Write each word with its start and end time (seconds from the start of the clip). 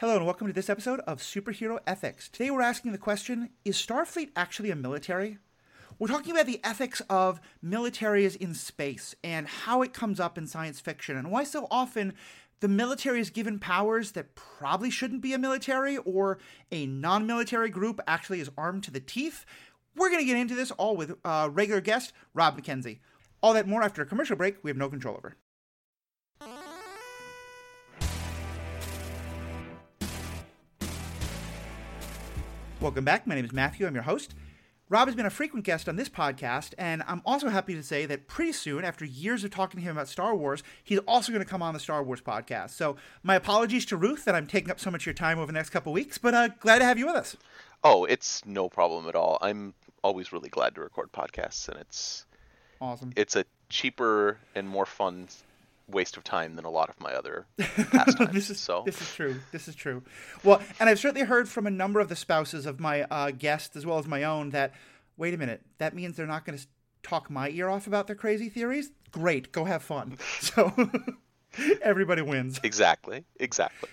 Hello 0.00 0.16
and 0.16 0.26
welcome 0.26 0.46
to 0.46 0.52
this 0.52 0.68
episode 0.68 1.00
of 1.06 1.20
Superhero 1.20 1.78
Ethics. 1.86 2.28
Today 2.28 2.50
we're 2.50 2.60
asking 2.60 2.92
the 2.92 2.98
question 2.98 3.48
Is 3.64 3.78
Starfleet 3.78 4.28
actually 4.36 4.70
a 4.70 4.76
military? 4.76 5.38
We're 5.98 6.08
talking 6.08 6.32
about 6.32 6.44
the 6.44 6.60
ethics 6.62 7.00
of 7.08 7.40
militaries 7.64 8.36
in 8.36 8.52
space 8.52 9.14
and 9.24 9.46
how 9.48 9.80
it 9.80 9.94
comes 9.94 10.20
up 10.20 10.36
in 10.36 10.46
science 10.46 10.80
fiction 10.80 11.16
and 11.16 11.30
why 11.30 11.44
so 11.44 11.66
often 11.70 12.12
the 12.60 12.68
military 12.68 13.20
is 13.20 13.30
given 13.30 13.58
powers 13.58 14.12
that 14.12 14.34
probably 14.34 14.90
shouldn't 14.90 15.22
be 15.22 15.32
a 15.32 15.38
military 15.38 15.96
or 15.96 16.40
a 16.70 16.84
non 16.84 17.26
military 17.26 17.70
group 17.70 17.98
actually 18.06 18.40
is 18.40 18.50
armed 18.58 18.84
to 18.84 18.90
the 18.90 19.00
teeth. 19.00 19.46
We're 19.94 20.10
going 20.10 20.20
to 20.20 20.26
get 20.26 20.36
into 20.36 20.54
this 20.54 20.72
all 20.72 20.94
with 20.94 21.16
uh, 21.24 21.48
regular 21.50 21.80
guest 21.80 22.12
Rob 22.34 22.60
McKenzie. 22.60 22.98
All 23.42 23.54
that 23.54 23.66
more 23.66 23.82
after 23.82 24.02
a 24.02 24.06
commercial 24.06 24.36
break 24.36 24.62
we 24.62 24.68
have 24.68 24.76
no 24.76 24.90
control 24.90 25.16
over. 25.16 25.36
Welcome 32.86 33.04
back. 33.04 33.26
My 33.26 33.34
name 33.34 33.44
is 33.44 33.52
Matthew. 33.52 33.84
I'm 33.84 33.94
your 33.94 34.04
host. 34.04 34.32
Rob 34.88 35.08
has 35.08 35.16
been 35.16 35.26
a 35.26 35.30
frequent 35.30 35.64
guest 35.64 35.88
on 35.88 35.96
this 35.96 36.08
podcast, 36.08 36.72
and 36.78 37.02
I'm 37.08 37.20
also 37.26 37.48
happy 37.48 37.74
to 37.74 37.82
say 37.82 38.06
that 38.06 38.28
pretty 38.28 38.52
soon, 38.52 38.84
after 38.84 39.04
years 39.04 39.42
of 39.42 39.50
talking 39.50 39.80
to 39.80 39.84
him 39.84 39.96
about 39.96 40.06
Star 40.06 40.36
Wars, 40.36 40.62
he's 40.84 41.00
also 41.00 41.32
going 41.32 41.42
to 41.42 41.50
come 41.50 41.62
on 41.62 41.74
the 41.74 41.80
Star 41.80 42.00
Wars 42.04 42.20
podcast. 42.20 42.70
So, 42.70 42.94
my 43.24 43.34
apologies 43.34 43.86
to 43.86 43.96
Ruth 43.96 44.24
that 44.24 44.36
I'm 44.36 44.46
taking 44.46 44.70
up 44.70 44.78
so 44.78 44.92
much 44.92 45.02
of 45.02 45.06
your 45.06 45.14
time 45.14 45.38
over 45.38 45.48
the 45.48 45.52
next 45.52 45.70
couple 45.70 45.92
weeks, 45.92 46.16
but 46.16 46.32
uh, 46.32 46.50
glad 46.60 46.78
to 46.78 46.84
have 46.84 46.96
you 46.96 47.06
with 47.06 47.16
us. 47.16 47.36
Oh, 47.82 48.04
it's 48.04 48.46
no 48.46 48.68
problem 48.68 49.08
at 49.08 49.16
all. 49.16 49.38
I'm 49.42 49.74
always 50.04 50.32
really 50.32 50.48
glad 50.48 50.76
to 50.76 50.80
record 50.80 51.10
podcasts, 51.10 51.68
and 51.68 51.80
it's 51.80 52.24
awesome. 52.80 53.12
It's 53.16 53.34
a 53.34 53.46
cheaper 53.68 54.38
and 54.54 54.68
more 54.68 54.86
fun 54.86 55.26
waste 55.88 56.16
of 56.16 56.24
time 56.24 56.56
than 56.56 56.64
a 56.64 56.70
lot 56.70 56.88
of 56.88 57.00
my 57.00 57.12
other 57.12 57.46
pastimes. 57.58 58.30
this 58.32 58.50
is 58.50 58.58
so 58.58 58.82
this 58.84 59.00
is 59.00 59.14
true. 59.14 59.36
This 59.52 59.68
is 59.68 59.74
true. 59.74 60.02
Well, 60.44 60.60
and 60.80 60.88
I've 60.88 60.98
certainly 60.98 61.26
heard 61.26 61.48
from 61.48 61.66
a 61.66 61.70
number 61.70 62.00
of 62.00 62.08
the 62.08 62.16
spouses 62.16 62.66
of 62.66 62.80
my 62.80 63.02
uh, 63.04 63.30
guests 63.30 63.76
as 63.76 63.86
well 63.86 63.98
as 63.98 64.06
my 64.06 64.24
own 64.24 64.50
that 64.50 64.74
wait 65.16 65.34
a 65.34 65.36
minute, 65.36 65.62
that 65.78 65.94
means 65.94 66.16
they're 66.16 66.26
not 66.26 66.44
going 66.44 66.58
to 66.58 66.66
talk 67.02 67.30
my 67.30 67.48
ear 67.50 67.68
off 67.68 67.86
about 67.86 68.06
their 68.06 68.16
crazy 68.16 68.48
theories. 68.48 68.90
Great, 69.10 69.52
go 69.52 69.64
have 69.64 69.82
fun. 69.82 70.18
So 70.40 70.72
everybody 71.80 72.22
wins. 72.22 72.60
Exactly. 72.62 73.24
Exactly. 73.40 73.88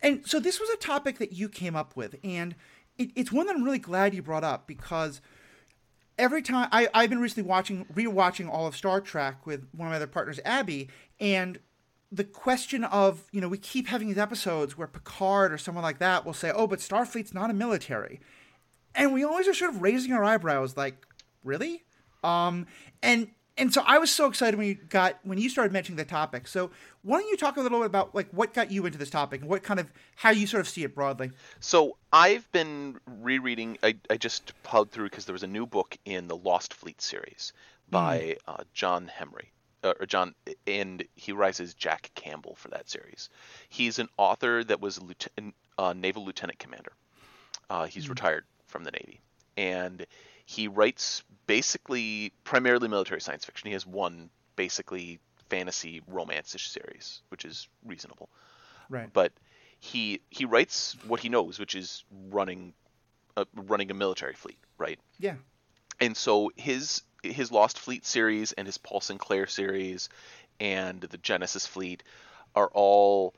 And 0.00 0.26
so 0.26 0.40
this 0.40 0.58
was 0.58 0.70
a 0.70 0.76
topic 0.76 1.18
that 1.18 1.32
you 1.32 1.48
came 1.48 1.76
up 1.76 1.96
with, 1.96 2.16
and 2.22 2.54
it, 2.96 3.10
it's 3.14 3.32
one 3.32 3.46
that 3.46 3.56
I'm 3.56 3.64
really 3.64 3.78
glad 3.78 4.14
you 4.14 4.22
brought 4.22 4.44
up 4.44 4.66
because 4.66 5.20
every 6.18 6.42
time 6.42 6.68
I, 6.72 6.88
I've 6.94 7.10
been 7.10 7.20
recently 7.20 7.48
watching 7.48 7.84
rewatching 7.86 8.48
all 8.48 8.66
of 8.66 8.76
Star 8.76 9.00
Trek 9.00 9.46
with 9.46 9.66
one 9.72 9.88
of 9.88 9.92
my 9.92 9.96
other 9.96 10.06
partners, 10.06 10.40
Abby, 10.44 10.88
and 11.20 11.58
the 12.10 12.24
question 12.24 12.84
of 12.84 13.24
you 13.32 13.40
know 13.40 13.48
we 13.48 13.58
keep 13.58 13.88
having 13.88 14.08
these 14.08 14.18
episodes 14.18 14.78
where 14.78 14.86
Picard 14.86 15.52
or 15.52 15.58
someone 15.58 15.82
like 15.82 15.98
that 15.98 16.24
will 16.24 16.34
say, 16.34 16.50
"Oh, 16.54 16.66
but 16.66 16.78
Starfleet's 16.78 17.34
not 17.34 17.50
a 17.50 17.54
military," 17.54 18.20
and 18.94 19.12
we 19.12 19.24
always 19.24 19.46
are 19.48 19.54
sort 19.54 19.74
of 19.74 19.82
raising 19.82 20.12
our 20.12 20.24
eyebrows, 20.24 20.76
like, 20.76 21.06
"Really?" 21.44 21.84
Um, 22.24 22.66
and 23.02 23.28
and 23.58 23.74
so 23.74 23.82
I 23.84 23.98
was 23.98 24.10
so 24.10 24.26
excited 24.26 24.56
when 24.56 24.68
you 24.68 24.74
got 24.74 25.18
when 25.24 25.38
you 25.38 25.50
started 25.50 25.72
mentioning 25.72 25.96
the 25.96 26.04
topic. 26.04 26.46
So 26.46 26.70
why 27.02 27.20
don't 27.20 27.28
you 27.28 27.36
talk 27.36 27.56
a 27.56 27.60
little 27.60 27.80
bit 27.80 27.86
about 27.86 28.14
like 28.14 28.28
what 28.30 28.54
got 28.54 28.70
you 28.70 28.86
into 28.86 28.98
this 28.98 29.10
topic 29.10 29.40
and 29.40 29.50
what 29.50 29.62
kind 29.62 29.80
of 29.80 29.92
how 30.16 30.30
you 30.30 30.46
sort 30.46 30.60
of 30.60 30.68
see 30.68 30.84
it 30.84 30.94
broadly? 30.94 31.32
So 31.60 31.96
I've 32.12 32.50
been 32.52 32.98
rereading. 33.20 33.76
I, 33.82 33.96
I 34.08 34.16
just 34.16 34.52
plowed 34.62 34.90
through 34.90 35.10
because 35.10 35.26
there 35.26 35.32
was 35.32 35.42
a 35.42 35.48
new 35.48 35.66
book 35.66 35.98
in 36.04 36.28
the 36.28 36.36
Lost 36.36 36.72
Fleet 36.72 37.02
series 37.02 37.52
by 37.90 38.18
mm. 38.18 38.36
uh, 38.46 38.64
John 38.72 39.10
Hemry. 39.12 39.50
Uh, 39.84 39.94
or 40.00 40.06
John, 40.06 40.34
and 40.66 41.04
he 41.14 41.32
writes 41.32 41.60
as 41.60 41.72
Jack 41.74 42.10
Campbell 42.14 42.56
for 42.56 42.68
that 42.68 42.90
series. 42.90 43.28
He's 43.68 44.00
an 44.00 44.08
author 44.16 44.64
that 44.64 44.80
was 44.80 44.98
a 44.98 45.04
lieutenant, 45.04 45.54
uh, 45.78 45.92
naval 45.92 46.24
lieutenant 46.24 46.58
commander. 46.58 46.92
Uh, 47.70 47.86
he's 47.86 48.06
mm. 48.06 48.10
retired 48.10 48.44
from 48.66 48.82
the 48.82 48.90
Navy, 48.90 49.20
and 49.56 50.04
he 50.46 50.66
writes 50.66 51.22
basically 51.46 52.32
primarily 52.42 52.88
military 52.88 53.20
science 53.20 53.44
fiction. 53.44 53.68
He 53.68 53.74
has 53.74 53.86
one 53.86 54.30
basically 54.56 55.20
fantasy 55.48 56.02
romance-ish 56.08 56.68
series, 56.70 57.22
which 57.28 57.44
is 57.44 57.68
reasonable. 57.84 58.28
Right. 58.88 59.08
But 59.12 59.32
he 59.80 60.20
he 60.30 60.44
writes 60.44 60.96
what 61.06 61.20
he 61.20 61.28
knows, 61.28 61.58
which 61.58 61.74
is 61.74 62.04
running 62.30 62.72
a, 63.36 63.46
running 63.54 63.90
a 63.90 63.94
military 63.94 64.34
fleet, 64.34 64.58
right? 64.76 64.98
Yeah. 65.18 65.34
And 66.00 66.16
so 66.16 66.50
his 66.56 67.02
his 67.22 67.50
Lost 67.50 67.78
Fleet 67.78 68.06
series 68.06 68.52
and 68.52 68.66
his 68.66 68.78
Paul 68.78 69.00
Sinclair 69.00 69.46
series 69.46 70.08
and 70.60 71.00
the 71.00 71.18
Genesis 71.18 71.66
fleet 71.66 72.02
are 72.54 72.70
all 72.72 73.34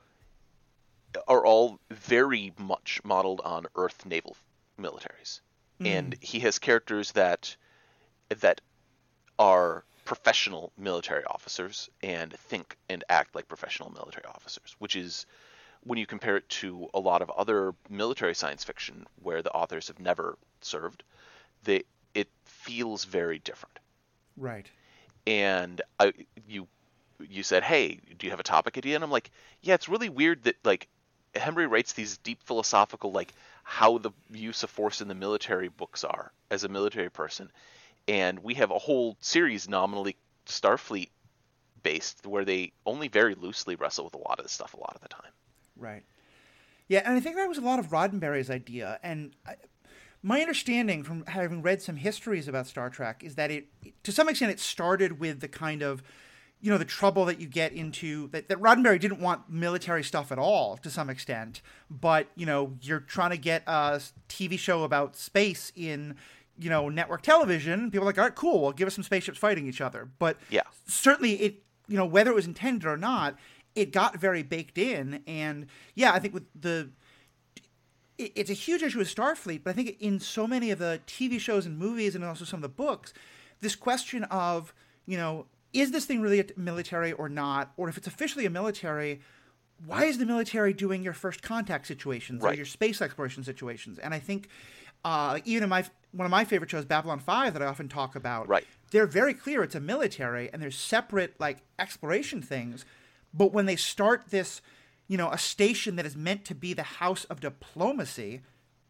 are 1.27 1.45
all 1.45 1.81
very 1.91 2.53
much 2.57 3.01
modeled 3.03 3.41
on 3.45 3.67
Earth 3.75 4.07
naval 4.07 4.37
militaries 4.79 5.41
mm. 5.81 5.87
and 5.87 6.17
he 6.21 6.41
has 6.41 6.59
characters 6.59 7.13
that 7.13 7.57
that 8.29 8.61
are 9.39 9.85
professional 10.05 10.73
military 10.77 11.25
officers 11.25 11.89
and 12.03 12.33
think 12.33 12.77
and 12.89 13.05
act 13.09 13.35
like 13.35 13.49
professional 13.49 13.91
military 13.91 14.27
officers, 14.27 14.75
which 14.79 14.97
is 14.97 15.27
when 15.83 15.99
you 15.99 16.07
compare 16.07 16.37
it 16.37 16.49
to 16.49 16.89
a 16.93 17.01
lot 17.01 17.23
of 17.23 17.31
other 17.31 17.75
military 17.89 18.35
science 18.35 18.65
fiction 18.65 19.07
where 19.23 19.43
the 19.43 19.53
authors 19.53 19.89
have 19.89 19.99
never 19.99 20.37
served, 20.61 21.03
they 21.65 21.85
feels 22.63 23.05
very 23.05 23.39
different. 23.39 23.79
Right. 24.37 24.71
And 25.27 25.81
I 25.99 26.13
you 26.47 26.67
you 27.19 27.43
said, 27.43 27.63
"Hey, 27.63 28.01
do 28.19 28.27
you 28.27 28.31
have 28.31 28.41
a 28.41 28.45
topic 28.45 28.77
idea?" 28.79 28.95
And 28.95 29.05
I'm 29.05 29.11
like, 29.11 29.31
"Yeah, 29.61 29.75
it's 29.75 29.89
really 29.89 30.09
weird 30.09 30.45
that 30.45 30.57
like 30.65 30.89
Hemry 31.35 31.67
writes 31.67 31.93
these 31.93 32.19
deep 32.19 32.43
philosophical 32.43 33.13
like 33.13 33.33
how 33.63 33.99
the 33.99 34.11
use 34.31 34.63
of 34.63 34.71
force 34.71 35.01
in 35.01 35.09
the 35.09 35.15
military 35.15 35.69
books 35.69 36.05
are 36.05 36.33
as 36.51 36.65
a 36.65 36.69
military 36.69 37.11
person. 37.11 37.51
And 38.09 38.41
we 38.41 38.55
have 38.55 38.71
a 38.71 38.79
whole 38.79 39.17
series 39.21 39.69
nominally 39.69 40.17
Starfleet 40.47 41.11
based 41.83 42.27
where 42.27 42.45
they 42.45 42.73
only 42.85 43.09
very 43.09 43.35
loosely 43.35 43.77
wrestle 43.77 44.05
with 44.05 44.15
a 44.15 44.19
lot 44.19 44.39
of 44.39 44.45
this 44.45 44.53
stuff 44.53 44.75
a 44.75 44.81
lot 44.81 44.95
of 44.95 45.01
the 45.01 45.09
time. 45.09 45.33
Right. 45.77 46.03
Yeah, 46.89 47.03
and 47.05 47.17
I 47.17 47.21
think 47.21 47.37
that 47.37 47.49
was 47.49 47.59
a 47.59 47.63
lot 47.63 47.79
of 47.79 47.91
Roddenberry's 47.91 48.51
idea. 48.51 48.99
And 49.03 49.33
I, 49.47 49.55
my 50.23 50.41
understanding 50.41 51.03
from 51.03 51.25
having 51.27 51.63
read 51.63 51.81
some 51.81 51.97
histories 51.97 52.47
about 52.47 52.67
Star 52.67 52.91
Trek 52.91 53.23
is 53.25 53.37
that 53.37 53.51
it, 53.51 53.69
to 54.03 54.13
some 54.13 54.29
extent, 54.29 54.53
it 54.53 54.61
started 54.61 55.19
with 55.19 55.41
the 55.41 55.49
kind 55.49 55.83
of 55.83 56.03
you 56.61 56.71
know 56.71 56.77
the 56.77 56.85
trouble 56.85 57.25
that 57.25 57.41
you 57.41 57.47
get 57.47 57.73
into 57.73 58.29
that, 58.29 58.49
that 58.49 58.59
Roddenberry 58.61 59.01
didn't 59.01 59.21
want 59.21 59.49
military 59.49 60.05
stuff 60.05 60.31
at 60.31 60.39
all 60.39 60.77
to 60.79 60.91
some 60.91 61.09
extent, 61.09 61.63
but 61.91 62.29
you 62.37 62.45
know 62.45 62.77
you're 62.83 63.01
trying 63.01 63.31
to 63.31 63.39
get 63.39 63.63
a 63.67 64.01
TV 64.29 64.59
show 64.59 64.85
about 64.85 65.17
space 65.17 65.73
in 65.75 66.17
you 66.59 66.69
know 66.69 66.89
network 66.91 67.23
television. 67.23 67.91
People 67.91 68.05
are 68.05 68.11
like, 68.11 68.19
all 68.19 68.25
right, 68.25 68.35
cool, 68.35 68.61
well, 68.61 68.73
give 68.73 68.87
us 68.87 68.95
some 68.95 69.05
spaceships 69.05 69.39
fighting 69.39 69.67
each 69.67 69.81
other. 69.81 70.11
But 70.19 70.37
yeah, 70.51 70.63
certainly 70.87 71.33
it 71.41 71.63
you 71.89 71.97
know 71.97 72.07
whether 72.07 72.31
it 72.31 72.35
was 72.35 72.47
intended 72.47 72.87
or 72.87 72.99
not, 72.99 73.37
it 73.75 73.91
got 73.91 74.19
very 74.19 74.43
baked 74.43 74.77
in, 74.77 75.23
and 75.27 75.67
yeah, 75.95 76.13
I 76.13 76.19
think 76.19 76.35
with 76.35 76.45
the 76.55 76.91
it's 78.21 78.51
a 78.51 78.55
huge 78.55 78.83
issue 78.83 78.99
with 78.99 79.15
Starfleet, 79.15 79.63
but 79.65 79.71
I 79.71 79.73
think 79.75 79.97
in 80.01 80.21
so 80.21 80.47
many 80.47 80.71
of 80.71 80.79
the 80.79 81.01
TV 81.07 81.41
shows 81.41 81.67
and 81.67 81.79
movies 81.79 82.15
and 82.15 82.25
also 82.25 82.45
some 82.45 82.59
of 82.59 82.63
the 82.63 82.69
books, 82.69 83.13
this 83.61 83.75
question 83.75 84.25
of 84.25 84.75
you 85.07 85.17
know 85.17 85.47
is 85.73 85.93
this 85.93 86.05
thing 86.05 86.21
really 86.21 86.41
a 86.41 86.45
military 86.57 87.13
or 87.13 87.29
not? 87.29 87.73
Or 87.77 87.89
if 87.89 87.97
it's 87.97 88.07
officially 88.07 88.47
a 88.47 88.51
military, 88.51 89.21
why 89.87 90.05
is 90.05 90.19
the 90.19 90.27
military 90.27 90.73
doing 90.73 91.03
your 91.03 91.13
first 91.13 91.43
contact 91.43 91.87
situations 91.87 92.43
right. 92.43 92.53
or 92.53 92.57
your 92.57 92.67
space 92.67 93.01
exploration 93.01 93.45
situations? 93.45 93.99
And 93.99 94.13
I 94.13 94.19
think 94.19 94.49
uh, 95.05 95.39
even 95.45 95.65
in 95.65 95.69
my 95.69 95.85
one 96.13 96.27
of 96.27 96.31
my 96.31 96.45
favorite 96.45 96.71
shows, 96.71 96.85
Babylon 96.85 97.21
Five, 97.21 97.53
that 97.53 97.63
I 97.63 97.67
often 97.67 97.89
talk 97.89 98.17
about, 98.17 98.49
right. 98.49 98.67
they're 98.91 99.07
very 99.07 99.33
clear 99.33 99.63
it's 99.63 99.77
a 99.77 99.81
military 99.81 100.51
and 100.53 100.61
there's 100.61 100.77
separate 100.77 101.39
like 101.39 101.59
exploration 101.79 102.43
things. 102.43 102.85
But 103.33 103.53
when 103.53 103.67
they 103.67 103.77
start 103.77 104.31
this, 104.31 104.61
you 105.11 105.17
know, 105.17 105.29
a 105.33 105.39
station 105.39 105.97
that 105.97 106.07
is 106.07 106.17
meant 106.17 106.45
to 106.45 106.55
be 106.55 106.73
the 106.73 106.85
house 106.85 107.25
of 107.25 107.41
diplomacy, 107.41 108.43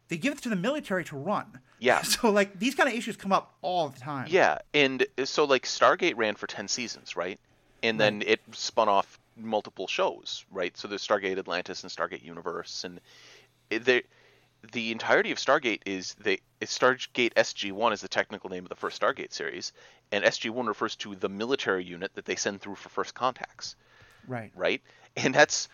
they 0.07 0.17
give 0.17 0.33
it 0.33 0.41
to 0.43 0.49
the 0.49 0.55
military 0.55 1.03
to 1.05 1.17
run. 1.17 1.59
Yeah. 1.79 2.03
So 2.05 2.29
like 2.29 2.59
these 2.59 2.75
kind 2.75 2.87
of 2.87 2.93
issues 2.93 3.17
come 3.17 3.33
up 3.33 3.55
all 3.63 3.89
the 3.89 3.99
time. 3.99 4.27
Yeah, 4.29 4.59
and 4.71 5.03
uh, 5.17 5.25
so 5.25 5.45
like 5.45 5.63
Stargate 5.63 6.15
ran 6.15 6.35
for 6.35 6.45
ten 6.45 6.67
seasons, 6.67 7.15
right? 7.15 7.39
And 7.81 7.99
then 7.99 8.21
it 8.21 8.39
spun 8.51 8.87
off 8.87 9.19
multiple 9.35 9.87
shows, 9.87 10.45
right? 10.51 10.77
So 10.77 10.87
there's 10.87 11.05
Stargate 11.05 11.39
Atlantis 11.39 11.81
and 11.81 11.91
Stargate 11.91 12.23
Universe, 12.23 12.83
and 12.83 13.01
the 13.69 14.03
the 14.71 14.91
entirety 14.91 15.31
of 15.31 15.39
Stargate 15.39 15.81
is 15.87 16.13
the 16.23 16.39
Stargate 16.61 17.33
SG 17.33 17.71
One 17.71 17.93
is 17.93 18.01
the 18.01 18.07
technical 18.07 18.51
name 18.51 18.63
of 18.63 18.69
the 18.69 18.75
first 18.75 19.01
Stargate 19.01 19.33
series, 19.33 19.73
and 20.11 20.23
SG 20.23 20.51
One 20.51 20.67
refers 20.67 20.95
to 20.97 21.15
the 21.15 21.29
military 21.29 21.83
unit 21.83 22.13
that 22.13 22.25
they 22.25 22.35
send 22.35 22.61
through 22.61 22.75
for 22.75 22.89
first 22.89 23.15
contacts. 23.15 23.75
Right. 24.27 24.51
Right. 24.55 24.83
And 25.17 25.33
that's 25.33 25.67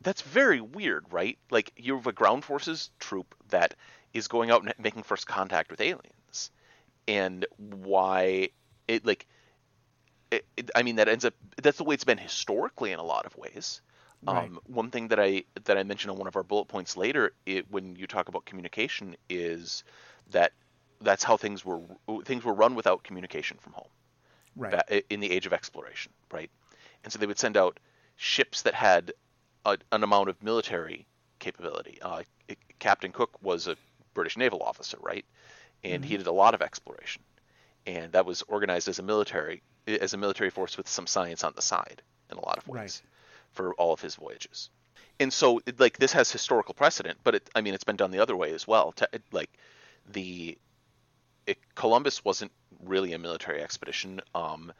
that's 0.00 0.22
very 0.22 0.60
weird, 0.60 1.06
right? 1.12 1.38
Like 1.50 1.72
you 1.76 1.96
have 1.96 2.06
a 2.06 2.12
ground 2.12 2.44
forces 2.44 2.90
troop 2.98 3.34
that 3.48 3.74
is 4.12 4.28
going 4.28 4.50
out 4.50 4.62
and 4.62 4.72
making 4.78 5.02
first 5.02 5.26
contact 5.26 5.70
with 5.70 5.80
aliens, 5.80 6.50
and 7.08 7.46
why 7.56 8.50
it 8.88 9.06
like, 9.06 9.26
it, 10.30 10.46
it, 10.56 10.70
I 10.74 10.82
mean 10.82 10.96
that 10.96 11.08
ends 11.08 11.24
up 11.24 11.34
that's 11.62 11.78
the 11.78 11.84
way 11.84 11.94
it's 11.94 12.04
been 12.04 12.18
historically 12.18 12.92
in 12.92 12.98
a 12.98 13.02
lot 13.04 13.26
of 13.26 13.36
ways. 13.36 13.80
Um, 14.26 14.58
one 14.66 14.90
thing 14.90 15.08
that 15.08 15.20
I 15.20 15.44
that 15.64 15.78
I 15.78 15.84
mentioned 15.84 16.10
on 16.10 16.18
one 16.18 16.26
of 16.26 16.36
our 16.36 16.42
bullet 16.42 16.66
points 16.66 16.96
later, 16.96 17.32
it, 17.46 17.70
when 17.70 17.94
you 17.96 18.06
talk 18.06 18.28
about 18.28 18.44
communication, 18.44 19.16
is 19.28 19.84
that 20.30 20.52
that's 21.00 21.22
how 21.22 21.36
things 21.36 21.64
were 21.64 21.80
things 22.24 22.44
were 22.44 22.54
run 22.54 22.74
without 22.74 23.04
communication 23.04 23.58
from 23.58 23.72
home 23.74 23.88
Right. 24.56 24.82
in 25.10 25.20
the 25.20 25.30
age 25.30 25.46
of 25.46 25.52
exploration, 25.52 26.12
right? 26.30 26.50
And 27.04 27.12
so 27.12 27.18
they 27.18 27.26
would 27.26 27.38
send 27.38 27.56
out 27.56 27.78
ships 28.16 28.62
that 28.62 28.74
had 28.74 29.12
a, 29.66 29.76
an 29.92 30.02
amount 30.02 30.28
of 30.30 30.42
military 30.42 31.06
capability. 31.38 31.98
Uh, 32.00 32.22
it- 32.48 32.58
Captain 32.78 33.12
Cook 33.12 33.30
was 33.42 33.66
a 33.68 33.76
British 34.14 34.36
naval 34.38 34.62
officer, 34.62 34.96
right? 35.00 35.24
And 35.84 36.04
he 36.04 36.16
did 36.16 36.26
a 36.26 36.32
lot 36.32 36.54
of 36.54 36.62
exploration, 36.62 37.22
and 37.86 38.12
that 38.12 38.24
was 38.26 38.42
organized 38.48 38.88
as 38.88 38.98
a 38.98 39.02
military 39.02 39.62
as 39.86 40.14
a 40.14 40.16
military 40.16 40.50
force 40.50 40.76
with 40.76 40.88
some 40.88 41.06
science 41.06 41.44
on 41.44 41.52
the 41.54 41.62
side 41.62 42.02
in 42.30 42.36
a 42.38 42.44
lot 42.44 42.58
of 42.58 42.66
ways 42.66 43.02
Right. 43.04 43.10
for 43.52 43.74
all 43.74 43.92
of 43.92 44.00
his 44.00 44.14
voyages. 44.16 44.70
And 45.20 45.32
so, 45.32 45.60
it- 45.66 45.78
like 45.78 45.98
this 45.98 46.12
has 46.12 46.30
historical 46.32 46.74
precedent, 46.74 47.18
but 47.22 47.34
it, 47.36 47.50
I 47.54 47.60
mean, 47.60 47.72
it's 47.74 47.84
been 47.84 47.96
done 47.96 48.10
the 48.10 48.18
other 48.20 48.36
way 48.36 48.52
as 48.52 48.66
well. 48.66 48.92
To, 48.92 49.08
it- 49.12 49.22
like 49.32 49.50
the 50.10 50.58
it, 51.46 51.58
Columbus 51.76 52.24
wasn't 52.24 52.50
really 52.82 53.12
a 53.12 53.18
military 53.18 53.62
expedition. 53.62 54.20
Um, 54.34 54.72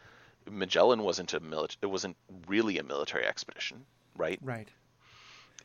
Magellan 0.51 1.03
wasn't 1.03 1.33
a 1.35 1.41
military. 1.41 1.79
It 1.83 1.87
wasn't 1.87 2.17
really 2.49 2.79
a 2.79 2.83
military 2.83 3.25
expedition, 3.27 3.85
right? 4.17 4.39
Right. 4.43 4.69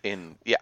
In 0.03 0.37
yeah, 0.45 0.55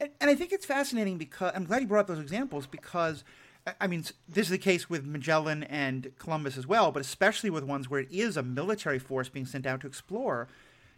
And, 0.00 0.10
and 0.20 0.30
I 0.30 0.34
think 0.34 0.52
it's 0.52 0.66
fascinating 0.66 1.16
because 1.18 1.52
I'm 1.54 1.64
glad 1.64 1.80
you 1.82 1.88
brought 1.88 2.00
up 2.00 2.06
those 2.08 2.18
examples 2.18 2.66
because, 2.66 3.24
I- 3.66 3.74
I 3.82 3.86
mean, 3.86 4.04
this 4.28 4.46
is 4.46 4.50
the 4.50 4.58
case 4.58 4.90
with 4.90 5.06
Magellan 5.06 5.62
and 5.64 6.12
Columbus 6.18 6.58
as 6.58 6.66
well, 6.66 6.92
but 6.92 7.00
especially 7.00 7.50
with 7.50 7.64
ones 7.64 7.88
where 7.88 8.00
it 8.00 8.08
is 8.10 8.36
a 8.36 8.42
military 8.42 8.98
force 8.98 9.28
being 9.30 9.46
sent 9.46 9.66
out 9.66 9.80
to 9.82 9.86
explore. 9.86 10.48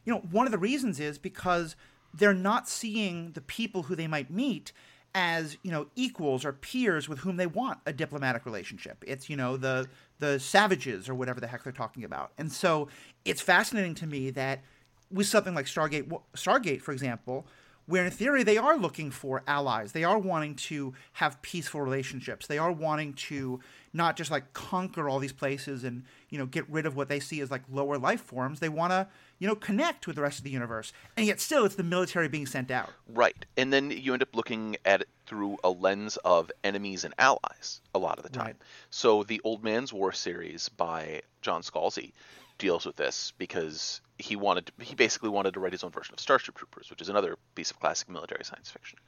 You 0.04 0.14
know, 0.14 0.20
one 0.30 0.46
of 0.46 0.52
the 0.52 0.58
reasons 0.58 0.98
is 0.98 1.16
because 1.18 1.76
they're 2.12 2.34
not 2.34 2.68
seeing 2.68 3.32
the 3.32 3.40
people 3.40 3.84
who 3.84 3.94
they 3.94 4.06
might 4.06 4.30
meet 4.30 4.72
as 5.16 5.56
you 5.62 5.70
know 5.70 5.86
equals 5.94 6.44
or 6.44 6.52
peers 6.52 7.08
with 7.08 7.20
whom 7.20 7.36
they 7.36 7.46
want 7.46 7.78
a 7.86 7.92
diplomatic 7.92 8.44
relationship. 8.44 9.04
It's 9.06 9.30
you 9.30 9.36
know 9.36 9.56
the 9.56 9.86
the 10.18 10.40
savages 10.40 11.08
or 11.08 11.14
whatever 11.14 11.40
the 11.40 11.46
heck 11.46 11.62
they're 11.62 11.72
talking 11.72 12.02
about, 12.02 12.32
and 12.36 12.50
so 12.50 12.88
it's 13.24 13.40
fascinating 13.40 13.94
to 13.96 14.06
me 14.08 14.30
that 14.30 14.62
with 15.10 15.26
something 15.26 15.54
like 15.54 15.66
Stargate, 15.66 16.10
Stargate, 16.34 16.82
for 16.82 16.92
example, 16.92 17.46
where 17.86 18.04
in 18.04 18.10
theory 18.10 18.42
they 18.42 18.56
are 18.56 18.76
looking 18.76 19.10
for 19.10 19.42
allies, 19.46 19.92
they 19.92 20.04
are 20.04 20.18
wanting 20.18 20.54
to 20.54 20.94
have 21.14 21.40
peaceful 21.42 21.80
relationships, 21.80 22.46
they 22.46 22.58
are 22.58 22.72
wanting 22.72 23.12
to 23.12 23.60
not 23.92 24.16
just 24.16 24.30
like 24.30 24.52
conquer 24.52 25.08
all 25.08 25.18
these 25.18 25.32
places 25.32 25.84
and 25.84 26.02
you 26.30 26.38
know 26.38 26.46
get 26.46 26.68
rid 26.68 26.86
of 26.86 26.96
what 26.96 27.08
they 27.08 27.20
see 27.20 27.40
as 27.40 27.50
like 27.50 27.62
lower 27.70 27.98
life 27.98 28.22
forms. 28.22 28.60
They 28.60 28.68
want 28.68 28.92
to 28.92 29.06
you 29.38 29.46
know 29.46 29.54
connect 29.54 30.06
with 30.06 30.16
the 30.16 30.22
rest 30.22 30.38
of 30.38 30.44
the 30.44 30.50
universe, 30.50 30.92
and 31.16 31.26
yet 31.26 31.40
still 31.40 31.64
it's 31.64 31.74
the 31.74 31.82
military 31.82 32.28
being 32.28 32.46
sent 32.46 32.70
out. 32.70 32.90
right. 33.08 33.44
And 33.56 33.72
then 33.72 33.90
you 33.90 34.12
end 34.12 34.22
up 34.22 34.34
looking 34.34 34.76
at 34.84 35.02
it 35.02 35.08
through 35.26 35.58
a 35.62 35.70
lens 35.70 36.16
of 36.24 36.50
enemies 36.62 37.04
and 37.04 37.14
allies 37.18 37.80
a 37.94 37.98
lot 37.98 38.18
of 38.18 38.24
the 38.24 38.30
time. 38.30 38.46
Right. 38.46 38.56
So 38.90 39.22
the 39.22 39.40
Old 39.44 39.62
Man's 39.62 39.92
War 39.92 40.12
series 40.12 40.68
by 40.70 41.22
John 41.42 41.62
Scalzi 41.62 42.12
deals 42.58 42.86
with 42.86 42.96
this 42.96 43.32
because 43.38 44.00
he 44.18 44.36
wanted 44.36 44.70
he 44.80 44.94
basically 44.94 45.28
wanted 45.28 45.54
to 45.54 45.60
write 45.60 45.72
his 45.72 45.84
own 45.84 45.90
version 45.90 46.14
of 46.14 46.20
Starship 46.20 46.54
Troopers, 46.56 46.90
which 46.90 47.00
is 47.00 47.08
another 47.08 47.36
piece 47.54 47.70
of 47.70 47.80
classic 47.80 48.08
military 48.08 48.44
science 48.44 48.70
fiction. 48.70 48.98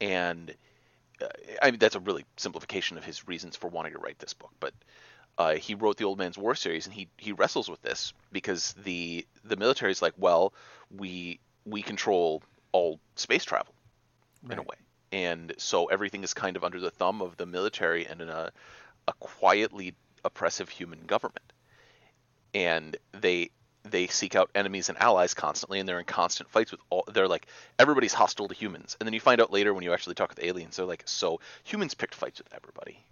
And 0.00 0.54
uh, 1.20 1.26
I 1.60 1.70
mean 1.70 1.78
that's 1.78 1.96
a 1.96 2.00
really 2.00 2.24
simplification 2.36 2.96
of 2.96 3.04
his 3.04 3.28
reasons 3.28 3.56
for 3.56 3.68
wanting 3.68 3.92
to 3.92 3.98
write 3.98 4.18
this 4.18 4.34
book, 4.34 4.52
but 4.60 4.72
uh, 5.38 5.54
he 5.54 5.74
wrote 5.74 5.96
the 5.96 6.04
Old 6.04 6.18
Man's 6.18 6.38
War 6.38 6.54
series, 6.54 6.86
and 6.86 6.94
he 6.94 7.08
he 7.16 7.32
wrestles 7.32 7.68
with 7.68 7.82
this 7.82 8.12
because 8.32 8.74
the 8.84 9.26
the 9.44 9.56
military 9.56 9.92
is 9.92 10.02
like, 10.02 10.14
well, 10.18 10.52
we 10.94 11.40
we 11.64 11.82
control 11.82 12.42
all 12.72 13.00
space 13.16 13.44
travel 13.44 13.74
in 14.50 14.58
a 14.58 14.62
way, 14.62 14.76
and 15.12 15.54
so 15.58 15.86
everything 15.86 16.24
is 16.24 16.34
kind 16.34 16.56
of 16.56 16.64
under 16.64 16.80
the 16.80 16.90
thumb 16.90 17.20
of 17.20 17.36
the 17.36 17.46
military 17.46 18.06
and 18.06 18.20
in 18.20 18.28
a 18.28 18.52
a 19.08 19.12
quietly 19.14 19.94
oppressive 20.24 20.68
human 20.68 21.06
government, 21.06 21.52
and 22.54 22.96
they 23.12 23.50
they 23.84 24.06
seek 24.06 24.34
out 24.34 24.50
enemies 24.54 24.88
and 24.88 24.98
allies 24.98 25.34
constantly 25.34 25.78
and 25.80 25.88
they're 25.88 25.98
in 25.98 26.04
constant 26.04 26.50
fights 26.50 26.70
with 26.70 26.80
all 26.90 27.04
they're 27.12 27.28
like 27.28 27.46
everybody's 27.78 28.14
hostile 28.14 28.48
to 28.48 28.54
humans 28.54 28.96
and 29.00 29.06
then 29.06 29.14
you 29.14 29.20
find 29.20 29.40
out 29.40 29.52
later 29.52 29.72
when 29.74 29.84
you 29.84 29.92
actually 29.92 30.14
talk 30.14 30.28
with 30.30 30.44
aliens 30.44 30.76
they're 30.76 30.86
like 30.86 31.02
so 31.06 31.40
humans 31.64 31.94
picked 31.94 32.14
fights 32.14 32.38
with 32.38 32.52
everybody 32.52 33.04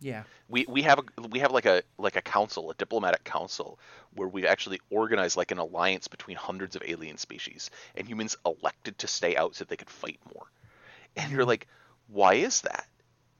Yeah. 0.00 0.24
we 0.48 0.66
we 0.68 0.82
have 0.82 0.98
a 0.98 1.28
we 1.28 1.40
have 1.40 1.52
like 1.52 1.66
a 1.66 1.82
like 1.98 2.16
a 2.16 2.22
council, 2.22 2.70
a 2.70 2.74
diplomatic 2.74 3.24
council, 3.24 3.78
where 4.14 4.28
we've 4.28 4.44
actually 4.44 4.80
organized 4.90 5.36
like 5.36 5.52
an 5.52 5.58
alliance 5.58 6.08
between 6.08 6.36
hundreds 6.36 6.74
of 6.76 6.82
alien 6.84 7.18
species, 7.18 7.70
and 7.94 8.06
humans 8.08 8.36
elected 8.44 8.98
to 8.98 9.06
stay 9.06 9.36
out 9.36 9.54
so 9.54 9.64
they 9.64 9.76
could 9.76 9.90
fight 9.90 10.18
more. 10.34 10.46
And 11.16 11.30
you're 11.32 11.44
like, 11.44 11.68
why 12.08 12.34
is 12.34 12.62
that? 12.62 12.86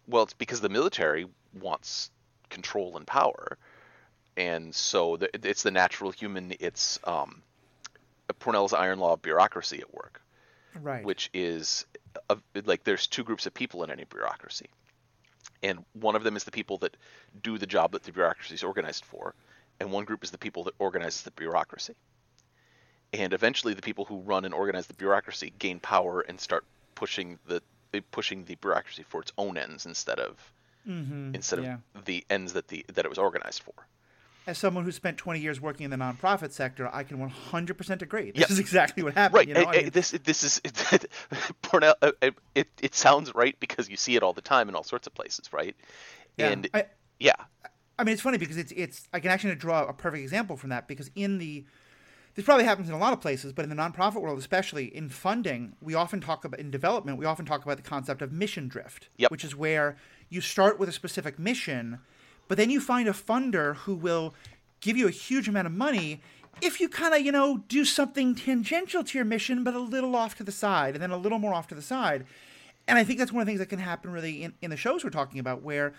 Well, 0.07 0.23
it's 0.25 0.35
because 0.35 0.61
the 0.61 0.69
military 0.69 1.27
wants 1.61 2.11
control 2.51 2.97
and 2.97 3.07
power, 3.07 3.59
and 4.37 4.75
so 4.75 5.17
the, 5.17 5.31
it's 5.49 5.63
the 5.63 5.71
natural 5.71 6.11
human. 6.11 6.55
It's 6.61 6.99
um, 7.05 7.43
Pournelle's 8.41 8.73
iron 8.73 8.99
law 8.99 9.15
of 9.15 9.23
bureaucracy 9.23 9.81
at 9.81 9.93
work 9.95 10.21
Right. 10.75 11.05
which 11.05 11.31
is 11.35 11.87
a, 12.31 12.37
like 12.65 12.85
there's 12.85 13.07
two 13.07 13.25
groups 13.25 13.47
of 13.47 13.55
people 13.55 13.83
in 13.85 13.91
any 13.91 14.05
bureaucracy 14.05 14.67
and 15.63 15.85
one 15.93 16.17
of 16.17 16.25
them 16.25 16.37
is 16.37 16.45
the 16.45 16.51
people 16.51 16.79
that 16.79 16.97
do 17.43 17.59
the 17.59 17.67
job 17.67 17.93
that 17.93 18.03
the 18.05 18.13
bureaucracy 18.13 18.55
is 18.55 18.63
organized 18.63 19.05
for 19.05 19.35
and 19.81 19.91
one 19.93 20.05
group 20.05 20.25
is 20.25 20.31
the 20.31 20.39
people 20.39 20.65
that 20.65 20.75
organize 20.79 21.23
the 21.23 21.31
bureaucracy 21.33 21.95
and 23.13 23.33
eventually 23.33 23.75
the 23.75 23.83
people 23.83 24.05
who 24.05 24.21
run 24.21 24.45
and 24.45 24.55
organize 24.55 24.87
the 24.87 24.95
bureaucracy 24.95 25.53
gain 25.59 25.79
power 25.81 26.21
and 26.23 26.41
start 26.41 26.65
pushing 26.95 27.39
the 27.47 27.63
pushing 28.11 28.45
the 28.45 28.55
bureaucracy 28.57 29.03
for 29.03 29.21
its 29.21 29.33
own 29.39 29.57
ends 29.59 29.87
instead 29.87 30.19
of 30.19 30.39
Mhm. 30.87 31.35
instead 31.35 31.59
Yeah. 31.59 31.79
of 31.95 32.05
the 32.05 32.25
ends 32.31 32.53
that 32.55 32.69
the 32.69 32.85
that 32.93 33.05
it 33.05 33.09
was 33.09 33.19
organized 33.19 33.63
for 33.63 33.75
As 34.47 34.59
someone 34.59 34.85
who 34.85 34.91
spent 34.93 35.19
20 35.19 35.39
years 35.41 35.61
working 35.61 35.85
in 35.85 35.91
the 35.91 35.97
nonprofit 35.97 36.51
sector, 36.53 36.91
I 36.93 37.05
can 37.05 37.19
100% 37.19 38.03
agree. 38.03 38.33
This 38.33 38.41
Yeah. 38.41 38.53
is 38.53 38.59
exactly 38.59 39.03
what 39.05 39.15
happened. 39.15 39.37
right 39.37 39.49
You 39.49 39.55
know? 39.55 39.61
I 39.61 39.75
and 39.75 39.83
mean, 39.85 39.91
this 39.93 40.11
this 40.11 40.43
is 40.43 40.61
Pournelle 41.63 41.95
uh, 42.03 42.13
uh, 42.23 42.31
it, 42.55 42.69
it 42.81 42.95
sounds 42.95 43.35
right 43.35 43.59
because 43.61 43.89
you 43.89 43.97
see 43.97 44.17
it 44.17 44.23
all 44.23 44.33
the 44.33 44.41
time 44.43 44.69
in 44.69 44.75
all 44.75 44.83
sorts 44.83 45.07
of 45.07 45.15
places 45.15 45.53
right 45.53 45.77
yeah. 46.37 46.49
and 46.49 46.69
I, 46.75 46.87
yeah 47.21 47.33
I 47.99 48.05
mean, 48.05 48.15
it's 48.15 48.23
funny 48.23 48.39
because 48.39 48.57
it's 48.57 48.73
it's. 48.75 49.07
I 49.13 49.21
can 49.21 49.31
actually 49.31 49.55
draw 49.55 49.85
a 49.87 49.93
perfect 49.93 50.23
example 50.23 50.57
from 50.57 50.71
that 50.71 50.89
because 50.89 51.11
in 51.15 51.39
the 51.39 51.65
this 52.35 52.45
probably 52.45 52.65
happens 52.65 52.89
in 52.89 52.95
a 52.95 52.99
lot 52.99 53.13
of 53.13 53.21
places, 53.21 53.53
but 53.53 53.63
in 53.65 53.69
the 53.69 53.77
nonprofit 53.77 54.23
world, 54.23 54.39
especially 54.39 54.87
in 54.97 55.09
funding, 55.11 55.77
we 55.81 55.95
often 55.95 56.21
talk 56.21 56.45
about 56.47 56.59
in 56.59 56.71
development. 56.71 57.19
We 57.19 57.27
often 57.27 57.45
talk 57.45 57.63
about 57.63 57.77
the 57.77 57.83
concept 57.83 58.23
of 58.23 58.33
mission 58.33 58.67
drift, 58.67 59.09
Yep. 59.19 59.31
which 59.31 59.45
is 59.45 59.55
where 59.55 59.97
you 60.31 60.41
start 60.41 60.81
with 60.81 60.89
a 60.89 60.93
specific 60.93 61.39
mission, 61.39 61.99
but 62.49 62.59
then 62.59 62.71
you 62.71 62.81
find 62.81 63.09
a 63.09 63.13
funder 63.13 63.77
who 63.77 63.95
will 63.95 64.35
give 64.81 64.97
you 64.97 65.07
a 65.07 65.13
huge 65.13 65.49
amount 65.49 65.67
of 65.67 65.73
money 65.73 66.21
if 66.61 66.81
you 66.81 66.89
kind 66.89 67.15
of 67.15 67.21
you 67.21 67.33
know 67.33 67.65
do 67.69 67.85
something 67.85 68.35
tangential 68.35 69.03
to 69.03 69.19
your 69.19 69.25
mission, 69.25 69.65
but 69.65 69.75
a 69.75 69.81
little 69.81 70.15
off 70.15 70.37
to 70.37 70.45
the 70.45 70.53
side, 70.53 70.95
and 70.95 71.03
then 71.03 71.11
a 71.11 71.17
little 71.17 71.39
more 71.39 71.55
off 71.55 71.69
to 71.69 71.75
the 71.75 71.83
side. 71.83 72.25
And 72.87 72.99
I 72.99 73.05
think 73.05 73.19
that's 73.19 73.33
one 73.33 73.41
of 73.41 73.47
the 73.47 73.51
things 73.51 73.61
that 73.61 73.69
can 73.69 73.79
happen 73.79 74.11
really 74.11 74.43
in, 74.43 74.55
in 74.61 74.71
the 74.71 74.77
shows 74.77 75.05
we're 75.05 75.11
talking 75.11 75.39
about, 75.39 75.63
where 75.63 75.93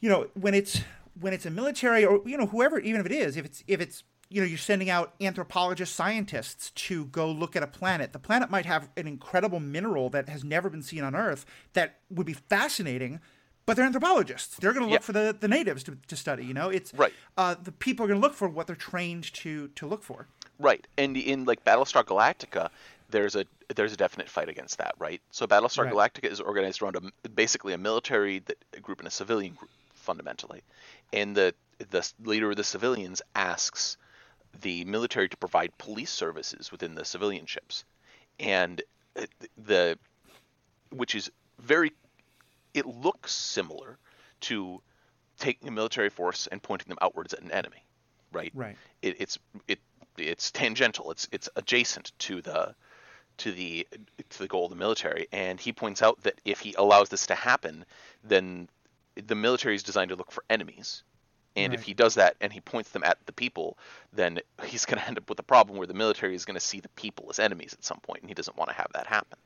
you 0.00 0.08
know 0.08 0.28
when 0.34 0.54
it's 0.54 0.80
when 1.18 1.32
it's 1.32 1.46
a 1.46 1.50
military 1.50 2.04
or 2.04 2.20
you 2.26 2.36
know 2.36 2.46
whoever 2.46 2.78
even 2.78 3.00
if 3.00 3.06
it 3.06 3.12
is 3.12 3.36
if 3.36 3.44
it's 3.44 3.64
if 3.66 3.80
it's 3.80 4.02
you 4.28 4.40
know 4.40 4.46
you're 4.46 4.58
sending 4.58 4.88
out 4.88 5.14
anthropologists 5.20 5.94
scientists 5.94 6.70
to 6.70 7.04
go 7.06 7.30
look 7.30 7.54
at 7.54 7.62
a 7.62 7.66
planet 7.66 8.12
the 8.12 8.18
planet 8.18 8.50
might 8.50 8.66
have 8.66 8.88
an 8.96 9.06
incredible 9.06 9.60
mineral 9.60 10.08
that 10.08 10.28
has 10.28 10.42
never 10.42 10.70
been 10.70 10.82
seen 10.82 11.04
on 11.04 11.14
earth 11.14 11.44
that 11.74 11.98
would 12.10 12.26
be 12.26 12.32
fascinating 12.32 13.20
but 13.66 13.76
they're 13.76 13.86
anthropologists 13.86 14.56
they're 14.58 14.72
going 14.72 14.84
to 14.84 14.90
look 14.90 15.00
Yeah. 15.00 15.04
for 15.06 15.12
the, 15.12 15.36
the 15.38 15.48
natives 15.48 15.82
to, 15.84 15.96
to 16.08 16.16
study 16.16 16.44
you 16.44 16.54
know 16.54 16.68
it's 16.68 16.92
Right. 16.94 17.12
uh, 17.36 17.54
the 17.62 17.72
people 17.72 18.04
are 18.04 18.08
going 18.08 18.20
to 18.20 18.26
look 18.26 18.34
for 18.34 18.48
what 18.48 18.66
they're 18.66 18.76
trained 18.76 19.32
to 19.34 19.68
to 19.68 19.86
look 19.86 20.02
for 20.02 20.26
Right, 20.58 20.86
and 20.96 21.16
in 21.16 21.44
like 21.44 21.64
Battlestar 21.64 22.04
Galactica, 22.04 22.68
there's 23.10 23.34
a 23.34 23.44
there's 23.74 23.92
a 23.92 23.96
definite 23.96 24.28
fight 24.28 24.48
against 24.48 24.78
that, 24.78 24.94
right? 24.98 25.20
So 25.32 25.44
Battlestar 25.46 25.84
Right. 25.86 25.92
Galactica 25.92 26.30
is 26.30 26.40
organized 26.40 26.82
around 26.82 26.96
a, 27.24 27.28
basically 27.30 27.72
a 27.72 27.78
military 27.78 28.44
group 28.80 29.00
and 29.00 29.08
a 29.08 29.10
civilian 29.10 29.54
group 29.54 29.70
fundamentally, 29.94 30.62
and 31.12 31.34
the 31.34 31.52
the 31.90 32.08
leader 32.22 32.50
of 32.50 32.56
the 32.56 32.62
civilians 32.64 33.22
asks 33.34 33.96
the 34.60 34.84
military 34.84 35.28
to 35.30 35.36
provide 35.36 35.76
police 35.78 36.10
services 36.12 36.70
within 36.70 36.94
the 36.94 37.04
civilian 37.04 37.46
ships, 37.46 37.84
and 38.38 38.82
uh, 39.16 39.22
the 39.66 39.98
which 40.90 41.14
is 41.16 41.30
very 41.58 41.92
it 42.74 42.86
looks 42.86 43.32
similar 43.34 43.98
to 44.42 44.82
taking 45.38 45.68
a 45.68 45.72
military 45.72 46.10
force 46.10 46.46
and 46.48 46.62
pointing 46.62 46.88
them 46.88 46.98
outwards 47.02 47.32
at 47.34 47.40
an 47.40 47.50
enemy, 47.52 47.84
right? 48.32 48.52
Right. 48.54 48.76
It, 49.02 49.16
it's 49.20 49.38
it 49.68 49.80
it's 50.18 50.50
tangential. 50.50 51.10
It's 51.10 51.28
it's 51.32 51.48
adjacent 51.56 52.12
to 52.20 52.42
the 52.42 52.74
to 53.38 53.52
the 53.52 53.86
to 54.30 54.38
the 54.38 54.48
goal 54.48 54.64
of 54.66 54.70
the 54.70 54.76
military. 54.76 55.26
And 55.32 55.60
he 55.60 55.72
points 55.72 56.02
out 56.02 56.22
that 56.22 56.40
if 56.44 56.60
he 56.60 56.74
allows 56.74 57.08
this 57.08 57.26
to 57.28 57.34
happen, 57.34 57.84
then 58.24 58.68
the 59.16 59.34
military 59.34 59.74
is 59.74 59.82
designed 59.82 60.10
to 60.10 60.16
look 60.16 60.30
for 60.32 60.44
enemies, 60.50 61.02
And 61.56 61.72
Right. 61.72 61.78
if 61.78 61.82
he 61.84 61.94
does 61.94 62.14
that 62.14 62.36
and 62.40 62.52
he 62.52 62.60
points 62.60 62.90
them 62.90 63.04
at 63.04 63.18
the 63.26 63.32
people, 63.32 63.78
then 64.12 64.40
he's 64.64 64.84
going 64.86 64.98
to 65.02 65.06
end 65.06 65.18
up 65.18 65.28
with 65.28 65.38
a 65.38 65.42
problem 65.42 65.78
where 65.78 65.86
the 65.86 65.94
military 65.94 66.34
is 66.34 66.44
going 66.44 66.54
to 66.54 66.60
see 66.60 66.80
the 66.80 66.88
people 66.90 67.26
as 67.30 67.38
enemies 67.38 67.74
at 67.74 67.84
some 67.84 68.00
point, 68.00 68.22
and 68.22 68.30
he 68.30 68.34
doesn't 68.34 68.56
want 68.56 68.70
to 68.70 68.76
have 68.76 68.88
that 68.94 69.06
happen. 69.06 69.38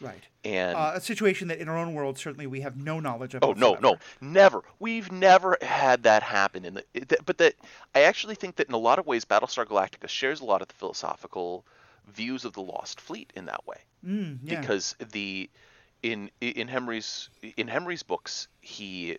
Right. 0.00 0.22
And 0.44 0.76
Uh, 0.76 0.92
a 0.94 1.00
situation 1.00 1.48
that 1.48 1.58
in 1.58 1.68
our 1.68 1.76
own 1.76 1.92
world 1.92 2.16
certainly 2.18 2.46
we 2.46 2.62
have 2.62 2.76
no 2.76 3.00
knowledge 3.00 3.34
of. 3.34 3.42
Oh 3.44 3.52
no, 3.52 3.74
no, 3.74 3.98
never. 4.20 4.62
We've 4.78 5.12
never 5.12 5.58
had 5.60 6.04
that 6.04 6.22
happen 6.22 6.64
in 6.64 6.74
the. 6.74 6.84
it- 6.94 7.24
But 7.26 7.38
that 7.38 7.54
I 7.94 8.02
actually 8.02 8.34
think 8.36 8.56
that 8.56 8.68
in 8.68 8.74
a 8.74 8.78
lot 8.78 8.98
of 8.98 9.06
ways, 9.06 9.24
Battlestar 9.24 9.66
Galactica 9.66 10.08
shares 10.08 10.40
a 10.40 10.44
lot 10.46 10.62
of 10.62 10.68
the 10.68 10.74
philosophical 10.74 11.66
views 12.06 12.44
of 12.46 12.54
the 12.54 12.62
Lost 12.62 13.00
Fleet 13.00 13.30
in 13.36 13.44
that 13.46 13.66
way. 13.66 13.76
Mm, 14.06 14.38
yeah. 14.42 14.60
Because 14.60 14.96
the 15.12 15.50
in 16.02 16.30
in 16.40 16.66
Hemry's 16.68 17.28
in 17.58 17.68
Hemry's 17.68 18.02
books, 18.02 18.48
he 18.62 19.18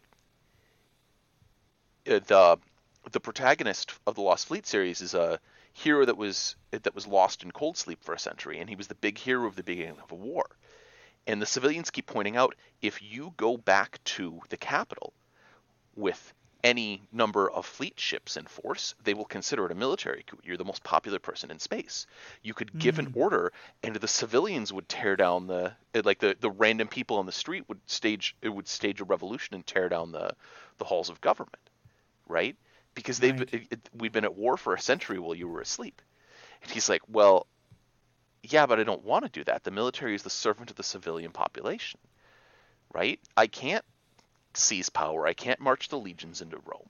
uh, 2.10 2.20
the 2.26 2.58
the 3.12 3.20
protagonist 3.20 3.94
of 4.08 4.16
the 4.16 4.22
Lost 4.22 4.48
Fleet 4.48 4.66
series 4.66 5.02
is 5.02 5.14
a 5.14 5.40
hero 5.74 6.06
that 6.06 6.18
was 6.18 6.56
that 6.72 6.94
was 6.96 7.08
lost 7.08 7.44
in 7.44 7.52
cold 7.52 7.78
sleep 7.78 8.04
for 8.04 8.14
a 8.14 8.20
century, 8.20 8.60
and 8.60 8.70
he 8.70 8.76
was 8.76 8.88
the 8.88 8.96
big 8.96 9.18
hero 9.18 9.46
of 9.48 9.56
the 9.56 9.64
beginning 9.64 9.98
of 10.04 10.12
a 10.12 10.16
war. 10.16 10.46
And 11.32 11.42
the 11.42 11.46
civilians 11.46 11.92
keep 11.92 12.08
pointing 12.08 12.36
out 12.36 12.56
if 12.82 13.02
you 13.02 13.34
go 13.38 13.56
back 13.56 14.04
to 14.04 14.42
the 14.50 14.58
capital 14.58 15.14
with 15.96 16.34
any 16.62 17.04
number 17.14 17.50
of 17.50 17.66
fleet 17.66 17.98
ships 17.98 18.36
in 18.36 18.46
force, 18.46 18.96
they 19.06 19.14
will 19.14 19.24
consider 19.24 19.66
it 19.66 19.72
a 19.72 19.76
military 19.76 20.24
coup. 20.28 20.40
You're 20.44 20.58
the 20.58 20.66
most 20.66 20.84
popular 20.84 21.20
person 21.20 21.50
in 21.50 21.58
space. 21.58 22.06
You 22.44 22.54
could 22.54 22.78
give 22.78 23.00
an 23.00 23.06
hmm. 23.06 23.18
order, 23.18 23.54
and 23.82 23.96
the 23.96 24.10
civilians 24.10 24.74
would 24.74 24.90
tear 24.90 25.16
down 25.16 25.48
the 25.48 25.74
like 26.04 26.20
the, 26.20 26.36
the 26.38 26.52
random 26.52 26.90
people 26.90 27.16
on 27.16 27.26
the 27.26 27.32
street 27.32 27.64
would 27.70 27.80
stage 27.86 28.36
it 28.42 28.50
would 28.50 28.68
stage 28.68 29.00
a 29.00 29.06
revolution 29.06 29.56
and 29.56 29.66
tear 29.66 29.88
down 29.88 30.12
the 30.12 30.36
the 30.80 30.86
halls 30.86 31.10
of 31.10 31.22
government, 31.22 31.70
right? 32.28 32.58
Because 32.94 33.20
they've 33.20 33.40
Right. 33.40 33.54
it, 33.54 33.68
it- 33.72 33.90
we've 33.98 34.12
been 34.12 34.26
at 34.26 34.36
war 34.36 34.58
for 34.58 34.74
a 34.74 34.82
century 34.82 35.18
while 35.18 35.34
you 35.34 35.48
were 35.48 35.62
asleep. 35.62 36.02
And 36.62 36.72
he's 36.72 36.90
like, 36.90 37.04
well, 37.08 37.48
yeah, 38.44 38.66
but 38.66 38.80
I 38.80 38.84
don't 38.84 39.04
want 39.04 39.26
to 39.26 39.32
do 39.32 39.44
that. 39.46 39.64
The 39.64 39.72
military 39.72 40.16
is 40.16 40.24
the 40.24 40.30
servant 40.30 40.70
of 40.70 40.76
the 40.76 40.84
civilian 40.84 41.32
population, 41.32 42.00
right? 42.94 43.20
I 43.38 43.48
can't 43.48 43.86
seize 44.54 44.90
power. 44.90 45.28
I 45.28 45.34
can't 45.34 45.60
march 45.60 45.90
the 45.90 46.00
legions 46.00 46.42
into 46.42 46.58
Rome. 46.66 46.90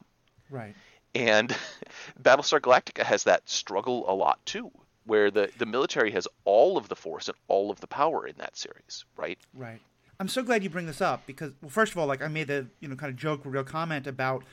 Right. 0.49 0.75
And 1.13 1.49
Battlestar 2.21 2.59
Galactica 2.59 3.03
has 3.03 3.25
that 3.25 3.49
struggle 3.49 4.09
a 4.09 4.15
lot 4.15 4.43
too, 4.45 4.71
where 5.05 5.29
the, 5.29 5.49
the 5.57 5.65
military 5.65 6.11
has 6.11 6.27
all 6.45 6.77
of 6.77 6.87
the 6.87 6.95
force 6.95 7.27
and 7.27 7.37
all 7.47 7.69
of 7.69 7.79
the 7.79 7.87
power 7.87 8.25
in 8.25 8.35
that 8.37 8.57
series, 8.57 9.05
right? 9.17 9.39
Right. 9.53 9.81
I'm 10.19 10.27
so 10.27 10.43
glad 10.43 10.63
you 10.63 10.69
bring 10.69 10.85
this 10.85 11.01
up 11.01 11.25
because, 11.25 11.51
well, 11.61 11.71
first 11.71 11.93
of 11.93 11.97
all, 11.97 12.05
like 12.05 12.21
I 12.21 12.27
made 12.27 12.47
the 12.47 12.67
you 12.79 12.87
know 12.87 12.95
kind 12.95 13.09
of 13.09 13.17
joke, 13.17 13.41
real 13.43 13.63
comment 13.63 14.05
about 14.05 14.43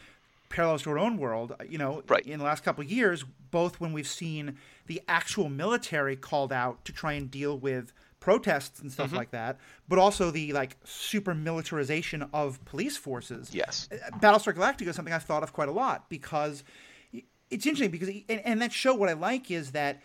parallels 0.48 0.82
to 0.82 0.90
our 0.90 0.98
own 0.98 1.18
world. 1.18 1.54
You 1.68 1.78
know, 1.78 2.02
Right. 2.08 2.26
in 2.26 2.38
the 2.38 2.44
last 2.44 2.64
couple 2.64 2.82
of 2.84 2.90
years, 2.90 3.24
both 3.50 3.80
when 3.80 3.92
we've 3.92 4.08
seen 4.08 4.56
the 4.86 5.00
actual 5.08 5.48
military 5.48 6.16
called 6.16 6.52
out 6.52 6.84
to 6.86 6.92
try 6.92 7.12
and 7.12 7.30
deal 7.30 7.58
with 7.58 7.92
protests 8.20 8.80
and 8.80 8.90
Mm-hmm. 8.90 8.94
stuff 8.94 9.12
like 9.12 9.30
that, 9.30 9.58
but 9.88 9.98
also 9.98 10.30
the 10.30 10.52
like 10.52 10.76
super 10.84 11.34
militarization 11.34 12.28
of 12.32 12.62
police 12.64 12.96
forces. 12.96 13.54
Yes. 13.54 13.88
Battlestar 14.20 14.54
Galactica 14.54 14.88
is 14.88 14.96
something 14.96 15.14
I've 15.14 15.22
thought 15.22 15.42
of 15.42 15.52
quite 15.52 15.68
a 15.68 15.72
lot 15.72 16.08
because 16.08 16.64
it's 17.50 17.64
interesting 17.64 17.90
because 17.90 18.08
and, 18.28 18.40
and 18.44 18.62
that 18.62 18.72
show 18.72 18.94
what 18.94 19.08
I 19.08 19.14
like 19.14 19.50
is 19.50 19.70
that 19.72 20.02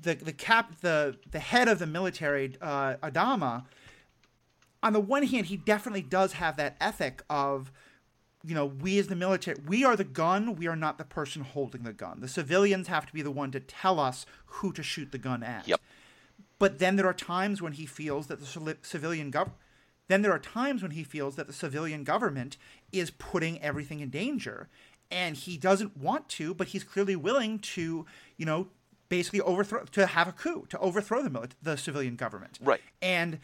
the 0.00 0.14
the 0.14 0.32
cap 0.32 0.80
the 0.80 1.16
the 1.30 1.40
head 1.40 1.68
of 1.68 1.78
the 1.80 1.86
military 1.86 2.54
uh, 2.62 2.94
Adama 3.02 3.64
on 4.82 4.92
the 4.92 5.00
one 5.00 5.24
hand 5.24 5.46
he 5.46 5.56
definitely 5.56 6.02
does 6.02 6.34
have 6.34 6.56
that 6.56 6.76
ethic 6.80 7.22
of 7.28 7.72
you 8.44 8.54
know 8.54 8.66
we 8.66 8.98
as 8.98 9.08
the 9.08 9.16
military 9.16 9.56
we 9.66 9.84
are 9.84 9.96
the 9.96 10.04
gun 10.04 10.54
we 10.54 10.66
are 10.66 10.76
not 10.76 10.96
the 10.98 11.04
person 11.04 11.42
holding 11.42 11.82
the 11.82 11.92
gun 11.92 12.20
the 12.20 12.28
civilians 12.28 12.86
have 12.88 13.06
to 13.06 13.12
be 13.12 13.22
the 13.22 13.30
one 13.30 13.50
to 13.50 13.60
tell 13.60 13.98
us 13.98 14.26
who 14.46 14.72
to 14.72 14.82
shoot 14.82 15.10
the 15.12 15.18
gun 15.18 15.42
at 15.42 15.66
Yep. 15.66 15.80
but 16.58 16.78
then 16.78 16.96
there 16.96 17.06
are 17.06 17.12
times 17.14 17.60
when 17.60 17.72
he 17.72 17.84
feels 17.86 18.28
that 18.28 18.38
the 18.40 18.76
civilian 18.82 19.32
gov- 19.32 19.50
then 20.06 20.22
there 20.22 20.32
are 20.32 20.38
times 20.38 20.82
when 20.82 20.92
he 20.92 21.02
feels 21.04 21.36
that 21.36 21.46
the 21.48 21.52
civilian 21.52 22.04
government 22.04 22.56
is 22.92 23.10
putting 23.10 23.60
everything 23.60 24.00
in 24.00 24.08
danger 24.08 24.68
and 25.10 25.36
he 25.36 25.56
doesn't 25.56 25.96
want 25.96 26.28
to 26.28 26.54
but 26.54 26.68
he's 26.68 26.84
clearly 26.84 27.16
willing 27.16 27.58
to 27.58 28.06
you 28.36 28.46
know 28.46 28.68
basically 29.08 29.40
overthrow 29.40 29.82
to 29.84 30.06
have 30.06 30.28
a 30.28 30.32
coup 30.32 30.64
to 30.68 30.78
overthrow 30.78 31.22
the 31.22 31.30
milit- 31.30 31.52
the 31.62 31.76
civilian 31.76 32.14
government 32.14 32.58
Right. 32.62 32.80
and 33.02 33.40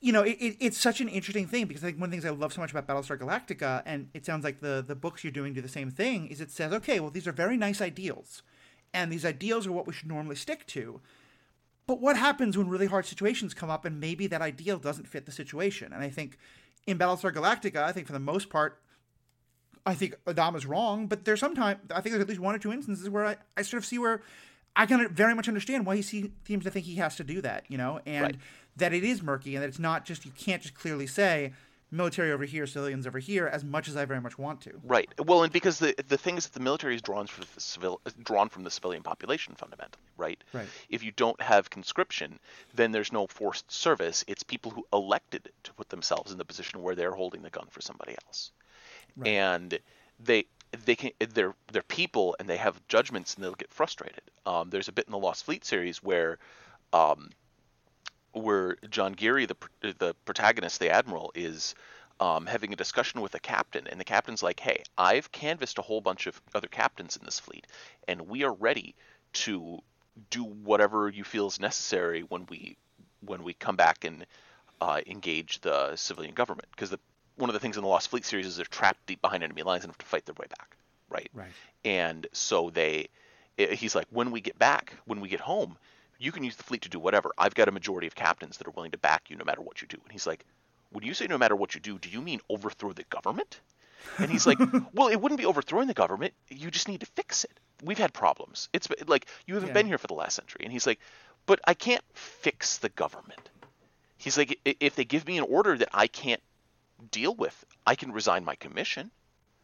you 0.00 0.12
know, 0.12 0.22
it, 0.22 0.36
it, 0.40 0.56
it's 0.60 0.78
such 0.78 1.00
an 1.00 1.08
interesting 1.08 1.46
thing 1.46 1.66
because 1.66 1.82
I 1.82 1.88
think 1.88 2.00
one 2.00 2.08
of 2.08 2.10
the 2.10 2.16
things 2.16 2.24
I 2.24 2.30
love 2.30 2.52
so 2.52 2.60
much 2.60 2.72
about 2.72 2.86
Battlestar 2.86 3.18
Galactica, 3.18 3.82
and 3.86 4.08
it 4.14 4.26
sounds 4.26 4.44
like 4.44 4.60
the 4.60 4.84
the 4.86 4.94
books 4.94 5.22
you're 5.24 5.30
doing 5.32 5.52
do 5.52 5.60
the 5.60 5.68
same 5.68 5.90
thing, 5.90 6.28
is 6.28 6.40
it 6.40 6.50
says, 6.50 6.72
okay, 6.72 7.00
well, 7.00 7.10
these 7.10 7.26
are 7.26 7.32
very 7.32 7.56
nice 7.56 7.80
ideals, 7.80 8.42
and 8.92 9.12
these 9.12 9.24
ideals 9.24 9.66
are 9.66 9.72
what 9.72 9.86
we 9.86 9.92
should 9.92 10.08
normally 10.08 10.36
stick 10.36 10.66
to. 10.68 11.00
But 11.86 12.00
what 12.00 12.16
happens 12.16 12.58
when 12.58 12.68
really 12.68 12.86
hard 12.86 13.06
situations 13.06 13.54
come 13.54 13.70
up, 13.70 13.84
and 13.84 13.98
maybe 13.98 14.26
that 14.26 14.42
ideal 14.42 14.78
doesn't 14.78 15.08
fit 15.08 15.26
the 15.26 15.32
situation? 15.32 15.92
And 15.92 16.02
I 16.02 16.10
think 16.10 16.38
in 16.86 16.98
Battlestar 16.98 17.32
Galactica, 17.32 17.82
I 17.82 17.92
think 17.92 18.06
for 18.06 18.12
the 18.12 18.18
most 18.18 18.50
part, 18.50 18.80
I 19.86 19.94
think 19.94 20.16
Adama's 20.26 20.66
wrong, 20.66 21.06
but 21.06 21.24
there's 21.24 21.40
sometimes 21.40 21.80
I 21.90 22.00
think 22.00 22.12
there's 22.12 22.22
at 22.22 22.28
least 22.28 22.40
one 22.40 22.54
or 22.54 22.58
two 22.58 22.72
instances 22.72 23.08
where 23.08 23.24
I, 23.24 23.36
I 23.56 23.62
sort 23.62 23.82
of 23.82 23.86
see 23.86 23.98
where 23.98 24.22
I 24.76 24.86
can 24.86 25.08
very 25.08 25.34
much 25.34 25.48
understand 25.48 25.86
why 25.86 25.96
he 25.96 26.02
seems 26.02 26.64
to 26.64 26.70
think 26.70 26.84
he 26.84 26.96
has 26.96 27.16
to 27.16 27.24
do 27.24 27.40
that, 27.40 27.64
you 27.68 27.78
know, 27.78 28.00
and 28.06 28.22
Right. 28.22 28.36
That 28.78 28.92
it 28.92 29.04
is 29.04 29.22
murky 29.22 29.54
and 29.54 29.62
that 29.62 29.68
it's 29.68 29.78
not 29.78 30.04
just 30.04 30.24
you 30.24 30.32
can't 30.36 30.62
just 30.62 30.74
clearly 30.74 31.06
say 31.06 31.52
military 31.90 32.30
over 32.32 32.44
here, 32.44 32.66
civilians 32.66 33.06
over 33.06 33.18
here, 33.18 33.46
as 33.46 33.64
much 33.64 33.88
as 33.88 33.96
I 33.96 34.04
very 34.04 34.20
much 34.20 34.38
want 34.38 34.60
to. 34.62 34.80
Right. 34.84 35.08
Well, 35.24 35.42
and 35.42 35.52
because 35.52 35.78
the 35.78 35.94
the 36.08 36.18
thing 36.18 36.36
is 36.36 36.44
that 36.44 36.54
the 36.54 36.60
military 36.60 36.94
is 36.94 37.02
drawn 37.02 37.26
from 37.26 37.44
the 37.54 37.60
civil 37.60 38.00
drawn 38.22 38.48
from 38.48 38.64
the 38.64 38.70
civilian 38.70 39.02
population 39.02 39.54
fundamentally, 39.54 40.04
right? 40.16 40.42
Right. 40.52 40.66
If 40.88 41.02
you 41.02 41.12
don't 41.12 41.40
have 41.40 41.70
conscription, 41.70 42.38
then 42.74 42.92
there's 42.92 43.12
no 43.12 43.26
forced 43.26 43.70
service. 43.70 44.24
It's 44.28 44.42
people 44.42 44.70
who 44.70 44.86
elected 44.92 45.50
to 45.64 45.72
put 45.74 45.88
themselves 45.88 46.32
in 46.32 46.38
the 46.38 46.44
position 46.44 46.82
where 46.82 46.94
they're 46.94 47.12
holding 47.12 47.42
the 47.42 47.50
gun 47.50 47.66
for 47.70 47.80
somebody 47.80 48.14
else, 48.26 48.52
and 49.24 49.78
they 50.20 50.44
they 50.84 50.96
can 50.96 51.10
they're 51.32 51.54
they're 51.72 51.82
people 51.82 52.36
and 52.38 52.48
they 52.48 52.58
have 52.58 52.80
judgments 52.88 53.34
and 53.34 53.44
they'll 53.44 53.54
get 53.54 53.72
frustrated. 53.72 54.22
Um, 54.44 54.70
there's 54.70 54.88
a 54.88 54.92
bit 54.92 55.06
in 55.06 55.12
the 55.12 55.18
Lost 55.18 55.44
Fleet 55.44 55.64
series 55.64 56.02
where. 56.02 56.38
Um, 56.90 57.28
where 58.38 58.76
John 58.90 59.12
Geary, 59.12 59.46
the 59.46 59.56
the 59.80 60.14
protagonist, 60.24 60.80
the 60.80 60.90
admiral, 60.90 61.32
is 61.34 61.74
um, 62.20 62.46
having 62.46 62.72
a 62.72 62.76
discussion 62.76 63.20
with 63.20 63.34
a 63.34 63.40
captain, 63.40 63.86
and 63.86 64.00
the 64.00 64.04
captain's 64.04 64.42
like, 64.42 64.60
"Hey, 64.60 64.82
I've 64.96 65.30
canvassed 65.32 65.78
a 65.78 65.82
whole 65.82 66.00
bunch 66.00 66.26
of 66.26 66.40
other 66.54 66.68
captains 66.68 67.16
in 67.16 67.24
this 67.24 67.38
fleet, 67.38 67.66
and 68.08 68.22
we 68.28 68.44
are 68.44 68.52
ready 68.52 68.94
to 69.34 69.78
do 70.30 70.42
whatever 70.44 71.08
you 71.08 71.22
feel 71.24 71.46
is 71.46 71.60
necessary 71.60 72.22
when 72.22 72.46
we 72.46 72.76
when 73.20 73.42
we 73.44 73.52
come 73.54 73.76
back 73.76 74.04
and 74.04 74.26
uh, 74.80 75.00
engage 75.06 75.60
the 75.60 75.94
civilian 75.96 76.34
government. 76.34 76.68
Because 76.70 76.94
one 77.36 77.50
of 77.50 77.54
the 77.54 77.60
things 77.60 77.76
in 77.76 77.82
the 77.82 77.88
Lost 77.88 78.08
Fleet 78.10 78.24
series 78.24 78.46
is 78.46 78.56
they're 78.56 78.64
trapped 78.64 79.06
deep 79.06 79.20
behind 79.20 79.42
enemy 79.44 79.62
lines 79.62 79.84
and 79.84 79.92
have 79.92 79.98
to 79.98 80.06
fight 80.06 80.24
their 80.26 80.34
way 80.38 80.46
back, 80.48 80.76
right? 81.08 81.28
Right. 81.32 81.50
And 81.84 82.26
so 82.32 82.70
they, 82.70 83.08
i- 83.58 83.74
he's 83.74 83.94
like, 83.94 84.06
when 84.10 84.30
we 84.32 84.40
get 84.40 84.58
back, 84.58 84.94
when 85.04 85.20
we 85.20 85.28
get 85.28 85.40
home, 85.40 85.76
you 86.18 86.32
can 86.32 86.44
use 86.44 86.56
the 86.56 86.62
fleet 86.64 86.82
to 86.82 86.88
do 86.88 86.98
whatever. 86.98 87.32
I've 87.38 87.54
got 87.54 87.68
a 87.68 87.72
majority 87.72 88.06
of 88.06 88.14
captains 88.14 88.58
that 88.58 88.66
are 88.66 88.72
willing 88.72 88.92
to 88.92 88.98
back 88.98 89.30
you 89.30 89.36
no 89.36 89.44
matter 89.44 89.62
what 89.62 89.82
you 89.82 89.88
do. 89.88 89.98
And 90.02 90.12
he's 90.12 90.26
like, 90.26 90.44
when 90.90 91.04
you 91.04 91.14
say 91.14 91.26
no 91.26 91.38
matter 91.38 91.56
what 91.56 91.74
you 91.74 91.80
do, 91.80 91.98
do 91.98 92.08
you 92.08 92.20
mean 92.22 92.40
overthrow 92.48 92.92
the 92.92 93.04
government? 93.04 93.60
And 94.20 94.30
he's 94.30 94.46
like, 94.46 94.60
well, 94.92 95.08
it 95.08 95.20
wouldn't 95.20 95.38
be 95.40 95.46
overthrowing 95.46 95.88
the 95.88 95.94
government. 95.94 96.34
You 96.48 96.70
just 96.70 96.88
need 96.88 97.00
to 97.00 97.06
fix 97.06 97.44
it. 97.44 97.60
We've 97.84 97.98
had 97.98 98.12
problems. 98.12 98.68
It's 98.72 98.88
like 99.06 99.26
you 99.46 99.54
haven't 99.54 99.68
Yeah. 99.68 99.74
been 99.74 99.86
here 99.86 99.98
for 99.98 100.08
the 100.08 100.14
last 100.14 100.36
century. 100.36 100.62
And 100.64 100.72
he's 100.72 100.86
like, 100.86 101.00
but 101.46 101.60
I 101.66 101.74
can't 101.74 102.04
fix 102.14 102.78
the 102.78 102.88
government. 102.90 103.50
He's 104.18 104.36
like, 104.38 104.58
if 104.64 104.96
they 104.96 105.04
give 105.04 105.26
me 105.26 105.38
an 105.38 105.44
order 105.44 105.76
that 105.78 105.90
I 105.92 106.08
can't 106.08 106.42
deal 107.10 107.34
with, 107.34 107.64
I 107.86 107.94
can 107.94 108.12
resign 108.12 108.44
my 108.44 108.56
commission 108.56 109.10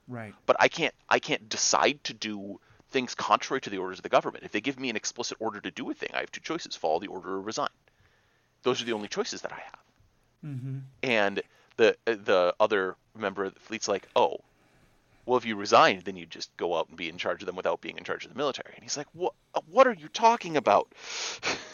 Right. 0.08 0.34
but 0.46 0.56
I 0.60 0.68
can't 0.68 0.94
I 1.08 1.18
can't 1.18 1.48
decide 1.48 2.02
to 2.04 2.14
do 2.14 2.60
things 2.94 3.14
contrary 3.14 3.60
to 3.60 3.70
the 3.70 3.78
orders 3.78 3.98
of 3.98 4.04
the 4.04 4.08
government. 4.08 4.44
If 4.44 4.52
they 4.52 4.60
give 4.60 4.78
me 4.78 4.88
an 4.88 4.96
explicit 4.96 5.36
order 5.40 5.60
to 5.60 5.70
do 5.72 5.90
a 5.90 5.94
thing, 5.94 6.10
I 6.14 6.20
have 6.20 6.30
two 6.30 6.40
choices: 6.40 6.76
follow 6.76 7.00
the 7.00 7.08
order 7.08 7.30
or 7.32 7.40
resign. 7.40 7.74
Those 8.62 8.80
are 8.80 8.84
the 8.84 8.92
only 8.92 9.08
choices 9.08 9.42
that 9.42 9.52
I 9.52 9.60
have. 9.70 9.84
Mm-hmm. 10.46 10.78
And 11.02 11.42
the 11.76 11.96
the 12.04 12.54
other 12.60 12.96
member 13.18 13.44
of 13.44 13.54
the 13.54 13.60
fleet's 13.60 13.88
like, 13.88 14.08
oh, 14.14 14.38
well, 15.26 15.36
if 15.36 15.44
you 15.44 15.56
resign, 15.56 16.02
then 16.04 16.16
you 16.16 16.24
just 16.24 16.56
go 16.56 16.76
out 16.76 16.88
and 16.88 16.96
be 16.96 17.08
in 17.08 17.18
charge 17.18 17.42
of 17.42 17.46
them 17.46 17.56
without 17.56 17.80
being 17.80 17.98
in 17.98 18.04
charge 18.04 18.24
of 18.24 18.32
the 18.32 18.38
military. 18.38 18.72
And 18.74 18.82
he's 18.82 18.96
like, 18.96 19.08
what 19.12 19.34
What 19.68 19.86
are 19.86 19.92
you 19.92 20.08
talking 20.08 20.56
about? 20.56 20.92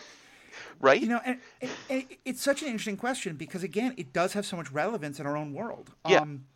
right? 0.81 1.01
You 1.01 1.09
know, 1.09 1.21
and, 1.25 1.39
and, 1.61 1.71
and 1.91 2.05
it's 2.25 2.43
such 2.43 2.63
an 2.63 2.69
interesting 2.69 2.97
question 2.97 3.37
because 3.37 3.63
again, 3.63 3.93
it 3.99 4.13
does 4.13 4.33
have 4.33 4.47
so 4.47 4.57
much 4.57 4.71
relevance 4.73 5.21
in 5.21 5.27
our 5.27 5.37
own 5.37 5.53
world. 5.53 5.91
Yeah. 6.09 6.21
Um, 6.21 6.47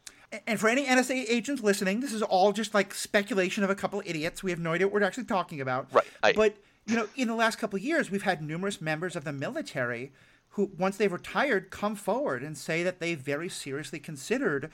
and 0.46 0.58
for 0.60 0.68
any 0.68 0.86
NSA 0.86 1.24
agents 1.28 1.62
listening, 1.62 2.00
this 2.00 2.12
is 2.12 2.22
all 2.22 2.52
just 2.52 2.74
like 2.74 2.94
speculation 2.94 3.64
of 3.64 3.70
a 3.70 3.74
couple 3.74 4.02
idiots. 4.04 4.42
We 4.42 4.50
have 4.50 4.60
no 4.60 4.72
idea 4.72 4.86
what 4.86 4.94
we're 4.94 5.02
actually 5.06 5.24
talking 5.24 5.60
about. 5.60 5.88
Right, 5.92 6.04
I- 6.22 6.32
but 6.32 6.56
you 6.86 6.96
know, 6.96 7.08
in 7.16 7.28
the 7.28 7.34
last 7.34 7.56
couple 7.58 7.76
of 7.78 7.82
years, 7.82 8.10
we've 8.10 8.22
had 8.22 8.42
numerous 8.42 8.80
members 8.80 9.16
of 9.16 9.24
the 9.24 9.32
military 9.32 10.12
who, 10.50 10.70
once 10.78 10.96
they've 10.98 11.12
retired, 11.12 11.70
come 11.70 11.96
forward 11.96 12.42
and 12.42 12.56
say 12.58 12.82
that 12.82 13.00
they 13.00 13.14
very 13.14 13.48
seriously 13.48 13.98
considered 13.98 14.70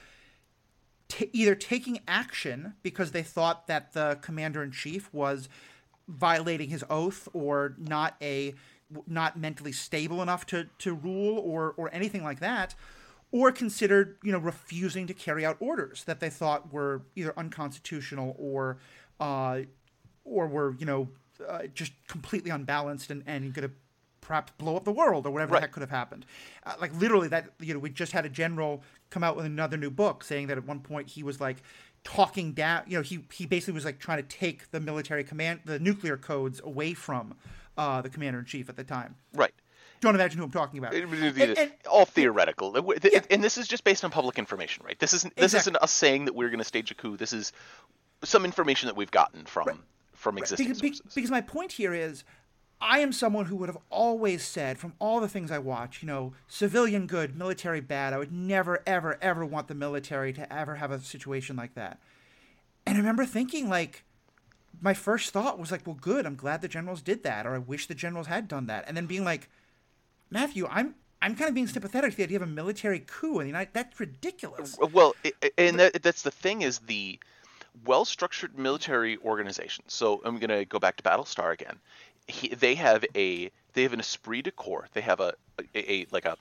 t- 1.07 1.29
either 1.33 1.55
taking 1.55 1.99
action 2.07 2.73
because 2.83 3.11
they 3.11 3.23
thought 3.23 3.67
that 3.67 3.93
the 3.93 4.17
commander 4.21 4.61
in 4.61 4.71
chief 4.71 5.11
was 5.13 5.47
violating 6.07 6.69
his 6.69 6.83
oath 6.89 7.27
or 7.33 7.75
not 7.77 8.15
a 8.21 8.53
not 9.07 9.39
mentally 9.39 9.71
stable 9.71 10.21
enough 10.21 10.45
to, 10.45 10.67
to 10.79 10.93
rule 10.93 11.37
or 11.39 11.73
or 11.77 11.89
anything 11.93 12.23
like 12.25 12.41
that 12.41 12.75
or 13.31 13.51
considered 13.51 14.17
you 14.23 14.31
know 14.31 14.39
refusing 14.39 15.07
to 15.07 15.13
carry 15.13 15.45
out 15.45 15.57
orders 15.59 16.03
that 16.05 16.19
they 16.19 16.29
thought 16.29 16.71
were 16.73 17.03
either 17.15 17.33
unconstitutional 17.37 18.35
or 18.37 18.77
uh, 19.19 19.61
or 20.23 20.47
were 20.47 20.75
you 20.77 20.85
know 20.85 21.09
uh, 21.47 21.63
just 21.73 21.93
completely 22.07 22.51
unbalanced 22.51 23.09
and, 23.09 23.23
and 23.25 23.53
going 23.53 23.67
to 23.67 23.73
perhaps 24.21 24.51
blow 24.57 24.75
up 24.77 24.85
the 24.85 24.91
world 24.91 25.25
or 25.25 25.31
whatever 25.31 25.53
Right. 25.53 25.63
heck 25.63 25.71
could 25.71 25.81
have 25.81 25.89
happened. 25.89 26.25
Uh, 26.63 26.75
like 26.79 26.93
literally, 26.99 27.27
that 27.27 27.51
you 27.59 27.73
know, 27.73 27.79
we 27.79 27.89
just 27.89 28.11
had 28.11 28.25
a 28.25 28.29
general 28.29 28.83
come 29.09 29.23
out 29.23 29.35
with 29.35 29.45
another 29.45 29.77
new 29.77 29.89
book 29.89 30.23
saying 30.23 30.47
that 30.47 30.57
at 30.57 30.65
one 30.65 30.79
point 30.79 31.09
he 31.09 31.23
was 31.23 31.41
like 31.41 31.57
talking 32.03 32.53
down. 32.53 32.83
You 32.87 32.97
know, 32.97 33.01
he 33.03 33.25
he 33.31 33.45
basically 33.45 33.73
was 33.73 33.85
like 33.85 33.99
trying 33.99 34.21
to 34.21 34.27
take 34.27 34.69
the 34.71 34.79
military 34.79 35.23
command, 35.23 35.61
the 35.65 35.79
nuclear 35.79 36.17
codes 36.17 36.61
away 36.63 36.93
from 36.93 37.33
uh, 37.77 38.01
the 38.01 38.09
commander 38.09 38.39
in 38.39 38.45
chief 38.45 38.69
at 38.69 38.75
the 38.75 38.83
time. 38.83 39.15
Right. 39.33 39.53
Don't 40.01 40.15
imagine 40.15 40.39
who 40.39 40.43
I'm 40.45 40.51
talking 40.51 40.79
about. 40.79 40.93
It- 40.93 41.03
it- 41.37 41.57
and- 41.57 41.71
all 41.89 42.05
theoretical, 42.05 42.75
Yeah. 43.03 43.21
and 43.29 43.43
this 43.43 43.57
is 43.57 43.67
just 43.67 43.83
based 43.83 44.03
on 44.03 44.11
public 44.11 44.37
information, 44.39 44.83
right? 44.83 44.97
This 44.99 45.13
isn't 45.13 45.35
this 45.35 45.45
Exactly. 45.53 45.59
isn't 45.71 45.75
us 45.83 45.91
saying 45.91 46.25
that 46.25 46.33
we're 46.33 46.49
going 46.49 46.59
to 46.59 46.65
stage 46.65 46.89
a 46.91 46.95
coup. 46.95 47.17
This 47.17 47.31
is 47.33 47.53
some 48.23 48.43
information 48.43 48.87
that 48.87 48.95
we've 48.95 49.11
gotten 49.11 49.45
from 49.45 49.83
from 50.13 50.37
existing 50.37 50.67
because, 50.67 50.79
sources. 50.97 51.13
because 51.15 51.31
my 51.31 51.41
point 51.41 51.71
here 51.73 51.93
is 51.93 52.23
I 52.79 52.99
am 52.99 53.11
someone 53.13 53.45
who 53.45 53.55
would 53.57 53.69
have 53.69 53.77
always 53.91 54.43
said 54.43 54.79
from 54.79 54.93
all 54.99 55.19
the 55.19 55.27
things 55.29 55.51
I 55.51 55.59
watch, 55.59 56.01
you 56.01 56.07
know, 56.07 56.33
civilian 56.47 57.05
good, 57.07 57.35
military 57.35 57.79
bad. 57.79 58.11
I 58.13 58.17
would 58.17 58.31
never, 58.31 58.81
ever, 58.87 59.19
ever 59.21 59.45
want 59.45 59.67
the 59.67 59.75
military 59.75 60.33
to 60.33 60.51
ever 60.51 60.75
have 60.75 60.89
a 60.91 60.99
situation 60.99 61.55
like 61.55 61.75
that. 61.75 61.99
And 62.87 62.95
I 62.97 62.99
remember 62.99 63.25
thinking, 63.25 63.69
like, 63.69 64.03
my 64.81 64.95
first 64.95 65.29
thought 65.31 65.59
was 65.59 65.71
like, 65.71 65.85
well, 65.85 65.95
good. 65.99 66.25
I'm 66.25 66.35
glad 66.35 66.61
the 66.63 66.67
generals 66.67 67.03
did 67.03 67.21
that, 67.23 67.45
or 67.45 67.53
I 67.53 67.59
wish 67.59 67.85
the 67.85 67.93
generals 67.93 68.25
had 68.27 68.47
done 68.47 68.65
that. 68.65 68.85
And 68.87 68.97
then 68.97 69.05
being 69.05 69.23
like, 69.23 69.47
Matthew, 70.31 70.65
I'm 70.69 70.95
I'm 71.21 71.35
kind 71.35 71.49
of 71.49 71.53
being 71.53 71.67
sympathetic 71.67 72.11
to 72.11 72.17
the 72.17 72.23
idea 72.23 72.37
of 72.37 72.41
a 72.43 72.47
military 72.47 73.03
coup 73.05 73.39
in 73.39 73.45
the 73.45 73.47
United. 73.47 73.73
That's 73.73 73.99
ridiculous. 73.99 74.75
Well, 74.79 75.13
i- 75.23 75.33
i- 75.43 75.51
and 75.57 75.79
that, 75.79 76.01
that's 76.01 76.23
the 76.23 76.31
thing 76.31 76.63
is 76.63 76.79
the 76.79 77.19
well-structured 77.85 78.57
military 78.57 79.17
organization. 79.19 79.83
So 79.87 80.21
I'm 80.25 80.39
going 80.39 80.49
to 80.49 80.65
go 80.65 80.79
back 80.79 80.97
to 80.97 81.03
Battlestar 81.03 81.53
again. 81.53 81.77
He, 82.27 82.49
they 82.49 82.75
have 82.75 83.05
a 83.15 83.51
they 83.73 83.83
have 83.83 83.93
an 83.93 83.99
esprit 83.99 84.41
de 84.43 84.51
corps. 84.51 84.87
They 84.93 85.01
have 85.01 85.19
a, 85.19 85.33
a, 85.75 85.91
a 85.93 86.07
like 86.11 86.25
a 86.25 86.37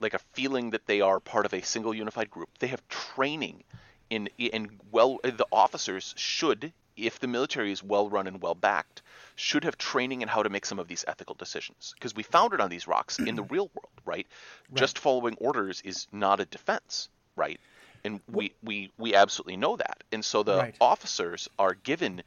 like 0.00 0.14
a 0.14 0.18
feeling 0.32 0.70
that 0.70 0.86
they 0.86 1.00
are 1.00 1.20
part 1.20 1.46
of 1.46 1.54
a 1.54 1.62
single 1.62 1.94
unified 1.94 2.30
group. 2.30 2.48
They 2.58 2.66
have 2.68 2.86
training 2.88 3.62
in 4.10 4.28
in 4.38 4.80
well 4.90 5.18
the 5.22 5.46
officers 5.52 6.14
should 6.16 6.72
if 6.96 7.18
the 7.18 7.26
military 7.28 7.72
is 7.72 7.82
well 7.82 8.08
run 8.10 8.26
and 8.26 8.42
well 8.42 8.54
backed 8.54 9.02
should 9.36 9.64
have 9.64 9.76
training 9.78 10.22
in 10.22 10.28
how 10.28 10.42
to 10.42 10.50
make 10.50 10.66
some 10.66 10.78
of 10.78 10.88
these 10.88 11.04
ethical 11.08 11.34
decisions. 11.34 11.92
Because 11.94 12.14
we 12.14 12.22
found 12.22 12.52
it 12.52 12.60
on 12.60 12.70
these 12.70 12.86
rocks 12.86 13.20
in 13.24 13.34
the 13.36 13.44
real 13.44 13.70
world 13.74 14.00
right? 14.04 14.26
just 14.74 14.98
following 14.98 15.34
orders 15.40 15.80
is 15.82 16.06
not 16.12 16.40
a 16.40 16.46
defense 16.46 17.08
right? 17.36 17.60
And 18.04 18.20
we 18.28 18.54
we 18.62 18.92
we 18.98 19.14
absolutely 19.14 19.56
know 19.56 19.76
that. 19.76 20.04
And 20.12 20.24
so 20.24 20.42
the 20.42 20.66
Right. 20.66 20.80
officers 20.80 21.48
are 21.58 21.74
given 21.74 22.22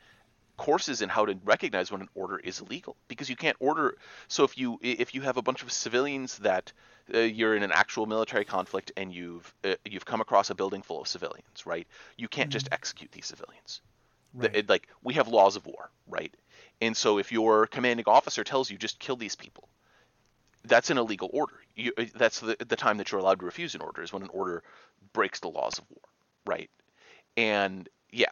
courses 0.58 1.02
in 1.04 1.10
how 1.10 1.26
to 1.26 1.40
recognize 1.44 1.92
when 1.92 2.02
an 2.02 2.10
order 2.16 2.40
is 2.40 2.62
illegal 2.62 2.98
because 3.08 3.30
you 3.30 3.36
can't 3.36 3.58
order 3.60 3.96
so 4.28 4.44
if 4.44 4.58
you 4.58 4.80
if 4.82 5.14
you 5.14 5.22
have 5.22 5.38
a 5.38 5.42
bunch 5.42 5.62
of 5.64 5.72
civilians 5.72 6.38
that 6.40 6.74
uh, 7.14 7.20
you're 7.20 7.56
in 7.56 7.62
an 7.64 7.72
actual 7.72 8.08
military 8.08 8.44
conflict 8.46 8.92
and 8.98 9.14
you've 9.14 9.54
uh, 9.64 9.76
you've 9.86 10.06
come 10.06 10.20
across 10.22 10.50
a 10.50 10.56
building 10.56 10.82
full 10.82 11.02
of 11.02 11.08
civilians 11.08 11.66
right? 11.66 11.88
You 12.18 12.28
can't 12.28 12.50
just 12.52 12.70
execute 12.72 13.12
these 13.12 13.28
civilians 13.28 13.82
The- 14.38 14.58
it- 14.60 14.70
like 14.70 14.88
we 15.03 15.13
have 15.15 15.27
laws 15.27 15.56
of 15.56 15.65
war 15.65 15.89
right 16.08 16.34
and 16.82 16.96
so 16.96 17.17
if 17.17 17.32
your 17.32 17.67
commanding 17.67 18.06
officer 18.08 18.44
tells 18.44 18.70
you 18.70 18.77
just 18.77 19.00
kill 19.00 19.15
these 19.15 19.36
people 19.36 19.67
that's 20.65 20.89
an 20.89 20.98
illegal 20.98 21.29
order 21.34 21.56
you, 21.75 21.91
uh, 21.98 22.06
that's 22.15 22.39
the, 22.39 22.56
the 22.67 22.75
time 22.75 22.98
that 22.98 23.12
you're 23.12 23.22
allowed 23.22 23.39
to 23.39 23.46
refuse 23.46 23.75
an 23.75 23.82
order 23.82 24.01
is 24.01 24.12
when 24.13 24.22
an 24.24 24.29
order 24.34 24.63
breaks 25.13 25.39
the 25.39 25.48
laws 25.50 25.77
of 25.77 25.86
war 25.89 26.01
right 26.45 26.69
and 27.36 27.89
yeah 28.12 28.32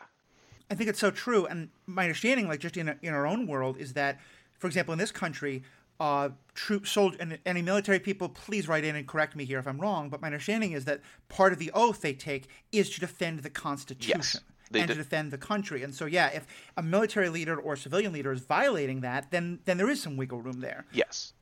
I 0.69 0.75
think 0.75 0.89
it's 0.89 0.99
so 0.99 1.11
true. 1.11 1.45
And 1.45 1.69
my 1.85 2.03
understanding, 2.03 2.47
like 2.47 2.59
just 2.59 2.75
in, 2.77 2.97
in 3.01 3.13
our 3.13 3.27
own 3.27 3.45
world, 3.47 3.77
is 3.77 3.93
that, 3.93 4.19
for 4.57 4.67
example, 4.67 4.93
in 4.93 4.97
this 4.99 5.11
country, 5.11 5.63
uh, 5.99 6.29
troops, 6.55 6.91
soldiers, 6.91 7.19
and 7.19 7.37
any 7.45 7.61
military 7.61 7.99
people, 7.99 8.29
please 8.29 8.67
write 8.67 8.83
in 8.83 8.95
and 8.95 9.07
correct 9.07 9.35
me 9.35 9.45
here 9.45 9.59
if 9.59 9.67
I'm 9.67 9.79
wrong. 9.79 10.09
But 10.09 10.21
my 10.21 10.27
understanding 10.27 10.71
is 10.71 10.85
that 10.85 11.01
part 11.29 11.53
of 11.53 11.59
the 11.59 11.71
oath 11.73 12.01
they 12.01 12.13
take 12.13 12.47
is 12.71 12.89
to 12.91 12.99
defend 12.99 13.43
the 13.43 13.49
Constitution. 13.49 14.41
They 14.71 14.81
and 14.81 14.89
to 14.89 14.95
defend 14.95 15.31
the 15.31 15.37
country, 15.37 15.83
and 15.83 15.93
so 15.93 16.05
yeah, 16.05 16.27
if 16.27 16.47
a 16.75 16.83
military 16.83 17.29
leader 17.29 17.59
or 17.59 17.75
civilian 17.75 18.13
leader 18.13 18.31
is 18.31 18.41
violating 18.41 19.01
that, 19.01 19.31
then 19.31 19.59
then 19.65 19.77
there 19.77 19.89
is 19.89 20.01
some 20.01 20.17
wiggle 20.17 20.41
room 20.41 20.61
there. 20.61 20.85
yes 20.91 21.33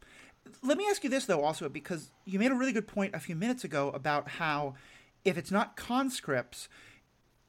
Let 0.62 0.78
me 0.78 0.86
ask 0.90 1.04
you 1.04 1.10
this 1.10 1.26
though, 1.26 1.42
also 1.42 1.70
because 1.70 2.12
you 2.26 2.40
made 2.40 2.52
a 2.52 2.56
really 2.56 2.74
good 2.74 2.88
point 2.88 3.16
a 3.16 3.20
few 3.20 3.36
minutes 3.36 3.64
ago 3.64 3.90
about 3.90 4.28
how 4.30 4.76
if 5.26 5.38
it's 5.38 5.52
not 5.52 5.76
conscripts, 5.76 6.68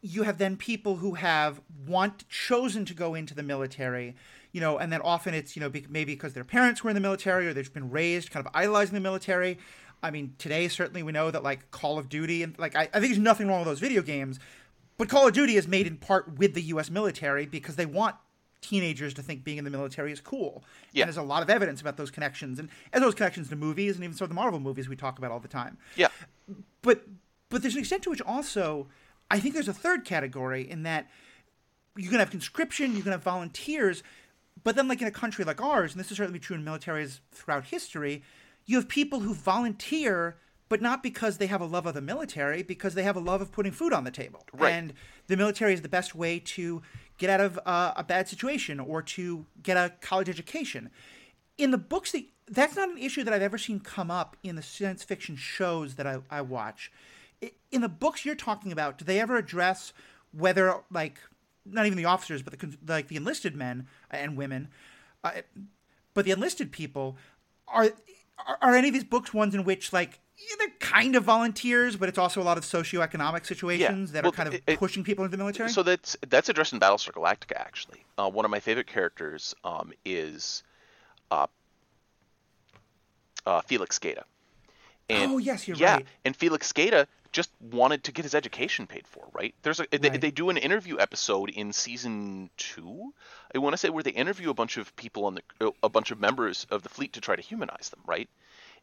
you 0.00 0.22
have 0.22 0.38
then 0.38 0.56
people 0.56 0.96
who 0.96 1.14
have 1.14 1.60
want 1.86 2.28
chosen 2.28 2.84
to 2.84 2.94
go 2.94 3.14
into 3.14 3.34
the 3.34 3.42
military, 3.42 4.14
you 4.52 4.60
know, 4.60 4.78
and 4.78 4.92
then 4.92 5.00
often 5.00 5.34
it's 5.34 5.56
you 5.56 5.60
know 5.60 5.70
maybe 5.88 6.14
because 6.14 6.34
their 6.34 6.44
parents 6.44 6.84
were 6.84 6.90
in 6.90 6.94
the 6.94 7.00
military 7.00 7.46
or 7.46 7.54
they've 7.54 7.72
been 7.72 7.90
raised 7.90 8.30
kind 8.30 8.46
of 8.46 8.52
idolizing 8.54 8.94
the 8.94 9.00
military. 9.00 9.58
I 10.02 10.10
mean, 10.10 10.34
today 10.36 10.68
certainly 10.68 11.02
we 11.02 11.12
know 11.12 11.30
that 11.30 11.42
like 11.42 11.70
Call 11.70 11.98
of 11.98 12.10
Duty 12.10 12.42
and 12.42 12.56
like 12.58 12.76
I, 12.76 12.82
I 12.82 13.00
think 13.00 13.06
there's 13.06 13.18
nothing 13.18 13.48
wrong 13.48 13.60
with 13.60 13.68
those 13.68 13.80
video 13.80 14.02
games, 14.02 14.38
but 14.96 15.08
Call 15.08 15.26
of 15.26 15.32
Duty 15.34 15.56
is 15.56 15.66
made 15.66 15.86
in 15.86 15.96
part 15.96 16.38
with 16.38 16.54
the 16.54 16.62
U.S. 16.62 16.90
military 16.90 17.46
because 17.46 17.76
they 17.76 17.86
want 17.86 18.16
teenagers 18.60 19.12
to 19.14 19.22
think 19.22 19.44
being 19.44 19.58
in 19.58 19.64
the 19.64 19.70
military 19.70 20.10
is 20.10 20.20
cool. 20.20 20.64
Yeah. 20.92 21.02
And 21.02 21.08
there's 21.08 21.18
a 21.18 21.22
lot 21.22 21.42
of 21.42 21.50
evidence 21.50 21.80
about 21.80 21.96
those 21.96 22.10
connections 22.10 22.58
and 22.58 22.70
and 22.92 23.02
those 23.02 23.14
connections 23.14 23.48
to 23.50 23.56
movies 23.56 23.96
and 23.96 24.04
even 24.04 24.16
some 24.16 24.24
of 24.24 24.30
the 24.30 24.34
Marvel 24.34 24.60
movies 24.60 24.88
we 24.88 24.96
talk 24.96 25.18
about 25.18 25.30
all 25.30 25.40
the 25.40 25.48
time 25.48 25.76
yeah 25.96 26.08
but 26.82 27.04
but 27.50 27.62
there's 27.62 27.74
an 27.74 27.80
extent 27.80 28.02
to 28.04 28.10
which 28.10 28.22
also 28.22 28.88
I 29.30 29.40
think 29.40 29.54
there's 29.54 29.68
a 29.68 29.74
third 29.74 30.04
category 30.04 30.68
in 30.68 30.82
that 30.84 31.08
you 31.96 32.08
can 32.08 32.18
have 32.18 32.30
conscription, 32.30 32.96
you 32.96 33.02
can 33.02 33.12
have 33.12 33.22
volunteers, 33.22 34.02
but 34.62 34.76
then 34.76 34.88
like 34.88 35.00
in 35.00 35.08
a 35.08 35.12
country 35.12 35.44
like 35.44 35.62
ours, 35.62 35.92
and 35.92 36.00
this 36.00 36.10
is 36.10 36.16
certainly 36.16 36.38
true 36.38 36.56
in 36.56 36.64
militaries 36.64 37.20
throughout 37.32 37.66
history, 37.66 38.22
you 38.66 38.76
have 38.76 38.88
people 38.88 39.20
who 39.20 39.34
volunteer, 39.34 40.36
but 40.68 40.80
not 40.80 41.02
because 41.02 41.38
they 41.38 41.46
have 41.46 41.60
a 41.60 41.66
love 41.66 41.86
of 41.86 41.94
the 41.94 42.00
military, 42.00 42.62
because 42.62 42.94
they 42.94 43.02
have 43.02 43.16
a 43.16 43.20
love 43.20 43.40
of 43.40 43.52
putting 43.52 43.72
food 43.72 43.92
on 43.92 44.04
the 44.04 44.10
table. 44.10 44.44
Right. 44.52 44.72
And 44.72 44.92
the 45.26 45.36
military 45.36 45.74
is 45.74 45.82
the 45.82 45.88
best 45.88 46.14
way 46.14 46.38
to 46.38 46.82
get 47.18 47.30
out 47.30 47.40
of 47.40 47.58
uh, 47.66 47.92
a 47.96 48.04
bad 48.04 48.28
situation 48.28 48.80
or 48.80 49.02
to 49.02 49.46
get 49.62 49.76
a 49.76 49.92
college 50.00 50.28
education. 50.28 50.90
In 51.58 51.70
the 51.70 51.78
books 51.78 52.12
that 52.12 52.24
that's 52.48 52.76
not 52.76 52.90
an 52.90 52.98
issue 52.98 53.24
that 53.24 53.32
I've 53.32 53.42
ever 53.42 53.58
seen 53.58 53.80
come 53.80 54.10
up 54.10 54.36
in 54.42 54.56
the 54.56 54.62
science 54.62 55.02
fiction 55.02 55.36
shows 55.36 55.94
that 55.94 56.06
I, 56.06 56.18
I 56.30 56.42
watch. 56.42 56.92
In 57.70 57.80
the 57.80 57.88
books 57.88 58.24
you're 58.24 58.34
talking 58.34 58.72
about, 58.72 58.98
do 58.98 59.04
they 59.04 59.20
ever 59.20 59.36
address 59.36 59.92
whether 60.32 60.80
like 60.90 61.18
not 61.64 61.86
even 61.86 61.96
the 61.96 62.04
officers, 62.04 62.42
but 62.42 62.58
the 62.58 62.76
like 62.86 63.08
the 63.08 63.16
enlisted 63.16 63.54
men 63.54 63.86
and 64.10 64.36
women, 64.36 64.68
uh, 65.22 65.30
but 66.12 66.24
the 66.24 66.30
enlisted 66.30 66.72
people 66.72 67.16
are, 67.68 67.90
are 68.46 68.58
are 68.60 68.74
any 68.74 68.88
of 68.88 68.94
these 68.94 69.04
books 69.04 69.32
ones 69.32 69.54
in 69.54 69.64
which 69.64 69.92
like 69.92 70.20
yeah, 70.36 70.56
they're 70.58 70.68
kind 70.80 71.16
of 71.16 71.24
volunteers, 71.24 71.96
but 71.96 72.08
it's 72.08 72.18
also 72.18 72.40
a 72.40 72.44
lot 72.44 72.58
of 72.58 72.64
socioeconomic 72.64 73.46
situations 73.46 74.12
that 74.12 74.24
Well, 74.24 74.32
are 74.32 74.36
kind 74.36 74.48
of 74.48 74.54
it- 74.54 74.62
it- 74.66 74.78
pushing 74.78 75.04
people 75.04 75.24
into 75.24 75.36
the 75.36 75.40
military. 75.42 75.68
So 75.70 75.82
that's 75.82 76.16
that's 76.28 76.48
addressed 76.48 76.72
in 76.72 76.80
Battlestar 76.80 77.12
Galactica. 77.12 77.56
Actually, 77.56 78.04
uh, 78.18 78.28
one 78.30 78.44
of 78.44 78.50
my 78.50 78.60
favorite 78.60 78.86
characters 78.86 79.54
um, 79.64 79.92
is 80.04 80.62
uh, 81.30 81.46
uh, 83.46 83.60
Felix 83.62 83.98
Gaeta. 83.98 84.24
And, 85.10 85.32
Oh, 85.32 85.38
yes, 85.38 85.68
you're 85.68 85.76
yeah, 85.76 85.96
right. 85.96 86.06
and 86.24 86.34
Felix 86.34 86.72
Gaeta 86.72 87.06
just 87.30 87.50
wanted 87.60 88.04
to 88.04 88.12
get 88.12 88.22
his 88.24 88.34
education 88.34 88.86
paid 88.86 89.06
for. 89.06 89.26
Right? 89.32 89.54
There's 89.62 89.80
a 89.80 89.86
they, 89.90 90.08
Right. 90.08 90.20
they 90.20 90.30
do 90.30 90.48
an 90.50 90.56
interview 90.56 90.98
episode 90.98 91.50
in 91.50 91.72
season 91.72 92.48
two. 92.56 93.12
I 93.54 93.58
want 93.58 93.74
to 93.74 93.76
say 93.76 93.90
where 93.90 94.02
they 94.02 94.12
interview 94.12 94.50
a 94.50 94.54
bunch 94.54 94.76
of 94.78 94.94
people 94.96 95.26
on 95.26 95.34
the 95.58 95.72
a 95.82 95.88
bunch 95.88 96.10
of 96.10 96.18
members 96.20 96.66
of 96.70 96.82
the 96.82 96.88
fleet 96.88 97.12
to 97.14 97.20
try 97.20 97.36
to 97.36 97.42
humanize 97.42 97.90
them. 97.90 98.00
Right? 98.06 98.28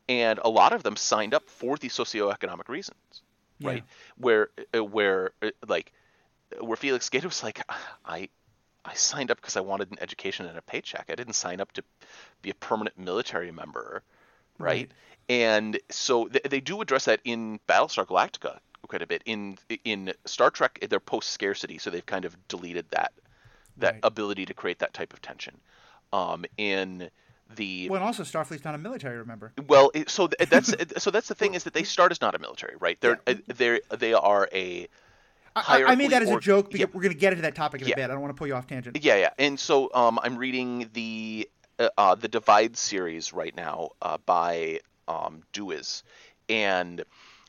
And 0.10 0.40
a 0.44 0.50
lot 0.50 0.74
of 0.74 0.84
them 0.84 0.96
signed 0.96 1.34
up 1.34 1.50
for 1.50 1.78
the 1.78 1.90
socioeconomic 1.90 2.68
reasons. 2.70 3.24
Right? 3.62 3.84
Where 4.18 4.50
uh, 4.76 4.84
where 4.84 5.32
uh, 5.42 5.52
like 5.68 5.94
where 6.60 6.78
Felix 6.78 7.10
Gaeta 7.10 7.28
was 7.28 7.44
like, 7.44 7.62
I 8.06 8.30
I 8.86 8.94
signed 8.96 9.32
up 9.32 9.40
because 9.40 9.56
I 9.58 9.62
wanted 9.62 9.92
an 9.92 10.00
education 10.02 10.46
and 10.48 10.58
a 10.58 10.62
paycheck. 10.62 11.06
I 11.10 11.16
didn't 11.16 11.34
sign 11.34 11.62
up 11.62 11.72
to 11.74 11.84
be 12.42 12.50
a 12.50 12.56
permanent 12.56 12.98
military 12.98 13.52
member, 13.52 14.04
right? 14.58 14.90
Right. 14.90 14.92
And 15.30 15.80
so 15.90 16.28
they, 16.32 16.42
they 16.50 16.60
do 16.62 16.82
address 16.82 17.06
that 17.06 17.22
in 17.24 17.60
Battlestar 17.68 18.06
Galactica 18.06 18.60
quite 18.88 19.02
a 19.02 19.08
bit. 19.08 19.22
In 19.26 19.58
in 19.86 20.14
Star 20.26 20.50
Trek, 20.52 20.86
they're 20.90 21.00
post 21.00 21.30
scarcity, 21.30 21.78
so 21.78 21.90
they've 21.90 22.06
kind 22.06 22.26
of 22.26 22.36
deleted 22.48 22.86
that 22.92 23.14
that 23.78 23.96
Right. 23.96 24.04
ability 24.04 24.46
to 24.48 24.54
create 24.54 24.80
that 24.80 24.94
type 24.94 25.14
of 25.14 25.22
tension. 25.22 25.60
Um, 26.14 26.46
in 26.58 27.10
the 27.56 27.90
well, 27.90 27.98
and 27.98 28.06
also 28.06 28.24
Starfleet's 28.24 28.64
not 28.66 28.76
a 28.76 28.78
military, 28.78 29.18
remember? 29.18 29.52
well, 29.68 29.92
it, 29.94 30.10
so 30.10 30.28
th- 30.28 30.50
that's 30.50 30.74
so 31.04 31.12
that's 31.12 31.28
the 31.28 31.36
thing 31.36 31.54
is 31.54 31.64
that 31.66 31.74
they 31.74 31.84
start 31.84 32.12
as 32.12 32.22
not 32.22 32.36
a 32.36 32.40
military, 32.40 32.76
right? 32.80 33.00
They're 33.02 33.20
Yeah. 33.28 33.34
uh, 33.50 33.54
they 33.56 33.80
they 33.98 34.14
are 34.14 34.50
a 34.54 34.88
I, 35.56 35.84
I 35.84 35.96
made 35.96 36.12
that 36.12 36.22
as 36.22 36.30
or- 36.30 36.38
a 36.38 36.42
joke 36.42 36.68
because 36.68 36.80
yeah. 36.80 36.86
we're 36.94 37.02
going 37.02 37.14
to 37.14 37.20
get 37.20 37.34
into 37.34 37.42
that 37.42 37.56
topic 37.56 37.82
in 37.82 37.88
Yeah. 37.90 37.94
a 37.94 37.98
bit. 37.98 38.04
I 38.06 38.08
don't 38.14 38.22
want 38.22 38.34
to 38.34 38.38
pull 38.38 38.48
you 38.48 38.56
off 38.56 38.68
tangent. 38.68 38.98
Yeah, 39.02 39.16
yeah. 39.18 39.32
And 39.38 39.60
so 39.60 39.90
um, 39.94 40.18
I'm 40.24 40.38
reading 40.38 40.90
the 40.94 41.50
uh, 41.78 41.90
uh, 41.98 42.16
the 42.16 42.28
Divide 42.30 42.78
series 42.78 43.34
right 43.34 43.56
now 43.56 43.90
uh, 44.02 44.18
by 44.26 44.80
um, 45.10 45.44
Dewes, 45.52 46.04
and 46.48 47.04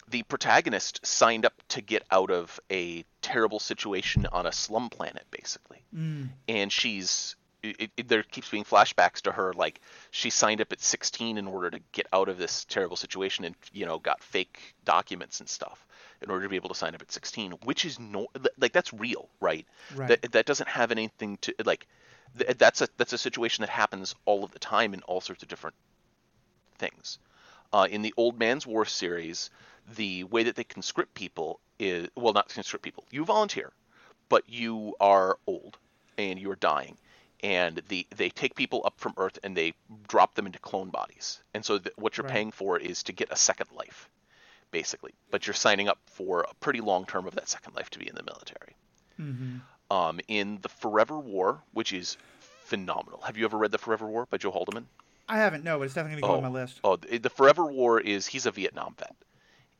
the 0.08 0.24
protagonist 0.24 1.06
signed 1.06 1.46
up 1.46 1.54
to 1.68 1.80
get 1.80 2.02
out 2.10 2.30
of 2.30 2.58
a 2.70 3.04
terrible 3.22 3.60
situation 3.60 4.26
on 4.32 4.46
a 4.46 4.52
slum 4.52 4.90
planet, 4.90 5.24
basically. 5.30 5.82
Mm. 5.96 6.30
And 6.48 6.72
she's 6.72 7.36
it, 7.62 7.90
it, 7.96 8.08
there 8.08 8.22
keeps 8.22 8.48
being 8.50 8.64
flashbacks 8.64 9.20
to 9.22 9.32
her 9.32 9.52
like 9.52 9.80
she 10.10 10.30
signed 10.30 10.60
up 10.60 10.72
at 10.72 10.80
16 10.80 11.38
in 11.38 11.46
order 11.46 11.70
to 11.70 11.80
get 11.92 12.06
out 12.12 12.28
of 12.28 12.38
this 12.38 12.64
terrible 12.64 12.96
situation 12.96 13.44
and 13.44 13.54
you 13.72 13.86
know 13.86 13.98
got 13.98 14.22
fake 14.22 14.74
documents 14.84 15.40
and 15.40 15.48
stuff 15.48 15.86
in 16.20 16.30
order 16.30 16.44
to 16.44 16.48
be 16.48 16.56
able 16.56 16.68
to 16.68 16.74
sign 16.74 16.94
up 16.94 17.02
at 17.02 17.12
16 17.12 17.52
which 17.64 17.84
is 17.84 17.98
no 17.98 18.26
like 18.58 18.72
that's 18.72 18.92
real 18.92 19.28
right? 19.40 19.66
Right. 19.94 20.08
that 20.08 20.32
that 20.32 20.46
doesn't 20.46 20.68
have 20.68 20.90
anything 20.90 21.38
to 21.42 21.54
like 21.64 21.86
th- 22.38 22.58
that's 22.58 22.80
a 22.80 22.88
that's 22.96 23.12
a 23.12 23.18
situation 23.18 23.62
that 23.62 23.70
happens 23.70 24.14
all 24.24 24.44
of 24.44 24.52
the 24.52 24.58
time 24.58 24.94
in 24.94 25.02
all 25.02 25.20
sorts 25.20 25.42
of 25.42 25.48
different 25.48 25.76
things. 26.78 27.18
Uh, 27.72 27.86
in 27.90 28.02
the 28.02 28.12
old 28.16 28.38
man's 28.38 28.66
war 28.66 28.84
series 28.84 29.50
the 29.96 30.24
way 30.24 30.42
that 30.42 30.56
they 30.56 30.64
conscript 30.64 31.14
people 31.14 31.60
is 31.78 32.08
well 32.14 32.32
not 32.32 32.48
conscript 32.48 32.84
people 32.84 33.04
you 33.10 33.24
volunteer 33.24 33.72
but 34.28 34.48
you 34.48 34.94
are 35.00 35.38
old 35.46 35.78
and 36.18 36.38
you're 36.38 36.56
dying 36.56 36.96
and 37.42 37.82
the 37.88 38.06
they 38.16 38.28
take 38.30 38.54
people 38.54 38.82
up 38.84 38.94
from 38.98 39.14
earth 39.16 39.38
and 39.42 39.56
they 39.56 39.72
drop 40.08 40.34
them 40.34 40.46
into 40.46 40.58
clone 40.58 40.90
bodies 40.90 41.42
and 41.54 41.64
so 41.64 41.78
th- 41.78 41.94
what 41.96 42.16
you're 42.16 42.24
Right. 42.24 42.32
paying 42.32 42.52
for 42.52 42.78
is 42.78 43.02
to 43.04 43.12
get 43.12 43.32
a 43.32 43.36
second 43.36 43.68
life 43.74 44.08
basically 44.70 45.12
but 45.30 45.46
you're 45.46 45.54
signing 45.54 45.88
up 45.88 45.98
for 46.06 46.42
a 46.48 46.54
pretty 46.60 46.80
long 46.80 47.04
term 47.04 47.26
of 47.26 47.34
that 47.34 47.48
second 47.48 47.74
life 47.74 47.90
to 47.90 47.98
be 47.98 48.08
in 48.08 48.14
the 48.14 48.22
military 48.22 48.74
hmm 49.16 49.58
um, 49.90 50.20
in 50.26 50.58
the 50.62 50.70
Forever 50.70 51.18
War, 51.18 51.60
which 51.74 51.92
is 51.92 52.16
phenomenal. 52.64 53.20
Have 53.26 53.36
you 53.36 53.44
ever 53.44 53.58
read 53.58 53.72
the 53.72 53.76
Forever 53.78 54.06
War 54.06 54.24
by 54.30 54.38
Joe 54.38 54.50
Haldeman? 54.50 54.86
I 55.28 55.36
haven't, 55.36 55.64
no, 55.64 55.76
but 55.78 55.84
it's 55.84 55.92
definitely 55.92 56.22
going 56.22 56.38
to 56.38 56.40
go 56.40 56.46
on 56.46 56.54
my 56.54 56.60
list. 56.60 56.80
Oh, 56.82 56.96
the 56.96 57.28
Forever 57.28 57.66
War 57.66 58.00
is 58.00 58.26
he's 58.26 58.46
a 58.46 58.50
Vietnam 58.50 58.94
vet, 58.98 59.14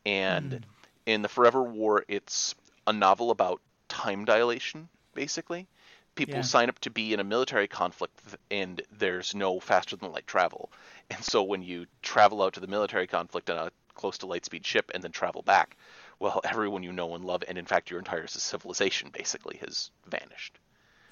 and 0.05 0.53
Hmm. 0.53 0.59
in 1.07 1.23
the 1.23 1.31
Forever 1.31 1.63
War, 1.63 2.05
it's 2.09 2.55
a 2.87 2.93
novel 2.93 3.31
about 3.31 3.63
time 3.89 4.27
dilation, 4.27 4.91
basically. 5.15 5.67
People 6.15 6.37
Yeah. 6.37 6.43
sign 6.43 6.69
up 6.69 6.79
to 6.81 6.91
be 6.91 7.15
in 7.15 7.21
a 7.21 7.25
military 7.25 7.69
conflict, 7.69 8.21
and 8.51 8.83
there's 8.91 9.35
no 9.35 9.61
faster 9.61 9.97
than 9.97 10.13
light 10.13 10.27
travel, 10.27 10.71
and 11.11 11.25
so 11.25 11.43
when 11.43 11.63
you 11.63 11.87
travel 12.03 12.43
out 12.43 12.53
to 12.55 12.61
the 12.61 12.67
military 12.67 13.07
conflict 13.07 13.49
on 13.49 13.59
a 13.59 13.73
close 13.95 14.19
to 14.19 14.27
light 14.27 14.45
speed 14.45 14.67
ship 14.67 14.91
and 14.95 15.03
then 15.03 15.13
travel 15.13 15.43
back, 15.43 15.77
well, 16.19 16.41
everyone 16.45 16.83
you 16.83 16.93
know 16.93 17.15
and 17.15 17.25
love, 17.25 17.43
and 17.49 17.57
in 17.57 17.65
fact 17.65 17.91
your 17.91 17.99
entire 17.99 18.27
civilization 18.27 19.11
basically 19.11 19.57
has 19.59 19.91
vanished. 20.07 20.59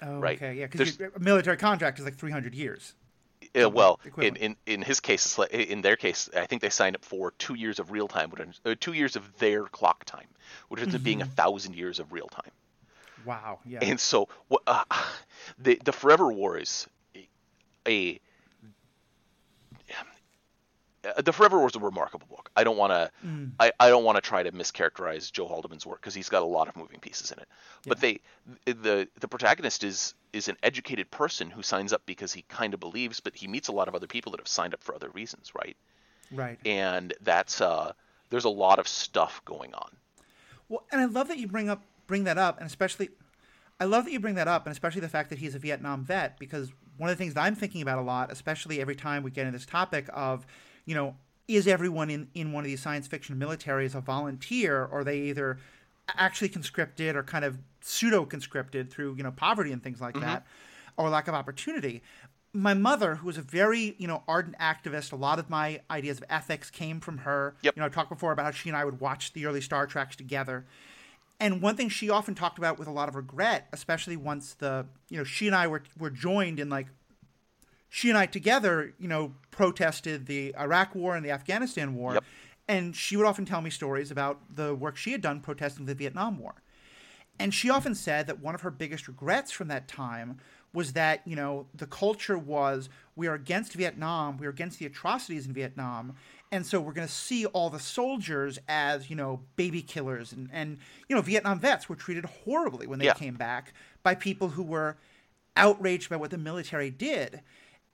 Oh, 0.02 0.18
right. 0.18 0.36
okay, 0.38 0.54
yeah, 0.54 0.66
because 0.66 0.98
a 1.00 1.18
military 1.18 1.56
contract 1.56 1.98
is 1.98 2.04
like 2.04 2.16
300 2.16 2.54
years. 2.54 2.94
Uh, 3.60 3.68
well, 3.68 4.00
in, 4.20 4.36
in 4.36 4.56
in 4.66 4.82
his 4.82 5.00
case, 5.00 5.38
in 5.50 5.80
their 5.80 5.96
case, 5.96 6.28
I 6.36 6.46
think 6.46 6.62
they 6.62 6.70
signed 6.70 6.94
up 6.94 7.04
for 7.04 7.32
two 7.32 7.54
years 7.54 7.78
of 7.78 7.90
real 7.90 8.06
time, 8.06 8.30
which 8.30 8.42
uh, 8.64 8.74
two 8.78 8.92
years 8.92 9.16
of 9.16 9.38
their 9.38 9.64
clock 9.64 10.04
time, 10.04 10.28
which 10.68 10.82
ends 10.82 10.94
up 10.94 11.02
being 11.02 11.22
a 11.22 11.26
thousand 11.26 11.74
years 11.74 11.98
of 11.98 12.12
real 12.12 12.28
time. 12.28 12.52
Wow, 13.24 13.60
yeah. 13.64 13.80
And 13.82 14.00
so, 14.00 14.28
uh, 14.66 14.84
the 15.58 15.80
the 15.84 15.92
Forever 15.92 16.32
War 16.32 16.56
is 16.56 16.86
a 17.86 18.20
uh, 21.02 21.22
the 21.22 21.32
Forever 21.32 21.58
War 21.58 21.68
is 21.68 21.76
a 21.76 21.80
remarkable 21.80 22.26
book. 22.28 22.50
I 22.56 22.64
don't 22.64 22.76
want 22.76 22.92
to 22.92 23.10
Mm. 23.26 23.52
I, 23.58 23.72
I 23.80 23.88
don't 23.88 24.04
want 24.04 24.16
to 24.16 24.22
try 24.22 24.42
to 24.42 24.52
mischaracterize 24.52 25.32
Joe 25.32 25.46
Haldeman's 25.46 25.86
work 25.86 26.00
because 26.00 26.14
he's 26.14 26.28
got 26.28 26.42
a 26.42 26.46
lot 26.46 26.68
of 26.68 26.76
moving 26.76 27.00
pieces 27.00 27.30
in 27.32 27.38
it. 27.38 27.48
But 27.86 28.00
they 28.00 28.20
the 28.64 29.08
the 29.18 29.28
protagonist 29.28 29.84
is 29.84 30.14
is 30.32 30.48
an 30.48 30.56
educated 30.62 31.10
person 31.10 31.50
who 31.50 31.62
signs 31.62 31.92
up 31.92 32.02
because 32.06 32.32
he 32.32 32.42
kind 32.42 32.74
of 32.74 32.80
believes, 32.80 33.20
but 33.20 33.34
he 33.36 33.48
meets 33.48 33.68
a 33.68 33.72
lot 33.72 33.88
of 33.88 33.94
other 33.94 34.06
people 34.06 34.32
that 34.32 34.40
have 34.40 34.48
signed 34.48 34.74
up 34.74 34.82
for 34.82 34.94
other 34.94 35.10
reasons, 35.10 35.54
right? 35.54 35.76
right. 36.30 36.58
And 36.64 37.14
that's 37.20 37.60
uh 37.60 37.92
there's 38.30 38.44
a 38.44 38.50
lot 38.50 38.78
of 38.78 38.86
stuff 38.86 39.42
going 39.44 39.74
on. 39.74 39.90
Well, 40.68 40.84
and 40.92 41.00
I 41.00 41.06
love 41.06 41.28
that 41.28 41.38
you 41.38 41.48
bring 41.48 41.68
up 41.68 41.82
bring 42.10 42.24
that 42.24 42.36
up, 42.36 42.58
and 42.58 42.66
especially, 42.66 43.08
I 43.78 43.84
love 43.84 44.04
that 44.04 44.12
you 44.12 44.20
bring 44.20 44.34
that 44.34 44.48
up, 44.48 44.66
and 44.66 44.72
especially 44.72 45.00
the 45.00 45.08
fact 45.08 45.30
that 45.30 45.38
he's 45.38 45.54
a 45.54 45.58
Vietnam 45.58 46.04
vet, 46.04 46.38
because 46.38 46.70
one 46.98 47.08
of 47.08 47.16
the 47.16 47.24
things 47.24 47.34
that 47.34 47.40
I'm 47.40 47.54
thinking 47.54 47.80
about 47.80 47.98
a 47.98 48.02
lot, 48.02 48.30
especially 48.30 48.80
every 48.80 48.96
time 48.96 49.22
we 49.22 49.30
get 49.30 49.46
into 49.46 49.56
this 49.56 49.66
topic 49.66 50.08
of, 50.12 50.46
you 50.84 50.94
know, 50.94 51.16
is 51.48 51.66
everyone 51.66 52.10
in 52.10 52.28
in 52.34 52.52
one 52.52 52.64
of 52.64 52.68
these 52.68 52.82
science 52.82 53.06
fiction 53.06 53.36
militaries 53.36 53.94
a 53.94 54.00
volunteer, 54.00 54.82
or 54.82 55.00
are 55.00 55.04
they 55.04 55.20
either 55.20 55.58
actually 56.16 56.48
conscripted 56.48 57.16
or 57.16 57.22
kind 57.22 57.44
of 57.44 57.58
pseudo 57.80 58.24
conscripted 58.24 58.90
through 58.90 59.14
you 59.14 59.22
know 59.22 59.30
poverty 59.30 59.72
and 59.72 59.82
things 59.82 60.00
like 60.00 60.14
mm-hmm. 60.14 60.26
that, 60.26 60.46
or 60.96 61.08
lack 61.08 61.28
of 61.28 61.34
opportunity. 61.34 62.02
My 62.52 62.74
mother, 62.74 63.16
who 63.16 63.26
was 63.26 63.38
a 63.38 63.42
very 63.42 63.94
you 63.98 64.06
know 64.06 64.22
ardent 64.28 64.58
activist, 64.58 65.12
a 65.12 65.16
lot 65.16 65.38
of 65.38 65.48
my 65.48 65.80
ideas 65.90 66.18
of 66.18 66.24
ethics 66.28 66.70
came 66.70 67.00
from 67.00 67.18
her. 67.18 67.54
Yep. 67.62 67.76
You 67.76 67.80
know, 67.80 67.86
I 67.86 67.88
talked 67.88 68.10
before 68.10 68.32
about 68.32 68.44
how 68.44 68.50
she 68.50 68.68
and 68.68 68.76
I 68.76 68.84
would 68.84 69.00
watch 69.00 69.32
the 69.32 69.46
early 69.46 69.60
Star 69.60 69.86
Treks 69.86 70.16
together. 70.16 70.66
And 71.40 71.62
one 71.62 71.74
thing 71.74 71.88
she 71.88 72.10
often 72.10 72.34
talked 72.34 72.58
about 72.58 72.78
with 72.78 72.86
a 72.86 72.90
lot 72.92 73.08
of 73.08 73.16
regret, 73.16 73.66
especially 73.72 74.16
once 74.16 74.54
the 74.54 74.86
you 75.08 75.16
know 75.16 75.24
she 75.24 75.46
and 75.46 75.56
I 75.56 75.66
were 75.66 75.82
were 75.98 76.10
joined 76.10 76.60
in 76.60 76.68
like 76.68 76.86
she 77.88 78.08
and 78.10 78.18
I 78.18 78.26
together, 78.26 78.94
you 78.98 79.08
know, 79.08 79.32
protested 79.50 80.26
the 80.26 80.54
Iraq 80.56 80.94
War 80.94 81.16
and 81.16 81.24
the 81.24 81.30
Afghanistan 81.32 81.94
War, 81.94 82.14
Yep. 82.14 82.24
and 82.68 82.94
she 82.94 83.16
would 83.16 83.26
often 83.26 83.44
tell 83.44 83.62
me 83.62 83.70
stories 83.70 84.10
about 84.12 84.54
the 84.54 84.74
work 84.74 84.96
she 84.96 85.12
had 85.12 85.20
done 85.20 85.40
protesting 85.40 85.86
the 85.86 85.94
Vietnam 85.94 86.38
War. 86.38 86.54
And 87.40 87.54
she 87.54 87.70
often 87.70 87.94
said 87.94 88.26
that 88.26 88.38
one 88.40 88.54
of 88.54 88.60
her 88.60 88.70
biggest 88.70 89.08
regrets 89.08 89.50
from 89.50 89.68
that 89.68 89.88
time 89.88 90.38
was 90.72 90.92
that, 90.92 91.20
you 91.26 91.34
know, 91.36 91.66
the 91.74 91.86
culture 91.86 92.38
was 92.38 92.88
we 93.16 93.26
are 93.26 93.34
against 93.34 93.72
Vietnam, 93.74 94.38
we 94.38 94.46
are 94.46 94.50
against 94.50 94.78
the 94.78 94.86
atrocities 94.86 95.46
in 95.46 95.52
Vietnam, 95.52 96.14
and 96.52 96.64
so 96.66 96.80
we're 96.80 96.92
going 96.92 97.06
to 97.06 97.12
see 97.12 97.46
all 97.46 97.70
the 97.70 97.78
soldiers 97.80 98.58
as, 98.68 99.10
you 99.10 99.16
know, 99.16 99.40
baby 99.56 99.82
killers. 99.82 100.32
And, 100.32 100.48
and 100.52 100.78
you 101.08 101.14
know, 101.16 101.22
Vietnam 101.22 101.60
vets 101.60 101.88
were 101.88 101.96
treated 101.96 102.24
horribly 102.24 102.86
when 102.86 102.98
they 102.98 103.06
Yeah. 103.06 103.14
came 103.14 103.34
back 103.34 103.72
by 104.02 104.14
people 104.14 104.50
who 104.50 104.62
were 104.62 104.96
outraged 105.56 106.08
by 106.08 106.16
what 106.16 106.30
the 106.30 106.38
military 106.38 106.90
did. 106.90 107.40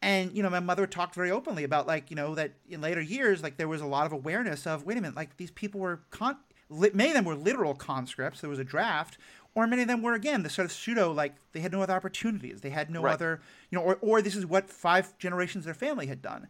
And 0.02 0.32
you 0.36 0.42
know, 0.42 0.50
my 0.50 0.60
mother 0.60 0.86
talked 0.86 1.14
very 1.14 1.30
openly 1.30 1.64
about 1.64 1.86
like 1.86 2.10
you 2.10 2.16
know 2.16 2.34
that 2.34 2.52
in 2.68 2.80
later 2.82 3.00
years, 3.00 3.42
like 3.42 3.56
there 3.56 3.68
was 3.68 3.80
a 3.80 3.86
lot 3.86 4.04
of 4.06 4.12
awareness 4.12 4.66
of 4.66 4.84
wait 4.84 4.98
a 4.98 5.00
minute, 5.00 5.16
like 5.16 5.36
these 5.38 5.50
people 5.50 5.80
were 5.80 6.00
con- 6.10 6.36
li- 6.68 6.90
many 6.92 7.10
of 7.10 7.14
them 7.14 7.24
were 7.24 7.34
literal 7.34 7.74
conscripts. 7.74 8.42
There 8.42 8.50
was 8.50 8.58
a 8.58 8.64
draft, 8.64 9.16
or 9.56 9.66
many 9.66 9.82
of 9.82 9.88
them 9.88 10.02
were 10.02 10.12
again 10.14 10.44
the 10.44 10.50
sort 10.50 10.66
of 10.66 10.72
pseudo 10.72 11.10
like 11.10 11.34
they 11.52 11.60
had 11.60 11.72
no 11.72 11.82
other 11.82 11.94
opportunities, 11.94 12.60
they 12.60 12.70
had 12.70 12.90
no 12.90 13.02
Right. 13.02 13.14
other 13.14 13.40
you 13.70 13.76
know, 13.78 13.84
or 13.84 13.98
or 14.00 14.22
this 14.22 14.36
is 14.36 14.46
what 14.46 14.70
five 14.70 15.18
generations 15.18 15.62
of 15.62 15.64
their 15.64 15.88
family 15.88 16.06
had 16.06 16.22
done, 16.22 16.46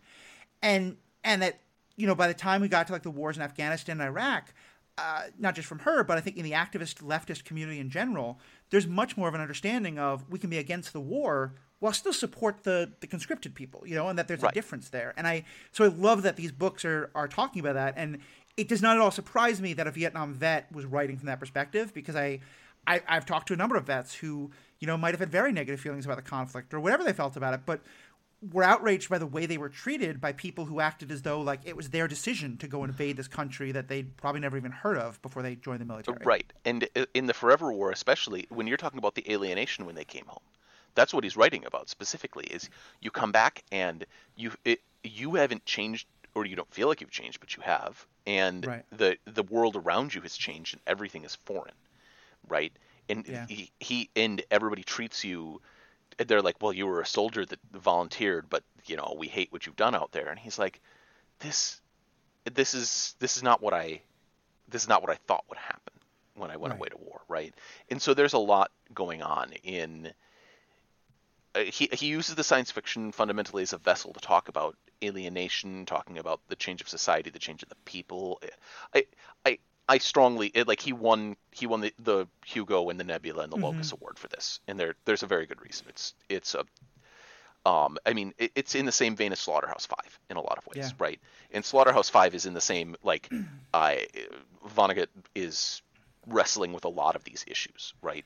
and 0.61 0.97
and 1.25 1.41
that 1.41 1.61
you 1.97 2.07
know 2.07 2.15
by 2.15 2.29
the 2.29 2.35
time 2.35 2.61
we 2.61 2.69
got 2.69 2.87
to 2.89 2.93
like 2.93 3.03
the 3.03 3.11
wars 3.11 3.37
in 3.37 3.43
Afghanistan 3.43 4.01
and 4.01 4.09
Iraq, 4.09 4.53
uh, 4.99 5.23
not 5.39 5.55
just 5.55 5.69
from 5.69 5.79
her, 5.81 6.03
but 6.05 6.19
I 6.19 6.21
think 6.21 6.37
in 6.37 6.45
the 6.45 6.53
activist 6.53 7.03
leftist 7.03 7.45
community 7.45 7.79
in 7.81 7.91
general, 7.91 8.39
there's 8.71 8.87
much 8.87 9.17
more 9.17 9.29
of 9.29 9.35
an 9.35 9.41
understanding 9.41 9.99
of 9.99 10.29
we 10.29 10.39
can 10.39 10.51
be 10.51 10.59
against 10.59 10.93
the 10.93 11.01
war 11.01 11.55
while 11.79 11.93
still 11.93 12.13
support 12.13 12.65
the 12.65 12.93
the 13.01 13.07
conscripted 13.07 13.55
people, 13.55 13.83
you 13.87 13.95
know, 13.95 14.09
and 14.09 14.19
that 14.19 14.27
there's 14.29 14.43
a 14.43 14.55
difference 14.55 14.89
there. 14.89 15.15
And 15.17 15.27
I 15.27 15.45
so 15.73 15.85
I 15.85 15.89
love 15.89 16.23
that 16.23 16.37
these 16.37 16.53
books 16.53 16.85
are 16.85 17.11
are 17.15 17.29
talking 17.29 17.61
about 17.61 17.75
that, 17.75 17.95
and 17.97 18.19
it 18.57 18.69
does 18.69 18.83
not 18.83 18.97
at 18.97 19.03
all 19.03 19.11
surprise 19.13 19.61
me 19.61 19.75
that 19.75 19.87
a 19.87 19.91
Vietnam 19.91 20.33
vet 20.35 20.73
was 20.73 20.85
writing 20.87 21.17
from 21.19 21.27
that 21.27 21.39
perspective 21.39 21.95
because 21.95 22.17
I. 22.17 22.41
I, 22.87 23.03
I've 23.09 23.27
talked 23.27 23.49
to 23.49 23.55
a 23.55 23.57
number 23.57 23.77
of 23.77 23.87
vets 23.87 24.15
who, 24.15 24.51
you 24.79 24.87
know, 24.87 24.97
might 24.97 25.13
have 25.13 25.21
had 25.21 25.31
very 25.31 25.53
negative 25.53 25.81
feelings 25.81 26.05
about 26.05 26.17
the 26.17 26.23
conflict 26.23 26.73
or 26.73 26.81
whatever 26.81 27.05
they 27.05 27.13
felt 27.13 27.37
about 27.37 27.55
it, 27.55 27.61
but 27.67 27.81
were 28.53 28.63
outraged 28.63 29.09
by 29.09 29.19
the 29.19 29.27
way 29.27 29.47
they 29.47 29.57
were 29.59 29.69
treated 29.69 30.21
by 30.21 30.31
people 30.33 30.67
who 30.67 30.79
acted 30.79 31.11
as 31.11 31.23
though 31.23 31.41
like 31.41 31.61
it 31.65 31.75
was 31.75 31.91
their 31.91 32.07
decision 32.07 32.57
to 32.59 32.69
go 32.69 32.85
invade 32.85 33.17
this 33.17 33.29
country 33.29 33.73
that 33.73 33.89
they'd 33.89 34.17
probably 34.19 34.41
never 34.41 34.57
even 34.57 34.71
heard 34.71 34.99
of 34.99 35.21
before 35.23 35.43
they 35.43 35.57
joined 35.57 35.81
the 35.81 35.85
military. 35.87 36.19
Right. 36.23 36.53
And 36.65 36.87
uh, 36.95 37.07
in 37.15 37.27
the 37.27 37.35
Forever 37.35 37.73
War, 37.73 37.91
especially 37.91 38.47
when 38.51 38.67
you're 38.67 38.77
talking 38.77 38.99
about 38.99 39.15
the 39.15 39.31
alienation 39.33 39.87
when 39.87 39.95
they 39.95 40.05
came 40.05 40.27
home, 40.27 40.43
that's 40.95 41.15
what 41.15 41.25
he's 41.25 41.37
writing 41.37 41.65
about 41.65 41.89
specifically. 41.89 42.45
Is 42.45 42.69
you 43.01 43.11
come 43.11 43.33
back 43.33 43.65
and 43.73 44.05
you 44.37 44.53
it, 44.65 44.81
you 45.03 45.35
haven't 45.35 45.65
changed, 45.65 46.07
or 46.35 46.45
you 46.45 46.57
don't 46.57 46.73
feel 46.73 46.89
like 46.89 47.01
you've 47.01 47.11
changed, 47.11 47.41
but 47.41 47.57
you 47.57 47.63
have, 47.63 48.07
and 48.27 48.67
Right. 48.67 48.85
the 48.91 49.17
the 49.25 49.43
world 49.43 49.77
around 49.77 50.15
you 50.15 50.21
has 50.23 50.37
changed, 50.37 50.75
and 50.75 50.83
everything 50.87 51.25
is 51.25 51.35
foreign, 51.35 51.75
right? 52.49 52.73
And 53.09 53.27
Yeah. 53.27 53.47
he, 53.49 53.73
he 53.81 54.11
and 54.17 54.43
everybody 54.51 54.83
treats 54.83 55.25
you. 55.25 55.61
They're 56.19 56.43
like, 56.43 56.57
well, 56.61 56.73
you 56.73 56.87
were 56.87 57.01
a 57.01 57.07
soldier 57.07 57.45
that 57.45 57.59
volunteered, 57.73 58.49
but 58.49 58.65
you 58.87 58.97
know 58.97 59.17
we 59.19 59.29
hate 59.29 59.53
what 59.53 59.67
you've 59.67 59.77
done 59.77 59.95
out 59.95 60.13
there. 60.13 60.29
And 60.29 60.39
he's 60.39 60.59
like, 60.59 60.81
this, 61.41 61.81
this 62.53 62.75
is 62.75 63.15
this 63.21 63.37
is 63.37 63.43
not 63.43 63.63
what 63.63 63.75
I, 63.75 64.03
this 64.69 64.83
is 64.83 64.89
not 64.89 65.03
what 65.03 65.11
I 65.11 65.17
thought 65.27 65.45
would 65.49 65.59
happen 65.59 65.95
when 66.35 66.51
I 66.51 66.57
went 66.57 66.73
Right. 66.73 66.75
away 66.75 66.89
to 66.89 66.97
war, 66.99 67.21
right? 67.29 67.55
And 67.91 68.01
so 68.01 68.15
there's 68.15 68.35
a 68.35 68.39
lot 68.39 68.71
going 68.95 69.23
on 69.23 69.53
in. 69.65 70.13
Uh, 71.55 71.65
he 71.65 71.89
he 71.93 72.07
uses 72.07 72.35
the 72.35 72.45
science 72.45 72.71
fiction 72.71 73.13
fundamentally 73.13 73.63
as 73.63 73.73
a 73.73 73.79
vessel 73.79 74.13
to 74.13 74.21
talk 74.21 74.49
about 74.49 74.77
alienation, 75.03 75.85
talking 75.87 76.19
about 76.19 76.41
the 76.49 76.57
change 76.57 76.81
of 76.81 76.89
society, 76.89 77.31
the 77.31 77.39
change 77.39 77.63
of 77.63 77.69
the 77.69 77.77
people. 77.85 78.41
I 78.95 79.07
I 79.45 79.59
I 79.89 79.99
strongly 79.99 80.49
it, 80.55 80.67
like 80.67 80.81
he 80.81 80.93
won 80.93 81.37
he 81.53 81.67
won 81.67 81.81
the, 81.81 81.93
the 81.99 82.27
Hugo 82.45 82.89
and 82.91 82.99
the 82.99 83.05
Nebula 83.05 83.45
and 83.45 83.53
the 83.53 83.57
Mm-hmm. 83.57 83.65
Locus 83.65 83.93
Award 83.93 84.19
for 84.19 84.29
this, 84.29 84.61
and 84.67 84.79
there 84.79 84.95
there's 85.05 85.23
a 85.23 85.27
very 85.27 85.47
good 85.47 85.63
reason. 85.63 85.87
It's 85.89 86.15
it's 86.29 86.55
a 86.55 86.65
um, 87.69 87.99
I 88.07 88.13
mean, 88.13 88.33
it, 88.39 88.53
it's 88.55 88.75
in 88.77 88.87
the 88.87 88.93
same 88.93 89.17
vein 89.17 89.33
as 89.33 89.41
Slaughterhouse 89.41 89.87
Five 89.87 90.19
in 90.31 90.37
a 90.37 90.41
lot 90.41 90.57
of 90.59 90.67
ways, 90.67 90.77
Yeah. 90.89 90.91
right? 90.99 91.21
And 91.53 91.65
Slaughterhouse 91.65 92.09
Five 92.09 92.35
is 92.35 92.47
in 92.47 92.55
the 92.55 92.61
same 92.61 92.95
like, 93.03 93.29
I 93.75 94.07
Vonnegut 94.69 95.09
is 95.35 95.83
wrestling 96.29 96.73
with 96.73 96.85
a 96.85 96.89
lot 96.89 97.17
of 97.17 97.25
these 97.25 97.45
issues, 97.49 97.95
right? 98.03 98.25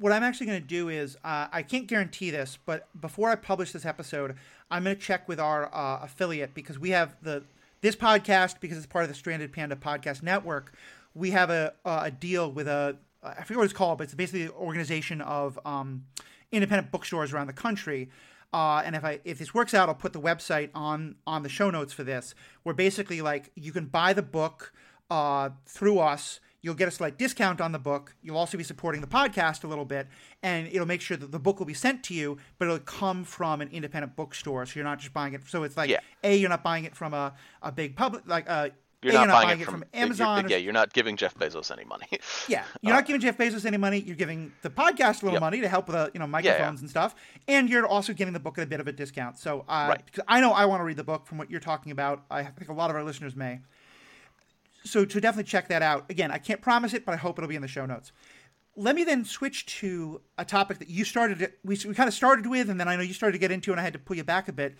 what 0.00 0.12
I'm 0.12 0.22
actually 0.22 0.44
going 0.44 0.60
to 0.60 0.66
do 0.68 0.90
is 0.90 1.16
uh, 1.24 1.48
I 1.50 1.62
can't 1.62 1.86
guarantee 1.86 2.30
this, 2.30 2.58
but 2.66 2.88
before 3.00 3.30
I 3.30 3.36
publish 3.36 3.72
this 3.72 3.86
episode, 3.86 4.36
I'm 4.70 4.84
going 4.84 4.94
to 4.94 5.00
check 5.00 5.26
with 5.26 5.40
our 5.40 5.74
uh, 5.74 6.00
affiliate 6.02 6.52
because 6.52 6.78
we 6.78 6.90
have 6.90 7.16
the 7.22 7.42
this 7.80 7.96
podcast 7.96 8.60
because 8.60 8.76
it's 8.76 8.86
part 8.86 9.04
of 9.04 9.08
the 9.08 9.14
Stranded 9.14 9.52
Panda 9.52 9.76
podcast 9.76 10.22
network. 10.22 10.74
We 11.14 11.30
have 11.30 11.50
a 11.50 11.74
a 11.84 12.10
deal 12.10 12.50
with 12.50 12.68
a 12.68 12.98
I 13.22 13.42
forget 13.42 13.56
what 13.56 13.64
it's 13.64 13.72
called, 13.72 13.98
but 13.98 14.04
it's 14.04 14.14
basically 14.14 14.42
an 14.42 14.50
organization 14.50 15.20
of 15.20 15.58
um, 15.64 16.04
independent 16.52 16.90
bookstores 16.90 17.32
around 17.32 17.48
the 17.48 17.52
country. 17.52 18.10
Uh, 18.52 18.82
and 18.84 18.96
if 18.96 19.04
I 19.04 19.20
if 19.24 19.38
this 19.38 19.52
works 19.52 19.74
out, 19.74 19.88
I'll 19.88 19.94
put 19.94 20.12
the 20.12 20.20
website 20.20 20.70
on 20.74 21.16
on 21.26 21.42
the 21.42 21.48
show 21.48 21.70
notes 21.70 21.92
for 21.92 22.04
this. 22.04 22.34
Where 22.62 22.74
basically 22.74 23.20
like 23.20 23.50
you 23.54 23.72
can 23.72 23.86
buy 23.86 24.12
the 24.12 24.22
book 24.22 24.72
uh, 25.10 25.50
through 25.66 25.98
us. 25.98 26.40
You'll 26.68 26.74
get 26.74 26.86
a 26.86 26.90
slight 26.90 27.16
discount 27.16 27.62
on 27.62 27.72
the 27.72 27.78
book. 27.78 28.14
You'll 28.22 28.36
also 28.36 28.58
be 28.58 28.62
supporting 28.62 29.00
the 29.00 29.06
podcast 29.06 29.64
a 29.64 29.66
little 29.68 29.86
bit, 29.86 30.06
and 30.42 30.66
it'll 30.66 30.84
make 30.86 31.00
sure 31.00 31.16
that 31.16 31.32
the 31.32 31.38
book 31.38 31.58
will 31.58 31.64
be 31.64 31.72
sent 31.72 32.02
to 32.04 32.12
you, 32.14 32.36
but 32.58 32.66
it'll 32.66 32.78
come 32.80 33.24
from 33.24 33.62
an 33.62 33.70
independent 33.72 34.16
bookstore. 34.16 34.66
So 34.66 34.72
you're 34.74 34.84
not 34.84 34.98
just 34.98 35.14
buying 35.14 35.32
it. 35.32 35.40
So 35.48 35.62
it's 35.62 35.78
like 35.78 35.88
Yeah. 35.88 36.00
a 36.22 36.36
you're 36.36 36.50
not 36.50 36.62
buying 36.62 36.84
it 36.84 36.94
from 36.94 37.14
a, 37.14 37.32
a 37.62 37.72
big 37.72 37.96
public 37.96 38.24
like 38.26 38.50
uh, 38.50 38.68
You're 39.00 39.12
a, 39.14 39.26
not, 39.26 39.28
buying, 39.44 39.60
it 39.60 39.64
from, 39.64 39.76
you're- 39.94 40.02
Amazon. 40.04 40.44
or 40.44 40.48
yeah, 40.50 40.58
you're 40.58 40.74
not 40.74 40.92
giving 40.92 41.16
Jeff 41.16 41.34
Bezos 41.36 41.70
any 41.70 41.84
money. 41.86 42.06
yeah, 42.48 42.64
you're 42.82 42.92
not 42.92 43.06
giving 43.06 43.22
Jeff 43.22 43.38
Bezos 43.38 43.64
any 43.64 43.78
money. 43.78 43.98
You're 44.00 44.14
giving 44.14 44.52
the 44.60 44.68
podcast 44.68 45.22
a 45.22 45.24
little 45.24 45.32
Yep. 45.36 45.40
money 45.40 45.60
to 45.62 45.68
help 45.68 45.86
with 45.88 45.96
the 45.96 46.10
you 46.12 46.20
know 46.20 46.26
microphones 46.26 46.82
and 46.82 46.90
stuff, 46.90 47.14
and 47.48 47.70
you're 47.70 47.86
also 47.86 48.12
getting 48.12 48.34
the 48.34 48.40
book 48.40 48.58
at 48.58 48.64
a 48.64 48.66
bit 48.66 48.80
of 48.80 48.86
a 48.88 48.92
discount. 48.92 49.38
So, 49.38 49.64
uh, 49.70 49.86
Right. 49.88 50.04
because 50.04 50.22
I 50.28 50.42
know 50.42 50.52
I 50.52 50.66
want 50.66 50.80
to 50.80 50.84
read 50.84 50.98
the 50.98 51.04
book 51.04 51.26
from 51.26 51.38
what 51.38 51.50
you're 51.50 51.60
talking 51.60 51.92
about. 51.92 52.24
I 52.30 52.42
think 52.44 52.68
a 52.68 52.74
lot 52.74 52.90
of 52.90 52.96
our 52.96 53.04
listeners 53.04 53.34
may. 53.34 53.60
So 54.84 55.04
to 55.04 55.20
definitely 55.20 55.48
check 55.48 55.68
that 55.68 55.82
out. 55.82 56.10
Again, 56.10 56.30
I 56.30 56.38
can't 56.38 56.60
promise 56.60 56.94
it, 56.94 57.04
but 57.04 57.12
I 57.12 57.16
hope 57.16 57.38
it'll 57.38 57.48
be 57.48 57.56
in 57.56 57.62
the 57.62 57.68
show 57.68 57.86
notes. 57.86 58.12
Let 58.76 58.94
me 58.94 59.04
then 59.04 59.24
switch 59.24 59.66
to 59.80 60.20
a 60.38 60.44
topic 60.44 60.78
that 60.78 60.88
you 60.88 61.04
started. 61.04 61.52
We, 61.64 61.78
we 61.86 61.94
kind 61.94 62.08
of 62.08 62.14
started 62.14 62.46
with, 62.46 62.70
and 62.70 62.78
then 62.78 62.88
I 62.88 62.96
know 62.96 63.02
you 63.02 63.12
started 63.12 63.32
to 63.32 63.38
get 63.38 63.50
into, 63.50 63.72
and 63.72 63.80
I 63.80 63.82
had 63.82 63.92
to 63.92 63.98
pull 63.98 64.16
you 64.16 64.24
back 64.24 64.48
a 64.48 64.52
bit. 64.52 64.76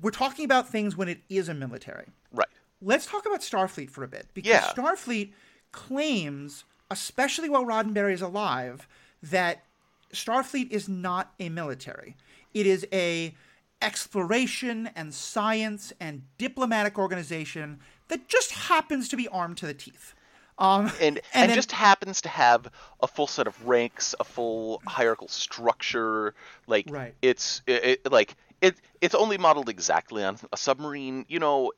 We're 0.00 0.10
talking 0.10 0.44
about 0.44 0.68
things 0.68 0.96
when 0.96 1.08
it 1.08 1.20
is 1.28 1.48
a 1.48 1.54
military 1.54 2.06
right. 2.32 2.48
let's 2.80 3.06
talk 3.06 3.26
about 3.26 3.40
Starfleet 3.40 3.90
for 3.90 4.02
a 4.04 4.08
bit 4.08 4.26
because 4.34 4.50
Yeah. 4.50 4.68
Starfleet 4.74 5.32
claims, 5.70 6.64
especially 6.90 7.48
while 7.48 7.64
Roddenberry 7.64 8.12
is 8.12 8.22
alive, 8.22 8.88
that 9.22 9.64
Starfleet 10.12 10.70
is 10.70 10.88
not 10.88 11.32
a 11.38 11.48
military. 11.48 12.16
It 12.54 12.66
is 12.66 12.86
a 12.92 13.34
exploration 13.80 14.90
and 14.94 15.12
science 15.12 15.92
and 16.00 16.22
diplomatic 16.38 16.98
organization 16.98 17.80
that 18.12 18.28
just 18.28 18.52
happens 18.52 19.08
to 19.08 19.16
be 19.16 19.26
armed 19.28 19.56
to 19.58 19.66
the 19.66 19.72
teeth. 19.74 20.14
Um, 20.58 20.92
and 21.00 21.18
and, 21.32 21.48
then- 21.48 21.54
just 21.56 21.72
happens 21.72 22.20
to 22.20 22.28
have 22.28 22.68
a 23.00 23.06
full 23.08 23.26
set 23.26 23.46
of 23.46 23.66
ranks, 23.66 24.14
a 24.20 24.24
full 24.24 24.82
hierarchical 24.86 25.28
structure. 25.28 26.34
Like 26.66 26.86
Right. 26.90 27.14
it's 27.22 27.62
it, 27.66 27.84
it- 28.04 28.12
like 28.12 28.34
it 28.60 28.76
it's 29.00 29.14
only 29.14 29.38
modeled 29.38 29.68
exactly 29.70 30.22
on 30.22 30.36
a 30.52 30.56
submarine. 30.56 31.24
You 31.28 31.38
know, 31.40 31.72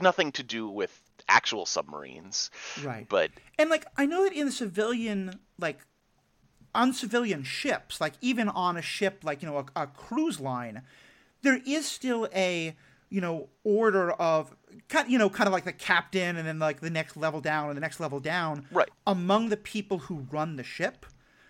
nothing 0.00 0.32
to 0.32 0.42
do 0.42 0.68
with 0.68 1.00
actual 1.28 1.64
submarines. 1.66 2.50
Right. 2.84 3.06
But 3.08 3.30
And 3.58 3.70
like 3.70 3.86
I 3.96 4.04
know 4.06 4.24
that 4.24 4.32
in 4.34 4.44
the 4.46 4.52
civilian 4.52 5.40
like 5.58 5.80
on 6.74 6.92
civilian 6.92 7.42
ships, 7.42 8.00
like 8.00 8.12
even 8.20 8.48
on 8.50 8.76
a 8.76 8.82
ship 8.82 9.20
like 9.24 9.42
you 9.42 9.48
know 9.48 9.64
a, 9.74 9.82
a 9.82 9.86
cruise 9.86 10.38
line, 10.40 10.82
there 11.42 11.60
is 11.66 11.86
still 11.86 12.28
a 12.34 12.76
you 13.10 13.20
know 13.20 13.48
order 13.64 14.12
of 14.12 14.54
kind 14.88 15.10
you 15.10 15.18
know 15.18 15.30
kind 15.30 15.46
of 15.46 15.52
like 15.52 15.64
the 15.64 15.72
captain 15.72 16.36
and 16.36 16.46
then 16.46 16.58
like 16.58 16.80
the 16.80 16.90
next 16.90 17.16
level 17.16 17.40
down 17.40 17.68
and 17.68 17.76
the 17.76 17.80
next 17.80 18.00
level 18.00 18.20
down 18.20 18.66
Right. 18.70 18.88
among 19.06 19.48
the 19.48 19.56
people 19.56 19.98
who 19.98 20.26
run 20.30 20.56
the 20.56 20.64
ship. 20.64 21.06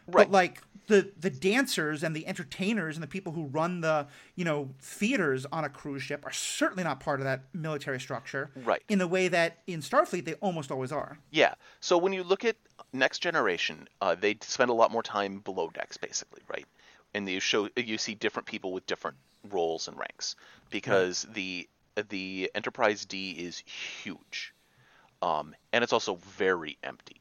Right. 0.06 0.24
But 0.26 0.30
like 0.30 0.62
the 0.86 1.12
the 1.20 1.28
dancers 1.28 2.02
and 2.02 2.16
the 2.16 2.26
entertainers 2.26 2.96
and 2.96 3.02
the 3.02 3.06
people 3.08 3.32
who 3.34 3.44
run 3.48 3.82
the 3.82 4.06
you 4.36 4.44
know 4.44 4.70
theaters 4.80 5.44
on 5.52 5.64
a 5.64 5.68
cruise 5.68 6.02
ship 6.02 6.24
are 6.24 6.32
certainly 6.32 6.82
not 6.84 6.98
part 7.00 7.20
of 7.20 7.24
that 7.24 7.42
military 7.52 8.00
structure. 8.00 8.50
Right. 8.56 8.82
In 8.88 8.98
the 8.98 9.06
way 9.08 9.28
that 9.28 9.58
in 9.66 9.80
Starfleet 9.80 10.24
they 10.24 10.34
almost 10.34 10.70
always 10.72 10.92
are. 10.92 11.18
Yeah. 11.30 11.54
So 11.80 11.98
when 11.98 12.14
you 12.14 12.22
look 12.22 12.42
at 12.44 12.56
Next 12.94 13.18
Generation, 13.18 13.86
uh, 14.00 14.14
they 14.14 14.38
spend 14.40 14.70
a 14.70 14.72
lot 14.72 14.90
more 14.90 15.02
time 15.02 15.40
below 15.40 15.68
decks, 15.68 15.98
basically, 15.98 16.40
right? 16.48 16.64
And 17.14 17.28
you 17.28 17.40
show 17.40 17.68
you 17.76 17.98
see 17.98 18.14
different 18.14 18.46
people 18.46 18.72
with 18.72 18.86
different 18.86 19.16
roles 19.50 19.88
and 19.88 19.98
ranks 19.98 20.36
because 20.70 21.26
the 21.32 21.68
the 22.08 22.50
Enterprise 22.54 23.04
D 23.04 23.32
is 23.32 23.58
huge, 23.58 24.54
um, 25.22 25.54
and 25.72 25.82
it's 25.82 25.92
also 25.92 26.16
very 26.16 26.78
empty. 26.82 27.20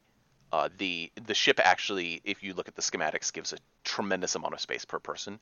Uh, 0.52 0.70
the 0.78 1.12
the 1.26 1.34
ship 1.34 1.60
actually, 1.64 2.22
if 2.24 2.44
you 2.44 2.54
look 2.54 2.68
at 2.68 2.76
the 2.76 2.82
schematics, 2.82 3.34
gives 3.34 3.54
a 3.54 3.58
tremendous 3.84 4.36
amount 4.36 4.54
of 4.54 4.62
space 4.62 4.86
per 4.86 5.00
person, 5.00 5.40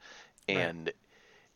and 0.47 0.91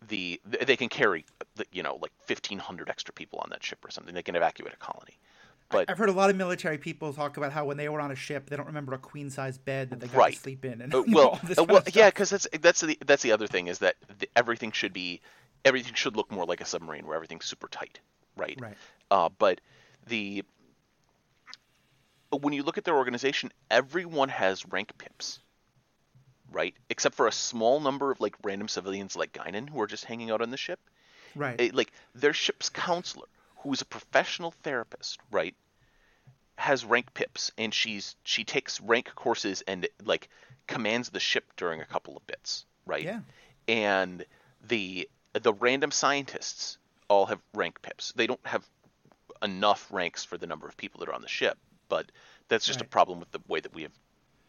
the 0.08 0.40
they 0.46 0.78
can 0.78 0.90
carry 0.90 1.26
you 1.72 1.84
know 1.84 1.98
like 2.02 2.12
fifteen 2.26 2.60
hundred 2.60 2.90
extra 2.90 3.14
people 3.14 3.40
on 3.40 3.50
that 3.50 3.64
ship 3.64 3.84
or 3.84 3.92
something. 3.92 4.14
They 4.14 4.24
can 4.24 4.36
evacuate 4.36 4.74
a 4.74 4.78
colony. 4.78 5.18
But 5.70 5.88
I've 5.90 5.98
heard 6.00 6.10
a 6.10 6.14
lot 6.14 6.30
of 6.32 6.36
military 6.36 6.78
people 6.80 7.14
talk 7.14 7.38
about 7.38 7.52
how 7.52 7.66
when 7.66 7.78
they 7.78 7.88
were 7.90 8.02
on 8.02 8.12
a 8.12 8.16
ship, 8.16 8.50
they 8.50 8.56
don't 8.56 8.66
remember 8.66 8.94
a 8.94 8.98
queen 8.98 9.30
size 9.30 9.58
bed 9.60 9.92
that 9.92 10.00
they 10.00 10.08
got 10.08 10.18
Right. 10.18 10.34
to 10.34 10.40
sleep 10.40 10.66
in, 10.66 10.82
and 10.82 10.94
Uh, 10.94 11.04
well, 11.08 11.28
all 11.30 11.40
this 11.44 11.60
uh, 11.60 11.64
well, 11.64 11.84
yeah, 11.94 12.10
because 12.10 12.32
that's 12.32 12.48
that's 12.60 12.82
the 12.82 12.98
that's 13.06 13.22
the 13.22 13.32
other 13.32 13.46
thing 13.48 13.68
is 13.68 13.80
that 13.80 13.96
the, 14.18 14.28
everything 14.36 14.72
should 14.72 14.94
be 14.94 15.22
everything 15.64 15.94
should 15.94 16.16
look 16.16 16.32
more 16.32 16.46
like 16.46 16.60
a 16.62 16.66
submarine 16.66 17.06
where 17.06 17.16
everything's 17.16 17.46
super 17.46 17.68
tight, 17.68 18.00
right? 18.36 18.58
Right. 18.60 18.78
Uh, 19.12 19.30
but 19.38 19.62
the 20.08 20.44
when 22.32 22.54
you 22.54 22.64
look 22.64 22.78
at 22.78 22.84
their 22.84 22.96
organization, 22.96 23.52
everyone 23.72 24.30
has 24.30 24.66
rank 24.68 24.98
pips, 24.98 25.40
right? 26.52 26.74
Except 26.90 27.14
for 27.16 27.28
a 27.28 27.32
small 27.32 27.80
number 27.80 28.12
of 28.12 28.20
like 28.20 28.36
random 28.44 28.68
civilians 28.68 29.16
like 29.16 29.34
Guinan 29.34 29.70
who 29.70 29.80
are 29.82 29.88
just 29.88 30.06
hanging 30.06 30.30
out 30.32 30.42
on 30.42 30.50
the 30.52 30.58
ship. 30.58 30.80
right, 31.36 31.60
It- 31.62 31.76
like 31.76 31.92
their 32.16 32.34
ship's 32.34 32.70
counselor, 32.70 33.28
who's 33.60 33.82
a 33.82 33.86
professional 33.86 34.52
therapist, 34.64 35.20
right, 35.32 35.56
has 36.56 36.84
rank 36.86 37.14
pips, 37.14 37.52
and 37.58 37.74
she's 37.74 38.16
she 38.24 38.44
takes 38.44 38.82
rank 38.82 39.14
courses 39.16 39.64
and 39.68 39.88
like 40.04 40.30
commands 40.68 41.10
the 41.10 41.20
ship 41.20 41.46
during 41.58 41.82
a 41.82 41.86
couple 41.86 42.18
of 42.18 42.26
bits, 42.28 42.66
right? 42.86 43.04
Yeah. 43.04 43.22
And 43.68 44.26
the 44.68 45.10
the 45.34 45.54
random 45.54 45.92
scientists 45.92 46.78
all 47.08 47.26
have 47.28 47.40
rank 47.54 47.82
pips. 47.82 48.14
They 48.16 48.28
don't 48.28 48.46
have 48.46 48.68
enough 49.42 49.88
ranks 49.92 50.24
for 50.24 50.38
the 50.38 50.48
number 50.48 50.68
of 50.68 50.76
people 50.76 51.00
that 51.00 51.10
are 51.10 51.14
on 51.14 51.22
the 51.22 51.28
ship, 51.28 51.58
but 51.88 52.12
that's 52.50 52.66
just 52.66 52.82
a 52.82 52.86
problem 52.86 53.20
with 53.20 53.32
the 53.32 53.40
way 53.48 53.60
that 53.60 53.74
we 53.74 53.84
have 53.84 53.92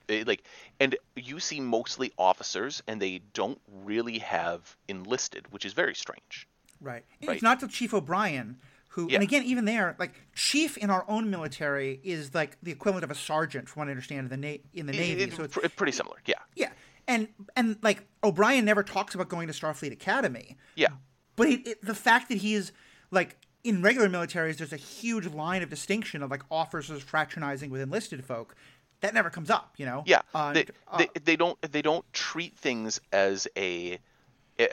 eh, 0.08 0.24
like 0.26 0.42
and 0.80 0.96
you 1.14 1.38
see 1.38 1.60
mostly 1.60 2.12
officers 2.18 2.82
and 2.86 3.00
they 3.00 3.20
don't 3.34 3.60
really 3.84 4.18
have 4.18 4.76
enlisted 4.88 5.46
which 5.50 5.64
is 5.64 5.74
very 5.74 5.94
strange 5.94 6.48
right. 6.80 7.04
right. 7.22 7.34
It's 7.34 7.42
not 7.42 7.60
till 7.60 7.68
Chief 7.68 7.94
O'Brien 7.94 8.56
who, 8.94 9.08
Yeah. 9.08 9.14
and 9.16 9.22
again, 9.22 9.44
even 9.44 9.64
there, 9.66 9.94
like 9.98 10.12
chief 10.34 10.76
in 10.76 10.90
our 10.90 11.04
own 11.08 11.30
military 11.30 12.00
is 12.02 12.34
like 12.34 12.56
the 12.62 12.72
equivalent 12.72 13.04
of 13.04 13.10
a 13.10 13.14
sergeant, 13.14 13.68
from 13.68 13.80
what 13.80 13.88
I 13.88 13.90
understand, 13.92 14.30
in 14.32 14.40
the 14.40 14.48
na- 14.48 14.62
in 14.74 14.86
the 14.86 14.92
Navy. 14.92 15.22
It- 15.22 15.32
so 15.34 15.44
it's 15.44 15.54
pr- 15.54 15.66
pretty 15.68 15.92
similar 15.92 16.16
yeah 16.26 16.34
yeah, 16.56 16.70
and 17.08 17.28
and 17.56 17.76
like 17.82 18.04
O'Brien 18.24 18.64
never 18.64 18.82
talks 18.82 19.14
about 19.14 19.28
going 19.28 19.46
to 19.48 19.52
Starfleet 19.54 19.92
Academy. 19.92 20.56
yeah 20.74 20.88
But 21.36 21.48
it, 21.48 21.66
it, 21.66 21.84
the 21.84 21.94
fact 21.94 22.28
that 22.30 22.38
he's 22.38 22.72
like 23.10 23.36
in 23.62 23.82
regular 23.82 24.08
militaries, 24.08 24.56
there's 24.56 24.72
a 24.72 24.76
huge 24.76 25.26
line 25.26 25.62
of 25.62 25.68
distinction 25.70 26.22
of 26.22 26.30
like 26.30 26.42
officers 26.50 27.02
fraternizing 27.02 27.70
with 27.70 27.80
enlisted 27.82 28.24
folk. 28.24 28.56
That 29.02 29.14
never 29.14 29.30
comes 29.30 29.50
up, 29.50 29.74
you 29.78 29.86
know. 29.86 30.02
yeah 30.06 30.22
Uh, 30.34 30.52
they, 30.52 30.66
uh, 30.88 30.98
they, 30.98 31.08
they 31.24 31.36
don't 31.36 31.60
they 31.62 31.80
don't 31.82 32.04
treat 32.12 32.56
things 32.58 33.00
as 33.12 33.46
a 33.56 33.98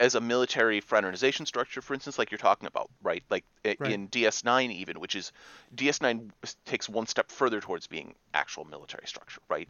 as 0.00 0.14
a 0.14 0.20
military 0.20 0.80
fraternization 0.80 1.46
structure 1.46 1.80
for 1.80 1.94
instance 1.94 2.18
like 2.18 2.30
you're 2.30 2.38
talking 2.38 2.66
about 2.66 2.90
right? 3.02 3.22
Like 3.30 3.44
Right. 3.78 3.92
in 3.92 4.08
ds9 4.08 4.70
even 4.72 5.00
which 5.00 5.14
is 5.14 5.32
ds9 5.74 6.30
takes 6.64 6.88
one 6.88 7.06
step 7.06 7.30
further 7.30 7.60
towards 7.60 7.86
being 7.86 8.14
actual 8.34 8.64
military 8.64 9.06
structure 9.06 9.40
right? 9.48 9.68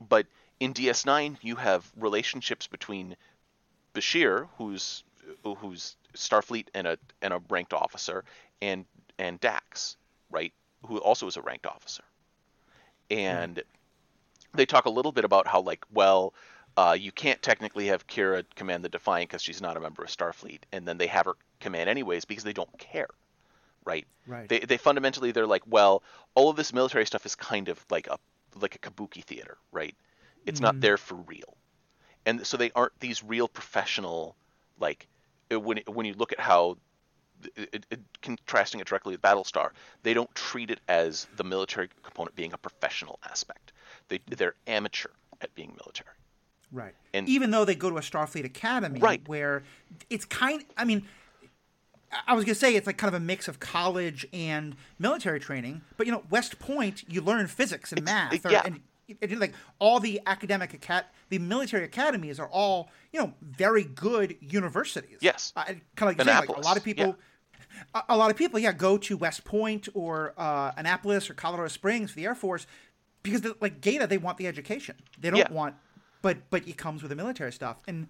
But 0.00 0.26
in 0.60 0.74
ds9 0.74 1.38
you 1.42 1.56
have 1.56 1.90
relationships 1.96 2.66
between 2.66 3.16
bashir 3.94 4.48
who's 4.58 5.04
who's 5.58 5.96
starfleet 6.14 6.68
and 6.74 6.86
a 6.86 6.98
and 7.22 7.32
a 7.34 7.40
ranked 7.48 7.72
officer 7.72 8.24
and 8.60 8.84
and 9.18 9.40
dax 9.40 9.96
right? 10.30 10.52
Who 10.86 10.98
also 10.98 11.26
is 11.26 11.36
a 11.36 11.42
ranked 11.42 11.66
officer. 11.66 12.04
Mm-hmm. 13.28 13.46
And 13.46 13.62
they 14.54 14.66
talk 14.66 14.86
a 14.86 14.90
little 14.90 15.12
bit 15.12 15.24
about 15.24 15.46
how 15.46 15.60
like 15.60 15.84
well 15.92 16.34
uh, 16.76 16.96
you 16.98 17.12
can't 17.12 17.40
technically 17.42 17.86
have 17.86 18.06
Kira 18.06 18.44
command 18.54 18.84
the 18.84 18.88
Defiant 18.88 19.28
because 19.28 19.42
she's 19.42 19.60
not 19.60 19.76
a 19.76 19.80
member 19.80 20.02
of 20.02 20.08
Starfleet, 20.08 20.60
and 20.72 20.86
then 20.86 20.98
they 20.98 21.06
have 21.06 21.26
her 21.26 21.34
command 21.60 21.88
anyways 21.90 22.24
because 22.24 22.44
they 22.44 22.52
don't 22.52 22.78
care, 22.78 23.08
right? 23.84 24.06
Right. 24.26 24.48
They 24.48 24.60
they 24.60 24.76
fundamentally 24.76 25.32
they're 25.32 25.46
like, 25.46 25.62
well, 25.66 26.02
all 26.34 26.50
of 26.50 26.56
this 26.56 26.72
military 26.72 27.06
stuff 27.06 27.26
is 27.26 27.34
kind 27.34 27.68
of 27.68 27.84
like 27.90 28.06
a 28.06 28.18
like 28.60 28.74
a 28.74 28.78
kabuki 28.78 29.22
theater, 29.24 29.58
right? 29.70 29.94
It's 30.44 30.60
not 30.60 30.80
there 30.80 30.96
for 30.96 31.14
real, 31.14 31.56
and 32.26 32.44
so 32.46 32.56
they 32.56 32.72
aren't 32.74 32.98
these 32.98 33.22
real 33.22 33.46
professional 33.46 34.34
like 34.78 35.06
uh, 35.52 35.60
when 35.60 35.80
when 35.86 36.06
you 36.06 36.14
look 36.14 36.32
at 36.32 36.40
how 36.40 36.78
it, 37.56 37.86
it, 37.90 38.00
contrasting 38.22 38.80
it 38.80 38.86
directly 38.86 39.12
with 39.12 39.22
Battlestar, 39.22 39.70
they 40.02 40.14
don't 40.14 40.32
treat 40.34 40.70
it 40.70 40.80
as 40.88 41.26
the 41.36 41.44
military 41.44 41.88
component 42.02 42.34
being 42.34 42.52
a 42.52 42.58
professional 42.58 43.18
aspect. 43.24 43.72
They 44.08 44.20
they're 44.26 44.54
amateur 44.66 45.10
at 45.40 45.54
being 45.54 45.76
military. 45.76 46.16
Right. 46.72 46.94
And- 47.14 47.28
even 47.28 47.50
though 47.50 47.64
they 47.64 47.74
go 47.74 47.90
to 47.90 47.98
a 47.98 48.00
Starfleet 48.00 48.44
Academy, 48.44 48.98
Right. 49.00 49.20
where 49.28 49.62
it's 50.10 50.24
kind. 50.24 50.64
I 50.76 50.84
mean, 50.84 51.06
I 52.26 52.34
was 52.34 52.44
gonna 52.44 52.54
say 52.54 52.74
it's 52.74 52.86
like 52.86 52.98
kind 52.98 53.14
of 53.14 53.20
a 53.20 53.24
mix 53.24 53.48
of 53.48 53.60
college 53.60 54.26
and 54.32 54.76
military 54.98 55.40
training, 55.40 55.82
but 55.96 56.06
you 56.06 56.12
know, 56.12 56.24
West 56.30 56.58
Point, 56.58 57.04
you 57.08 57.20
learn 57.20 57.46
physics 57.46 57.92
and 57.92 58.02
math, 58.04 58.44
or, 58.44 58.50
yeah. 58.50 58.62
and, 58.64 58.80
and 59.20 59.40
like 59.40 59.54
all 59.78 59.98
the 60.00 60.20
academic 60.26 60.74
acad- 60.74 61.06
the 61.30 61.38
military 61.38 61.84
academies 61.84 62.38
are 62.38 62.48
all 62.48 62.90
you 63.12 63.20
know 63.20 63.32
very 63.40 63.84
good 63.84 64.36
universities. 64.40 65.18
Yes. 65.20 65.52
I, 65.56 65.64
kind 65.96 66.10
of 66.12 66.18
like, 66.18 66.22
saying, 66.26 66.38
like 66.48 66.48
a 66.48 66.60
lot 66.60 66.76
of 66.76 66.84
people. 66.84 67.16
A, 67.94 68.02
a 68.10 68.16
lot 68.16 68.30
of 68.30 68.36
people, 68.36 68.58
yeah, 68.58 68.72
go 68.72 68.98
to 68.98 69.16
West 69.16 69.44
Point 69.44 69.88
or 69.94 70.34
uh, 70.36 70.72
Annapolis 70.76 71.28
or 71.30 71.34
Colorado 71.34 71.68
Springs 71.68 72.10
for 72.10 72.16
the 72.16 72.26
Air 72.26 72.34
Force 72.34 72.66
because, 73.22 73.42
like 73.60 73.80
Gaeta, 73.80 74.06
they 74.06 74.18
want 74.18 74.36
the 74.36 74.46
education. 74.46 74.94
They 75.18 75.30
don't 75.30 75.38
Yeah. 75.38 75.50
want, 75.50 75.74
but 76.22 76.38
but 76.50 76.66
it 76.66 76.76
comes 76.76 77.02
with 77.02 77.10
the 77.10 77.16
military 77.16 77.52
stuff. 77.52 77.76
And 77.86 78.06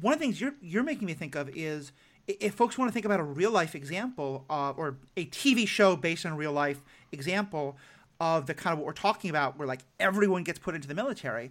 one 0.00 0.12
of 0.14 0.18
the 0.20 0.24
things 0.26 0.40
you're 0.40 0.54
you're 0.60 0.82
making 0.84 1.06
me 1.06 1.14
think 1.14 1.34
of 1.34 1.48
is 1.56 1.92
if 2.26 2.54
folks 2.54 2.76
want 2.76 2.90
to 2.90 2.92
think 2.92 3.06
about 3.06 3.20
a 3.20 3.24
real 3.24 3.50
life 3.50 3.74
example 3.74 4.44
uh, 4.50 4.70
or 4.76 4.98
a 5.16 5.24
TV 5.26 5.66
show 5.66 5.96
based 5.96 6.26
on 6.26 6.32
a 6.32 6.36
real 6.36 6.52
life 6.52 6.82
example 7.10 7.76
of 8.20 8.46
the 8.46 8.54
kind 8.54 8.72
of 8.72 8.78
what 8.78 8.86
we're 8.86 8.92
talking 8.92 9.30
about, 9.30 9.58
where 9.58 9.66
like 9.66 9.80
everyone 9.98 10.44
gets 10.44 10.58
put 10.58 10.74
into 10.74 10.86
the 10.88 10.94
military. 10.94 11.50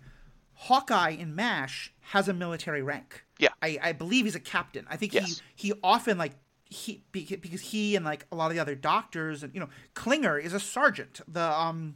Hawkeye 0.53 1.11
in 1.11 1.35
MASH 1.35 1.93
has 2.01 2.27
a 2.27 2.33
military 2.33 2.81
rank. 2.81 3.23
Yeah. 3.37 3.49
I, 3.61 3.77
I 3.81 3.91
believe 3.91 4.25
he's 4.25 4.35
a 4.35 4.39
captain. 4.39 4.85
I 4.89 4.97
think 4.97 5.13
Yes. 5.13 5.41
he 5.55 5.69
he 5.69 5.73
often 5.83 6.17
like 6.17 6.33
he 6.65 7.03
because 7.11 7.61
he 7.61 7.95
and 7.95 8.03
like 8.03 8.25
a 8.31 8.35
lot 8.35 8.47
of 8.47 8.53
the 8.53 8.59
other 8.59 8.75
doctors 8.75 9.41
and 9.43 9.53
you 9.53 9.59
know 9.59 9.69
Klinger 9.93 10.37
is 10.37 10.53
a 10.53 10.59
sergeant. 10.59 11.21
The 11.27 11.41
um 11.43 11.95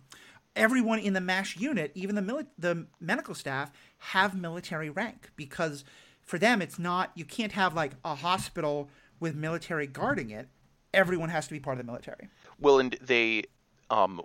everyone 0.55 0.99
in 0.99 1.13
the 1.13 1.21
MASH 1.21 1.57
unit, 1.57 1.91
even 1.95 2.15
the 2.15 2.21
mili- 2.21 2.47
the 2.57 2.85
medical 2.99 3.33
staff, 3.33 3.71
have 4.05 4.35
military 4.35 4.89
rank 4.89 5.29
because 5.35 5.83
for 6.23 6.39
them 6.39 6.61
it's 6.61 6.79
not 6.79 7.11
you 7.15 7.23
can't 7.23 7.51
have 7.51 7.73
like 7.73 7.91
a 8.03 8.15
hospital 8.15 8.89
with 9.21 9.35
military 9.35 9.87
guarding 9.87 10.31
it. 10.31 10.49
Everyone 10.93 11.29
has 11.29 11.47
to 11.47 11.53
be 11.53 11.59
part 11.61 11.79
of 11.79 11.85
the 11.85 11.89
military. 11.89 12.27
Well, 12.59 12.79
and 12.79 12.97
they, 12.99 13.43
um, 13.89 14.21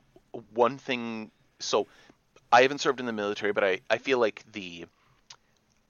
one 0.53 0.79
thing. 0.79 1.31
So, 1.61 1.87
I 2.51 2.63
haven't 2.63 2.81
served 2.81 2.99
in 2.99 3.07
the 3.07 3.13
military, 3.13 3.53
but 3.53 3.63
I, 3.63 3.81
I 3.89 3.99
feel 3.99 4.19
like 4.19 4.45
the, 4.51 4.87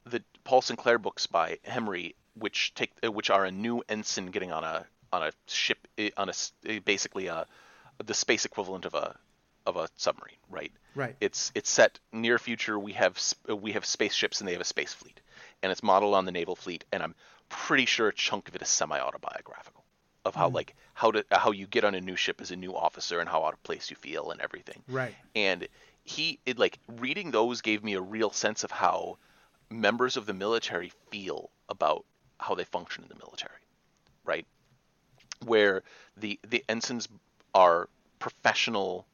the 0.04 0.22
Paul 0.44 0.60
Sinclair 0.60 0.98
books 0.98 1.26
by 1.26 1.58
Hemry, 1.64 2.14
which 2.34 2.74
take 2.74 2.92
uh, 3.02 3.10
which 3.10 3.30
are 3.30 3.46
a 3.46 3.50
new 3.50 3.82
ensign 3.88 4.26
getting 4.26 4.52
on 4.52 4.64
a 4.64 4.84
on 5.12 5.22
a 5.22 5.32
ship 5.46 5.78
eh, 5.96 6.10
on 6.16 6.28
a 6.28 6.32
eh, 6.66 6.80
basically 6.84 7.28
a 7.28 7.46
the 8.04 8.14
space 8.14 8.44
equivalent 8.44 8.84
of 8.84 8.94
a 8.94 9.16
of 9.66 9.76
a 9.76 9.88
submarine, 9.96 10.36
right? 10.50 10.72
Right. 10.94 11.16
It's 11.20 11.52
it's 11.54 11.68
set 11.68 11.98
near 12.12 12.38
future. 12.38 12.78
We 12.78 12.92
have 12.92 13.18
sp- 13.18 13.60
we 13.60 13.72
have 13.72 13.84
spaceships 13.84 14.40
and 14.40 14.48
they 14.48 14.52
have 14.52 14.60
a 14.60 14.64
space 14.64 14.94
fleet, 14.94 15.20
and 15.62 15.70
it's 15.70 15.82
modeled 15.82 16.14
on 16.14 16.24
the 16.24 16.32
naval 16.32 16.56
fleet. 16.56 16.84
And 16.92 17.02
I'm 17.02 17.14
pretty 17.48 17.86
sure 17.86 18.08
a 18.08 18.14
chunk 18.14 18.48
of 18.48 18.56
it 18.56 18.62
is 18.62 18.68
semi-autobiographical 18.68 19.84
of 20.24 20.34
how 20.34 20.48
hmm. 20.48 20.56
like 20.56 20.74
how 20.94 21.10
to 21.10 21.24
how 21.30 21.52
you 21.52 21.66
get 21.66 21.84
on 21.84 21.94
a 21.94 22.00
new 22.00 22.16
ship 22.16 22.40
as 22.40 22.50
a 22.50 22.56
new 22.56 22.74
officer 22.74 23.20
and 23.20 23.28
how 23.28 23.44
out 23.44 23.54
of 23.54 23.62
place 23.62 23.90
you 23.90 23.96
feel 23.96 24.30
and 24.30 24.40
everything. 24.40 24.82
Right. 24.88 25.14
And 25.34 25.68
he 26.04 26.38
it 26.46 26.58
like 26.58 26.78
reading 26.98 27.30
those 27.30 27.60
gave 27.60 27.82
me 27.82 27.94
a 27.94 28.00
real 28.00 28.30
sense 28.30 28.64
of 28.64 28.70
how 28.70 29.18
members 29.70 30.16
of 30.16 30.26
the 30.26 30.34
military 30.34 30.92
feel 31.10 31.50
about 31.68 32.04
how 32.38 32.54
they 32.54 32.64
function 32.64 33.02
in 33.02 33.08
the 33.08 33.16
military, 33.16 33.60
right? 34.24 34.46
Where 35.44 35.82
the 36.16 36.38
the 36.48 36.64
ensigns 36.68 37.08
are 37.54 37.88
professional 38.18 39.06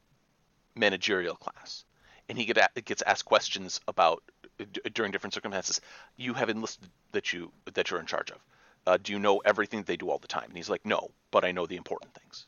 managerial 0.75 1.35
class, 1.35 1.85
and 2.29 2.37
he 2.37 2.45
get 2.45 2.57
a, 2.57 2.81
gets 2.81 3.01
asked 3.01 3.25
questions 3.25 3.79
about 3.87 4.23
d- 4.57 4.81
during 4.93 5.11
different 5.11 5.33
circumstances. 5.33 5.81
You 6.17 6.33
have 6.33 6.49
enlisted 6.49 6.89
that 7.11 7.33
you 7.33 7.51
that 7.73 7.89
you're 7.89 7.99
in 7.99 8.05
charge 8.05 8.31
of. 8.31 8.37
Uh, 8.85 8.97
do 9.01 9.13
you 9.13 9.19
know 9.19 9.39
everything 9.39 9.79
that 9.79 9.87
they 9.87 9.97
do 9.97 10.09
all 10.09 10.17
the 10.17 10.27
time? 10.27 10.45
And 10.47 10.57
he's 10.57 10.69
like, 10.69 10.85
no, 10.85 11.11
but 11.31 11.45
I 11.45 11.51
know 11.51 11.65
the 11.65 11.77
important 11.77 12.13
things. 12.13 12.47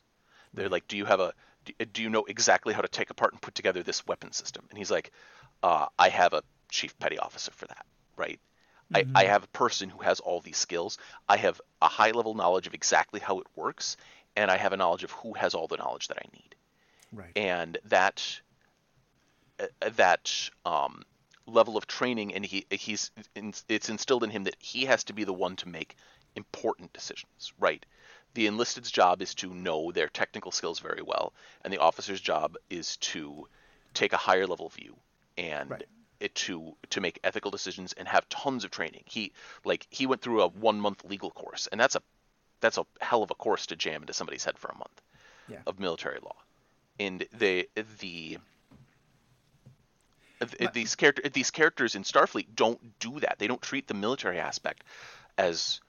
They're 0.53 0.69
like, 0.69 0.88
do 0.88 0.97
you 0.97 1.05
have 1.05 1.19
a 1.19 1.33
do- 1.65 1.85
do 1.85 2.01
you 2.01 2.09
know 2.09 2.25
exactly 2.25 2.73
how 2.73 2.81
to 2.81 2.88
take 2.88 3.09
apart 3.09 3.33
and 3.33 3.41
put 3.41 3.55
together 3.55 3.83
this 3.83 4.05
weapon 4.05 4.31
system? 4.31 4.65
And 4.69 4.77
he's 4.77 4.91
like, 4.91 5.11
uh, 5.63 5.88
I 5.97 6.09
have 6.09 6.33
a 6.33 6.43
chief 6.69 6.97
petty 6.99 7.17
officer 7.17 7.51
for 7.51 7.67
that, 7.67 7.85
right? 8.17 8.39
I, 8.93 9.05
I 9.15 9.23
have 9.25 9.43
a 9.43 9.47
person 9.47 9.89
who 9.89 9.99
has 10.03 10.19
all 10.19 10.41
these 10.41 10.57
skills. 10.57 10.99
I 11.27 11.38
have 11.38 11.59
a 11.81 11.88
high 11.88 12.11
level 12.11 12.35
knowledge 12.35 12.67
of 12.67 12.75
exactly 12.75 13.19
how 13.19 13.39
it 13.39 13.47
works, 13.55 13.97
and 14.35 14.51
I 14.51 14.57
have 14.57 14.73
a 14.73 14.77
knowledge 14.77 15.03
of 15.03 15.11
who 15.11 15.33
has 15.33 15.55
all 15.55 15.67
the 15.67 15.77
knowledge 15.77 16.07
that 16.09 16.17
I 16.17 16.27
need 16.33 16.55
Right. 17.15 17.36
and 17.36 17.78
that 17.86 18.41
uh, 19.60 19.67
that 19.95 20.49
um, 20.65 21.04
level 21.47 21.78
of 21.78 21.88
training 21.88 22.34
and 22.34 22.45
he 22.45 22.65
he's 22.71 23.12
it's 23.36 23.89
instilled 23.89 24.23
in 24.23 24.30
him 24.30 24.43
that 24.43 24.56
he 24.60 24.86
has 24.86 25.04
to 25.06 25.13
be 25.13 25.23
the 25.23 25.34
one 25.34 25.56
to 25.56 25.67
make 25.69 25.95
important 26.36 26.91
decisions 26.93 27.54
right 27.60 27.86
the 28.34 28.47
enlisted's 28.47 28.91
job 28.91 29.21
is 29.21 29.36
to 29.36 29.54
know 29.54 29.91
their 29.91 30.08
technical 30.10 30.51
skills 30.51 30.80
very 30.80 31.01
well 31.01 31.34
and 31.63 31.71
the 31.73 31.78
officer's 31.80 32.21
job 32.21 32.56
is 32.69 32.97
to 32.97 33.47
take 33.93 34.13
a 34.13 34.17
higher 34.17 34.47
level 34.47 34.69
view 34.69 34.95
and 35.38 35.69
Right. 35.71 35.88
it 36.19 36.34
to 36.36 36.75
to 36.89 37.01
make 37.01 37.19
ethical 37.23 37.51
decisions 37.51 37.93
and 37.93 38.08
have 38.08 38.28
tons 38.30 38.63
of 38.65 38.71
training 38.71 39.04
he 39.06 39.32
like 39.65 39.88
he 39.91 40.06
went 40.08 40.21
through 40.21 40.41
a 40.41 40.47
one 40.47 40.80
month 40.80 41.04
legal 41.06 41.32
course 41.32 41.67
and 41.71 41.80
that's 41.80 41.95
a 41.95 42.01
that's 42.62 42.78
a 42.78 42.86
hell 43.01 43.23
of 43.23 43.32
a 43.32 43.36
course 43.36 43.67
to 43.67 43.75
jam 43.75 44.01
into 44.01 44.13
somebody's 44.13 44.45
head 44.45 44.58
for 44.58 44.69
a 44.69 44.78
month 44.78 45.01
Yeah. 45.47 45.62
of 45.67 45.80
military 45.80 46.19
law 46.23 46.36
and 46.99 47.25
the 47.38 47.69
the 47.99 48.38
th- 50.39 50.71
these 50.73 50.95
character 50.95 51.27
these 51.29 51.51
characters 51.51 51.95
in 51.95 52.03
Starfleet 52.03 52.47
don't 52.55 52.99
do 52.99 53.19
that. 53.19 53.38
They 53.39 53.47
don't 53.47 53.62
treat 53.62 53.88
the 53.88 53.93
military 53.93 54.39
aspect 54.39 54.84
as 55.38 55.81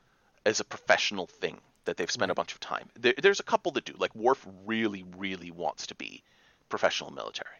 as 0.44 0.60
a 0.60 0.64
professional 0.64 1.26
thing 1.26 1.58
that 1.84 1.96
they've 1.96 2.10
spent 2.10 2.30
a 2.30 2.34
bunch 2.34 2.52
of 2.52 2.60
time. 2.60 2.88
There, 2.98 3.14
there's 3.20 3.40
a 3.40 3.44
couple 3.44 3.72
that 3.72 3.84
do. 3.84 3.94
Like 3.98 4.14
Worf 4.14 4.46
really 4.64 5.04
really 5.16 5.50
wants 5.50 5.86
to 5.88 5.94
be 5.94 6.22
professional 6.68 7.12
military 7.12 7.50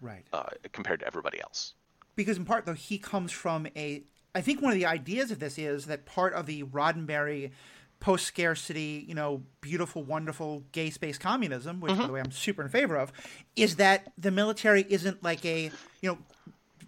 Right. 0.00 0.24
uh, 0.32 0.44
compared 0.72 1.00
to 1.00 1.06
everybody 1.06 1.40
else. 1.40 1.74
because 2.16 2.36
in 2.36 2.44
part 2.44 2.66
though 2.66 2.72
he 2.74 2.98
comes 2.98 3.30
from 3.32 3.66
a 3.76 4.02
i 4.34 4.40
think 4.40 4.60
one 4.62 4.72
of 4.72 4.78
the 4.78 4.86
ideas 4.86 5.30
of 5.30 5.38
this 5.38 5.58
is 5.58 5.86
that 5.86 6.04
part 6.06 6.32
of 6.34 6.46
the 6.46 6.62
roddenberry 6.64 7.50
post 8.00 8.26
scarcity 8.26 9.04
you 9.06 9.14
know 9.14 9.42
beautiful 9.60 10.02
wonderful 10.02 10.64
gay 10.72 10.90
space 10.90 11.18
communism 11.18 11.80
which 11.80 11.90
by 11.90 11.98
mm-hmm. 11.98 12.06
the 12.06 12.12
way 12.12 12.20
i'm 12.20 12.32
super 12.32 12.62
in 12.62 12.68
favor 12.68 12.96
of 12.96 13.12
is 13.56 13.76
that 13.76 14.12
the 14.16 14.30
military 14.30 14.86
isn't 14.88 15.22
like 15.22 15.44
a 15.44 15.70
you 16.00 16.10
know 16.10 16.18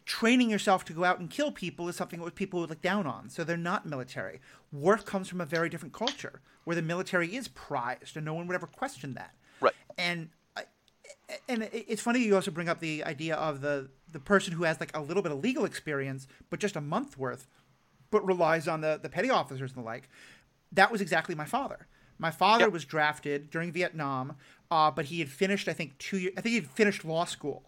training 0.05 0.51
yourself 0.51 0.85
to 0.87 0.93
go 0.93 1.05
out 1.05 1.19
and 1.19 1.31
kill 1.31 1.53
people 1.53 1.89
is 1.89 1.97
something 1.97 2.21
that 2.23 2.35
people 2.35 2.61
would 2.61 2.71
look 2.71 2.83
down 2.83 3.07
on. 3.07 3.29
So 3.29 3.45
they're 3.45 3.57
not 3.57 3.87
military. 3.87 4.41
Worf 4.73 5.05
comes 5.05 5.29
from 5.29 5.41
a 5.41 5.47
very 5.47 5.69
different 5.69 5.95
culture 5.95 6.41
where 6.65 6.77
the 6.77 6.83
military 6.83 7.35
is 7.35 7.49
prized 7.49 8.17
and 8.17 8.25
no 8.25 8.35
one 8.35 8.47
would 8.47 8.55
ever 8.55 8.67
question 8.67 9.15
that. 9.15 9.35
Right. 9.61 9.75
and 9.97 10.31
uh, 10.57 10.63
and 11.49 11.69
it's 11.73 12.03
funny 12.03 12.21
you 12.21 12.35
also 12.35 12.51
bring 12.51 12.69
up 12.69 12.81
the 12.81 13.05
idea 13.05 13.37
of 13.37 13.61
the 13.61 13.91
the 14.11 14.19
person 14.19 14.53
who 14.55 14.65
has 14.65 14.81
like 14.81 14.97
a 14.97 15.01
little 15.01 15.23
bit 15.23 15.31
of 15.31 15.39
legal 15.39 15.65
experience 15.65 16.27
but 16.51 16.59
just 16.59 16.75
a 16.75 16.81
month 16.81 17.17
worth 17.17 17.47
but 18.11 18.27
relies 18.27 18.67
on 18.67 18.81
the 18.81 18.99
the 19.01 19.09
petty 19.09 19.31
officers 19.31 19.71
and 19.71 19.85
the 19.85 19.87
like 19.87 20.09
that 20.73 20.91
was 20.91 21.01
exactly 21.01 21.35
my 21.35 21.45
father 21.45 21.87
my 22.19 22.31
father 22.31 22.65
Yep. 22.65 22.73
was 22.73 22.85
drafted 22.85 23.51
during 23.51 23.73
vietnam 23.73 24.37
uh, 24.71 24.91
but 24.91 25.07
he 25.07 25.19
had 25.19 25.29
finished 25.29 25.69
i 25.69 25.73
think 25.73 25.97
two 25.99 26.19
years 26.19 26.33
i 26.37 26.41
think 26.41 26.51
he 26.55 26.61
had 26.61 26.71
finished 26.71 27.05
law 27.05 27.25
school 27.25 27.63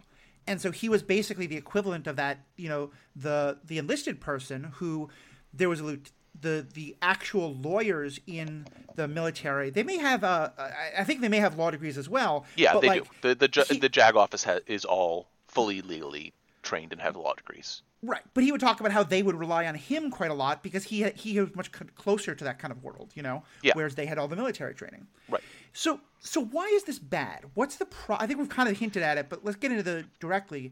and 0.47 0.61
so 0.61 0.71
he 0.71 0.87
was 0.89 1.01
basically 1.03 1.47
the 1.47 1.57
equivalent 1.57 2.07
of 2.07 2.15
that 2.15 2.39
you 2.57 2.69
know 2.69 2.91
the 3.15 3.57
the 3.65 3.77
enlisted 3.77 4.19
person 4.21 4.71
who 4.75 5.09
there 5.53 5.69
was 5.69 5.81
a 5.81 5.97
the 6.39 6.65
the 6.73 6.95
actual 7.01 7.53
lawyers 7.55 8.19
in 8.27 8.65
the 8.95 9.07
military 9.07 9.69
they 9.69 9.83
may 9.83 9.97
have 9.97 10.23
uh 10.23 10.49
I- 10.97 11.03
think 11.03 11.21
they 11.21 11.29
may 11.29 11.39
have 11.39 11.57
law 11.57 11.71
degrees 11.71 11.97
as 11.97 12.09
well 12.09 12.45
Yeah, 12.55 12.73
but 12.73 12.81
they 12.81 12.87
like, 12.89 13.21
do. 13.21 13.35
The 13.35 13.47
the, 13.47 13.65
he- 13.69 13.79
the 13.79 13.89
JAG 13.89 14.15
office 14.15 14.43
ha- 14.43 14.59
is 14.67 14.83
all 14.85 15.29
fully 15.47 15.81
legally 15.81 16.33
trained 16.65 16.91
and 16.91 17.01
have 17.01 17.15
mm. 17.15 17.23
law 17.23 17.33
degrees. 17.33 17.81
Right, 18.03 18.21
but 18.33 18.43
he 18.43 18.51
would 18.51 18.61
talk 18.61 18.79
about 18.79 18.91
how 18.91 19.03
they 19.03 19.23
would 19.23 19.35
rely 19.35 19.65
on 19.65 19.73
him 19.73 20.11
quite 20.11 20.29
a 20.29 20.33
lot 20.33 20.61
because 20.61 20.83
he 20.83 21.09
he 21.15 21.39
was 21.39 21.55
much 21.55 21.71
closer 21.95 22.35
to 22.35 22.43
that 22.43 22.59
kind 22.59 22.71
of 22.71 22.83
world, 22.83 23.11
you 23.15 23.23
know. 23.23 23.43
Yeah. 23.63 23.71
Whereas 23.73 23.95
they 23.95 24.05
had 24.05 24.17
all 24.17 24.27
the 24.27 24.35
military 24.35 24.75
training. 24.75 25.07
Right. 25.29 25.41
So 25.73 26.01
so 26.19 26.43
why 26.43 26.65
is 26.67 26.83
this 26.83 26.99
bad? 26.99 27.45
What's 27.53 27.77
the 27.77 27.85
pro? 27.85 28.17
I 28.17 28.27
think 28.27 28.39
we've 28.39 28.49
kind 28.49 28.69
of 28.69 28.77
hinted 28.77 29.01
at 29.01 29.17
it, 29.17 29.27
but 29.29 29.43
let's 29.43 29.57
get 29.57 29.71
into 29.71 29.83
the 29.83 30.05
directly. 30.19 30.71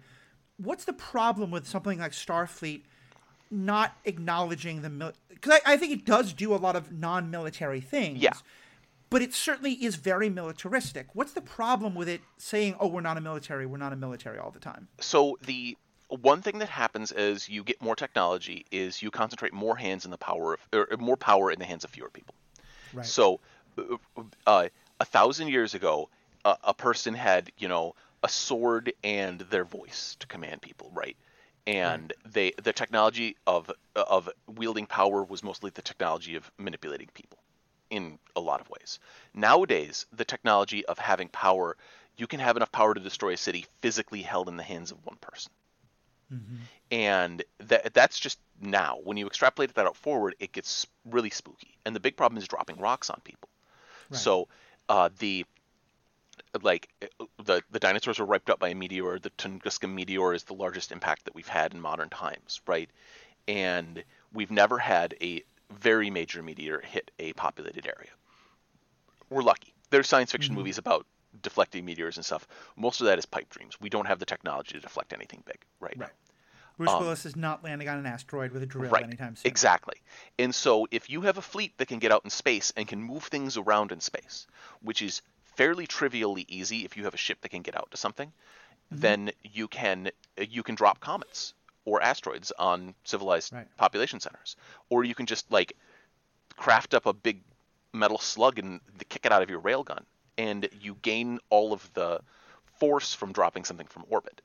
What's 0.58 0.86
the 0.86 0.94
problem 0.94 1.50
with 1.50 1.68
something 1.68 1.98
like 1.98 2.12
Starfleet 2.12 2.84
not 3.50 3.98
acknowledging 4.06 4.84
the 4.84 4.90
mil? 4.90 5.14
Because 5.30 5.60
I, 5.66 5.74
I 5.74 5.78
think 5.78 5.92
it 5.92 6.06
does 6.06 6.34
do 6.34 6.54
a 6.54 6.58
lot 6.58 6.76
of 6.76 6.92
non-military 6.92 7.82
things. 7.82 8.20
Yeah. 8.20 8.34
but 9.10 9.22
it 9.24 9.34
certainly 9.34 9.74
is 9.74 9.96
very 9.96 10.30
militaristic. 10.30 11.08
What's 11.14 11.34
the 11.34 11.42
problem 11.42 11.96
with 11.96 12.10
it 12.10 12.22
saying, 12.38 12.76
"Oh, 12.80 12.88
we're 12.88 13.02
not 13.02 13.18
a 13.18 13.22
military. 13.22 13.66
We're 13.66 13.78
not 13.78 13.94
a 13.94 13.96
military 13.96 14.38
all 14.38 14.52
the 14.52 14.60
time"? 14.60 14.88
So 15.00 15.38
the 15.46 15.78
one 16.22 16.42
thing 16.42 16.60
that 16.60 16.70
happens 16.70 17.12
as 17.12 17.50
you 17.50 17.64
get 17.64 17.82
more 17.82 17.96
technology 17.96 18.66
is 18.72 19.02
you 19.02 19.12
concentrate 19.12 19.54
more 19.54 19.76
hands 19.76 20.06
in 20.06 20.12
the 20.12 20.18
power 20.18 20.54
of 20.54 20.60
or 20.74 20.94
uh, 20.94 20.98
more 20.98 21.18
power 21.18 21.52
in 21.52 21.60
the 21.60 21.66
hands 21.66 21.84
of 21.84 21.90
fewer 21.90 22.10
people. 22.10 22.36
Right. 22.94 23.06
So 23.06 23.40
uh, 23.78 23.98
uh, 24.46 24.68
a 25.00 25.06
thousand 25.06 25.50
years 25.50 25.74
ago, 25.74 26.10
a, 26.46 26.58
a 26.64 26.74
person 26.74 27.14
had 27.14 27.52
you 27.58 27.68
know 27.68 27.96
a 28.24 28.30
sword 28.30 28.94
and 29.04 29.40
their 29.42 29.66
voice 29.66 30.16
to 30.20 30.28
command 30.28 30.62
people, 30.62 30.92
right? 30.94 31.18
And 31.66 32.14
right. 32.24 32.34
they 32.34 32.54
the 32.62 32.74
technology 32.74 33.36
of 33.48 33.72
uh, 33.96 34.04
of 34.08 34.30
wielding 34.48 34.86
power 34.86 35.24
was 35.24 35.44
mostly 35.44 35.72
the 35.74 35.82
technology 35.82 36.36
of 36.36 36.52
manipulating 36.58 37.10
people 37.14 37.40
in 37.90 38.18
a 38.36 38.40
lot 38.40 38.60
of 38.60 38.70
ways. 38.70 39.00
Nowadays, 39.34 40.06
the 40.12 40.26
technology 40.26 40.86
of 40.86 40.98
having 40.98 41.30
power, 41.30 41.78
you 42.18 42.28
can 42.28 42.40
have 42.40 42.58
enough 42.58 42.72
power 42.72 42.94
to 42.94 43.00
destroy 43.00 43.34
a 43.34 43.38
city 43.38 43.66
physically 43.82 44.22
held 44.22 44.50
in 44.50 44.58
the 44.58 44.64
hands 44.64 44.92
of 44.92 45.06
one 45.06 45.18
person. 45.18 45.52
Mm-hmm. 46.32 46.56
And 46.92 47.44
that 47.60 47.94
that's 47.94 48.20
just 48.20 48.40
now. 48.62 49.00
When 49.04 49.18
you 49.18 49.28
extrapolate 49.28 49.74
that 49.74 49.86
out 49.86 49.96
forward, 49.96 50.36
it 50.40 50.52
gets 50.52 50.88
really 51.06 51.30
spooky. 51.30 51.78
And 51.86 51.96
the 51.96 52.00
big 52.00 52.16
problem 52.16 52.38
is 52.38 52.48
dropping 52.48 52.78
rocks 52.78 53.10
on 53.10 53.20
people. 53.24 53.50
Right. 54.10 54.20
So 54.20 54.48
uh, 54.90 55.10
the 55.20 55.46
like 56.62 56.90
the 57.44 57.62
the 57.72 57.80
dinosaurs 57.80 58.20
were 58.20 58.26
wiped 58.26 58.50
out 58.50 58.60
by 58.60 58.70
a 58.70 58.76
meteor. 58.76 59.20
The 59.20 59.32
Tunguska 59.32 59.92
meteor 59.92 60.34
is 60.34 60.44
the 60.44 60.54
largest 60.54 60.92
impact 60.92 61.26
that 61.26 61.36
we've 61.36 61.48
had 61.48 61.74
in 61.74 61.82
modern 61.82 62.10
times, 62.10 62.62
right? 62.68 62.90
And 63.48 64.04
we've 64.32 64.52
never 64.52 64.78
had 64.78 65.16
a 65.22 65.44
very 65.72 66.10
major 66.10 66.42
meteor 66.44 66.82
hit 66.82 67.12
a 67.20 67.34
populated 67.34 67.86
area. 67.86 68.12
We're 69.30 69.42
lucky. 69.42 69.74
There's 69.90 70.08
science 70.08 70.32
fiction 70.32 70.52
mm-hmm. 70.52 70.60
movies 70.60 70.78
about 70.78 71.06
deflecting 71.42 71.86
meteors 71.86 72.18
and 72.18 72.26
stuff. 72.26 72.48
Most 72.76 73.02
of 73.02 73.08
that 73.08 73.18
is 73.18 73.26
pipe 73.26 73.50
dreams. 73.50 73.80
We 73.82 73.90
don't 73.90 74.08
have 74.08 74.20
the 74.20 74.26
technology 74.26 74.74
to 74.74 74.80
deflect 74.80 75.14
anything 75.14 75.44
big 75.46 75.60
right, 75.80 75.94
right. 75.98 76.00
now. 76.00 76.34
Bruce 76.78 76.90
um, 76.90 77.02
Willis 77.02 77.26
is 77.26 77.36
not 77.36 77.64
landing 77.64 77.88
on 77.88 78.00
an 78.00 78.06
asteroid 78.06 78.52
with 78.52 78.64
a 78.64 78.66
drill 78.66 78.90
right, 78.90 79.04
anytime 79.04 79.36
soon. 79.36 79.50
Exactly. 79.50 79.96
And 80.40 80.54
so 80.54 80.88
if 80.92 81.10
you 81.10 81.22
have 81.22 81.38
a 81.38 81.42
fleet 81.42 81.78
that 81.78 81.88
can 81.88 82.00
get 82.00 82.12
out 82.12 82.24
in 82.24 82.30
space 82.30 82.74
and 82.76 82.88
can 82.88 83.02
move 83.02 83.24
things 83.24 83.58
around 83.58 83.92
in 83.92 84.00
space, 84.00 84.48
which 84.82 85.02
is 85.02 85.22
fairly 85.56 85.86
trivially 85.86 86.46
easy 86.50 86.84
if 86.84 86.98
you 86.98 87.04
have 87.04 87.14
a 87.14 87.18
ship 87.18 87.42
that 87.42 87.50
can 87.50 87.62
get 87.62 87.76
out 87.76 87.92
to 87.92 87.98
something, 87.98 88.30
mm-hmm. 88.30 89.02
then 89.02 89.32
you 89.44 89.68
can 89.68 90.10
you 90.38 90.64
can 90.64 90.76
drop 90.76 91.00
comets 91.00 91.54
or 91.86 92.02
asteroids 92.02 92.52
on 92.58 92.96
civilized 93.04 93.54
right. 93.54 93.68
population 93.78 94.20
centers, 94.20 94.56
or 94.90 95.04
you 95.04 95.14
can 95.14 95.26
just 95.26 95.52
like 95.52 95.74
craft 96.56 96.94
up 96.94 97.06
a 97.06 97.14
big 97.14 97.42
metal 97.94 98.18
slug 98.18 98.58
and 98.58 98.80
kick 99.10 99.26
it 99.26 99.32
out 99.32 99.44
of 99.44 99.50
your 99.50 99.62
railgun, 99.62 100.04
and 100.38 100.68
you 100.80 100.98
gain 101.02 101.40
all 101.50 101.74
of 101.74 101.94
the 101.94 102.22
force 102.66 103.14
from 103.14 103.32
dropping 103.32 103.66
something 103.66 103.88
from 103.88 104.06
orbit. 104.10 104.42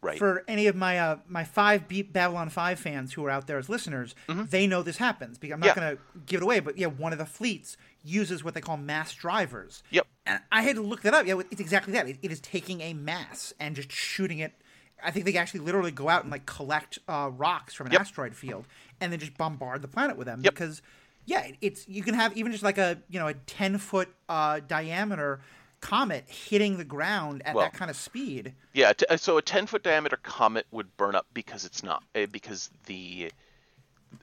Right. 0.00 0.18
For 0.18 0.44
any 0.46 0.66
of 0.66 0.76
my 0.76 0.98
uh, 0.98 1.16
my 1.26 1.44
five 1.44 1.88
Beat 1.88 2.12
Babylon 2.12 2.50
Five 2.50 2.78
fans 2.78 3.14
who 3.14 3.24
are 3.24 3.30
out 3.30 3.46
there 3.46 3.56
as 3.56 3.70
listeners, 3.70 4.14
mm-hmm. 4.28 4.44
they 4.50 4.66
know 4.66 4.82
this 4.82 4.98
happens. 4.98 5.38
Because 5.38 5.54
I'm 5.54 5.60
not 5.60 5.68
yeah. 5.68 5.74
going 5.74 5.96
to 5.96 6.02
give 6.26 6.42
it 6.42 6.44
away, 6.44 6.60
but 6.60 6.76
yeah, 6.76 6.88
one 6.88 7.12
of 7.12 7.18
the 7.18 7.24
fleets 7.24 7.78
uses 8.02 8.44
what 8.44 8.52
they 8.52 8.60
call 8.60 8.76
mass 8.76 9.14
drivers. 9.14 9.82
Yep. 9.90 10.06
And 10.26 10.40
I 10.52 10.60
had 10.60 10.76
to 10.76 10.82
look 10.82 11.00
that 11.02 11.14
up. 11.14 11.26
Yeah, 11.26 11.40
it's 11.50 11.60
exactly 11.60 11.94
that. 11.94 12.06
it, 12.06 12.18
it 12.20 12.30
is 12.30 12.40
taking 12.40 12.82
a 12.82 12.92
mass 12.92 13.54
and 13.58 13.74
just 13.74 13.90
shooting 13.90 14.40
it 14.40 14.52
I 15.02 15.10
think 15.10 15.26
they 15.26 15.36
actually 15.36 15.60
literally 15.60 15.90
go 15.90 16.08
out 16.08 16.22
and 16.22 16.30
like 16.30 16.46
collect 16.46 16.98
uh, 17.08 17.30
rocks 17.32 17.74
from 17.74 17.86
an 17.86 17.92
yep. 17.92 18.02
asteroid 18.02 18.34
field 18.34 18.66
and 19.00 19.12
then 19.12 19.20
just 19.20 19.36
bombard 19.36 19.82
the 19.82 19.88
planet 19.88 20.16
with 20.16 20.26
them 20.26 20.40
yep. 20.42 20.54
because 20.54 20.82
yeah, 21.26 21.50
it's 21.60 21.88
you 21.88 22.02
can 22.02 22.14
have 22.14 22.36
even 22.36 22.52
just 22.52 22.64
like 22.64 22.78
a 22.78 22.98
you 23.08 23.18
know 23.18 23.28
a 23.28 23.34
ten 23.34 23.78
foot 23.78 24.08
uh, 24.28 24.60
diameter 24.66 25.40
comet 25.80 26.24
hitting 26.28 26.78
the 26.78 26.84
ground 26.84 27.42
at 27.44 27.54
well, 27.54 27.64
that 27.64 27.74
kind 27.74 27.90
of 27.90 27.96
speed. 27.96 28.54
Yeah, 28.72 28.92
t- 28.92 29.06
uh, 29.08 29.16
so 29.16 29.36
a 29.36 29.42
ten 29.42 29.66
foot 29.66 29.82
diameter 29.82 30.18
comet 30.22 30.66
would 30.70 30.96
burn 30.96 31.14
up 31.14 31.26
because 31.34 31.64
it's 31.64 31.82
not 31.82 32.02
uh, 32.14 32.26
because 32.32 32.70
the 32.86 33.30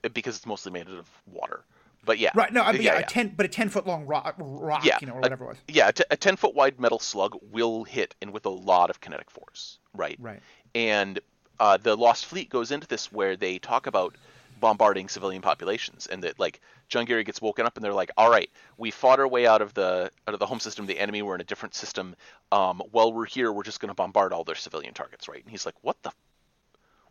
uh, 0.03 0.09
because 0.09 0.37
it's 0.37 0.45
mostly 0.45 0.71
made 0.71 0.87
out 0.87 0.97
of 0.97 1.09
water. 1.31 1.63
But 2.03 2.17
yeah, 2.17 2.31
right. 2.33 2.51
No, 2.51 2.63
I 2.63 2.71
mean, 2.71 2.81
yeah, 2.81 2.93
yeah, 2.93 2.99
a 2.99 3.05
ten, 3.05 3.33
but 3.35 3.45
a 3.45 3.49
ten 3.49 3.69
foot 3.69 3.85
long 3.85 4.05
rock, 4.05 4.35
rock, 4.39 4.83
yeah, 4.83 4.97
you 5.01 5.07
know, 5.07 5.13
or 5.13 5.21
whatever 5.21 5.45
a, 5.45 5.47
it 5.47 5.49
was. 5.49 5.57
Yeah, 5.67 5.89
a, 5.89 5.93
t- 5.93 6.03
a 6.09 6.17
ten 6.17 6.35
foot 6.35 6.55
wide 6.55 6.79
metal 6.79 6.99
slug 6.99 7.37
will 7.51 7.83
hit 7.83 8.15
and 8.21 8.31
with 8.31 8.45
a 8.45 8.49
lot 8.49 8.89
of 8.89 9.01
kinetic 9.01 9.29
force, 9.29 9.77
right? 9.93 10.17
Right. 10.19 10.41
And 10.73 11.19
uh, 11.59 11.77
the 11.77 11.95
Lost 11.95 12.25
Fleet 12.25 12.49
goes 12.49 12.71
into 12.71 12.87
this 12.87 13.11
where 13.11 13.35
they 13.35 13.59
talk 13.59 13.85
about 13.85 14.15
bombarding 14.61 15.09
civilian 15.09 15.41
populations, 15.41 16.07
and 16.07 16.23
that 16.23 16.39
like 16.39 16.61
John 16.87 17.03
Geary 17.03 17.25
gets 17.25 17.41
woken 17.41 17.65
up, 17.65 17.75
and 17.75 17.83
they're 17.83 17.93
like, 17.93 18.11
"All 18.15 18.29
right, 18.29 18.49
we 18.77 18.91
fought 18.91 19.19
our 19.19 19.27
way 19.27 19.45
out 19.45 19.61
of 19.61 19.73
the 19.73 20.09
out 20.25 20.33
of 20.33 20.39
the 20.39 20.45
home 20.45 20.61
system, 20.61 20.85
the 20.85 20.97
enemy. 20.97 21.21
We're 21.21 21.35
in 21.35 21.41
a 21.41 21.43
different 21.45 21.75
system. 21.75 22.15
Um, 22.53 22.81
while 22.91 23.11
we're 23.11 23.25
here, 23.25 23.51
we're 23.51 23.63
just 23.63 23.81
going 23.81 23.89
to 23.89 23.95
bombard 23.95 24.31
all 24.31 24.45
their 24.45 24.55
civilian 24.55 24.93
targets, 24.93 25.27
right?" 25.27 25.41
And 25.41 25.51
he's 25.51 25.65
like, 25.65 25.75
"What 25.81 26.01
the? 26.03 26.11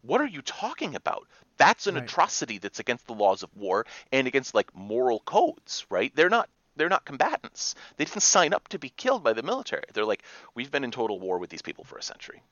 What 0.01 0.22
are 0.22 0.26
you 0.26 0.40
talking 0.40 0.94
about? 0.94 1.28
That's 1.59 1.86
an 1.86 1.96
right. 1.96 2.05
atrocity 2.05 2.57
that's 2.57 2.78
against 2.78 3.07
the 3.07 3.12
laws 3.12 3.42
of 3.42 3.55
war 3.55 3.84
and 4.11 4.26
against 4.26 4.55
like 4.55 4.74
moral 4.74 5.20
codes, 5.20 5.84
right? 5.90 6.14
They're 6.14 6.30
not." 6.30 6.48
They're 6.76 6.88
not 6.88 7.05
combatants. 7.05 7.74
They 7.96 8.07
didn't 8.07 8.22
sign 8.22 8.55
up 8.55 8.68
to 8.68 8.78
be 8.78 8.88
killed 8.88 9.22
by 9.22 9.34
the 9.34 9.42
military. 9.42 9.84
They're 9.92 10.07
like, 10.07 10.22
we've 10.55 10.70
been 10.70 10.84
in 10.84 10.92
total 10.92 11.20
war 11.20 11.36
with 11.36 11.51
these 11.51 11.61
people 11.61 11.84
for 11.84 11.98
a 11.98 12.03
century. 12.03 12.42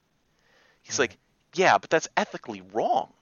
He's 0.82 0.99
right. 0.99 1.09
like, 1.09 1.18
yeah, 1.55 1.78
but 1.78 1.88
that's 1.88 2.09
ethically 2.14 2.61
wrong. 2.72 3.12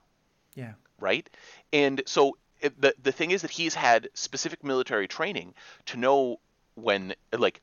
Yeah. 0.57 0.73
Right? 0.99 1.31
And 1.73 2.03
so 2.07 2.39
the 2.63 2.95
the 3.03 3.13
thing 3.13 3.31
is 3.31 3.43
that 3.43 3.53
he's 3.53 3.75
had 3.75 4.09
specific 4.15 4.65
military 4.65 5.07
training 5.07 5.55
to 5.87 5.99
know 5.99 6.41
when 6.75 7.15
like 7.33 7.61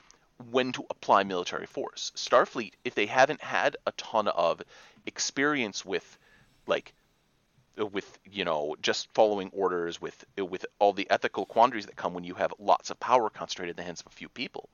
when 0.51 0.71
to 0.73 0.85
apply 0.89 1.23
military 1.23 1.65
force. 1.65 2.11
Starfleet, 2.15 2.73
if 2.85 2.95
they 2.95 3.07
haven't 3.07 3.41
had 3.41 3.77
a 3.87 3.91
ton 3.93 4.27
of 4.29 4.61
experience 5.05 5.83
with 5.85 6.17
like 6.67 6.93
uh, 7.79 7.85
with 7.87 8.19
you 8.31 8.45
know 8.45 8.75
just 8.81 9.11
following 9.13 9.49
orders 9.53 10.01
with 10.01 10.25
uh, 10.39 10.45
with 10.45 10.65
all 10.79 10.93
the 10.93 11.09
ethical 11.09 11.45
quandaries 11.45 11.87
that 11.87 11.95
come 11.95 12.13
when 12.13 12.23
you 12.23 12.35
have 12.35 12.53
lots 12.59 12.91
of 12.91 12.99
power 12.99 13.29
concentrated 13.29 13.71
in 13.71 13.77
the 13.77 13.83
hands 13.83 14.01
of 14.01 14.07
a 14.07 14.15
few 14.15 14.29
people 14.29 14.69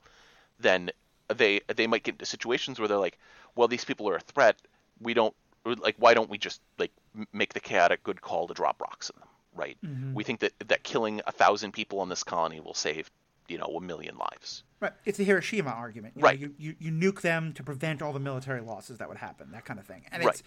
then 0.58 0.90
they 1.34 1.60
they 1.74 1.86
might 1.86 2.02
get 2.02 2.14
into 2.14 2.26
situations 2.26 2.78
where 2.78 2.88
they're 2.88 2.98
like 2.98 3.18
well 3.56 3.68
these 3.68 3.84
people 3.84 4.08
are 4.08 4.16
a 4.16 4.20
threat 4.20 4.56
we 5.00 5.14
don't 5.14 5.34
like 5.64 5.96
why 5.98 6.14
don't 6.14 6.30
we 6.30 6.38
just 6.38 6.60
like 6.78 6.92
make 7.32 7.52
the 7.54 7.60
chaotic 7.60 8.02
good 8.02 8.20
call 8.20 8.46
to 8.46 8.54
drop 8.54 8.80
rocks 8.80 9.10
in 9.10 9.20
them 9.20 9.28
right? 9.54 9.76
Mm-hmm. 9.84 10.14
we 10.14 10.24
think 10.24 10.40
that 10.40 10.52
that 10.68 10.84
killing 10.84 11.20
a 11.26 11.32
thousand 11.32 11.72
people 11.72 12.00
on 12.00 12.08
this 12.08 12.22
colony 12.22 12.60
will 12.60 12.74
save 12.74 13.10
you 13.48 13.58
know 13.58 13.66
a 13.66 13.80
million 13.80 14.16
lives. 14.16 14.62
Right. 14.78 14.92
It's 15.04 15.18
the 15.18 15.24
hiroshima 15.24 15.70
argument. 15.70 16.14
You 16.16 16.22
right. 16.22 16.40
know, 16.40 16.50
you, 16.58 16.74
you, 16.78 16.90
you 16.90 16.92
nuke 16.92 17.20
them 17.20 17.52
to 17.54 17.62
prevent 17.62 18.00
all 18.00 18.12
the 18.12 18.20
military 18.20 18.60
losses 18.60 18.98
that 18.98 19.08
would 19.08 19.18
happen 19.18 19.50
that 19.52 19.64
kind 19.64 19.78
of 19.78 19.86
thing. 19.86 20.04
And 20.10 20.24
right. 20.24 20.34
it's 20.34 20.42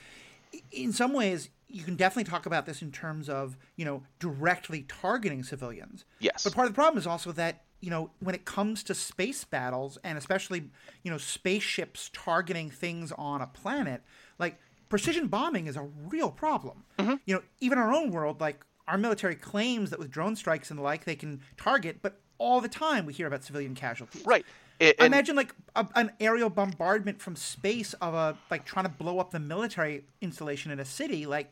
in 0.71 0.93
some 0.93 1.13
ways 1.13 1.49
you 1.67 1.83
can 1.83 1.95
definitely 1.95 2.29
talk 2.29 2.45
about 2.45 2.65
this 2.65 2.81
in 2.81 2.91
terms 2.91 3.29
of 3.29 3.57
you 3.75 3.85
know 3.85 4.03
directly 4.19 4.83
targeting 4.87 5.43
civilians. 5.43 6.05
Yes. 6.19 6.43
But 6.43 6.53
part 6.53 6.67
of 6.67 6.73
the 6.73 6.75
problem 6.75 6.97
is 6.97 7.05
also 7.05 7.31
that 7.33 7.63
you 7.81 7.89
know 7.89 8.11
when 8.19 8.33
it 8.33 8.45
comes 8.45 8.83
to 8.83 8.95
space 8.95 9.43
battles 9.43 9.97
and 10.03 10.17
especially 10.17 10.69
you 11.03 11.11
know 11.11 11.17
spaceships 11.17 12.09
targeting 12.13 12.69
things 12.69 13.11
on 13.17 13.41
a 13.41 13.47
planet 13.47 14.01
like 14.39 14.57
precision 14.89 15.27
bombing 15.27 15.67
is 15.67 15.75
a 15.75 15.87
real 16.07 16.31
problem. 16.31 16.83
Mm-hmm. 16.99 17.15
You 17.25 17.35
know, 17.35 17.41
even 17.59 17.77
our 17.77 17.93
own 17.93 18.11
world, 18.11 18.41
like 18.41 18.63
our 18.87 18.97
military 18.97 19.35
claims 19.35 19.89
that 19.89 19.99
with 19.99 20.11
drone 20.11 20.35
strikes 20.35 20.69
and 20.69 20.77
the 20.77 20.83
like, 20.83 21.05
they 21.05 21.15
can 21.15 21.41
target, 21.57 21.99
but 22.01 22.19
all 22.37 22.61
the 22.61 22.69
time 22.69 23.05
we 23.05 23.13
hear 23.13 23.27
about 23.27 23.43
civilian 23.43 23.75
casualties. 23.75 24.25
Right. 24.25 24.45
It, 24.79 24.99
imagine 24.99 25.35
like 25.35 25.53
a, 25.75 25.87
an 25.95 26.11
aerial 26.19 26.49
bombardment 26.49 27.21
from 27.21 27.35
space 27.35 27.93
of 27.95 28.13
a 28.13 28.37
like 28.49 28.65
trying 28.65 28.85
to 28.85 28.91
blow 28.91 29.19
up 29.19 29.31
the 29.31 29.39
military 29.39 30.03
installation 30.19 30.71
in 30.71 30.79
a 30.79 30.85
city. 30.85 31.25
Like 31.25 31.51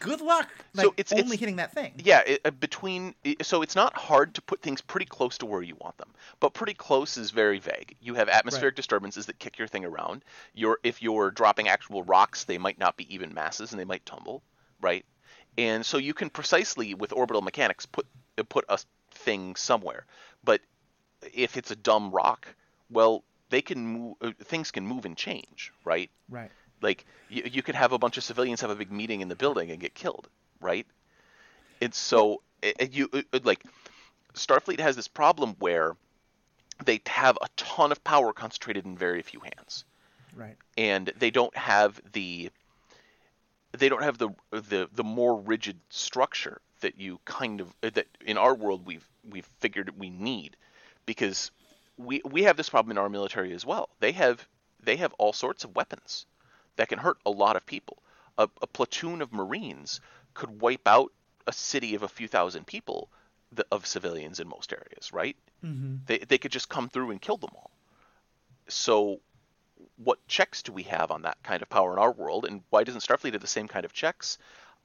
good 0.00 0.20
luck 0.20 0.48
like 0.74 0.86
so 0.86 0.94
it's 0.96 1.12
only 1.12 1.32
it's, 1.32 1.40
hitting 1.40 1.56
that 1.56 1.72
thing. 1.72 1.92
Yeah 1.98 2.22
it, 2.26 2.40
uh, 2.44 2.50
between 2.50 3.14
so 3.42 3.62
it's 3.62 3.76
not 3.76 3.96
hard 3.96 4.34
to 4.34 4.42
put 4.42 4.60
things 4.60 4.80
pretty 4.80 5.06
close 5.06 5.38
to 5.38 5.46
where 5.46 5.62
you 5.62 5.76
want 5.76 5.96
them 5.98 6.08
but 6.40 6.54
pretty 6.54 6.74
close 6.74 7.16
is 7.16 7.30
very 7.30 7.58
vague. 7.58 7.96
You 8.00 8.14
have 8.14 8.28
atmospheric 8.28 8.72
right. 8.72 8.76
disturbances 8.76 9.26
that 9.26 9.38
kick 9.38 9.58
your 9.58 9.68
thing 9.68 9.84
around. 9.84 10.24
You're 10.54 10.78
if 10.82 11.02
you're 11.02 11.30
dropping 11.30 11.68
actual 11.68 12.02
rocks 12.02 12.44
they 12.44 12.58
might 12.58 12.78
not 12.78 12.96
be 12.96 13.12
even 13.14 13.34
masses 13.34 13.72
and 13.72 13.80
they 13.80 13.84
might 13.84 14.04
tumble 14.06 14.42
right? 14.80 15.04
And 15.56 15.84
so 15.84 15.98
you 15.98 16.14
can 16.14 16.30
precisely 16.30 16.94
with 16.94 17.12
orbital 17.12 17.42
mechanics 17.42 17.86
put 17.86 18.06
uh, 18.38 18.42
put 18.44 18.64
a 18.68 18.78
thing 19.10 19.56
somewhere. 19.56 20.06
But 20.44 20.60
if 21.34 21.56
it's 21.56 21.70
a 21.70 21.76
dumb 21.76 22.10
rock 22.10 22.48
well 22.90 23.24
they 23.50 23.60
can 23.62 23.86
move 23.86 24.16
uh, 24.20 24.32
things 24.44 24.70
can 24.70 24.86
move 24.86 25.04
and 25.04 25.16
change 25.16 25.72
right? 25.84 26.10
Right 26.28 26.50
like 26.80 27.04
you, 27.28 27.42
you 27.50 27.62
could 27.62 27.74
have 27.74 27.92
a 27.92 27.98
bunch 27.98 28.16
of 28.16 28.24
civilians 28.24 28.60
have 28.60 28.70
a 28.70 28.76
big 28.76 28.90
meeting 28.90 29.20
in 29.20 29.28
the 29.28 29.36
building 29.36 29.70
and 29.70 29.80
get 29.80 29.94
killed, 29.94 30.28
right? 30.60 30.86
And 31.80 31.94
so 31.94 32.42
it, 32.62 32.92
you 32.92 33.08
it, 33.12 33.44
like 33.44 33.62
Starfleet 34.34 34.80
has 34.80 34.96
this 34.96 35.08
problem 35.08 35.56
where 35.58 35.96
they 36.84 37.00
have 37.06 37.38
a 37.42 37.48
ton 37.56 37.92
of 37.92 38.02
power 38.04 38.32
concentrated 38.32 38.84
in 38.84 38.96
very 38.96 39.22
few 39.22 39.40
hands. 39.40 39.84
Right. 40.34 40.56
And 40.76 41.12
they 41.18 41.30
don't 41.30 41.56
have 41.56 42.00
the 42.12 42.50
they 43.76 43.88
don't 43.88 44.02
have 44.02 44.18
the 44.18 44.30
the 44.50 44.88
the 44.92 45.04
more 45.04 45.40
rigid 45.40 45.78
structure 45.90 46.60
that 46.80 47.00
you 47.00 47.20
kind 47.24 47.60
of 47.60 47.74
uh, 47.82 47.90
that 47.94 48.06
in 48.24 48.38
our 48.38 48.54
world 48.54 48.86
we've 48.86 49.06
we've 49.28 49.48
figured 49.58 49.98
we 49.98 50.10
need 50.10 50.56
because 51.06 51.50
we 51.96 52.22
we 52.24 52.44
have 52.44 52.56
this 52.56 52.68
problem 52.68 52.92
in 52.92 52.98
our 52.98 53.08
military 53.08 53.52
as 53.52 53.66
well. 53.66 53.88
They 54.00 54.12
have 54.12 54.46
they 54.82 54.96
have 54.96 55.12
all 55.14 55.32
sorts 55.32 55.64
of 55.64 55.74
weapons 55.74 56.26
that 56.78 56.88
can 56.88 56.98
hurt 56.98 57.18
a 57.26 57.30
lot 57.30 57.56
of 57.56 57.66
people. 57.66 57.98
A, 58.38 58.48
a 58.62 58.66
platoon 58.66 59.20
of 59.20 59.32
Marines 59.32 60.00
could 60.32 60.60
wipe 60.60 60.86
out 60.86 61.12
a 61.46 61.52
city 61.52 61.94
of 61.94 62.02
a 62.02 62.08
few 62.08 62.28
thousand 62.28 62.66
people 62.66 63.10
the, 63.52 63.66
of 63.72 63.86
civilians 63.86 64.40
in 64.40 64.48
most 64.48 64.72
areas, 64.72 65.12
right? 65.12 65.36
Mm-hmm. 65.64 65.96
They 66.06 66.18
they 66.18 66.38
could 66.38 66.52
just 66.52 66.68
come 66.68 66.88
through 66.88 67.10
and 67.10 67.20
kill 67.20 67.36
them 67.36 67.50
all. 67.54 67.70
So, 68.68 69.20
what 69.96 70.26
checks 70.28 70.62
do 70.62 70.72
we 70.72 70.84
have 70.84 71.10
on 71.10 71.22
that 71.22 71.42
kind 71.42 71.62
of 71.62 71.68
power 71.68 71.92
in 71.92 71.98
our 71.98 72.12
world, 72.12 72.44
and 72.44 72.62
why 72.70 72.84
doesn't 72.84 73.02
Starfleet 73.02 73.32
have 73.32 73.40
the 73.40 73.48
same 73.48 73.68
kind 73.68 73.84
of 73.84 73.92
checks 73.92 74.38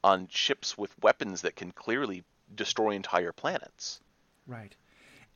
on 0.04 0.28
ships 0.30 0.78
with 0.78 0.98
weapons 1.02 1.42
that 1.42 1.56
can 1.56 1.72
clearly 1.72 2.24
destroy 2.56 2.92
entire 2.92 3.32
planets? 3.32 4.00
Right 4.48 4.76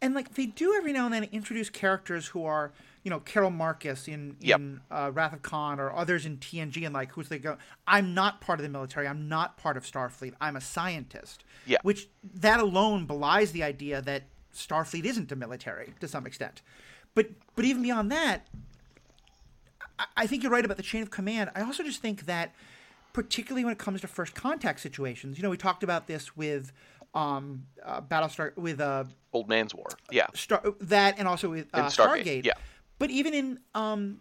and 0.02 0.14
like 0.14 0.36
they 0.36 0.46
do 0.46 0.74
every 0.76 0.94
now 0.94 1.06
and 1.06 1.14
then 1.14 1.24
introduce 1.32 1.70
characters 1.70 2.28
who 2.28 2.46
are 2.46 2.72
you 3.08 3.10
know 3.10 3.22
Carol 3.22 3.52
Marcus 3.52 4.10
in 4.10 4.36
yep. 4.42 4.60
in 4.60 4.82
uh, 4.92 5.10
Wrath 5.14 5.32
of 5.32 5.42
Khan 5.42 5.80
or 5.80 5.96
others 5.96 6.26
in 6.26 6.40
TNG 6.40 6.84
and 6.86 6.94
like 6.94 7.14
who's 7.14 7.30
they 7.30 7.40
go 7.40 7.56
I'm 7.88 8.14
not 8.14 8.42
part 8.42 8.60
of 8.60 8.64
the 8.64 8.70
military 8.70 9.08
I'm 9.08 9.30
not 9.30 9.56
part 9.56 9.78
of 9.78 9.86
Starfleet 9.86 10.34
I'm 10.42 10.58
a 10.58 10.62
scientist 10.62 11.46
yeah 11.66 11.78
which 11.84 12.10
that 12.34 12.60
alone 12.60 13.06
belies 13.06 13.54
the 13.54 13.64
idea 13.64 14.02
that 14.02 14.24
Starfleet 14.54 15.06
isn't 15.06 15.32
a 15.32 15.38
military 15.38 15.94
to 16.02 16.08
some 16.10 16.28
extent 16.28 16.62
but 17.16 17.30
but 17.56 17.64
even 17.64 17.82
beyond 17.82 18.12
that 18.12 18.46
I, 19.98 20.06
I 20.18 20.28
think 20.28 20.44
you're 20.44 20.52
right 20.52 20.66
about 20.66 20.76
the 20.76 20.84
chain 20.84 21.02
of 21.02 21.10
command 21.10 21.50
I 21.56 21.62
also 21.62 21.84
just 21.84 22.02
think 22.02 22.26
that 22.26 22.54
particularly 23.14 23.64
when 23.64 23.72
it 23.72 23.80
comes 23.80 24.02
to 24.02 24.08
first 24.10 24.36
contact 24.36 24.82
situations 24.82 25.38
you 25.38 25.44
know 25.44 25.50
we 25.50 25.56
talked 25.56 25.82
about 25.82 26.08
this 26.08 26.36
with 26.36 26.74
um, 27.14 27.64
uh, 27.84 28.02
Battlestar 28.02 28.56
with 28.58 28.82
uh, 28.82 29.06
Old 29.34 29.50
Man's 29.50 29.74
War. 29.74 29.88
Yeah, 30.12 30.28
Star, 30.34 30.62
that 30.82 31.18
and 31.18 31.28
also 31.28 31.50
with 31.50 31.68
uh, 31.74 31.86
Stargate. 31.86 32.24
Stargate. 32.26 32.46
Yeah, 32.46 32.54
but 33.00 33.10
even 33.10 33.34
in 33.34 33.60
um, 33.76 34.20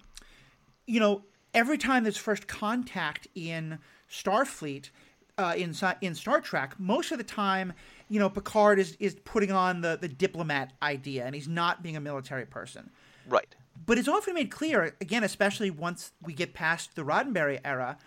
you 0.86 1.00
know, 1.00 1.22
every 1.54 1.78
time 1.78 2.02
there's 2.02 2.16
first 2.16 2.46
contact 2.46 3.26
in 3.34 3.78
Starfleet, 4.10 4.90
uh, 5.38 5.54
in 5.56 5.74
in 6.00 6.14
Star 6.14 6.40
Trek, 6.40 6.74
most 6.78 7.12
of 7.12 7.18
the 7.18 7.24
time, 7.24 7.72
you 8.08 8.18
know, 8.18 8.30
Picard 8.30 8.78
is 8.78 8.96
is 9.00 9.14
putting 9.24 9.52
on 9.52 9.80
the 9.80 9.98
the 10.00 10.08
diplomat 10.08 10.72
idea, 10.82 11.24
and 11.24 11.34
he's 11.34 11.48
not 11.48 11.82
being 11.82 11.96
a 11.96 12.00
military 12.00 12.46
person. 12.46 12.90
Right. 13.28 13.54
But 13.84 13.98
it's 13.98 14.08
often 14.08 14.34
made 14.34 14.50
clear, 14.50 14.94
again, 15.00 15.22
especially 15.22 15.70
once 15.70 16.12
we 16.22 16.32
get 16.32 16.54
past 16.54 16.96
the 16.96 17.02
Roddenberry 17.02 17.60
era, 17.64 17.98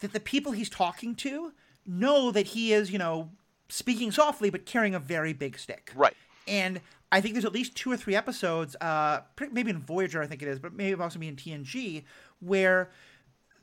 that 0.00 0.12
the 0.12 0.20
people 0.20 0.52
he's 0.52 0.70
talking 0.70 1.14
to 1.16 1.52
know 1.86 2.30
that 2.30 2.48
he 2.48 2.72
is, 2.72 2.90
you 2.90 2.98
know, 2.98 3.30
speaking 3.68 4.10
softly 4.10 4.50
but 4.50 4.64
carrying 4.64 4.94
a 4.94 4.98
very 4.98 5.32
big 5.32 5.58
stick. 5.58 5.92
Right. 5.94 6.14
And 6.46 6.80
I 7.10 7.20
think 7.20 7.34
there's 7.34 7.44
at 7.44 7.52
least 7.52 7.74
two 7.74 7.90
or 7.90 7.96
three 7.96 8.14
episodes, 8.14 8.76
uh, 8.80 9.20
maybe 9.50 9.70
in 9.70 9.78
Voyager, 9.78 10.22
I 10.22 10.26
think 10.26 10.42
it 10.42 10.48
is, 10.48 10.58
but 10.58 10.74
maybe 10.74 11.00
also 11.00 11.18
be 11.18 11.28
in 11.28 11.36
TNG, 11.36 12.04
where 12.40 12.90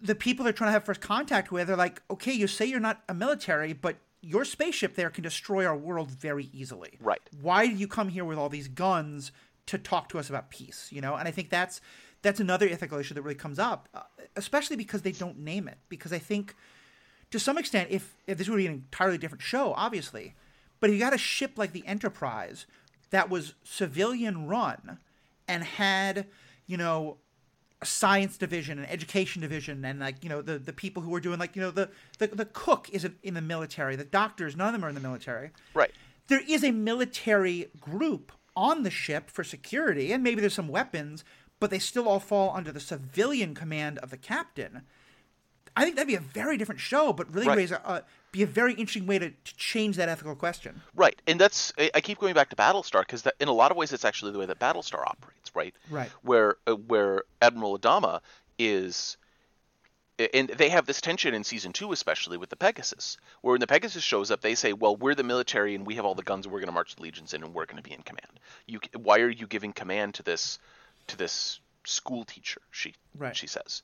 the 0.02 0.16
people 0.16 0.44
they're 0.44 0.54
trying 0.54 0.70
to 0.70 0.74
have 0.74 0.84
first 0.84 1.02
contact 1.02 1.52
with 1.52 1.70
are 1.70 1.76
like, 1.76 2.02
okay, 2.10 2.34
you 2.34 2.48
say 2.48 2.66
you're 2.66 2.80
not 2.80 3.04
a 3.08 3.14
military, 3.14 3.74
but 3.74 3.98
your 4.22 4.46
spaceship 4.46 4.96
there 4.96 5.10
can 5.10 5.24
destroy 5.24 5.66
our 5.66 5.78
world 5.78 6.10
very 6.10 6.50
easily. 6.52 6.98
Right. 7.00 7.22
Why 7.42 7.68
do 7.68 7.74
you 7.74 7.88
come 7.88 8.10
here 8.10 8.26
with 8.26 8.38
all 8.38 8.50
these 8.50 8.68
guns 8.68 9.32
to 9.68 9.78
talk 9.78 10.10
to 10.10 10.20
us 10.20 10.30
about 10.30 10.50
peace? 10.50 10.90
You 10.92 11.02
know, 11.02 11.16
and 11.16 11.28
I 11.28 11.32
think 11.32 11.50
that's 11.50 11.82
that's 12.24 12.40
another 12.40 12.68
ethical 12.68 12.98
issue 12.98 13.14
that 13.14 13.22
really 13.22 13.36
comes 13.36 13.60
up, 13.60 13.88
uh, 13.94 14.02
especially 14.36 14.76
because 14.76 15.04
they 15.04 15.12
don't 15.12 15.38
name 15.38 15.68
it. 15.68 15.78
Because 15.90 16.12
I 16.12 16.18
think 16.18 16.56
to 17.30 17.40
some 17.40 17.58
extent, 17.58 17.90
if, 17.92 18.16
if 18.26 18.38
this 18.38 18.50
would 18.50 18.58
be 18.58 18.66
an 18.66 18.74
entirely 18.74 19.20
different 19.20 19.44
show, 19.44 19.74
obviously, 19.76 20.34
but 20.80 20.90
if 20.90 20.96
you 20.96 21.00
got 21.00 21.14
a 21.14 21.20
ship 21.20 21.54
like 21.56 21.72
the 21.72 21.86
Enterprise 21.86 22.66
that 23.10 23.30
was 23.30 23.54
civilian 23.64 24.48
run 24.48 25.00
and 25.48 25.64
had, 25.64 26.28
you 26.68 26.78
know, 26.78 27.18
a 27.82 27.86
science 27.86 28.38
division, 28.38 28.80
an 28.80 28.86
education 28.86 29.42
division, 29.42 29.84
and 29.86 30.00
like, 30.00 30.24
you 30.24 30.30
know, 30.30 30.42
the, 30.42 30.58
the 30.58 30.74
people 30.74 31.04
who 31.04 31.10
were 31.10 31.20
doing 31.20 31.40
like, 31.40 31.56
you 31.56 31.62
know, 31.62 31.72
the, 31.72 31.90
the, 32.20 32.28
the 32.28 32.46
cook 32.46 32.90
isn't 32.92 33.18
in 33.22 33.34
the 33.34 33.42
military, 33.42 33.96
the 33.96 34.06
doctors, 34.06 34.56
none 34.56 34.68
of 34.68 34.74
them 34.74 34.86
are 34.86 34.90
in 34.90 34.96
the 34.96 35.02
military. 35.02 35.52
Right. 35.74 35.92
There 36.28 36.42
is 36.48 36.64
a 36.64 36.72
military 36.72 37.70
group 37.80 38.32
on 38.56 38.84
the 38.84 38.90
ship 38.90 39.30
for 39.30 39.44
security, 39.44 40.12
and 40.12 40.24
maybe 40.24 40.42
there's 40.42 40.54
some 40.54 40.70
weapons, 40.70 41.24
but 41.60 41.70
they 41.70 41.80
still 41.80 42.08
all 42.08 42.20
fall 42.20 42.56
under 42.56 42.72
the 42.72 42.80
civilian 42.80 43.54
command 43.54 44.00
of 44.00 44.10
the 44.10 44.18
captain. 44.18 44.82
I 45.76 45.84
think 45.84 45.96
that'd 45.96 46.08
be 46.08 46.16
a 46.16 46.20
very 46.22 46.58
different 46.58 46.80
show, 46.80 47.12
but 47.12 47.34
really 47.34 47.48
right. 47.48 47.58
raise 47.58 47.72
a, 47.72 47.86
uh, 47.86 48.02
be 48.36 48.44
a 48.44 48.48
very 48.48 48.74
interesting 48.74 49.08
way 49.08 49.18
to, 49.18 49.30
to, 49.30 49.56
change 49.56 49.96
that 49.96 50.10
ethical 50.10 50.36
question. 50.36 50.82
Right, 50.94 51.20
and 51.26 51.40
that's 51.40 51.72
I 51.94 52.02
keep 52.02 52.20
going 52.20 52.34
back 52.34 52.50
to 52.50 52.56
Battlestar 52.56 53.02
because 53.02 53.26
in 53.40 53.48
a 53.48 53.54
lot 53.54 53.72
of 53.72 53.78
ways 53.78 53.94
it's 53.94 54.06
actually 54.06 54.34
the 54.34 54.40
way 54.40 54.46
that 54.46 54.60
Battlestar 54.60 55.02
operates, 55.08 55.56
right? 55.56 55.74
Right. 55.90 56.10
Where 56.22 56.58
uh, 56.68 56.76
where 56.76 57.24
Admiral 57.42 57.80
Adama 57.80 58.20
is. 58.60 59.18
And 60.34 60.48
they 60.48 60.70
have 60.70 60.86
this 60.86 61.02
tension 61.02 61.34
in 61.34 61.44
season 61.44 61.74
two, 61.74 61.92
especially 61.92 62.38
with 62.38 62.50
the 62.50 62.56
Pegasus, 62.56 63.18
where 63.42 63.52
when 63.52 63.60
the 63.60 63.68
Pegasus 63.68 64.02
shows 64.02 64.32
up, 64.32 64.40
they 64.40 64.56
say, 64.56 64.72
"Well, 64.72 64.96
we're 64.96 65.14
the 65.14 65.24
military 65.24 65.76
and 65.76 65.86
we 65.86 65.96
have 65.96 66.06
all 66.06 66.16
the 66.16 66.24
guns, 66.24 66.46
and 66.46 66.54
we're 66.54 66.62
going 66.62 66.70
to 66.70 66.74
march 66.74 66.96
the 66.96 67.02
legions 67.02 67.34
in, 67.34 67.44
and 67.44 67.54
we're 67.54 67.66
going 67.66 67.84
to 67.84 67.84
be 67.84 67.92
in 67.92 68.02
command. 68.02 68.40
You, 68.66 68.80
why 68.96 69.20
are 69.20 69.30
you 69.30 69.46
giving 69.46 69.74
command 69.74 70.14
to 70.14 70.24
this, 70.24 70.58
to 71.08 71.18
this 71.18 71.60
school 71.84 72.24
teacher?" 72.24 72.62
She, 72.72 72.94
right. 73.18 73.36
she 73.36 73.48
says, 73.48 73.82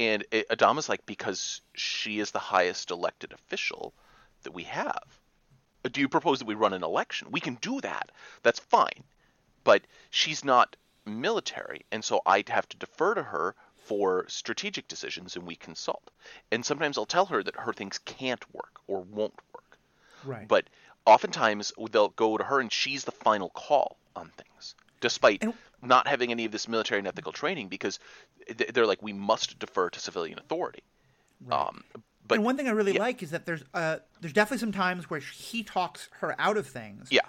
and 0.00 0.24
it, 0.30 0.48
Adama's 0.48 0.88
like, 0.88 1.06
because 1.06 1.60
she 1.74 2.18
is 2.18 2.30
the 2.30 2.38
highest 2.38 2.90
elected 2.90 3.32
official 3.32 3.92
that 4.42 4.54
we 4.54 4.64
have. 4.64 5.04
Do 5.90 6.00
you 6.00 6.08
propose 6.08 6.38
that 6.38 6.48
we 6.48 6.54
run 6.54 6.72
an 6.72 6.82
election? 6.82 7.28
We 7.30 7.40
can 7.40 7.56
do 7.56 7.80
that. 7.82 8.10
That's 8.42 8.58
fine. 8.58 9.04
But 9.64 9.82
she's 10.10 10.44
not 10.44 10.76
military, 11.06 11.82
and 11.92 12.04
so 12.04 12.22
I'd 12.24 12.48
have 12.48 12.68
to 12.70 12.76
defer 12.76 13.14
to 13.14 13.22
her 13.22 13.54
for 13.84 14.24
strategic 14.28 14.88
decisions, 14.88 15.36
and 15.36 15.46
we 15.46 15.56
consult. 15.56 16.10
And 16.50 16.64
sometimes 16.64 16.96
I'll 16.96 17.04
tell 17.04 17.26
her 17.26 17.42
that 17.42 17.56
her 17.56 17.72
things 17.72 17.98
can't 17.98 18.42
work 18.54 18.80
or 18.86 19.00
won't 19.02 19.38
work. 19.52 19.78
Right. 20.24 20.48
But 20.48 20.64
oftentimes 21.04 21.72
they'll 21.90 22.08
go 22.08 22.38
to 22.38 22.44
her, 22.44 22.60
and 22.60 22.72
she's 22.72 23.04
the 23.04 23.12
final 23.12 23.50
call 23.50 23.98
on 24.16 24.30
things, 24.36 24.74
despite 25.00 25.42
and, 25.42 25.54
not 25.86 26.06
having 26.06 26.30
any 26.30 26.44
of 26.44 26.52
this 26.52 26.68
military 26.68 26.98
and 26.98 27.08
ethical 27.08 27.32
training, 27.32 27.68
because 27.68 27.98
they're 28.72 28.86
like 28.86 29.02
we 29.02 29.12
must 29.12 29.58
defer 29.58 29.90
to 29.90 30.00
civilian 30.00 30.38
authority. 30.38 30.82
Right. 31.44 31.68
Um, 31.68 31.84
but 32.26 32.36
and 32.36 32.44
one 32.44 32.56
thing 32.56 32.68
I 32.68 32.70
really 32.70 32.94
yeah. 32.94 33.00
like 33.00 33.22
is 33.22 33.30
that 33.30 33.46
there's 33.46 33.64
uh, 33.74 33.98
there's 34.20 34.32
definitely 34.32 34.58
some 34.58 34.72
times 34.72 35.10
where 35.10 35.20
he 35.20 35.62
talks 35.62 36.08
her 36.20 36.34
out 36.38 36.56
of 36.56 36.66
things. 36.66 37.08
Yeah. 37.10 37.20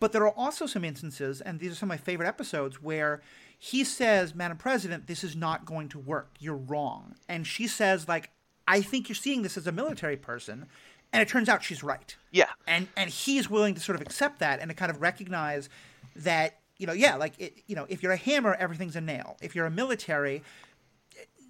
But 0.00 0.12
there 0.12 0.22
are 0.22 0.34
also 0.34 0.64
some 0.66 0.82
instances, 0.82 1.42
and 1.42 1.60
these 1.60 1.72
are 1.72 1.74
some 1.74 1.88
of 1.88 1.98
my 1.98 2.02
favorite 2.02 2.26
episodes, 2.26 2.82
where 2.82 3.20
he 3.58 3.84
says, 3.84 4.34
Madam 4.34 4.56
President, 4.56 5.06
this 5.06 5.22
is 5.22 5.36
not 5.36 5.66
going 5.66 5.90
to 5.90 5.98
work. 5.98 6.30
You're 6.38 6.56
wrong. 6.56 7.16
And 7.28 7.46
she 7.46 7.66
says, 7.66 8.08
like, 8.08 8.30
I 8.66 8.80
think 8.80 9.10
you're 9.10 9.16
seeing 9.16 9.42
this 9.42 9.58
as 9.58 9.66
a 9.66 9.72
military 9.72 10.16
person. 10.16 10.66
And 11.12 11.20
it 11.20 11.28
turns 11.28 11.50
out 11.50 11.62
she's 11.62 11.82
right. 11.82 12.16
Yeah. 12.30 12.46
And 12.66 12.88
and 12.96 13.10
he's 13.10 13.50
willing 13.50 13.74
to 13.74 13.80
sort 13.80 13.96
of 13.96 14.00
accept 14.00 14.38
that 14.38 14.60
and 14.60 14.70
to 14.70 14.74
kind 14.74 14.90
of 14.90 15.02
recognize 15.02 15.68
that, 16.16 16.59
you 16.80 16.86
know, 16.86 16.94
yeah, 16.94 17.16
like, 17.16 17.34
it, 17.38 17.62
you 17.66 17.76
know, 17.76 17.86
if 17.88 18.02
you're 18.02 18.12
a 18.12 18.16
hammer, 18.16 18.56
everything's 18.58 18.96
a 18.96 19.00
nail. 19.02 19.36
If 19.42 19.54
you're 19.54 19.66
a 19.66 19.70
military, 19.70 20.42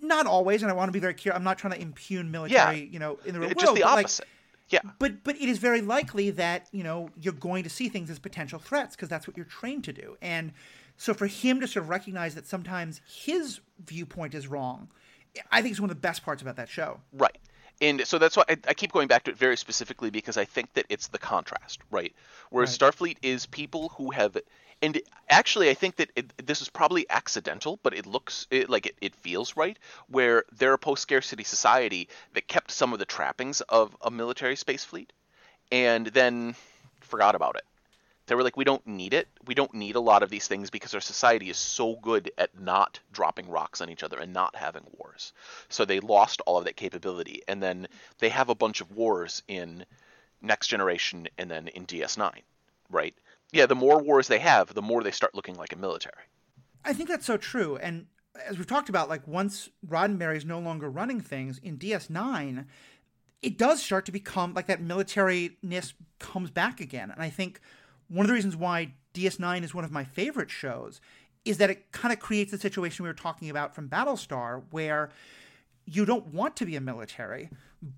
not 0.03 0.27
always, 0.27 0.63
and 0.63 0.71
I 0.71 0.75
want 0.75 0.89
to 0.89 0.93
be 0.93 0.99
very 0.99 1.15
clear. 1.15 1.33
I'm 1.33 1.45
not 1.45 1.57
trying 1.57 1.75
to 1.75 1.81
impugn 1.81 2.31
military, 2.33 2.81
yeah. 2.81 2.91
you 2.91 2.99
know, 2.99 3.19
in 3.25 3.35
the 3.35 3.41
real 3.41 3.51
Just 3.51 3.75
the 3.75 3.85
opposite. 3.85 4.25
Like, 4.25 4.29
yeah. 4.71 4.91
But 4.99 5.25
but 5.25 5.37
it 5.37 5.49
is 5.49 5.59
very 5.59 5.81
likely 5.81 6.31
that 6.31 6.69
you 6.73 6.85
know 6.85 7.11
you're 7.21 7.33
going 7.33 7.65
to 7.65 7.71
see 7.71 7.89
things 7.89 8.09
as 8.09 8.19
potential 8.19 8.59
threats 8.59 8.95
because 8.95 9.09
that's 9.09 9.27
what 9.27 9.37
you're 9.37 9.47
trained 9.47 9.85
to 9.85 9.93
do. 9.93 10.17
And 10.23 10.53
so 10.97 11.15
for 11.15 11.27
him 11.27 11.61
to 11.61 11.67
sort 11.67 11.85
of 11.85 11.89
recognize 11.89 12.35
that 12.35 12.47
sometimes 12.47 13.01
his 13.07 13.61
viewpoint 13.85 14.35
is 14.35 14.47
wrong, 14.47 14.89
I 15.51 15.63
think 15.63 15.73
is 15.73 15.81
one 15.81 15.91
of 15.91 15.97
the 15.97 16.01
best 16.01 16.25
parts 16.25 16.43
about 16.43 16.57
that 16.57 16.69
show. 16.69 17.01
Right. 17.13 17.39
And 17.81 18.07
so 18.07 18.19
that's 18.19 18.37
why 18.37 18.45
I, 18.49 18.57
I 18.69 18.75
keep 18.75 18.93
going 18.93 19.09
back 19.09 19.25
to 19.25 19.31
it 19.31 19.39
very 19.39 19.57
specifically 19.57 20.11
because 20.11 20.37
I 20.37 20.45
think 20.45 20.75
that 20.75 20.85
it's 20.89 21.09
the 21.09 21.19
contrast, 21.19 21.81
right? 21.91 22.15
Whereas 22.51 22.79
right. 22.81 22.93
Starfleet 22.93 23.17
is 23.23 23.47
people 23.47 23.89
who 23.97 24.11
have 24.11 24.37
and 24.83 25.01
actually 25.29 25.71
i 25.71 25.75
think 25.75 25.97
that 25.97 26.11
it, 26.17 26.47
this 26.47 26.61
is 26.61 26.69
probably 26.69 27.07
accidental 27.11 27.79
but 27.83 27.95
it 27.95 28.07
looks 28.07 28.47
it, 28.51 28.69
like 28.69 28.87
it, 28.87 28.97
it 29.01 29.15
feels 29.15 29.57
right 29.57 29.79
where 30.09 30.45
they're 30.53 30.75
a 30.75 30.79
post-scarcity 30.79 31.45
society 31.45 32.09
that 32.35 32.49
kept 32.49 32.71
some 32.71 32.93
of 32.93 32.99
the 32.99 33.05
trappings 33.05 33.61
of 33.63 33.97
a 34.03 34.11
military 34.11 34.57
space 34.57 34.85
fleet 34.85 35.13
and 35.71 36.07
then 36.09 36.55
forgot 37.01 37.35
about 37.35 37.57
it. 37.57 37.65
They 38.27 38.37
were 38.37 38.45
like 38.45 38.57
we 38.57 38.65
don't 38.65 38.87
need 38.87 39.13
it. 39.13 39.27
We 39.47 39.55
don't 39.55 39.75
need 39.75 39.97
a 39.97 40.01
lot 40.01 40.23
of 40.23 40.31
these 40.31 40.47
things 40.47 40.71
because 40.71 40.95
our 40.95 41.01
society 41.01 41.51
is 41.51 41.57
so 41.57 41.97
good 41.97 42.31
at 42.39 42.59
not 42.59 43.01
dropping 43.13 43.51
rocks 43.51 43.81
on 43.81 43.91
each 43.91 44.05
other 44.05 44.19
and 44.19 44.33
not 44.33 44.55
having 44.55 44.85
wars. 44.99 45.33
So 45.69 45.85
they 45.85 45.99
lost 45.99 46.41
all 46.47 46.59
of 46.59 46.65
that 46.65 46.77
capability 46.77 47.43
and 47.49 47.61
then 47.61 47.89
they 48.21 48.29
have 48.29 48.49
a 48.49 48.55
bunch 48.55 48.81
of 48.81 48.93
wars 48.93 49.43
in 49.49 49.85
next 50.41 50.69
generation 50.69 51.29
and 51.37 51.51
then 51.51 51.69
in 51.69 51.85
ds9 51.85 52.33
right 52.89 53.15
yeah, 53.53 53.67
the 53.67 53.75
more 53.75 54.03
wars 54.03 54.29
they 54.29 54.39
have, 54.39 54.75
the 54.75 54.83
more 54.83 55.03
they 55.03 55.11
start 55.11 55.35
looking 55.35 55.57
like 55.57 55.73
a 55.73 55.77
military. 55.77 56.25
I 56.85 56.93
think 56.93 57.09
that's 57.09 57.27
so 57.27 57.37
true. 57.37 57.77
And 57.77 58.07
as 58.47 58.57
we've 58.57 58.67
talked 58.67 58.89
about, 58.89 59.09
like 59.09 59.27
once 59.27 59.69
Roddenberry 59.87 60.37
is 60.37 60.45
no 60.45 60.59
longer 60.59 60.89
running 60.89 61.21
things 61.21 61.59
in 61.59 61.79
DS9, 61.79 62.67
it 63.43 63.59
does 63.59 63.83
start 63.83 64.07
to 64.07 64.13
become 64.13 64.55
like 64.55 64.67
that 64.67 64.83
militariness 64.83 65.95
comes 66.19 66.51
back 66.51 66.81
again. 66.81 67.11
And 67.11 67.23
I 67.23 67.31
think 67.31 67.61
one 68.09 68.25
of 68.25 68.29
the 68.29 68.35
reasons 68.35 68.57
why 68.57 68.95
DS9 69.15 69.63
is 69.63 69.75
one 69.75 69.85
of 69.85 69.91
my 69.91 70.05
favorite 70.05 70.51
shows 70.51 71.01
is 71.45 71.59
that 71.59 71.71
it 71.71 71.91
kind 71.93 72.13
of 72.13 72.21
creates 72.21 72.51
the 72.51 72.59
situation 72.59 73.03
we 73.03 73.09
were 73.09 73.15
talking 73.15 73.49
about 73.49 73.75
from 73.75 73.89
Battlestar, 73.89 74.63
where 74.71 75.11
you 75.87 76.05
don't 76.05 76.27
want 76.35 76.55
to 76.57 76.67
be 76.67 76.77
a 76.77 76.81
military, 76.81 77.49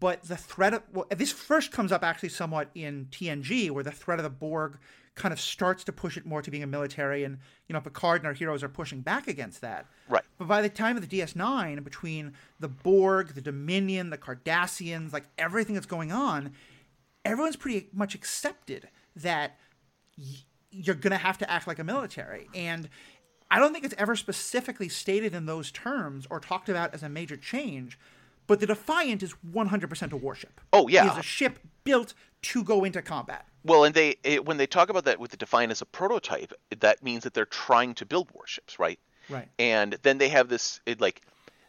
but 0.00 0.22
the 0.22 0.36
threat 0.36 0.74
of 0.74 0.82
well, 0.92 1.06
this 1.10 1.32
first 1.32 1.72
comes 1.72 1.90
up 1.90 2.04
actually 2.04 2.28
somewhat 2.28 2.70
in 2.74 3.08
TNG, 3.10 3.70
where 3.70 3.82
the 3.82 3.90
threat 3.90 4.18
of 4.18 4.22
the 4.22 4.30
Borg 4.30 4.78
kind 5.14 5.32
of 5.32 5.40
starts 5.40 5.84
to 5.84 5.92
push 5.92 6.16
it 6.16 6.24
more 6.24 6.40
to 6.42 6.50
being 6.50 6.62
a 6.62 6.66
military, 6.66 7.24
and 7.24 7.38
you 7.68 7.72
know 7.72 7.80
Picard 7.80 8.20
and 8.22 8.26
our 8.26 8.32
heroes 8.32 8.62
are 8.62 8.68
pushing 8.68 9.00
back 9.00 9.28
against 9.28 9.60
that. 9.60 9.86
Right. 10.08 10.22
But 10.38 10.48
by 10.48 10.62
the 10.62 10.68
time 10.68 10.96
of 10.96 11.08
the 11.08 11.18
DS9, 11.20 11.84
between 11.84 12.32
the 12.60 12.68
Borg, 12.68 13.34
the 13.34 13.40
Dominion, 13.42 14.10
the 14.10 14.18
Cardassians, 14.18 15.12
like 15.12 15.24
everything 15.38 15.74
that's 15.74 15.86
going 15.86 16.12
on, 16.12 16.52
everyone's 17.24 17.56
pretty 17.56 17.88
much 17.92 18.14
accepted 18.14 18.88
that 19.16 19.58
y- 20.18 20.24
you're 20.70 20.94
going 20.94 21.10
to 21.12 21.18
have 21.18 21.38
to 21.38 21.50
act 21.50 21.66
like 21.66 21.78
a 21.78 21.84
military, 21.84 22.48
and 22.54 22.88
I 23.50 23.58
don't 23.58 23.74
think 23.74 23.84
it's 23.84 23.94
ever 23.98 24.16
specifically 24.16 24.88
stated 24.88 25.34
in 25.34 25.44
those 25.44 25.70
terms 25.70 26.26
or 26.30 26.40
talked 26.40 26.70
about 26.70 26.94
as 26.94 27.02
a 27.02 27.08
major 27.10 27.36
change. 27.36 27.98
But 28.46 28.60
the 28.60 28.66
Defiant 28.66 29.22
is 29.22 29.34
100% 29.52 30.12
a 30.12 30.16
warship. 30.16 30.60
Oh, 30.72 30.88
yeah. 30.88 31.06
It 31.06 31.12
is 31.12 31.18
a 31.18 31.22
ship 31.22 31.58
built 31.84 32.14
to 32.42 32.64
go 32.64 32.82
into 32.82 33.02
combat. 33.02 33.46
Well, 33.64 33.84
and 33.84 33.94
they 33.94 34.16
it, 34.24 34.44
when 34.44 34.56
they 34.56 34.66
talk 34.66 34.88
about 34.88 35.04
that 35.04 35.20
with 35.20 35.30
the 35.30 35.36
Defiant 35.36 35.70
as 35.70 35.82
a 35.82 35.86
prototype, 35.86 36.52
that 36.80 37.02
means 37.02 37.24
that 37.24 37.34
they're 37.34 37.46
trying 37.46 37.94
to 37.96 38.06
build 38.06 38.30
warships, 38.32 38.78
right? 38.78 38.98
Right. 39.28 39.48
And 39.58 39.96
then 40.02 40.18
they 40.18 40.28
have 40.30 40.48
this 40.48 40.80
it, 40.86 41.00
like 41.00 41.22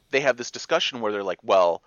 they 0.10 0.22
have 0.22 0.38
this 0.38 0.52
discussion 0.52 1.02
where 1.02 1.12
they're 1.12 1.24
like, 1.24 1.40
well, 1.44 1.84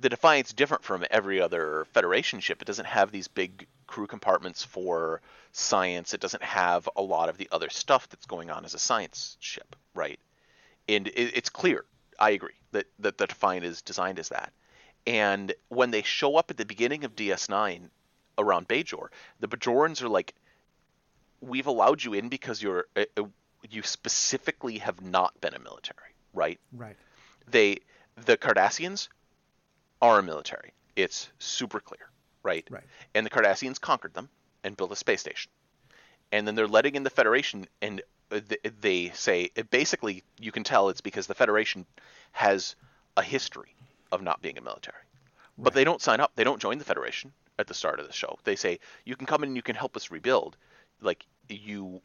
the 0.00 0.08
Defiant's 0.08 0.52
different 0.52 0.84
from 0.84 1.04
every 1.10 1.40
other 1.40 1.86
Federation 1.92 2.40
ship. 2.40 2.60
It 2.62 2.66
doesn't 2.66 2.86
have 2.86 3.10
these 3.10 3.28
big 3.28 3.66
crew 3.86 4.06
compartments 4.06 4.64
for 4.64 5.20
science. 5.52 6.14
It 6.14 6.20
doesn't 6.20 6.42
have 6.42 6.88
a 6.96 7.02
lot 7.02 7.28
of 7.28 7.38
the 7.38 7.48
other 7.52 7.70
stuff 7.70 8.08
that's 8.08 8.26
going 8.26 8.50
on 8.50 8.64
as 8.64 8.74
a 8.74 8.78
science 8.78 9.36
ship, 9.40 9.76
right? 9.94 10.18
And 10.88 11.08
it, 11.08 11.36
it's 11.36 11.50
clear. 11.50 11.84
I 12.18 12.30
agree 12.30 12.54
that 12.72 12.86
that 13.00 13.18
the 13.18 13.26
Defiant 13.26 13.64
is 13.64 13.82
designed 13.82 14.18
as 14.18 14.30
that. 14.30 14.52
And 15.06 15.52
when 15.68 15.90
they 15.90 16.02
show 16.02 16.36
up 16.36 16.50
at 16.50 16.56
the 16.56 16.64
beginning 16.64 17.04
of 17.04 17.14
DS9 17.14 17.90
around 18.38 18.68
Bajor, 18.68 19.08
the 19.40 19.48
Bajorans 19.48 20.02
are 20.02 20.08
like, 20.08 20.34
"We've 21.40 21.66
allowed 21.66 22.02
you 22.02 22.14
in 22.14 22.28
because 22.28 22.62
you're 22.62 22.86
uh, 22.96 23.04
uh, 23.16 23.24
you 23.70 23.82
specifically 23.82 24.78
have 24.78 25.02
not 25.02 25.40
been 25.40 25.54
a 25.54 25.58
military, 25.58 26.14
right?" 26.32 26.60
Right. 26.72 26.96
They 27.50 27.78
the 28.16 28.36
Cardassians 28.36 29.08
are 30.00 30.18
a 30.18 30.22
military. 30.22 30.72
It's 30.96 31.28
super 31.38 31.80
clear, 31.80 32.08
right? 32.42 32.66
Right. 32.70 32.84
And 33.14 33.26
the 33.26 33.30
Cardassians 33.30 33.80
conquered 33.80 34.14
them 34.14 34.28
and 34.62 34.76
built 34.76 34.92
a 34.92 34.96
space 34.96 35.20
station. 35.20 35.50
And 36.32 36.46
then 36.46 36.54
they're 36.54 36.68
letting 36.68 36.94
in 36.94 37.02
the 37.02 37.10
Federation, 37.10 37.66
and 37.82 38.02
uh, 38.30 38.40
they 38.80 39.10
say 39.14 39.50
basically 39.70 40.22
you 40.38 40.52
can 40.52 40.64
tell 40.64 40.88
it's 40.88 41.00
because 41.00 41.26
the 41.26 41.34
Federation 41.34 41.86
has 42.32 42.76
a 43.16 43.22
history 43.22 43.74
of 44.10 44.22
not 44.22 44.42
being 44.42 44.58
a 44.58 44.60
military. 44.60 44.98
But 45.56 45.74
they 45.74 45.84
don't 45.84 46.02
sign 46.02 46.18
up. 46.20 46.32
They 46.34 46.42
don't 46.42 46.60
join 46.60 46.78
the 46.78 46.84
Federation 46.84 47.32
at 47.58 47.66
the 47.66 47.74
start 47.74 48.00
of 48.00 48.06
the 48.06 48.12
show. 48.12 48.38
They 48.44 48.56
say 48.56 48.78
you 49.04 49.16
can 49.16 49.26
come 49.26 49.42
in 49.42 49.50
and 49.50 49.56
you 49.56 49.62
can 49.62 49.76
help 49.76 49.96
us 49.96 50.10
rebuild. 50.10 50.56
Like 51.00 51.24
you 51.48 52.00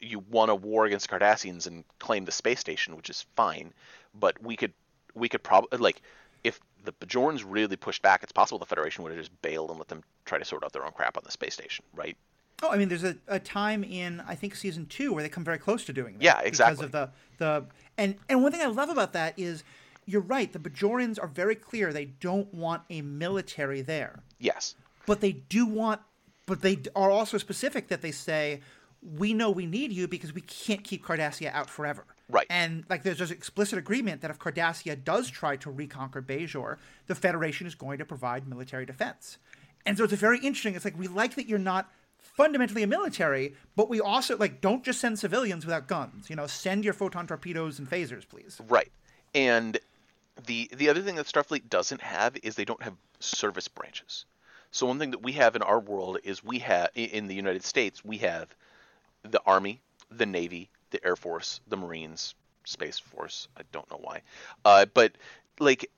you 0.00 0.20
won 0.30 0.48
a 0.48 0.54
war 0.54 0.86
against 0.86 1.08
the 1.08 1.18
Cardassians 1.18 1.66
and 1.66 1.84
claimed 1.98 2.26
the 2.26 2.32
space 2.32 2.60
station, 2.60 2.96
which 2.96 3.10
is 3.10 3.26
fine. 3.36 3.72
But 4.14 4.42
we 4.42 4.56
could 4.56 4.72
we 5.14 5.28
could 5.28 5.42
probably 5.42 5.78
like 5.78 6.02
if 6.44 6.60
the 6.84 6.92
Bajorans 6.92 7.44
really 7.46 7.76
pushed 7.76 8.02
back, 8.02 8.22
it's 8.22 8.32
possible 8.32 8.58
the 8.58 8.66
Federation 8.66 9.04
would 9.04 9.12
have 9.12 9.20
just 9.20 9.42
bailed 9.42 9.70
and 9.70 9.78
let 9.78 9.88
them 9.88 10.02
try 10.24 10.38
to 10.38 10.44
sort 10.44 10.64
out 10.64 10.72
their 10.72 10.84
own 10.84 10.92
crap 10.92 11.16
on 11.16 11.22
the 11.24 11.30
space 11.30 11.54
station, 11.54 11.84
right? 11.94 12.16
Oh, 12.62 12.70
I 12.70 12.76
mean, 12.76 12.88
there's 12.88 13.04
a, 13.04 13.16
a 13.28 13.38
time 13.38 13.84
in 13.84 14.22
I 14.26 14.34
think 14.34 14.54
season 14.54 14.86
two 14.86 15.12
where 15.12 15.22
they 15.22 15.28
come 15.28 15.44
very 15.44 15.58
close 15.58 15.84
to 15.86 15.92
doing 15.92 16.18
that. 16.18 16.22
Yeah, 16.22 16.40
exactly. 16.40 16.86
Because 16.86 17.02
of 17.04 17.12
the 17.38 17.44
the 17.44 17.66
and 17.96 18.16
and 18.28 18.42
one 18.42 18.52
thing 18.52 18.60
I 18.60 18.66
love 18.66 18.90
about 18.90 19.12
that 19.14 19.38
is 19.38 19.64
you're 20.06 20.20
right. 20.20 20.52
The 20.52 20.58
Bajorians 20.58 21.18
are 21.22 21.28
very 21.28 21.54
clear. 21.54 21.92
They 21.92 22.06
don't 22.06 22.52
want 22.52 22.82
a 22.90 23.02
military 23.02 23.80
there, 23.80 24.20
Yes. 24.40 24.74
But 25.06 25.20
they 25.20 25.32
do 25.32 25.66
want. 25.66 26.00
But 26.46 26.62
they 26.62 26.80
are 26.96 27.10
also 27.10 27.38
specific 27.38 27.88
that 27.88 28.02
they 28.02 28.10
say 28.10 28.60
we 29.02 29.32
know 29.32 29.50
we 29.50 29.66
need 29.66 29.92
you 29.92 30.06
because 30.08 30.34
we 30.34 30.40
can't 30.42 30.84
keep 30.84 31.04
Cardassia 31.04 31.52
out 31.52 31.70
forever. 31.70 32.04
Right. 32.28 32.46
And 32.50 32.84
like 32.88 33.02
there's 33.02 33.18
this 33.18 33.30
explicit 33.30 33.78
agreement 33.78 34.20
that 34.20 34.30
if 34.30 34.38
Cardassia 34.38 35.02
does 35.02 35.30
try 35.30 35.56
to 35.56 35.70
reconquer 35.70 36.22
Bajor, 36.22 36.76
the 37.06 37.14
Federation 37.14 37.66
is 37.66 37.74
going 37.74 37.98
to 37.98 38.04
provide 38.04 38.48
military 38.48 38.86
defense. 38.86 39.38
And 39.86 39.96
so 39.96 40.04
it's 40.04 40.12
a 40.12 40.16
very 40.16 40.38
interesting. 40.38 40.74
It's 40.74 40.84
like 40.84 40.98
we 40.98 41.08
like 41.08 41.34
that 41.36 41.46
you're 41.46 41.58
not 41.58 41.90
fundamentally 42.18 42.82
a 42.82 42.86
military, 42.86 43.54
but 43.76 43.88
we 43.88 44.00
also 44.00 44.36
like 44.36 44.60
don't 44.60 44.84
just 44.84 45.00
send 45.00 45.18
civilians 45.18 45.64
without 45.64 45.86
guns. 45.86 46.28
You 46.28 46.36
know, 46.36 46.46
send 46.46 46.84
your 46.84 46.94
photon 46.94 47.26
torpedoes 47.26 47.78
and 47.78 47.88
phasers, 47.88 48.28
please. 48.28 48.60
Right. 48.68 48.92
And 49.34 49.78
the 50.46 50.70
the 50.76 50.88
other 50.88 51.00
thing 51.02 51.16
that 51.16 51.26
Starfleet 51.26 51.68
doesn't 51.68 52.02
have 52.02 52.36
is 52.42 52.54
they 52.54 52.64
don't 52.64 52.82
have 52.82 52.94
service 53.18 53.68
branches. 53.68 54.26
So 54.70 54.86
one 54.86 54.98
thing 54.98 55.10
that 55.12 55.22
we 55.22 55.32
have 55.32 55.56
in 55.56 55.62
our 55.62 55.80
world 55.80 56.18
is 56.22 56.44
we 56.44 56.60
have 56.60 56.90
in 56.94 57.26
the 57.26 57.34
United 57.34 57.64
States 57.64 58.04
we 58.04 58.18
have 58.18 58.54
the 59.22 59.42
Army, 59.44 59.80
the 60.10 60.26
Navy, 60.26 60.70
the 60.90 61.04
Air 61.04 61.16
Force, 61.16 61.60
the 61.68 61.76
Marines, 61.76 62.34
Space 62.64 62.98
Force. 62.98 63.48
I 63.56 63.62
don't 63.72 63.90
know 63.90 63.98
why, 64.00 64.22
uh, 64.64 64.86
but 64.92 65.12
like, 65.58 65.90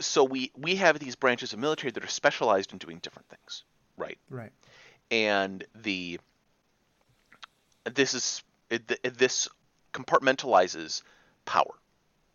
so 0.00 0.24
we 0.24 0.50
we 0.56 0.76
have 0.76 0.98
these 0.98 1.16
branches 1.16 1.52
of 1.52 1.58
military 1.58 1.90
that 1.92 2.04
are 2.04 2.08
specialized 2.08 2.72
in 2.72 2.78
doing 2.78 2.98
different 2.98 3.28
things, 3.28 3.64
right? 3.96 4.18
Right. 4.30 4.52
and 5.10 5.64
the 5.74 6.18
this 7.84 8.14
is 8.14 8.42
it, 8.70 9.18
this 9.18 9.48
compartmentalizes 9.92 11.02
power 11.44 11.74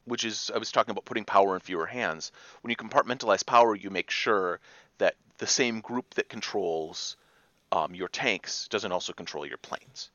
which 0.06 0.24
is 0.24 0.52
i 0.54 0.58
was 0.58 0.72
talking 0.72 0.92
about 0.92 1.06
putting 1.06 1.26
power 1.26 1.56
in 1.56 1.60
fewer 1.60 1.86
hands 1.86 2.32
when 2.62 2.70
you 2.70 2.76
compartmentalize 2.76 3.46
power 3.46 3.76
you 3.76 3.90
make 3.90 4.10
sure 4.10 4.60
that 5.00 5.16
the 5.40 5.48
same 5.48 5.82
group 5.82 6.14
that 6.14 6.30
controls 6.30 7.18
um, 7.72 7.94
your 7.94 8.08
tanks 8.08 8.68
doesn't 8.70 8.92
also 8.92 9.14
control 9.14 9.46
your 9.46 9.58
planes 9.58 10.12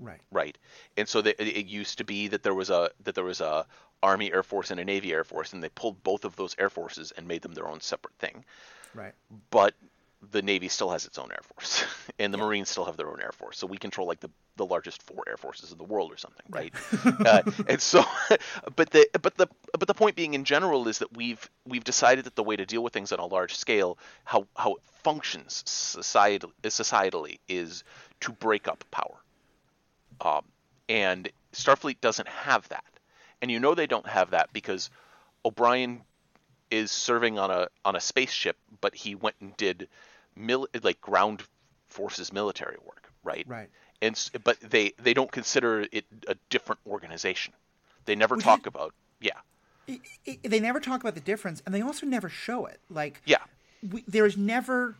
Right. 0.00 0.20
right 0.30 0.56
and 0.96 1.08
so 1.08 1.20
that 1.22 1.40
it 1.40 1.66
used 1.66 1.98
to 1.98 2.04
be 2.04 2.28
that 2.28 2.42
there 2.42 2.54
was 2.54 2.70
a 2.70 2.90
that 3.04 3.14
there 3.14 3.24
was 3.24 3.40
a 3.40 3.66
army 4.02 4.32
air 4.32 4.44
force 4.44 4.70
and 4.70 4.78
a 4.78 4.84
navy 4.84 5.12
air 5.12 5.24
force 5.24 5.52
and 5.52 5.62
they 5.62 5.68
pulled 5.70 6.02
both 6.04 6.24
of 6.24 6.36
those 6.36 6.54
air 6.58 6.70
forces 6.70 7.12
and 7.16 7.26
made 7.26 7.42
them 7.42 7.52
their 7.52 7.68
own 7.68 7.80
separate 7.80 8.14
thing 8.18 8.44
Right. 8.94 9.12
but 9.50 9.74
the 10.30 10.42
Navy 10.42 10.68
still 10.68 10.90
has 10.90 11.06
its 11.06 11.18
own 11.18 11.30
air 11.30 11.40
force, 11.42 11.84
and 12.18 12.34
the 12.34 12.38
Marines 12.38 12.68
still 12.68 12.84
have 12.84 12.96
their 12.96 13.08
own 13.08 13.20
air 13.20 13.32
force. 13.32 13.58
So 13.58 13.66
we 13.66 13.78
control 13.78 14.06
like 14.06 14.20
the, 14.20 14.30
the 14.56 14.66
largest 14.66 15.02
four 15.02 15.22
air 15.28 15.36
forces 15.36 15.70
in 15.72 15.78
the 15.78 15.84
world 15.84 16.12
or 16.12 16.16
something, 16.16 16.44
right? 16.50 16.72
uh, 17.04 17.42
and 17.68 17.80
so, 17.80 18.04
but 18.76 18.90
the 18.90 19.08
but 19.20 19.36
the 19.36 19.48
but 19.78 19.86
the 19.86 19.94
point 19.94 20.16
being 20.16 20.34
in 20.34 20.44
general 20.44 20.88
is 20.88 20.98
that 20.98 21.16
we've 21.16 21.48
we've 21.66 21.84
decided 21.84 22.24
that 22.24 22.34
the 22.34 22.42
way 22.42 22.56
to 22.56 22.66
deal 22.66 22.82
with 22.82 22.92
things 22.92 23.12
on 23.12 23.20
a 23.20 23.26
large 23.26 23.54
scale, 23.56 23.98
how 24.24 24.46
how 24.56 24.74
it 24.74 24.82
functions 25.02 25.62
society 25.66 26.46
societally, 26.64 27.38
is 27.48 27.84
to 28.20 28.32
break 28.32 28.66
up 28.66 28.84
power. 28.90 29.16
Um, 30.20 30.44
and 30.88 31.30
Starfleet 31.52 32.00
doesn't 32.00 32.28
have 32.28 32.68
that, 32.70 32.84
and 33.40 33.50
you 33.50 33.60
know 33.60 33.74
they 33.74 33.86
don't 33.86 34.06
have 34.08 34.30
that 34.30 34.52
because 34.52 34.90
O'Brien 35.44 36.02
is 36.70 36.90
serving 36.90 37.38
on 37.38 37.50
a 37.50 37.68
on 37.84 37.96
a 37.96 38.00
spaceship, 38.00 38.56
but 38.80 38.94
he 38.94 39.14
went 39.14 39.36
and 39.40 39.56
did 39.56 39.88
mil- 40.38 40.68
like 40.82 41.00
ground 41.00 41.42
forces 41.88 42.32
military 42.32 42.76
work, 42.84 43.10
right? 43.24 43.44
Right. 43.48 43.68
And 44.00 44.30
but 44.44 44.60
they 44.60 44.92
they 44.98 45.12
don't 45.14 45.32
consider 45.32 45.86
it 45.92 46.04
a 46.28 46.36
different 46.50 46.80
organization. 46.86 47.52
They 48.04 48.14
never 48.14 48.36
Which 48.36 48.44
talk 48.44 48.66
about 48.66 48.94
yeah 49.20 49.32
I- 49.88 50.00
I- 50.26 50.38
they 50.44 50.60
never 50.60 50.80
talk 50.80 51.00
about 51.00 51.14
the 51.14 51.20
difference, 51.20 51.62
and 51.66 51.74
they 51.74 51.80
also 51.82 52.06
never 52.06 52.28
show 52.28 52.66
it. 52.66 52.80
Like, 52.88 53.20
yeah 53.24 53.38
we, 53.90 54.04
there 54.06 54.26
is 54.26 54.36
never 54.36 54.94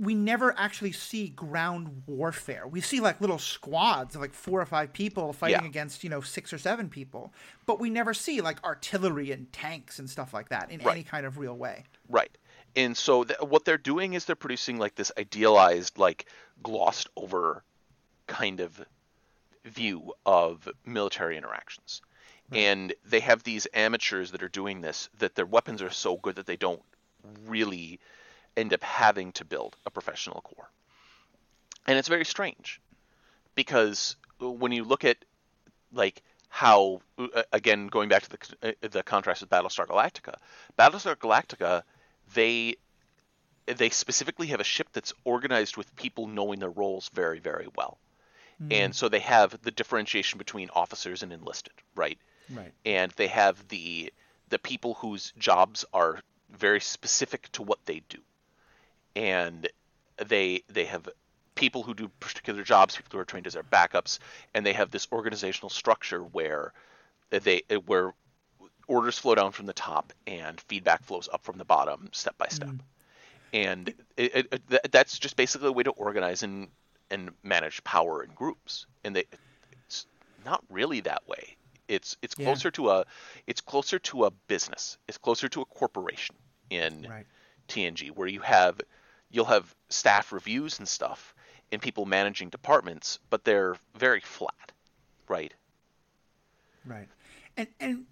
we 0.00 0.14
never 0.14 0.54
actually 0.56 0.92
see 0.92 1.28
ground 1.30 2.02
warfare. 2.06 2.68
We 2.68 2.80
see 2.80 3.00
like 3.00 3.20
little 3.20 3.38
squads 3.38 4.14
of 4.14 4.20
like 4.20 4.32
four 4.32 4.60
or 4.60 4.66
five 4.66 4.92
people 4.92 5.32
fighting 5.32 5.62
Yeah. 5.62 5.66
against, 5.68 6.04
you 6.04 6.10
know, 6.10 6.20
six 6.20 6.52
or 6.52 6.58
seven 6.58 6.88
people. 6.88 7.32
But 7.66 7.80
we 7.80 7.90
never 7.90 8.14
see 8.14 8.40
like 8.40 8.62
artillery 8.62 9.32
and 9.32 9.52
tanks 9.52 9.98
and 9.98 10.08
stuff 10.08 10.32
like 10.32 10.50
that 10.50 10.70
in 10.70 10.78
Right. 10.82 10.92
any 10.92 11.02
kind 11.02 11.26
of 11.26 11.36
real 11.36 11.56
way. 11.56 11.84
right. 12.08 12.30
And 12.76 12.96
so 12.96 13.24
th- 13.24 13.40
what 13.40 13.64
they're 13.64 13.78
doing 13.78 14.14
is 14.14 14.24
they're 14.24 14.36
producing 14.36 14.78
like 14.78 14.94
this 14.94 15.12
idealized, 15.18 15.98
like 15.98 16.26
glossed 16.62 17.08
over 17.16 17.64
kind 18.26 18.60
of 18.60 18.84
view 19.64 20.12
of 20.24 20.68
military 20.84 21.36
interactions. 21.36 22.02
And 22.50 22.94
they 23.04 23.20
have 23.20 23.42
these 23.42 23.66
amateurs 23.74 24.30
that 24.30 24.42
are 24.42 24.48
doing 24.48 24.80
this 24.80 25.10
that 25.18 25.34
their 25.34 25.44
weapons 25.44 25.82
are 25.82 25.90
so 25.90 26.16
good 26.16 26.36
that 26.36 26.46
they 26.46 26.56
don't 26.56 26.80
really 27.46 28.00
end 28.56 28.72
up 28.72 28.82
having 28.82 29.32
to 29.32 29.44
build 29.44 29.76
a 29.84 29.90
professional 29.90 30.40
corps. 30.40 30.70
And 31.86 31.98
it's 31.98 32.08
very 32.08 32.24
strange 32.24 32.80
because 33.54 34.16
when 34.40 34.72
you 34.72 34.84
look 34.84 35.04
at 35.04 35.18
like 35.92 36.22
how 36.48 37.00
uh, 37.18 37.42
again 37.52 37.88
going 37.88 38.08
back 38.08 38.22
to 38.22 38.30
the 38.30 38.68
uh, 38.70 38.88
the 38.88 39.02
contrast 39.02 39.42
with 39.42 39.50
Battlestar 39.50 39.86
Galactica, 39.86 40.34
Battlestar 40.78 41.16
Galactica 41.16 41.82
they 42.34 42.76
they 43.66 43.90
specifically 43.90 44.46
have 44.48 44.60
a 44.60 44.64
ship 44.64 44.88
that's 44.92 45.12
organized 45.24 45.76
with 45.76 45.94
people 45.96 46.26
knowing 46.26 46.58
their 46.58 46.70
roles 46.70 47.10
very 47.12 47.38
very 47.38 47.68
well. 47.76 47.98
Hmm. 48.58 48.72
and 48.72 48.94
so 48.94 49.08
they 49.08 49.20
have 49.20 49.60
the 49.62 49.70
differentiation 49.70 50.38
between 50.38 50.68
officers 50.74 51.22
and 51.22 51.32
enlisted, 51.32 51.74
right? 51.94 52.18
Right. 52.50 52.72
And 52.84 53.12
they 53.12 53.28
have 53.28 53.68
the 53.68 54.12
the 54.48 54.58
people 54.58 54.94
whose 54.94 55.32
jobs 55.38 55.84
are 55.92 56.20
very 56.50 56.80
specific 56.80 57.52
to 57.52 57.62
what 57.62 57.78
they 57.84 58.02
do, 58.08 58.18
and 59.14 59.68
they 60.26 60.62
they 60.68 60.86
have 60.86 61.08
people 61.54 61.82
who 61.82 61.94
do 61.94 62.08
particular 62.20 62.62
jobs, 62.62 62.96
people 62.96 63.10
who 63.12 63.18
are 63.18 63.24
trained 63.24 63.46
as 63.46 63.54
their 63.54 63.62
backups, 63.62 64.18
and 64.54 64.64
they 64.64 64.72
have 64.72 64.90
this 64.90 65.08
organizational 65.12 65.70
structure 65.70 66.20
where 66.20 66.72
they 67.30 67.62
where 67.86 68.14
orders 68.88 69.18
flow 69.18 69.34
down 69.36 69.52
from 69.52 69.66
the 69.66 69.74
top 69.74 70.12
and 70.26 70.60
feedback 70.62 71.04
flows 71.04 71.28
up 71.32 71.44
from 71.44 71.58
the 71.58 71.64
bottom, 71.64 72.10
step 72.12 72.36
by 72.38 72.48
step. 72.48 72.74
Mm. 72.74 72.80
And 73.52 73.88
it, 74.16 74.48
it, 74.52 74.62
it, 74.70 74.92
that's 74.92 75.18
just 75.18 75.36
basically 75.36 75.68
a 75.68 75.72
way 75.72 75.84
to 75.84 75.90
organize 75.92 76.42
and 76.42 76.68
and 77.10 77.30
manage 77.44 77.84
power 77.84 78.22
in 78.24 78.30
groups. 78.32 78.86
And 79.04 79.16
they, 79.16 79.24
it's 79.72 80.06
not 80.44 80.64
really 80.70 81.00
that 81.02 81.26
way. 81.28 81.56
It's 81.88 82.16
it's 82.22 82.34
Yeah. 82.36 82.44
closer 82.44 82.70
to 82.72 82.90
a 82.90 83.06
it's 83.46 83.60
closer 83.60 83.98
to 84.00 84.24
a 84.26 84.30
business. 84.48 84.98
It's 85.08 85.18
closer 85.18 85.48
to 85.50 85.62
a 85.62 85.66
corporation 85.66 86.36
in 86.70 87.08
Right. 87.08 87.26
TNG 87.68 88.10
where 88.10 88.28
you 88.28 88.40
have 88.40 88.80
you'll 89.30 89.44
have 89.46 89.74
staff 89.90 90.32
reviews 90.32 90.78
and 90.78 90.88
stuff 90.88 91.34
and 91.72 91.80
people 91.82 92.06
managing 92.06 92.50
departments, 92.50 93.18
but 93.30 93.44
they're 93.44 93.76
very 93.94 94.20
flat, 94.20 94.72
right? 95.28 95.54
Right. 96.84 97.08
And 97.56 97.68
and 97.80 98.06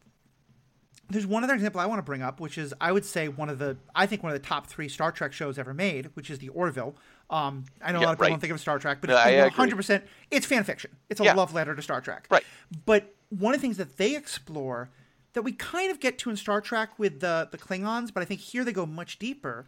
there's 1.08 1.26
one 1.26 1.44
other 1.44 1.54
example 1.54 1.80
I 1.80 1.86
want 1.86 1.98
to 1.98 2.02
bring 2.02 2.22
up, 2.22 2.40
which 2.40 2.58
is 2.58 2.74
I 2.80 2.92
would 2.92 3.04
say 3.04 3.28
one 3.28 3.48
of 3.48 3.58
the 3.58 3.76
I 3.94 4.06
think 4.06 4.22
one 4.22 4.32
of 4.32 4.40
the 4.40 4.46
top 4.46 4.66
three 4.66 4.88
Star 4.88 5.12
Trek 5.12 5.32
shows 5.32 5.58
ever 5.58 5.74
made, 5.74 6.10
which 6.14 6.30
is 6.30 6.38
the 6.38 6.48
Orville. 6.50 6.96
Um, 7.30 7.64
I 7.82 7.92
know 7.92 7.98
a 7.98 8.00
lot 8.00 8.08
of 8.08 8.14
people 8.16 8.24
right. 8.24 8.30
don't 8.30 8.40
think 8.40 8.52
of 8.52 8.60
Star 8.60 8.78
Trek, 8.78 8.98
but 9.00 9.10
No, 9.10 9.16
it's 9.16 9.44
100 9.44 9.76
percent 9.76 10.04
it's 10.30 10.46
fan 10.46 10.64
fiction. 10.64 10.90
It's 11.08 11.20
a 11.20 11.24
Yeah. 11.24 11.34
love 11.34 11.54
letter 11.54 11.74
to 11.74 11.82
Star 11.82 12.00
Trek. 12.00 12.26
Right. 12.30 12.44
But 12.84 13.14
one 13.30 13.54
of 13.54 13.60
the 13.60 13.62
things 13.66 13.76
that 13.76 13.96
they 13.96 14.16
explore 14.16 14.90
that 15.32 15.42
we 15.42 15.52
kind 15.52 15.90
of 15.90 16.00
get 16.00 16.18
to 16.18 16.30
in 16.30 16.36
Star 16.36 16.60
Trek 16.60 16.98
with 16.98 17.20
the 17.20 17.48
the 17.50 17.58
Klingons, 17.58 18.12
but 18.12 18.22
I 18.22 18.26
think 18.26 18.40
here 18.40 18.64
they 18.64 18.72
go 18.72 18.86
much 18.86 19.18
deeper. 19.18 19.66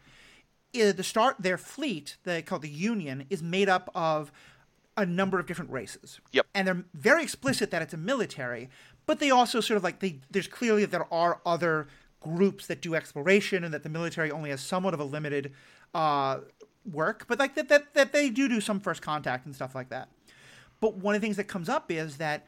Is 0.75 0.95
the 0.97 1.03
start 1.03 1.37
their 1.39 1.57
fleet, 1.57 2.17
they 2.25 2.43
call 2.43 2.59
the 2.59 2.69
Union, 2.69 3.25
is 3.31 3.43
made 3.43 3.71
up 3.71 3.91
of 3.95 4.31
a 4.99 5.07
number 5.07 5.39
of 5.39 5.47
different 5.47 5.71
races. 5.71 6.21
Yep. 6.33 6.47
And 6.55 6.67
they're 6.67 6.85
very 6.93 7.23
explicit 7.23 7.71
that 7.71 7.81
it's 7.83 7.95
a 7.95 7.97
military, 7.97 8.69
but 9.09 9.21
they 9.21 9.31
also 9.31 9.59
sort 9.61 9.79
of 9.79 9.83
like 9.83 10.01
they 10.01 10.21
there's 10.31 10.47
clearly 10.47 10.83
that 10.83 10.91
there 10.91 11.13
are 11.13 11.41
other 11.47 11.89
groups 12.21 12.67
that 12.67 12.83
do 12.83 12.95
exploration 12.95 13.65
and 13.65 13.73
that 13.73 13.83
the 13.83 13.89
military 13.89 14.31
only 14.31 14.51
has 14.51 14.61
somewhat 14.61 14.93
of 14.93 15.01
a 15.01 15.05
limited 15.05 15.53
uh, 15.95 16.41
work, 16.85 17.25
but 17.27 17.39
like 17.39 17.55
that, 17.55 17.69
that 17.71 17.95
that 17.95 18.13
they 18.13 18.29
do 18.29 18.49
do 18.49 18.61
some 18.61 18.79
first 18.79 19.01
contact 19.01 19.47
and 19.47 19.55
stuff 19.55 19.75
like 19.75 19.89
that. 19.89 20.11
But 20.81 20.97
one 20.97 21.15
of 21.15 21.21
the 21.23 21.27
things 21.27 21.39
that 21.39 21.45
comes 21.45 21.71
up 21.71 21.91
is 21.91 22.19
that 22.19 22.47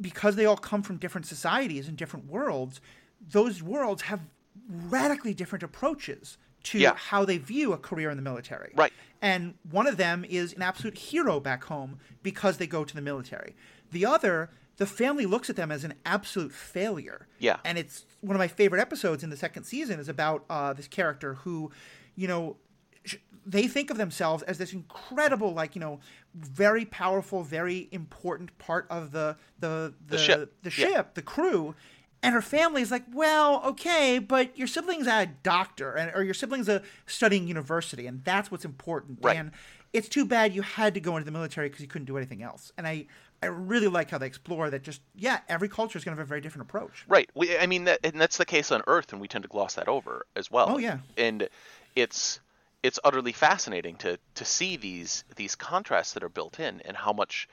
because 0.00 0.34
they 0.34 0.44
all 0.44 0.56
come 0.56 0.82
from 0.82 0.96
different 0.96 1.24
societies 1.26 1.86
and 1.86 1.96
different 1.96 2.26
worlds, 2.26 2.80
those 3.20 3.62
worlds 3.62 4.02
have 4.02 4.20
radically 4.68 5.34
different 5.34 5.62
approaches 5.62 6.36
to 6.64 6.78
Yeah. 6.80 6.96
how 6.96 7.24
they 7.24 7.38
view 7.38 7.72
a 7.72 7.78
career 7.78 8.10
in 8.10 8.16
the 8.16 8.22
military. 8.22 8.72
Right. 8.74 8.92
And 9.22 9.54
one 9.70 9.86
of 9.86 9.98
them 9.98 10.24
is 10.28 10.52
an 10.52 10.62
absolute 10.62 10.98
hero 10.98 11.38
back 11.38 11.64
home 11.64 11.98
because 12.24 12.56
they 12.56 12.66
go 12.66 12.84
to 12.84 12.94
the 12.94 13.00
military. 13.02 13.54
The 13.92 14.04
other, 14.04 14.50
the 14.76 14.86
family 14.86 15.26
looks 15.26 15.48
at 15.48 15.56
them 15.56 15.70
as 15.70 15.84
an 15.84 15.94
absolute 16.04 16.52
failure. 16.52 17.26
Yeah. 17.38 17.58
And 17.64 17.78
it's 17.78 18.06
one 18.20 18.34
of 18.34 18.38
my 18.40 18.48
favorite 18.48 18.80
episodes 18.80 19.22
in 19.22 19.30
the 19.30 19.36
second 19.36 19.64
season 19.64 20.00
is 20.00 20.08
about 20.08 20.44
uh, 20.50 20.72
this 20.72 20.88
character 20.88 21.34
who, 21.34 21.70
you 22.16 22.26
know, 22.26 22.56
sh- 23.04 23.16
they 23.46 23.66
think 23.68 23.90
of 23.90 23.98
themselves 23.98 24.42
as 24.44 24.58
this 24.58 24.72
incredible, 24.72 25.52
like 25.52 25.74
you 25.76 25.80
know, 25.80 26.00
very 26.34 26.84
powerful, 26.84 27.42
very 27.42 27.88
important 27.92 28.56
part 28.58 28.86
of 28.90 29.12
the 29.12 29.36
the 29.60 29.94
the, 30.06 30.18
ship. 30.18 30.54
the 30.62 30.70
Yeah. 30.70 30.88
ship, 30.88 31.14
the 31.14 31.22
crew. 31.22 31.74
And 32.22 32.32
her 32.34 32.40
family 32.40 32.80
is 32.80 32.90
like, 32.90 33.04
well, 33.12 33.62
okay, 33.66 34.18
but 34.18 34.56
your 34.56 34.66
sibling's 34.66 35.06
a 35.06 35.26
doctor, 35.42 35.92
and 35.92 36.10
or 36.16 36.22
your 36.24 36.32
sibling's 36.32 36.70
a 36.70 36.80
studying 37.06 37.46
university, 37.46 38.06
and 38.06 38.24
that's 38.24 38.50
what's 38.50 38.64
important. 38.64 39.18
Right. 39.20 39.36
And 39.36 39.50
it's 39.92 40.08
too 40.08 40.24
bad 40.24 40.54
you 40.54 40.62
had 40.62 40.94
to 40.94 41.00
go 41.00 41.16
into 41.18 41.26
the 41.26 41.30
military 41.32 41.68
because 41.68 41.82
you 41.82 41.86
couldn't 41.86 42.06
do 42.06 42.16
anything 42.16 42.42
else. 42.42 42.72
And 42.78 42.86
I, 42.86 43.04
I 43.44 43.48
really 43.48 43.88
like 43.88 44.10
how 44.10 44.18
they 44.18 44.26
explore 44.26 44.70
that. 44.70 44.82
Just 44.82 45.02
yeah, 45.14 45.40
every 45.48 45.68
culture 45.68 45.98
is 45.98 46.04
going 46.04 46.16
to 46.16 46.20
have 46.20 46.26
a 46.26 46.28
very 46.28 46.40
different 46.40 46.68
approach. 46.68 47.04
Right. 47.06 47.28
We, 47.34 47.56
I 47.58 47.66
mean, 47.66 47.84
that, 47.84 48.00
and 48.02 48.18
that's 48.20 48.38
the 48.38 48.46
case 48.46 48.72
on 48.72 48.82
Earth, 48.86 49.12
and 49.12 49.20
we 49.20 49.28
tend 49.28 49.42
to 49.42 49.48
gloss 49.48 49.74
that 49.74 49.86
over 49.86 50.24
as 50.34 50.50
well. 50.50 50.66
Oh, 50.70 50.78
yeah. 50.78 50.98
And 51.18 51.48
it's 51.94 52.40
it's 52.82 52.98
utterly 53.04 53.32
fascinating 53.32 53.96
to 53.96 54.18
to 54.36 54.44
see 54.44 54.76
these 54.76 55.24
these 55.36 55.54
contrasts 55.54 56.14
that 56.14 56.22
are 56.22 56.28
built 56.28 56.58
in, 56.58 56.80
and 56.86 56.96
how 56.96 57.12
much 57.12 57.48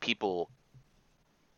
people 0.00 0.50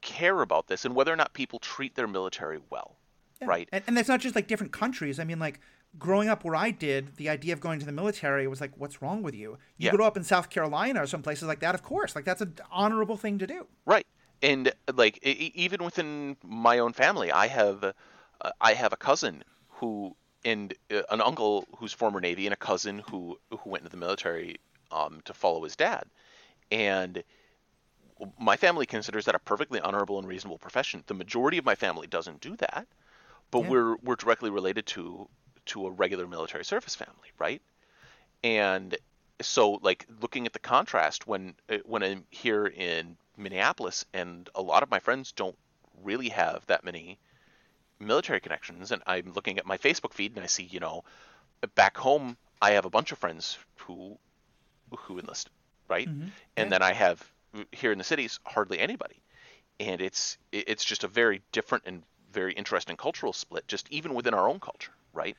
care 0.02 0.42
about 0.42 0.66
this, 0.68 0.84
and 0.84 0.94
whether 0.94 1.12
or 1.12 1.16
not 1.16 1.32
people 1.32 1.58
treat 1.58 1.94
their 1.94 2.08
military 2.08 2.58
well. 2.68 2.96
Yeah. 3.40 3.48
Right. 3.48 3.68
And, 3.72 3.82
and 3.86 3.96
that's 3.96 4.08
not 4.08 4.20
just 4.20 4.34
like 4.34 4.46
different 4.46 4.72
countries. 4.72 5.18
I 5.18 5.24
mean, 5.24 5.38
like 5.38 5.60
growing 5.98 6.28
up 6.28 6.44
where 6.44 6.56
I 6.56 6.70
did, 6.70 7.16
the 7.16 7.28
idea 7.28 7.52
of 7.52 7.60
going 7.60 7.78
to 7.80 7.86
the 7.86 7.92
military 7.92 8.46
was 8.46 8.60
like, 8.60 8.72
what's 8.76 9.02
wrong 9.02 9.22
with 9.22 9.34
you? 9.34 9.58
You 9.78 9.86
Yeah. 9.86 9.90
grow 9.90 10.06
up 10.06 10.16
in 10.16 10.24
South 10.24 10.50
Carolina 10.50 11.02
or 11.02 11.06
some 11.06 11.22
places 11.22 11.48
like 11.48 11.60
that, 11.60 11.74
of 11.74 11.82
course. 11.82 12.14
Like 12.16 12.24
that's 12.24 12.40
an 12.40 12.54
honorable 12.70 13.16
thing 13.16 13.38
to 13.38 13.46
do. 13.46 13.66
Right. 13.84 14.06
And 14.42 14.72
like 14.94 15.18
even 15.22 15.84
within 15.84 16.36
my 16.42 16.78
own 16.78 16.92
family, 16.92 17.30
I 17.30 17.46
have 17.46 17.84
uh, 17.84 18.50
I 18.60 18.74
have 18.74 18.92
a 18.92 18.96
cousin 18.96 19.44
who 19.68 20.16
and 20.44 20.74
uh, 20.90 21.02
an 21.10 21.20
uncle 21.20 21.68
who's 21.76 21.92
former 21.92 22.20
Navy 22.20 22.46
and 22.46 22.52
a 22.52 22.56
cousin 22.56 22.98
who 23.10 23.38
who 23.50 23.70
went 23.70 23.82
into 23.82 23.90
the 23.90 23.96
military 24.00 24.56
um, 24.90 25.20
to 25.26 25.34
follow 25.34 25.62
his 25.62 25.76
dad. 25.76 26.04
And 26.72 27.22
my 28.38 28.56
family 28.56 28.86
considers 28.86 29.24
that 29.26 29.34
a 29.34 29.38
perfectly 29.38 29.80
honorable 29.80 30.18
and 30.18 30.26
reasonable 30.26 30.58
profession. 30.58 31.02
The 31.06 31.14
majority 31.14 31.58
of 31.58 31.64
my 31.64 31.74
family 31.74 32.06
doesn't 32.06 32.40
do 32.40 32.56
that, 32.56 32.86
but 33.50 33.60
Yeah. 33.60 33.70
we're 33.70 33.96
we're 34.02 34.16
directly 34.16 34.50
related 34.50 34.86
to 34.86 35.28
to 35.66 35.86
a 35.86 35.90
regular 35.90 36.26
military 36.26 36.64
service 36.64 36.94
family, 36.94 37.30
right? 37.38 37.62
And 38.44 38.96
so 39.40 39.72
like 39.82 40.06
looking 40.20 40.46
at 40.46 40.52
the 40.52 40.58
contrast 40.60 41.26
when 41.26 41.54
uh, 41.68 41.78
when 41.84 42.02
I'm 42.02 42.26
here 42.30 42.66
in 42.66 43.16
Minneapolis 43.36 44.04
and 44.12 44.48
a 44.54 44.62
lot 44.62 44.82
of 44.82 44.90
my 44.90 45.00
friends 45.00 45.32
don't 45.32 45.58
really 46.02 46.28
have 46.30 46.66
that 46.66 46.84
many 46.84 47.18
military 48.00 48.40
connections 48.40 48.92
and 48.92 49.02
I'm 49.06 49.32
looking 49.32 49.58
at 49.58 49.66
my 49.66 49.78
Facebook 49.78 50.12
feed 50.12 50.32
and 50.36 50.44
I 50.44 50.46
see, 50.46 50.64
you 50.64 50.80
know, 50.80 51.04
back 51.74 51.96
home 51.96 52.36
I 52.60 52.72
have 52.72 52.84
a 52.84 52.90
bunch 52.90 53.12
of 53.12 53.18
friends 53.18 53.58
who 53.76 54.18
who 54.98 55.18
enlisted, 55.18 55.52
right? 55.88 56.08
Mm-hmm. 56.08 56.28
And 56.56 56.70
Yeah. 56.70 56.72
then 56.72 56.82
I 56.82 56.92
have 56.92 57.22
here 57.72 57.92
in 57.92 57.98
the 57.98 58.04
cities 58.04 58.38
hardly 58.46 58.78
anybody. 58.78 59.22
And 59.80 60.00
it's 60.00 60.38
it's 60.52 60.84
just 60.84 61.04
a 61.04 61.08
very 61.08 61.42
different 61.52 61.84
and 61.86 62.04
very 62.32 62.52
interesting 62.54 62.96
cultural 62.96 63.32
split 63.32 63.68
just 63.68 63.88
even 63.90 64.14
within 64.14 64.34
our 64.34 64.48
own 64.48 64.60
culture, 64.60 64.92
right? 65.12 65.36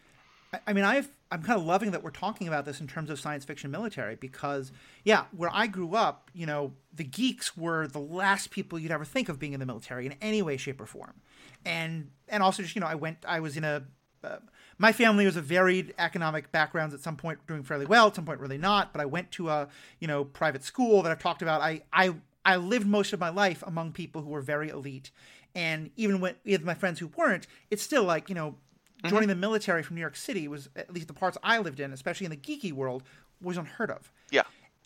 I- 0.67 0.73
mean, 0.73 0.83
I've 0.83 1.09
I'm 1.31 1.41
kind 1.41 1.59
of 1.59 1.65
loving 1.65 1.91
that 1.91 2.03
we're 2.03 2.11
talking 2.11 2.47
about 2.47 2.65
this 2.65 2.79
in 2.79 2.85
terms 2.85 3.09
of 3.09 3.19
science 3.19 3.43
fiction 3.43 3.71
military 3.71 4.15
because, 4.15 4.71
yeah, 5.03 5.25
where 5.35 5.49
I 5.51 5.65
grew 5.65 5.95
up, 5.95 6.29
you 6.35 6.45
know, 6.45 6.73
the 6.93 7.03
geeks 7.03 7.57
were 7.57 7.87
the 7.87 7.99
last 7.99 8.51
people 8.51 8.77
you'd 8.77 8.91
ever 8.91 9.03
think 9.03 9.29
of 9.29 9.39
being 9.39 9.53
in 9.53 9.59
the 9.59 9.65
military 9.65 10.05
in 10.05 10.13
any 10.21 10.43
way, 10.43 10.57
shape, 10.57 10.79
or 10.79 10.85
form, 10.85 11.15
and 11.65 12.11
and 12.27 12.43
also 12.43 12.61
just 12.61 12.75
you 12.75 12.81
know, 12.81 12.87
I 12.87 12.95
went, 12.95 13.17
I 13.27 13.39
was 13.39 13.57
in 13.57 13.63
a, 13.63 13.83
uh, 14.23 14.37
my 14.77 14.91
family 14.91 15.25
was 15.25 15.35
a 15.35 15.41
varied 15.41 15.95
economic 15.97 16.51
backgrounds. 16.51 16.93
At 16.93 17.01
some 17.01 17.15
point, 17.15 17.39
doing 17.47 17.63
fairly 17.63 17.87
well, 17.87 18.07
at 18.07 18.15
some 18.15 18.25
point, 18.25 18.39
really 18.39 18.59
not. 18.59 18.93
But 18.93 19.01
I 19.01 19.05
went 19.05 19.31
to 19.31 19.49
a 19.49 19.67
you 19.99 20.07
know 20.07 20.23
private 20.23 20.63
school 20.63 21.01
that 21.01 21.11
I've 21.11 21.19
talked 21.19 21.41
about. 21.41 21.61
I 21.61 21.81
I 21.91 22.13
I 22.45 22.57
lived 22.57 22.85
most 22.85 23.11
of 23.11 23.19
my 23.19 23.29
life 23.29 23.63
among 23.65 23.93
people 23.93 24.21
who 24.21 24.29
were 24.29 24.41
very 24.41 24.69
elite, 24.69 25.09
and 25.55 25.89
even 25.95 26.21
with 26.21 26.63
my 26.63 26.75
friends 26.75 26.99
who 26.99 27.07
weren't, 27.07 27.47
it's 27.71 27.81
still 27.81 28.03
like 28.03 28.29
you 28.29 28.35
know 28.35 28.55
joining 29.05 29.23
mm-hmm. 29.23 29.29
the 29.29 29.35
military 29.35 29.83
from 29.83 29.95
New 29.95 30.01
York 30.01 30.15
City 30.15 30.47
was 30.47 30.69
at 30.75 30.93
least 30.93 31.07
the 31.07 31.13
parts 31.13 31.37
I 31.43 31.59
lived 31.59 31.79
in, 31.79 31.93
especially 31.93 32.25
in 32.25 32.31
the 32.31 32.37
geeky 32.37 32.71
world, 32.71 33.03
was 33.41 33.57
unheard 33.57 33.91
of. 33.91 34.11
Yeah. 34.31 34.43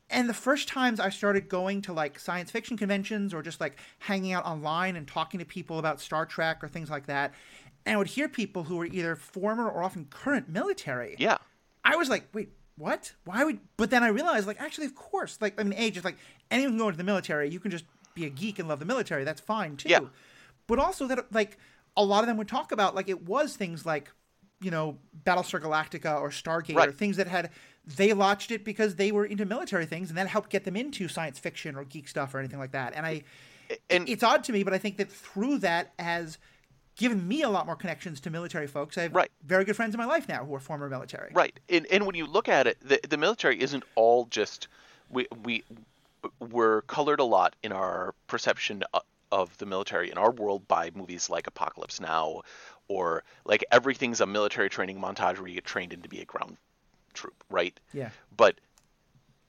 And 0.10 0.30
the 0.30 0.34
first 0.34 0.68
times 0.68 1.00
I 1.00 1.10
started 1.10 1.50
going 1.50 1.82
to 1.84 1.94
like 1.94 2.18
science 2.18 2.50
fiction 2.50 2.78
conventions 2.78 3.34
or 3.34 3.42
just 3.42 3.60
like 3.60 3.78
hanging 4.00 4.32
out 4.32 4.46
online 4.46 4.96
and 4.96 5.08
talking 5.08 5.40
to 5.40 5.46
people 5.46 5.80
about 5.80 6.00
Star 6.00 6.26
Trek 6.26 6.64
or 6.64 6.68
things 6.68 6.90
like 6.90 7.08
that, 7.08 7.34
and 7.86 7.96
I 7.96 7.98
would 7.98 8.08
hear 8.08 8.30
people 8.30 8.64
who 8.64 8.78
were 8.78 8.86
either 8.86 9.16
former 9.16 9.70
or 9.70 9.84
often 9.84 10.06
current 10.10 10.50
military. 10.50 11.16
Yeah. 11.20 11.38
I 11.84 11.96
was 11.96 12.10
like, 12.10 12.28
wait, 12.34 12.50
what? 12.78 13.14
Why 13.26 13.44
would? 13.44 13.60
But 13.76 13.90
then 13.90 14.04
I 14.04 14.10
realized, 14.10 14.46
like, 14.46 14.62
actually, 14.62 14.86
of 14.86 14.96
course, 14.96 15.38
like, 15.42 15.60
I 15.60 15.64
mean, 15.64 15.74
age 15.78 15.98
is 15.98 16.04
like 16.04 16.18
anyone 16.52 16.74
can 16.74 16.78
go 16.78 16.88
into 16.88 16.98
the 16.98 17.04
military. 17.04 17.50
You 17.50 17.60
can 17.60 17.72
just 17.72 17.86
be 18.14 18.26
a 18.26 18.30
geek 18.30 18.60
and 18.60 18.68
love 18.68 18.80
the 18.80 18.86
military. 18.86 19.24
That's 19.24 19.42
fine 19.42 19.78
too. 19.78 19.90
Yeah. 19.90 20.02
But 20.68 20.80
also 20.80 21.08
that, 21.08 21.32
like, 21.34 21.58
a 21.98 22.04
lot 22.04 22.24
of 22.24 22.28
them 22.28 22.38
would 22.38 22.48
talk 22.48 22.72
about, 22.72 22.96
like, 22.96 23.10
it 23.10 23.24
was 23.24 23.58
things 23.58 23.86
like, 23.86 24.12
you 24.62 24.72
know, 24.72 24.98
Battlestar 25.26 25.60
Galactica 25.60 26.22
or 26.22 26.30
Stargate 26.30 26.78
or 26.78 26.92
things 26.92 27.18
that 27.18 27.28
had 27.28 27.50
they 27.86 28.14
watched 28.14 28.52
it 28.52 28.64
because 28.64 28.96
they 28.96 29.12
were 29.12 29.26
into 29.26 29.46
military 29.46 29.86
things, 29.86 30.10
and 30.10 30.18
that 30.18 30.28
helped 30.28 30.50
get 30.50 30.66
them 30.66 30.76
into 30.76 31.08
science 31.08 31.40
fiction 31.40 31.76
or 31.76 31.84
geek 31.86 32.08
stuff 32.08 32.34
or 32.34 32.40
anything 32.40 32.60
like 32.60 32.72
that. 32.72 32.94
And 32.96 33.06
I, 33.06 33.24
And 33.90 34.08
it's 34.08 34.24
odd 34.24 34.44
to 34.46 34.52
me, 34.52 34.64
but 34.64 34.74
I 34.74 34.78
think 34.78 34.98
that 34.98 35.12
through 35.12 35.60
that 35.60 35.94
has 35.98 36.38
given 36.98 37.28
me 37.28 37.44
a 37.44 37.50
lot 37.50 37.66
more 37.66 37.76
connections 37.76 38.20
to 38.22 38.30
military 38.30 38.68
folks. 38.68 38.98
I 38.98 39.04
have 39.04 39.16
Right. 39.16 39.32
very 39.46 39.64
good 39.64 39.76
friends 39.76 39.94
in 39.94 40.00
my 40.00 40.06
life 40.06 40.28
now 40.28 40.44
who 40.44 40.54
are 40.56 40.60
former 40.60 40.90
military. 40.90 41.32
Right, 41.34 41.58
and 41.70 41.86
and 41.88 42.06
when 42.06 42.16
you 42.16 42.26
look 42.26 42.50
at 42.50 42.68
it, 42.68 42.78
the 42.82 43.00
the 43.08 43.18
military 43.18 43.62
isn't 43.62 43.84
all 43.96 44.26
just 44.26 44.68
we 45.10 45.28
we 45.44 45.64
we're 46.40 46.82
colored 46.84 47.20
a 47.20 47.24
lot 47.24 47.56
in 47.64 47.72
our 47.72 48.14
perception 48.28 48.84
of 49.32 49.56
the 49.58 49.66
military 49.66 50.12
in 50.12 50.18
our 50.18 50.32
world 50.32 50.68
by 50.68 50.92
movies 50.94 51.30
like 51.30 51.48
Apocalypse 51.48 52.00
Now, 52.00 52.42
or 52.88 53.24
like 53.46 53.64
everything's 53.72 54.22
a 54.22 54.26
military 54.26 54.70
training 54.70 55.00
montage 55.00 55.38
where 55.40 55.48
you 55.48 55.56
get 55.56 55.66
trained 55.66 55.94
in 55.94 56.02
to 56.02 56.10
be 56.10 56.22
a 56.22 56.26
ground 56.26 56.58
troop, 57.14 57.44
right? 57.50 57.78
Yeah. 57.94 58.10
But 58.36 58.60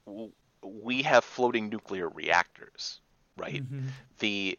w- 0.06 0.32
we 0.62 1.02
have 1.02 1.24
floating 1.24 1.68
nuclear 1.68 2.08
reactors, 2.08 3.00
right? 3.36 3.62
Mhm. 3.62 3.94
The 4.18 4.58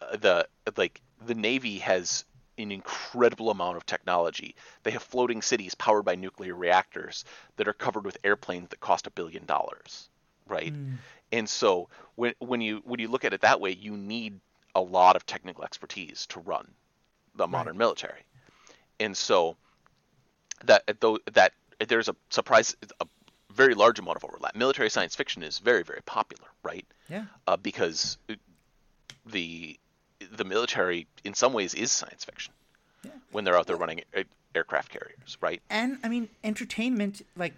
uh, 0.00 0.16
the 0.16 0.48
like 0.76 1.00
the 1.24 1.34
Navy 1.34 1.78
has 1.78 2.24
an 2.58 2.70
incredible 2.72 3.50
amount 3.50 3.76
of 3.76 3.86
technology. 3.86 4.54
They 4.82 4.90
have 4.92 5.02
floating 5.02 5.42
cities 5.42 5.74
powered 5.74 6.04
by 6.04 6.14
nuclear 6.14 6.54
reactors 6.54 7.24
that 7.56 7.68
are 7.68 7.72
covered 7.72 8.04
with 8.04 8.18
airplanes 8.24 8.68
that 8.70 8.80
cost 8.80 9.06
a 9.06 9.10
billion 9.10 9.46
dollars, 9.46 10.08
right? 10.46 10.74
Mm. 10.74 10.98
And 11.32 11.48
so 11.48 11.88
when 12.16 12.34
when 12.38 12.60
you 12.60 12.82
when 12.84 13.00
you 13.00 13.08
look 13.08 13.24
at 13.24 13.32
it 13.32 13.40
that 13.42 13.60
way, 13.60 13.70
you 13.72 13.96
need 13.96 14.40
a 14.74 14.80
lot 14.80 15.16
of 15.16 15.26
technical 15.26 15.64
expertise 15.64 16.26
to 16.26 16.40
run 16.40 16.66
the 17.34 17.46
modern 17.46 17.76
military. 17.76 18.20
And 18.98 19.16
so 19.16 19.56
that 20.64 20.82
though 21.00 21.18
that 21.32 21.52
there's 21.88 22.08
a 22.08 22.16
surprise 22.28 22.76
a 23.00 23.06
very 23.52 23.74
large 23.74 23.98
amount 23.98 24.16
of 24.16 24.24
overlap. 24.24 24.54
Military 24.54 24.90
science 24.90 25.14
fiction 25.16 25.42
is 25.42 25.58
very 25.58 25.82
very 25.82 26.02
popular, 26.04 26.48
right? 26.62 26.84
Yeah. 27.08 27.24
Uh, 27.46 27.56
because 27.56 28.18
the 29.26 29.78
the 30.32 30.44
military 30.44 31.06
in 31.24 31.34
some 31.34 31.52
ways 31.52 31.74
is 31.74 31.90
science 31.90 32.24
fiction 32.24 32.52
Yeah. 33.02 33.12
when 33.32 33.44
they're 33.44 33.56
out 33.56 33.66
there 33.66 33.76
running 33.76 34.02
a- 34.14 34.24
aircraft 34.54 34.90
carriers, 34.90 35.38
right? 35.40 35.62
And 35.70 35.98
I 36.04 36.08
mean, 36.08 36.28
entertainment 36.44 37.22
like 37.36 37.54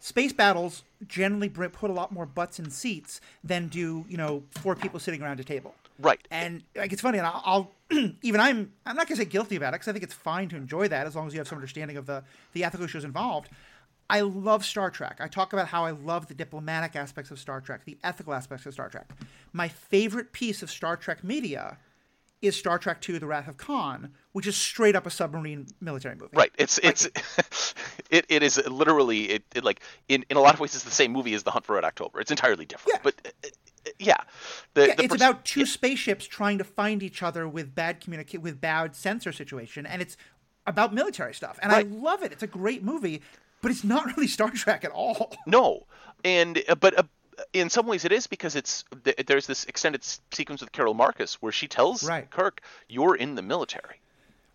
space 0.00 0.32
battles 0.32 0.82
generally 1.06 1.48
put 1.48 1.90
a 1.90 1.92
lot 1.92 2.12
more 2.12 2.26
butts 2.26 2.58
in 2.58 2.70
seats 2.70 3.20
than 3.42 3.68
do 3.68 4.04
you 4.08 4.16
know 4.16 4.42
four 4.52 4.74
people 4.74 4.98
sitting 4.98 5.22
around 5.22 5.40
a 5.40 5.44
table. 5.44 5.74
Right. 5.98 6.26
And 6.30 6.62
like 6.74 6.92
it's 6.92 7.02
funny, 7.02 7.18
and 7.18 7.26
I'll, 7.26 7.42
I'll 7.44 7.72
even 8.22 8.40
I'm 8.40 8.72
I'm 8.84 8.96
not 8.96 9.08
gonna 9.08 9.16
say 9.16 9.24
guilty 9.24 9.56
about 9.56 9.68
it 9.68 9.76
because 9.76 9.88
I 9.88 9.92
think 9.92 10.04
it's 10.04 10.14
fine 10.14 10.48
to 10.48 10.56
enjoy 10.56 10.88
that 10.88 11.06
as 11.06 11.14
long 11.14 11.26
as 11.26 11.34
you 11.34 11.40
have 11.40 11.48
some 11.48 11.56
understanding 11.56 11.96
of 11.96 12.06
the 12.06 12.24
the 12.52 12.64
ethical 12.64 12.84
issues 12.84 13.04
involved. 13.04 13.48
I 14.10 14.20
love 14.20 14.64
Star 14.64 14.90
Trek. 14.90 15.16
I 15.20 15.28
talk 15.28 15.52
about 15.52 15.68
how 15.68 15.84
I 15.84 15.92
love 15.92 16.26
the 16.26 16.34
diplomatic 16.34 16.94
aspects 16.94 17.30
of 17.30 17.38
Star 17.38 17.60
Trek, 17.60 17.84
the 17.84 17.96
ethical 18.04 18.34
aspects 18.34 18.66
of 18.66 18.74
Star 18.74 18.88
Trek. 18.90 19.10
My 19.52 19.68
favorite 19.68 20.32
piece 20.32 20.62
of 20.62 20.70
Star 20.70 20.96
Trek 20.96 21.24
media 21.24 21.78
is 22.42 22.54
Star 22.56 22.78
Trek 22.78 23.06
II: 23.08 23.18
The 23.18 23.26
Wrath 23.26 23.48
of 23.48 23.56
Khan, 23.56 24.12
which 24.32 24.46
is 24.46 24.56
straight 24.56 24.96
up 24.96 25.06
a 25.06 25.10
submarine 25.10 25.66
military 25.80 26.16
movie. 26.16 26.36
Right. 26.36 26.52
It's 26.58 26.78
it's 26.78 27.06
it, 28.10 28.26
it 28.28 28.42
is 28.42 28.64
literally 28.66 29.30
it, 29.30 29.44
it 29.54 29.64
like 29.64 29.80
in, 30.08 30.24
in 30.28 30.36
a 30.36 30.40
lot 30.40 30.54
of 30.54 30.60
ways 30.60 30.74
it's 30.74 30.84
the 30.84 30.90
same 30.90 31.12
movie 31.12 31.34
as 31.34 31.44
The 31.44 31.50
Hunt 31.50 31.64
for 31.64 31.74
Red 31.74 31.84
October. 31.84 32.20
It's 32.20 32.30
entirely 32.30 32.66
different. 32.66 32.98
Yeah. 32.98 33.00
But 33.02 33.14
uh, 33.44 33.48
yeah. 33.98 34.16
The, 34.74 34.88
Yeah, 34.88 34.94
the 34.94 35.04
it's 35.04 35.12
pers- 35.12 35.20
about 35.20 35.44
two 35.44 35.66
spaceships 35.66 36.26
trying 36.26 36.58
to 36.58 36.64
find 36.64 37.02
each 37.02 37.22
other 37.22 37.48
with 37.48 37.74
bad 37.74 38.00
communicate 38.00 38.40
with 38.42 38.60
bad 38.60 38.94
sensor 38.96 39.32
situation, 39.32 39.86
and 39.86 40.00
it's 40.02 40.16
about 40.66 40.94
military 40.94 41.34
stuff. 41.34 41.58
And 41.62 41.70
Right. 41.72 41.86
I 41.86 41.88
love 41.88 42.22
it. 42.22 42.32
It's 42.32 42.42
a 42.42 42.46
great 42.46 42.82
movie, 42.82 43.22
but 43.60 43.70
it's 43.70 43.84
not 43.84 44.06
really 44.16 44.28
Star 44.28 44.50
Trek 44.50 44.84
at 44.84 44.90
all. 44.90 45.34
No, 45.46 45.86
and 46.24 46.62
uh, 46.68 46.74
but 46.74 46.98
uh, 46.98 47.02
in 47.52 47.68
some 47.70 47.86
ways 47.86 48.04
it 48.04 48.12
is 48.12 48.26
because 48.26 48.56
it's 48.56 48.84
th- 49.04 49.16
there's 49.26 49.46
this 49.46 49.64
extended 49.64 50.02
sequence 50.32 50.60
with 50.60 50.72
Carol 50.72 50.94
Marcus 50.94 51.34
where 51.42 51.52
she 51.52 51.66
tells 51.68 52.04
Right. 52.04 52.30
Kirk, 52.30 52.60
"You're 52.88 53.16
in 53.16 53.34
the 53.34 53.42
military." 53.42 54.00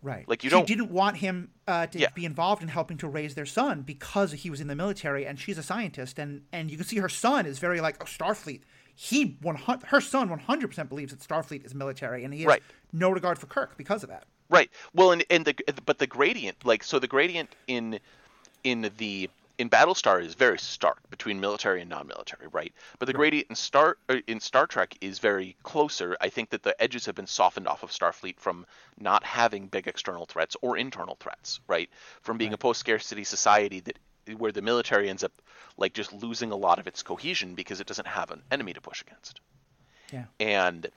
Right. 0.02 0.26
Like, 0.26 0.42
you 0.42 0.48
she 0.48 0.56
don't- 0.56 0.66
didn't 0.66 0.90
want 0.90 1.18
him 1.18 1.50
uh, 1.68 1.86
to 1.88 1.98
Yeah. 1.98 2.08
be 2.14 2.24
involved 2.24 2.62
in 2.62 2.68
helping 2.68 2.96
to 2.98 3.06
raise 3.06 3.34
their 3.34 3.44
son 3.44 3.82
because 3.82 4.32
he 4.32 4.48
was 4.48 4.58
in 4.58 4.66
the 4.66 4.74
military, 4.74 5.26
and 5.26 5.38
she's 5.38 5.58
a 5.58 5.62
scientist, 5.62 6.18
and 6.18 6.42
and 6.52 6.70
you 6.70 6.78
can 6.78 6.86
see 6.86 6.96
her 6.96 7.08
son 7.10 7.44
is 7.44 7.58
very 7.58 7.80
like 7.82 7.96
oh 8.00 8.06
Starfleet. 8.06 8.62
He 9.02 9.38
one 9.40 9.56
her 9.56 10.00
son 10.02 10.28
one 10.28 10.40
hundred 10.40 10.68
percent 10.68 10.90
believes 10.90 11.10
that 11.16 11.26
Starfleet 11.26 11.64
is 11.64 11.74
military, 11.74 12.22
and 12.22 12.34
he 12.34 12.40
has 12.40 12.48
Right. 12.48 12.62
no 12.92 13.08
regard 13.08 13.38
for 13.38 13.46
Kirk 13.46 13.78
because 13.78 14.02
of 14.02 14.10
that. 14.10 14.24
Right. 14.50 14.70
Well, 14.92 15.12
and 15.12 15.24
and 15.30 15.46
the 15.46 15.54
but 15.86 15.96
the 15.96 16.06
gradient, 16.06 16.66
like 16.66 16.84
so, 16.84 16.98
the 16.98 17.06
gradient 17.06 17.48
in 17.66 17.98
in 18.62 18.90
the 18.98 19.30
in 19.56 19.70
Battlestar 19.70 20.22
is 20.22 20.34
very 20.34 20.58
stark 20.58 20.98
between 21.08 21.40
military 21.40 21.80
and 21.80 21.88
non-military, 21.88 22.48
right? 22.48 22.74
But 22.98 23.06
the 23.06 23.14
gradient 23.14 23.46
in 23.48 23.56
Star 23.56 23.96
uh, 24.10 24.16
in 24.26 24.38
Star 24.38 24.66
Trek 24.66 24.94
is 25.00 25.18
very 25.18 25.56
closer. 25.62 26.14
I 26.20 26.28
think 26.28 26.50
that 26.50 26.62
the 26.62 26.78
edges 26.82 27.06
have 27.06 27.14
been 27.14 27.26
softened 27.26 27.68
off 27.68 27.82
of 27.82 27.90
Starfleet 27.90 28.38
from 28.38 28.66
not 28.98 29.24
having 29.24 29.66
big 29.66 29.88
external 29.88 30.26
threats 30.26 30.58
or 30.60 30.76
internal 30.76 31.16
threats, 31.20 31.60
right? 31.68 31.88
From 32.20 32.36
being 32.36 32.52
a 32.52 32.58
post-scarcity 32.58 33.24
society 33.24 33.80
that 33.80 33.98
where 34.34 34.52
the 34.52 34.62
military 34.62 35.08
ends 35.10 35.24
up 35.24 35.32
like 35.76 35.92
just 35.94 36.12
losing 36.12 36.52
a 36.52 36.56
lot 36.56 36.78
of 36.78 36.86
its 36.86 37.02
cohesion 37.02 37.54
because 37.54 37.80
it 37.80 37.86
doesn't 37.86 38.06
have 38.06 38.30
an 38.30 38.42
enemy 38.50 38.72
to 38.72 38.80
push 38.80 39.02
against 39.02 39.40
Yeah. 40.12 40.24
and 40.38 40.88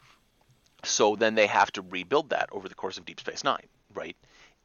so 0.84 1.16
then 1.16 1.36
they 1.36 1.48
have 1.48 1.72
to 1.74 1.82
rebuild 1.82 2.30
that 2.32 2.50
over 2.52 2.68
the 2.68 2.76
course 2.76 2.98
of 2.98 3.06
Deep 3.06 3.20
Space 3.20 3.44
Nine, 3.44 3.68
right? 3.94 4.18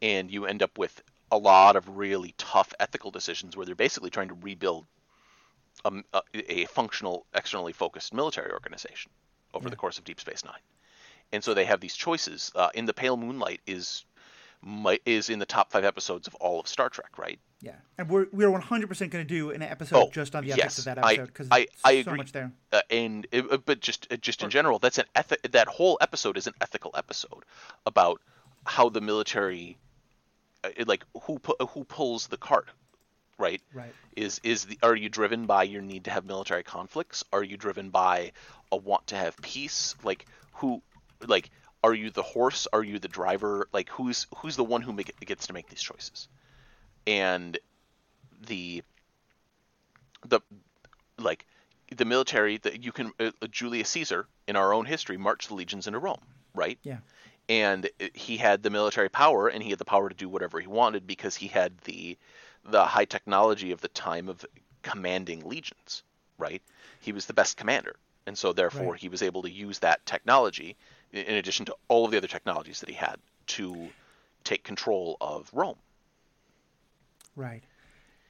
And 0.03 0.31
you 0.31 0.47
end 0.47 0.63
up 0.65 0.77
with 0.77 1.01
a 1.31 1.39
lot 1.39 1.77
of 1.77 1.97
really 1.97 2.35
tough 2.39 2.73
ethical 2.81 3.11
decisions 3.13 3.57
where 3.57 3.65
they're 3.65 3.75
basically 3.77 4.11
trying 4.11 4.29
to 4.29 4.35
rebuild 4.35 4.87
a, 5.85 5.93
a, 6.13 6.23
a 6.63 6.65
functional, 6.67 7.25
externally 7.35 7.73
focused 7.73 8.13
military 8.13 8.51
organization 8.51 9.13
over 9.55 9.71
the 9.71 9.77
course 9.77 9.99
of 9.99 10.05
Deep 10.05 10.19
Space 10.19 10.45
Nine. 10.45 10.61
And 11.33 11.45
so 11.45 11.55
they 11.55 11.67
have 11.67 11.79
these 11.81 11.95
choices. 11.95 12.51
Uh, 12.55 12.71
in 12.75 12.85
the 12.87 12.95
Pale 12.95 13.17
Moonlight 13.19 13.61
is 13.67 14.05
mi- 14.65 14.99
is 15.07 15.31
in 15.31 15.39
the 15.39 15.47
top 15.47 15.71
five 15.71 15.85
episodes 15.85 16.27
of 16.27 16.35
all 16.37 16.59
of 16.59 16.67
Star 16.67 16.89
Trek, 16.89 17.17
right? 17.17 17.39
Yeah, 17.61 17.73
and 17.99 18.09
we're 18.09 18.27
we're 18.33 18.51
one 18.51 18.61
hundred 18.61 18.87
percent 18.89 19.11
going 19.11 19.27
to 19.27 19.29
do 19.29 19.51
an 19.51 19.63
episode 19.63 19.97
Oh, 19.97 20.11
just 20.13 20.37
on 20.37 20.45
the 20.45 20.53
ethics 20.53 20.65
yes. 20.65 20.79
of 20.79 20.85
that 20.85 20.99
episode 20.99 21.27
because 21.27 21.49
I- 21.51 21.67
I 21.85 21.95
so 22.03 22.11
agree. 22.11 22.17
much 22.19 22.31
there. 22.33 22.53
uh, 22.73 22.83
and 22.89 23.27
uh, 23.33 23.57
but 23.57 23.81
just 23.81 24.07
uh, 24.13 24.17
just 24.17 24.43
in 24.45 24.51
general, 24.51 24.79
that's 24.79 24.99
an 24.99 25.07
ethi- 25.17 25.51
that 25.51 25.67
whole 25.67 25.99
episode 26.01 26.37
is 26.37 26.47
an 26.47 26.55
ethical 26.61 26.93
episode 26.95 27.45
about 27.85 28.21
how 28.65 28.89
the 28.91 29.01
military, 29.01 29.77
uh, 30.63 30.69
like 30.87 31.05
who 31.23 31.41
pu- 31.41 31.57
who 31.71 31.83
pulls 31.83 32.29
the 32.29 32.37
cart, 32.37 32.69
right? 33.39 33.61
Right. 33.75 33.93
Is 34.15 34.41
is 34.45 34.67
the 34.67 34.79
are 34.85 34.95
you 34.95 35.09
driven 35.09 35.47
by 35.47 35.65
your 35.65 35.83
need 35.83 36.05
to 36.05 36.13
have 36.13 36.25
military 36.25 36.63
conflicts? 36.63 37.25
Are 37.33 37.43
you 37.43 37.57
driven 37.57 37.91
by 37.91 38.33
a 38.71 38.77
want 38.77 39.09
to 39.09 39.17
have 39.17 39.37
peace? 39.43 39.97
Like 40.05 40.27
who, 40.53 40.81
like 41.27 41.51
are 41.83 41.95
you 41.95 42.11
the 42.11 42.23
horse? 42.23 42.69
Are 42.73 42.85
you 42.85 43.01
the 43.01 43.09
driver? 43.09 43.69
Like 43.73 43.89
who's 43.89 44.29
who's 44.37 44.55
the 44.55 44.63
one 44.65 44.83
who 44.83 44.93
make, 44.93 45.19
gets 45.27 45.49
to 45.49 45.53
make 45.53 45.69
these 45.69 45.83
choices? 45.83 46.29
And 47.09 47.59
the 48.47 48.83
the 50.27 50.41
like 51.19 51.47
the 51.97 52.05
military 52.05 52.59
that 52.59 52.83
you 52.85 52.93
can 52.93 53.13
uh, 53.21 53.31
Julius 53.51 53.91
Caesar 53.91 54.29
in 54.49 54.57
our 54.57 54.73
own 54.75 54.87
history 54.87 55.17
marched 55.19 55.49
the 55.49 55.55
legions 55.55 55.87
into 55.87 55.99
Rome, 55.99 56.21
right? 56.55 56.79
Yeah. 56.83 56.99
And 57.49 57.87
uh, 58.01 58.07
he 58.15 58.37
had 58.39 58.63
the 58.63 58.71
military 58.71 59.11
power 59.11 59.49
and 59.49 59.63
he 59.63 59.71
had 59.71 59.79
the 59.79 59.85
power 59.85 60.09
to 60.09 60.15
do 60.17 60.29
whatever 60.29 60.61
he 60.61 60.69
wanted 60.69 61.07
because 61.07 61.37
he 61.37 61.49
had 61.49 61.79
the 61.81 62.19
the 62.65 62.85
high 62.87 63.07
technology 63.07 63.73
of 63.73 63.81
the 63.81 63.89
time 63.89 64.29
of 64.29 64.45
commanding 64.83 65.49
legions, 65.49 66.03
right? 66.39 66.63
He 67.01 67.13
was 67.13 67.27
the 67.27 67.35
best 67.35 67.57
commander. 67.57 67.97
And 68.27 68.39
so 68.39 68.53
therefore 68.53 68.95
Right. 68.95 69.01
he 69.01 69.09
was 69.09 69.23
able 69.23 69.43
to 69.43 69.51
use 69.51 69.81
that 69.81 70.07
technology 70.07 70.77
in 71.13 71.35
addition 71.37 71.67
to 71.67 71.77
all 71.89 72.07
of 72.07 72.13
the 72.13 72.19
other 72.19 72.29
technologies 72.29 72.81
that 72.81 72.91
he 72.91 72.97
had 72.97 73.19
to 73.49 73.95
take 74.45 74.65
control 74.65 75.17
of 75.21 75.51
Rome. 75.53 75.79
Right. 77.39 77.63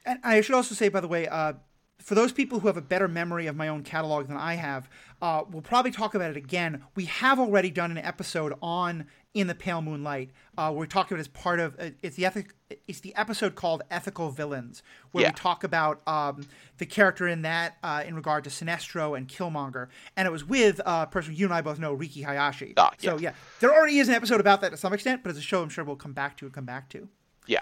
And 0.06 0.18
I 0.22 0.40
should 0.42 0.54
also 0.54 0.74
say, 0.74 0.88
by 0.88 1.00
the 1.00 1.08
way, 1.08 1.26
uh, 1.26 1.54
for 1.98 2.14
those 2.14 2.32
people 2.32 2.60
who 2.60 2.68
have 2.68 2.76
a 2.76 2.82
better 2.82 3.08
memory 3.08 3.46
of 3.48 3.56
my 3.56 3.68
own 3.68 3.82
catalog 3.82 4.28
than 4.28 4.36
I 4.36 4.54
have, 4.54 4.88
uh, 5.20 5.42
we'll 5.50 5.62
probably 5.62 5.90
talk 5.90 6.14
about 6.14 6.30
it 6.30 6.36
again. 6.36 6.82
We 6.94 7.06
have 7.06 7.38
already 7.40 7.70
done 7.70 7.90
an 7.90 7.98
episode 7.98 8.54
on 8.62 9.06
In 9.34 9.48
the 9.48 9.54
Pale 9.54 9.82
Moonlight, 9.82 10.30
uh, 10.56 10.70
where 10.70 10.80
we 10.82 10.86
talked 10.86 11.10
about 11.10 11.18
it 11.18 11.20
as 11.22 11.28
part 11.28 11.58
of 11.58 11.74
uh, 11.80 11.90
it's 12.02 12.14
the 12.16 12.24
ethic, 12.24 12.54
it's 12.86 13.00
the 13.00 13.14
episode 13.16 13.56
called 13.56 13.82
Ethical 13.90 14.30
Villains, 14.30 14.82
where 15.12 15.22
Yeah. 15.24 15.30
we 15.30 15.34
talk 15.34 15.64
about 15.64 16.00
um, 16.06 16.46
the 16.78 16.86
character 16.86 17.26
in 17.26 17.42
that 17.42 17.76
uh, 17.82 18.04
in 18.06 18.14
regard 18.14 18.44
to 18.44 18.50
Sinestro 18.50 19.16
and 19.18 19.26
Killmonger, 19.28 19.88
and 20.16 20.26
it 20.28 20.30
was 20.30 20.44
with 20.44 20.80
uh, 20.86 21.04
a 21.08 21.10
person 21.10 21.34
you 21.34 21.46
and 21.46 21.52
I 21.54 21.60
both 21.62 21.78
know, 21.80 21.92
Riki 21.92 22.22
Hayashi. 22.22 22.74
Ah, 22.76 22.92
So 22.98 23.18
yeah, 23.18 23.32
there 23.60 23.74
already 23.74 23.98
is 23.98 24.08
an 24.08 24.14
episode 24.14 24.40
about 24.40 24.60
that 24.60 24.70
to 24.70 24.76
some 24.76 24.92
extent, 24.92 25.22
but 25.24 25.30
as 25.30 25.36
a 25.36 25.42
show, 25.42 25.62
I'm 25.62 25.68
sure 25.68 25.84
we'll 25.84 25.96
come 25.96 26.12
back 26.12 26.36
to 26.38 26.44
and 26.46 26.54
come 26.54 26.64
back 26.64 26.88
to. 26.90 27.08
Yeah. 27.46 27.60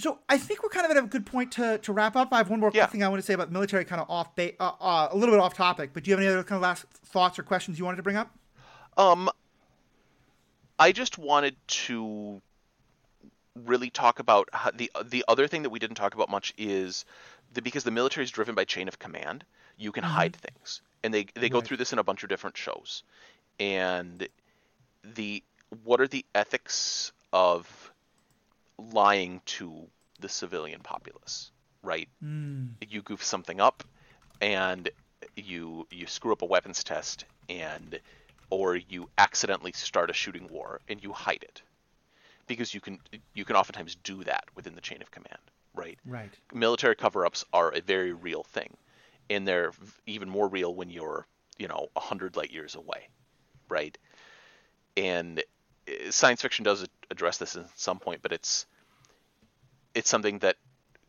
So 0.00 0.18
I 0.30 0.38
think 0.38 0.62
we're 0.62 0.70
kind 0.70 0.86
of 0.86 0.96
at 0.96 1.02
a 1.02 1.06
good 1.06 1.26
point 1.26 1.52
to, 1.52 1.76
to 1.78 1.92
wrap 1.92 2.16
up. 2.16 2.32
I 2.32 2.38
have 2.38 2.48
one 2.48 2.58
more 2.60 2.70
Yeah. 2.72 2.86
thing 2.86 3.02
I 3.02 3.08
want 3.08 3.20
to 3.20 3.26
say 3.26 3.34
about 3.34 3.52
military, 3.52 3.84
kind 3.84 4.00
of 4.00 4.08
off, 4.08 4.34
ba- 4.34 4.60
uh, 4.60 4.72
uh, 4.80 5.08
a 5.10 5.16
little 5.16 5.34
bit 5.34 5.40
off 5.40 5.54
topic. 5.54 5.90
But 5.92 6.04
do 6.04 6.10
you 6.10 6.16
have 6.16 6.22
any 6.24 6.32
other 6.32 6.42
kind 6.42 6.56
of 6.56 6.62
last 6.62 6.86
thoughts 6.88 7.38
or 7.38 7.42
questions 7.42 7.78
you 7.78 7.84
wanted 7.84 7.98
to 7.98 8.02
bring 8.02 8.16
up? 8.16 8.34
Um, 8.96 9.28
I 10.78 10.92
just 10.92 11.18
wanted 11.18 11.54
to 11.66 12.40
really 13.66 13.90
talk 13.90 14.20
about 14.20 14.48
how 14.54 14.70
the 14.70 14.90
the 15.04 15.24
other 15.28 15.46
thing 15.46 15.62
that 15.62 15.70
we 15.70 15.78
didn't 15.78 15.96
talk 15.96 16.14
about 16.14 16.30
much 16.30 16.54
is 16.56 17.04
the, 17.52 17.60
because 17.60 17.84
the 17.84 17.90
military 17.90 18.24
is 18.24 18.30
driven 18.30 18.54
by 18.54 18.64
chain 18.64 18.88
of 18.88 18.98
command. 18.98 19.44
You 19.76 19.92
can 19.92 20.04
hide 20.04 20.34
things, 20.36 20.80
and 21.04 21.12
they 21.12 21.26
they 21.34 21.50
go 21.50 21.60
through 21.60 21.76
this 21.76 21.92
in 21.92 21.98
a 21.98 22.04
bunch 22.04 22.22
of 22.22 22.28
different 22.30 22.56
shows. 22.56 23.02
And 23.58 24.26
the 25.04 25.42
what 25.84 26.00
are 26.00 26.08
the 26.08 26.24
ethics 26.34 27.12
of 27.32 27.89
lying 28.80 29.42
to 29.46 29.88
the 30.20 30.28
civilian 30.28 30.80
populace? 30.80 31.50
Right? 31.82 32.08
Mm, 32.22 32.74
you 32.88 33.02
goof 33.02 33.22
something 33.24 33.60
up 33.60 33.84
and 34.40 34.90
you 35.36 35.86
you 35.90 36.06
screw 36.06 36.32
up 36.32 36.42
a 36.42 36.46
weapons 36.46 36.82
test 36.84 37.24
and 37.48 38.00
or 38.50 38.76
you 38.76 39.08
accidentally 39.18 39.72
start 39.72 40.10
a 40.10 40.14
shooting 40.14 40.48
war 40.50 40.80
and 40.88 41.02
you 41.02 41.12
hide 41.12 41.42
it 41.42 41.62
because 42.46 42.74
you 42.74 42.80
can 42.80 42.98
you 43.34 43.44
can 43.44 43.56
oftentimes 43.56 43.96
do 43.96 44.24
that 44.24 44.44
within 44.56 44.74
the 44.74 44.80
chain 44.80 45.02
of 45.02 45.10
command 45.10 45.38
right 45.74 45.98
Right. 46.06 46.34
military 46.52 46.96
cover-ups 46.96 47.44
are 47.52 47.72
a 47.72 47.80
very 47.80 48.12
real 48.12 48.42
thing 48.42 48.76
and 49.28 49.46
they're 49.46 49.72
even 50.06 50.28
more 50.28 50.48
real 50.48 50.74
when 50.74 50.90
you're 50.90 51.26
you 51.58 51.68
know 51.68 51.88
100 51.94 52.36
light 52.36 52.50
years 52.52 52.74
away 52.74 53.08
right 53.68 53.96
and 54.96 55.42
uh, 55.88 56.10
science 56.10 56.42
fiction 56.42 56.64
does 56.64 56.86
address 57.10 57.38
this 57.38 57.56
at 57.56 57.66
some 57.78 57.98
point 57.98 58.22
but 58.22 58.32
it's 58.32 58.66
it's 59.94 60.08
something 60.10 60.38
that 60.40 60.56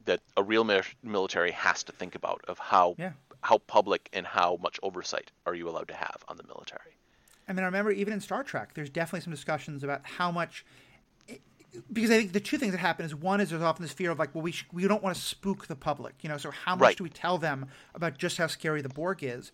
that 0.06 0.20
a 0.36 0.42
real 0.44 0.64
military 1.04 1.52
has 1.52 1.84
to 1.84 1.92
think 1.92 2.16
about 2.16 2.44
of 2.48 2.58
how 2.58 2.96
Yeah. 2.98 3.12
how 3.44 3.60
public 3.60 4.10
and 4.14 4.26
how 4.26 4.58
much 4.62 4.80
oversight 4.84 5.32
are 5.46 5.54
you 5.56 5.70
allowed 5.70 5.88
to 5.90 5.94
have 5.96 6.24
on 6.28 6.38
the 6.38 6.44
military 6.44 6.98
I 7.48 7.54
mean, 7.54 7.64
I 7.64 7.66
remember 7.66 7.92
even 7.92 8.14
in 8.14 8.22
Star 8.22 8.44
Trek, 8.44 8.76
there's 8.76 8.90
definitely 8.90 9.22
some 9.22 9.32
discussions 9.34 9.84
about 9.84 10.02
how 10.06 10.32
much. 10.32 10.64
Because 11.92 12.12
I 12.12 12.18
think 12.18 12.34
the 12.34 12.40
two 12.40 12.58
things 12.58 12.72
that 12.74 12.78
happen 12.80 13.06
is 13.06 13.16
one 13.16 13.40
is 13.42 13.50
there's 13.50 13.62
often 13.62 13.82
this 13.84 13.92
fear 13.94 14.12
of 14.12 14.20
like, 14.20 14.34
well, 14.36 14.42
we 14.42 14.52
sh- 14.52 14.68
we 14.72 14.86
don't 14.88 15.02
want 15.04 15.16
to 15.16 15.22
spook 15.22 15.68
the 15.68 15.76
public, 15.76 16.16
you 16.22 16.30
know. 16.30 16.38
So 16.38 16.52
how 16.52 16.76
much 16.76 16.82
Right. 16.82 16.98
do 16.98 17.04
we 17.04 17.10
tell 17.10 17.38
them 17.38 17.68
about 17.96 18.18
just 18.18 18.38
how 18.38 18.48
scary 18.48 18.82
the 18.82 18.90
Borg 18.90 19.24
is? 19.24 19.52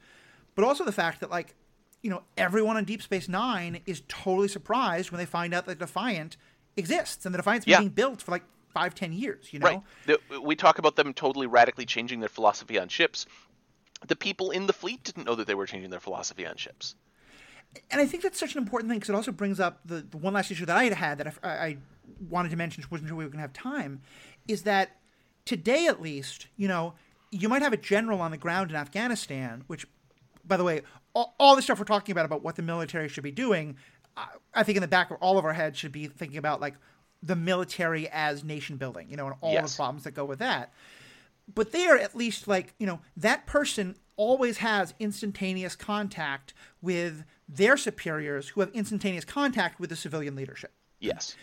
But 0.56 0.64
also 0.66 0.84
the 0.84 0.92
fact 0.92 1.20
that 1.22 1.30
like, 1.30 1.56
you 2.02 2.10
know, 2.10 2.24
everyone 2.38 2.76
on 2.76 2.86
Deep 2.86 3.02
Space 3.02 3.28
Nine 3.30 3.82
is 3.86 4.02
totally 4.08 4.48
surprised 4.48 5.12
when 5.12 5.18
they 5.20 5.26
find 5.26 5.54
out 5.54 5.66
that 5.66 5.80
Defiant 5.80 6.38
exists 6.76 7.26
and 7.26 7.34
the 7.34 7.38
Defiant's 7.38 7.68
Yeah. 7.68 7.80
being 7.80 7.90
built 7.90 8.22
for 8.22 8.32
like 8.32 8.44
five, 8.74 8.94
ten 8.96 9.14
years, 9.14 9.52
you 9.52 9.60
know. 9.60 9.68
Right. 9.68 10.20
The- 10.30 10.42
We 10.42 10.56
talk 10.56 10.80
about 10.80 10.96
them 10.96 11.14
totally 11.14 11.48
radically 11.48 11.86
changing 11.86 12.20
their 12.20 12.30
philosophy 12.30 12.80
on 12.80 12.88
ships. 12.90 13.26
The 14.08 14.16
people 14.16 14.52
in 14.52 14.68
the 14.68 14.74
fleet 14.74 15.04
didn't 15.04 15.26
know 15.26 15.36
that 15.36 15.48
they 15.48 15.56
were 15.56 15.66
changing 15.66 15.90
their 15.90 16.00
philosophy 16.00 16.46
on 16.46 16.56
ships. 16.58 16.96
and 17.92 18.00
I 18.00 18.06
think 18.06 18.24
that's 18.24 18.40
such 18.40 18.54
an 18.56 18.62
important 18.62 18.90
thing 18.90 19.00
because 19.00 19.10
it 19.10 19.16
also 19.16 19.32
brings 19.32 19.60
up 19.60 19.80
the, 19.86 20.02
the 20.02 20.18
one 20.18 20.34
last 20.34 20.52
issue 20.52 20.66
that 20.66 20.78
I 20.78 20.84
had 20.86 20.94
had 20.94 21.18
that 21.18 21.34
I, 21.44 21.50
I 21.50 21.78
wanted 22.30 22.50
to 22.50 22.56
mention, 22.56 22.82
which 22.84 22.92
wasn't 22.92 23.10
sure 23.10 23.18
we 23.18 23.24
were 23.26 23.30
going 23.30 23.40
to 23.40 23.42
have 23.42 23.54
time, 23.54 24.02
is 24.48 24.64
that 24.64 24.98
today 25.46 25.88
at 25.88 26.02
least, 26.02 26.48
you 26.58 26.68
know, 26.68 26.94
you 27.32 27.50
might 27.50 27.62
have 27.62 27.74
a 27.74 27.78
general 27.78 28.22
on 28.22 28.32
the 28.32 28.38
ground 28.38 28.70
in 28.70 28.78
Afghanistan, 28.78 29.64
which, 29.68 29.86
by 30.46 30.58
the 30.58 30.64
way, 30.64 30.82
all, 31.14 31.36
all 31.40 31.56
the 31.56 31.62
stuff 31.62 31.78
we're 31.80 31.86
talking 31.86 32.14
about 32.14 32.26
about 32.26 32.42
what 32.44 32.56
the 32.56 32.62
military 32.62 33.10
should 33.10 33.24
be 33.24 33.32
doing, 33.32 33.76
I, 34.16 34.28
I 34.54 34.64
think 34.64 34.78
in 34.78 34.82
the 34.82 34.88
back 34.88 35.12
of 35.12 35.18
all 35.20 35.38
of 35.38 35.44
our 35.46 35.54
heads 35.54 35.78
should 35.78 35.92
be 35.92 36.08
thinking 36.08 36.38
about 36.38 36.62
like 36.62 36.76
the 37.24 37.36
military 37.36 38.08
as 38.10 38.44
nation 38.44 38.78
building, 38.78 39.10
you 39.10 39.18
know, 39.18 39.28
and 39.28 39.36
all 39.42 39.54
Yes. 39.54 39.72
the 39.74 39.78
problems 39.78 40.04
that 40.04 40.12
go 40.14 40.26
with 40.26 40.40
that 40.40 40.74
but 41.56 41.72
there 41.72 41.98
at 41.98 42.14
least 42.14 42.46
like 42.46 42.74
you 42.78 42.86
know 42.86 43.00
that 43.16 43.46
person 43.46 43.96
always 44.18 44.58
has 44.58 44.94
instantaneous 45.00 45.78
contact 45.78 46.54
with 46.82 47.24
their 47.48 47.78
superiors 47.78 48.50
who 48.50 48.60
have 48.60 48.70
instantaneous 48.74 49.24
contact 49.24 49.80
with 49.80 49.90
the 49.90 49.96
civilian 49.96 50.36
leadership 50.36 50.74
Yes. 51.00 51.38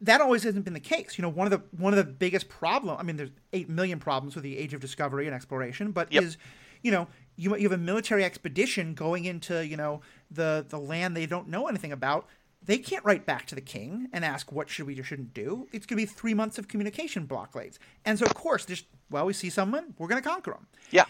that 0.00 0.20
always 0.22 0.44
hasn't 0.44 0.64
been 0.64 0.72
the 0.72 0.80
case 0.80 1.18
you 1.18 1.22
know 1.22 1.28
one 1.28 1.46
of 1.46 1.50
the 1.50 1.62
one 1.82 1.92
of 1.92 1.98
the 1.98 2.10
biggest 2.10 2.48
problem 2.48 2.96
i 2.98 3.02
mean 3.02 3.16
there's 3.16 3.30
8 3.52 3.68
million 3.68 3.98
problems 3.98 4.34
with 4.34 4.44
the 4.44 4.56
age 4.56 4.72
of 4.72 4.80
discovery 4.80 5.26
and 5.26 5.34
exploration 5.34 5.92
but 5.92 6.10
Yep. 6.10 6.22
is 6.22 6.36
you 6.82 6.90
know 6.90 7.06
you, 7.36 7.54
you 7.56 7.64
have 7.68 7.72
a 7.78 7.82
military 7.82 8.24
expedition 8.24 8.94
going 8.94 9.26
into 9.26 9.66
you 9.66 9.76
know 9.76 10.00
the 10.30 10.64
the 10.70 10.78
land 10.78 11.14
they 11.14 11.26
don't 11.26 11.48
know 11.48 11.66
anything 11.68 11.92
about 11.92 12.26
they 12.64 12.78
can't 12.78 13.04
write 13.04 13.24
back 13.24 13.46
to 13.46 13.54
the 13.54 13.60
king 13.60 14.08
and 14.12 14.24
ask 14.24 14.50
what 14.52 14.68
should 14.68 14.86
we 14.86 14.98
or 14.98 15.04
shouldn't 15.04 15.32
do 15.34 15.66
it's 15.72 15.86
going 15.86 15.98
to 15.98 16.02
be 16.02 16.06
three 16.06 16.34
months 16.34 16.58
of 16.58 16.68
communication 16.68 17.24
blockades 17.26 17.78
and 18.04 18.18
so 18.18 18.26
of 18.26 18.34
course 18.34 18.64
just 18.66 18.86
well 19.10 19.24
we 19.26 19.32
see 19.32 19.50
someone 19.50 19.94
we're 19.98 20.08
going 20.08 20.20
to 20.22 20.28
conquer 20.28 20.50
them 20.52 20.66
Yeah. 20.90 21.04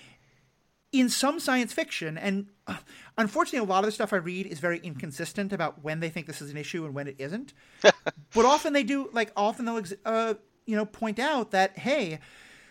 in 0.93 1.09
some 1.11 1.39
science 1.41 1.73
fiction, 1.73 2.17
and 2.17 2.47
uh, 2.67 2.77
unfortunately, 3.19 3.59
a 3.59 3.71
lot 3.71 3.81
of 3.81 3.87
the 3.89 3.93
stuff 3.93 4.13
I 4.13 4.17
read 4.17 4.47
is 4.47 4.59
very 4.59 4.79
inconsistent 4.79 5.53
about 5.53 5.83
when 5.85 6.01
they 6.01 6.09
think 6.09 6.27
this 6.27 6.41
is 6.41 6.51
an 6.51 6.57
issue 6.57 6.85
and 6.87 6.95
when 6.95 7.07
it 7.07 7.17
isn't. 7.19 7.53
but 7.83 8.45
often 8.47 8.73
they 8.73 8.83
do, 8.85 9.11
like, 9.13 9.31
often 9.37 9.67
they'll, 9.67 9.83
uh, 10.07 10.35
you 10.65 10.77
know, 10.77 10.87
point 10.87 11.19
out 11.19 11.51
that, 11.51 11.77
hey, 11.79 12.21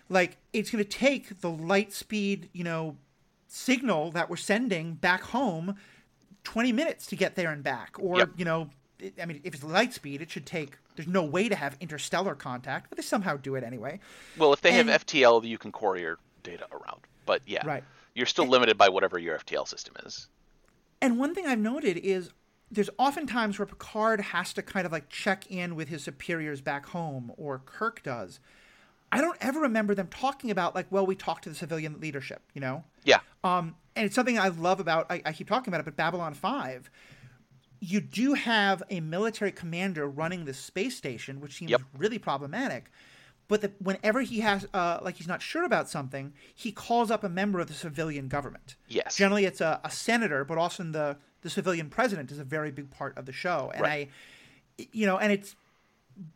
like, 0.09 0.37
it's 0.51 0.71
going 0.71 0.83
to 0.83 0.89
take 0.89 1.41
the 1.41 1.49
light 1.49 1.93
speed, 1.93 2.49
you 2.53 2.63
know, 2.63 2.97
signal 3.47 4.09
that 4.11 4.29
we're 4.31 4.35
sending 4.35 4.93
back 4.93 5.21
home 5.21 5.75
20 6.47 6.71
minutes 6.71 7.05
to 7.07 7.17
get 7.17 7.35
there 7.35 7.51
and 7.51 7.61
back. 7.61 7.97
Or, 7.99 8.19
Yep. 8.19 8.29
you 8.37 8.45
know, 8.45 8.69
I 9.21 9.25
mean, 9.25 9.41
if 9.43 9.53
it's 9.53 9.63
light 9.65 9.93
speed, 9.93 10.21
it 10.21 10.31
should 10.31 10.45
take, 10.45 10.77
there's 10.95 11.07
no 11.09 11.21
way 11.21 11.49
to 11.49 11.55
have 11.55 11.75
interstellar 11.81 12.35
contact, 12.35 12.89
but 12.89 12.95
they 12.97 13.01
somehow 13.03 13.35
do 13.35 13.55
it 13.55 13.63
anyway. 13.65 13.99
Well, 14.37 14.53
if 14.53 14.61
they 14.61 14.69
And- 14.79 14.87
have 14.89 15.01
FTL, 15.01 15.43
you 15.43 15.57
can 15.57 15.73
courier 15.73 16.17
data 16.43 16.65
around. 16.71 17.01
But 17.25 17.41
yeah, 17.45 17.67
Right. 17.67 17.83
you're 18.15 18.25
still 18.25 18.45
limited 18.47 18.77
by 18.77 18.87
whatever 18.87 19.19
your 19.19 19.35
FTL 19.35 19.65
system 19.65 19.95
is. 20.05 20.29
And 21.01 21.19
one 21.19 21.35
thing 21.35 21.45
I've 21.45 21.59
noted 21.59 21.97
is 21.97 22.31
there's 22.71 22.89
often 22.97 23.27
times 23.27 23.59
where 23.59 23.65
Picard 23.65 24.21
has 24.21 24.53
to 24.53 24.61
kind 24.63 24.85
of 24.85 24.93
like 24.93 25.09
check 25.09 25.45
in 25.51 25.75
with 25.75 25.89
his 25.89 26.01
superiors 26.05 26.61
back 26.61 26.85
home, 26.87 27.33
or 27.35 27.59
Kirk 27.59 28.01
does. 28.03 28.39
I 29.11 29.19
don't 29.21 29.37
ever 29.41 29.59
remember 29.59 29.93
them 29.95 30.07
talking 30.07 30.49
about 30.49 30.75
like, 30.75 30.87
well, 30.89 31.05
we 31.05 31.15
talked 31.15 31.43
to 31.43 31.49
the 31.49 31.55
civilian 31.55 31.99
leadership, 31.99 32.41
you 32.53 32.61
know. 32.61 32.85
Yeah. 33.03 33.19
Um, 33.43 33.75
and 33.97 34.05
it's 34.05 34.15
something 34.15 34.39
I 34.39 34.47
love 34.49 34.79
about. 34.79 35.07
I, 35.09 35.21
I 35.25 35.33
keep 35.33 35.47
talking 35.47 35.69
about 35.71 35.81
it, 35.81 35.85
but 35.85 35.95
Babylon 35.95 36.33
Five, 36.33 36.89
you 37.79 37.99
do 37.99 38.33
have 38.33 38.81
a 38.89 38.99
military 38.99 39.51
commander 39.51 40.07
running 40.07 40.45
this 40.45 40.57
space 40.57 40.95
station, 40.95 41.41
which 41.41 41.55
seems 41.55 41.71
Yep. 41.71 41.81
really 41.97 42.19
problematic. 42.19 42.89
But 43.47 43.61
the, 43.61 43.71
whenever 43.79 44.21
he 44.21 44.41
has, 44.41 44.67
uh, 44.73 44.99
like, 45.01 45.15
he's 45.15 45.27
not 45.27 45.41
sure 45.41 45.63
about 45.63 45.89
something, 45.89 46.33
he 46.53 46.71
calls 46.71 47.09
up 47.09 47.23
a 47.23 47.29
member 47.29 47.59
of 47.61 47.67
the 47.67 47.73
civilian 47.73 48.27
government. 48.27 48.75
Yes. 48.89 49.15
Generally, 49.15 49.45
it's 49.45 49.61
a, 49.61 49.79
a 49.83 49.91
senator, 49.91 50.43
but 50.45 50.57
also 50.57 50.83
the 50.83 51.17
the 51.43 51.49
civilian 51.49 51.89
president 51.89 52.31
is 52.31 52.39
a 52.39 52.43
very 52.43 52.71
big 52.71 52.89
part 52.89 53.17
of 53.17 53.25
the 53.25 53.31
show. 53.31 53.71
And 53.73 53.81
Right. 53.81 54.09
I, 54.79 54.87
you 54.91 55.05
know, 55.05 55.17
and 55.17 55.31
it's, 55.31 55.55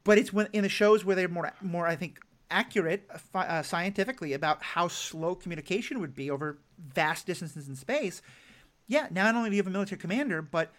but 0.04 0.18
it's 0.18 0.32
when 0.32 0.48
in 0.54 0.62
the 0.64 0.70
shows 0.70 1.04
where 1.04 1.16
they're 1.16 1.28
more 1.28 1.52
more 1.62 1.88
I 1.88 1.96
think 1.96 2.20
accurate 2.52 3.10
uh, 3.34 3.38
uh, 3.38 3.64
scientifically 3.64 4.34
about 4.34 4.62
how 4.62 4.88
slow 4.88 5.34
communication 5.34 6.00
would 6.00 6.14
be 6.14 6.30
over 6.30 6.58
vast 6.78 7.26
distances 7.26 7.68
in 7.68 7.76
space. 7.76 8.22
Yeah, 8.88 9.08
not 9.10 9.34
only 9.34 9.50
do 9.50 9.56
you 9.56 9.62
have 9.62 9.68
a 9.68 9.72
military 9.72 10.00
commander, 10.00 10.42
but 10.42 10.72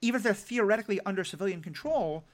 even 0.00 0.18
if 0.18 0.22
they're 0.24 0.34
theoretically 0.34 1.00
under 1.06 1.24
civilian 1.24 1.62
control, 1.62 2.24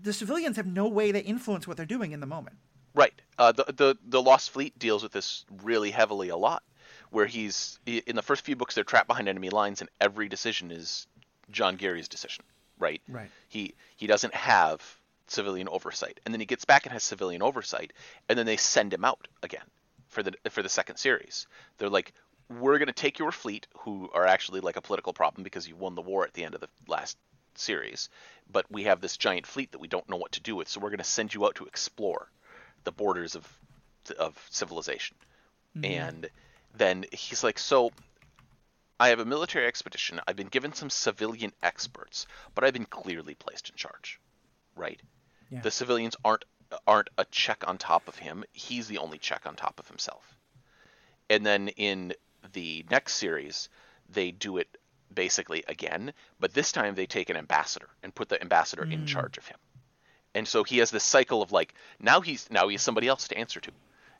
the 0.00 0.12
civilians 0.12 0.56
have 0.56 0.66
no 0.66 0.86
way 0.86 1.12
to 1.12 1.22
influence 1.22 1.66
what 1.66 1.76
they're 1.76 1.86
doing 1.86 2.12
in 2.12 2.20
the 2.20 2.26
moment. 2.26 2.56
Right. 2.94 3.12
Uh, 3.38 3.52
the, 3.52 3.64
the 3.76 3.98
the 4.04 4.22
Lost 4.22 4.50
Fleet 4.50 4.78
deals 4.78 5.02
with 5.02 5.12
this 5.12 5.44
really 5.62 5.90
heavily 5.90 6.28
a 6.28 6.36
lot, 6.36 6.62
where 7.10 7.26
he's 7.26 7.78
in 7.86 8.16
the 8.16 8.22
first 8.22 8.44
few 8.44 8.56
books 8.56 8.74
they're 8.74 8.84
trapped 8.84 9.08
behind 9.08 9.28
enemy 9.28 9.50
lines, 9.50 9.80
and 9.80 9.90
every 10.00 10.28
decision 10.28 10.70
is 10.70 11.06
John 11.50 11.76
Geary's 11.76 12.08
decision. 12.08 12.44
Right. 12.78 13.00
Right. 13.08 13.30
He 13.48 13.74
he 13.96 14.06
doesn't 14.06 14.34
have 14.34 14.99
civilian 15.30 15.68
oversight, 15.68 16.20
and 16.24 16.34
then 16.34 16.40
he 16.40 16.46
gets 16.46 16.64
back 16.64 16.86
and 16.86 16.92
has 16.92 17.02
civilian 17.02 17.42
oversight, 17.42 17.92
and 18.28 18.38
then 18.38 18.46
they 18.46 18.56
send 18.56 18.92
him 18.92 19.04
out 19.04 19.28
again 19.42 19.64
for 20.08 20.22
the 20.22 20.32
for 20.50 20.62
the 20.62 20.68
second 20.68 20.96
series. 20.96 21.46
They're 21.78 21.88
like, 21.88 22.12
we're 22.48 22.78
going 22.78 22.88
to 22.88 22.92
take 22.92 23.18
your 23.18 23.32
fleet, 23.32 23.66
who 23.78 24.10
are 24.12 24.26
actually 24.26 24.60
like 24.60 24.76
a 24.76 24.82
political 24.82 25.12
problem 25.12 25.44
because 25.44 25.68
you 25.68 25.76
won 25.76 25.94
the 25.94 26.02
war 26.02 26.24
at 26.24 26.34
the 26.34 26.44
end 26.44 26.54
of 26.54 26.60
the 26.60 26.68
last 26.88 27.16
series, 27.54 28.08
but 28.50 28.66
we 28.70 28.84
have 28.84 29.00
this 29.00 29.16
giant 29.16 29.46
fleet 29.46 29.72
that 29.72 29.80
we 29.80 29.88
don't 29.88 30.08
know 30.08 30.16
what 30.16 30.32
to 30.32 30.40
do 30.40 30.56
with, 30.56 30.68
so 30.68 30.80
we're 30.80 30.90
going 30.90 30.98
to 30.98 31.04
send 31.04 31.32
you 31.32 31.44
out 31.46 31.54
to 31.56 31.66
explore 31.66 32.28
the 32.84 32.92
borders 32.92 33.34
of 33.34 33.46
of 34.18 34.46
civilization. 34.50 35.16
Mm-hmm. 35.76 35.84
And 35.84 36.30
then 36.76 37.04
he's 37.12 37.44
like, 37.44 37.58
so 37.58 37.92
I 38.98 39.08
have 39.08 39.20
a 39.20 39.24
military 39.24 39.66
expedition. 39.66 40.20
I've 40.26 40.36
been 40.36 40.48
given 40.48 40.72
some 40.72 40.90
civilian 40.90 41.52
experts, 41.62 42.26
but 42.54 42.64
I've 42.64 42.72
been 42.72 42.86
clearly 42.86 43.34
placed 43.34 43.70
in 43.70 43.76
charge, 43.76 44.20
right? 44.74 45.00
Yeah. 45.50 45.60
The 45.60 45.70
civilians 45.70 46.16
aren't 46.24 46.44
aren't 46.86 47.10
a 47.18 47.24
check 47.26 47.66
on 47.66 47.78
top 47.78 48.06
of 48.06 48.16
him. 48.16 48.44
He's 48.52 48.86
the 48.86 48.98
only 48.98 49.18
check 49.18 49.46
on 49.46 49.56
top 49.56 49.80
of 49.80 49.88
himself. 49.88 50.36
And 51.28 51.44
then 51.44 51.68
in 51.68 52.14
the 52.52 52.84
next 52.90 53.14
series, 53.14 53.68
they 54.08 54.30
do 54.30 54.58
it 54.58 54.68
basically 55.12 55.64
again, 55.66 56.12
but 56.38 56.54
this 56.54 56.72
time 56.72 56.94
they 56.94 57.06
take 57.06 57.30
an 57.30 57.36
ambassador 57.36 57.88
and 58.02 58.14
put 58.14 58.28
the 58.28 58.40
ambassador 58.40 58.84
in 58.84 59.02
mm. 59.02 59.06
charge 59.06 59.38
of 59.38 59.46
him. 59.46 59.58
And 60.34 60.46
so 60.46 60.62
he 60.62 60.78
has 60.78 60.90
this 60.90 61.04
cycle 61.04 61.42
of 61.42 61.50
like 61.50 61.74
now 61.98 62.20
he's 62.20 62.48
now 62.50 62.68
he 62.68 62.74
has 62.74 62.82
somebody 62.82 63.08
else 63.08 63.28
to 63.28 63.38
answer 63.38 63.60
to. 63.60 63.72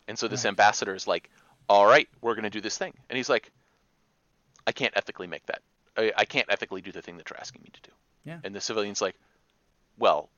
And 0.08 0.18
so 0.18 0.26
this 0.26 0.44
ambassador 0.44 0.94
is 0.94 1.06
like, 1.06 1.30
"All 1.68 1.86
right, 1.86 2.08
we're 2.20 2.34
going 2.34 2.44
to 2.44 2.50
do 2.50 2.60
this 2.60 2.76
thing." 2.76 2.92
And 3.08 3.16
he's 3.16 3.28
like, 3.28 3.52
"I 4.66 4.72
can't 4.72 4.96
ethically 4.96 5.28
make 5.28 5.46
that. 5.46 5.62
I, 5.96 6.12
I 6.16 6.24
can't 6.24 6.50
ethically 6.50 6.80
do 6.80 6.90
the 6.90 7.00
thing 7.00 7.16
that 7.18 7.30
you're 7.30 7.38
asking 7.38 7.62
me 7.62 7.70
to 7.72 7.80
do." 7.82 7.92
Yeah. 8.24 8.38
And 8.42 8.52
the 8.52 8.60
civilian's 8.60 9.00
like, 9.00 9.14
"Well, 9.98 10.28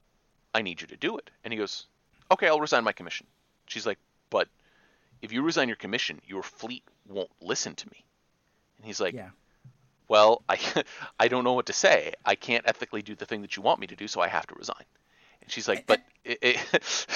I 0.54 0.62
need 0.62 0.80
you 0.80 0.86
to 0.88 0.96
do 0.96 1.18
it." 1.18 1.30
And 1.44 1.52
he 1.52 1.58
goes, 1.58 1.86
"Okay, 2.30 2.48
I'll 2.48 2.60
resign 2.60 2.84
my 2.84 2.92
commission." 2.92 3.26
She's 3.66 3.86
like, 3.86 3.98
"But 4.30 4.48
if 5.20 5.32
you 5.32 5.42
resign 5.42 5.68
your 5.68 5.76
commission, 5.76 6.20
your 6.26 6.42
fleet 6.42 6.84
won't 7.08 7.30
listen 7.40 7.74
to 7.74 7.88
me." 7.90 8.04
And 8.82 8.86
he's 8.86 9.00
like, 9.00 9.14
Yeah. 9.14 9.30
well, 10.08 10.42
I 10.48 10.58
I 11.20 11.28
don't 11.28 11.44
know 11.44 11.52
what 11.52 11.66
to 11.66 11.72
say. 11.72 12.14
I 12.24 12.34
can't 12.34 12.66
ethically 12.66 13.02
do 13.02 13.14
the 13.14 13.26
thing 13.26 13.42
that 13.42 13.56
you 13.56 13.62
want 13.62 13.80
me 13.80 13.86
to 13.86 13.96
do, 13.96 14.08
so 14.08 14.20
I 14.20 14.28
have 14.28 14.46
to 14.48 14.54
resign. 14.56 14.84
And 15.40 15.50
she's 15.50 15.66
like, 15.66 15.86
but 15.86 16.00
it, 16.24 16.38
it, 16.40 17.06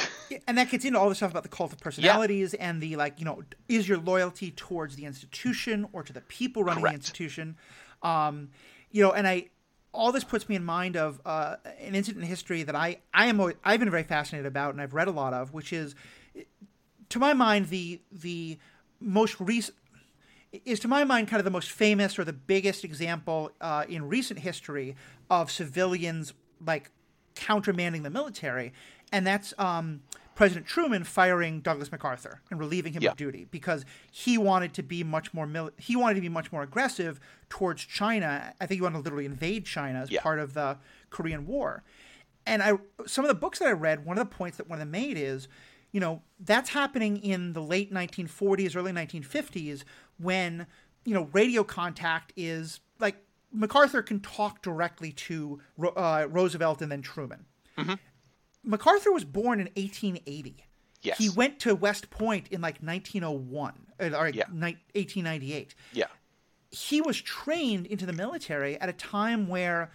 and 0.49 0.59
that 0.59 0.71
gets 0.71 0.85
into 0.85 0.99
all 0.99 1.09
the 1.09 1.15
stuff 1.15 1.31
about 1.31 1.45
the 1.45 1.49
cult 1.49 1.73
of 1.73 1.79
personalities 1.79 2.55
yeah. 2.55 2.69
and 2.69 2.81
the 2.81 2.97
like 2.97 3.19
you 3.19 3.25
know 3.25 3.43
is 3.69 3.89
your 3.89 3.99
loyalty 3.99 4.51
towards 4.51 4.97
the 4.97 5.05
institution 5.05 5.89
or 5.93 6.03
to 6.03 6.13
the 6.13 6.21
people 6.23 6.65
running 6.65 6.83
Correct. 6.83 6.95
the 6.95 6.99
institution 6.99 7.57
um, 8.03 8.51
you 8.91 9.03
know 9.03 9.13
and 9.13 9.29
i 9.29 9.47
all 9.97 10.13
this 10.13 10.25
puts 10.25 10.49
me 10.49 10.55
in 10.55 10.65
mind 10.65 10.97
of 10.97 11.21
uh, 11.25 11.57
an 11.81 11.95
incident 11.95 12.23
in 12.23 12.29
history 12.29 12.63
that 12.63 12.77
i 12.77 12.99
i 13.15 13.27
am 13.27 13.41
i've 13.65 13.81
been 13.81 13.91
very 13.91 14.03
fascinated 14.03 14.47
about 14.47 14.73
and 14.73 14.81
i've 14.81 14.95
read 14.95 15.09
a 15.09 15.13
lot 15.13 15.33
of 15.33 15.53
which 15.53 15.73
is 15.73 15.95
to 17.09 17.19
my 17.19 17.33
mind 17.33 17.69
the 17.69 18.01
the 18.13 18.59
most 19.01 19.41
recent 19.41 19.77
is 20.65 20.81
to 20.81 20.89
my 20.89 21.05
mind 21.05 21.29
kind 21.29 21.41
of 21.41 21.45
the 21.45 21.51
most 21.51 21.71
famous 21.71 22.19
or 22.19 22.25
the 22.25 22.33
biggest 22.33 22.85
example 22.85 23.51
uh, 23.61 23.85
in 23.89 24.09
recent 24.09 24.41
history 24.41 24.97
of 25.31 25.51
civilians 25.51 26.33
like 26.65 26.91
countermanding 27.35 28.03
the 28.03 28.11
military. 28.11 28.73
And 29.13 29.27
that's 29.27 29.55
um, 29.59 30.03
President 30.37 30.67
Truman 30.67 31.03
firing 31.03 31.61
Douglas 31.61 31.91
MacArthur 31.91 32.43
and 32.51 32.61
relieving 32.61 32.93
him 32.93 33.03
yeah. 33.03 33.11
of 33.11 33.17
duty 33.17 33.47
because 33.51 33.87
he 34.13 34.37
wanted 34.37 34.75
to 34.75 34.83
be 34.83 35.03
much 35.03 35.33
more 35.33 35.73
he 35.79 35.97
wanted 35.97 36.15
to 36.15 36.21
be 36.21 36.29
much 36.29 36.53
more 36.53 36.63
aggressive 36.63 37.19
towards 37.49 37.83
China. 37.83 38.55
I 38.61 38.67
think 38.67 38.79
he 38.79 38.83
wanted 38.83 38.99
to 38.99 39.03
literally 39.03 39.25
invade 39.25 39.65
China 39.65 39.99
as 39.99 40.11
yeah. 40.11 40.21
part 40.21 40.39
of 40.39 40.53
the 40.53 40.77
Korean 41.09 41.47
War. 41.47 41.83
And 42.47 42.63
I 42.63 42.75
some 43.07 43.25
of 43.25 43.31
the 43.31 43.35
books 43.35 43.59
that 43.59 43.69
I 43.69 43.73
read, 43.73 44.05
one 44.05 44.19
of 44.19 44.29
the 44.29 44.37
points 44.37 44.59
that 44.59 44.69
one 44.69 44.77
of 44.77 44.81
them 44.81 44.91
made 44.91 45.17
is, 45.17 45.49
you 45.91 46.01
know, 46.01 46.21
that's 46.39 46.69
happening 46.69 47.17
in 47.17 47.55
the 47.55 47.63
late 47.63 47.91
1940s, 47.91 48.77
early 48.77 48.93
1950s 48.93 49.85
when 50.19 50.67
you 51.07 51.15
know 51.15 51.31
radio 51.33 51.65
contact 51.65 52.35
is 52.37 52.81
like 53.01 53.17
MacArthur 53.53 54.03
can 54.03 54.21
talk 54.21 54.61
directly 54.61 55.13
to 55.13 55.61
uh, 55.97 56.27
Roosevelt 56.29 56.83
and 56.83 56.93
then 56.93 57.01
Truman. 57.01 57.47
Mm-hmm. 57.79 57.95
MacArthur 58.67 59.13
was 59.13 59.25
born 59.25 59.61
in 59.61 59.67
1880. 59.77 60.67
Yes. 61.03 61.19
He 61.19 61.31
went 61.31 61.61
to 61.61 61.75
West 61.75 62.11
Point 62.11 62.49
in 62.49 62.61
like 62.61 62.79
1901 62.81 63.75
uh, 64.01 64.05
or 64.05 64.29
yeah. 64.29 64.45
1898. 64.49 65.75
Yeah. 65.93 66.07
He 66.71 67.01
was 67.01 67.21
trained 67.21 67.87
into 67.87 68.05
the 68.07 68.13
military 68.13 68.79
at 68.81 68.89
a 68.89 68.93
time 68.93 69.47
where 69.47 69.91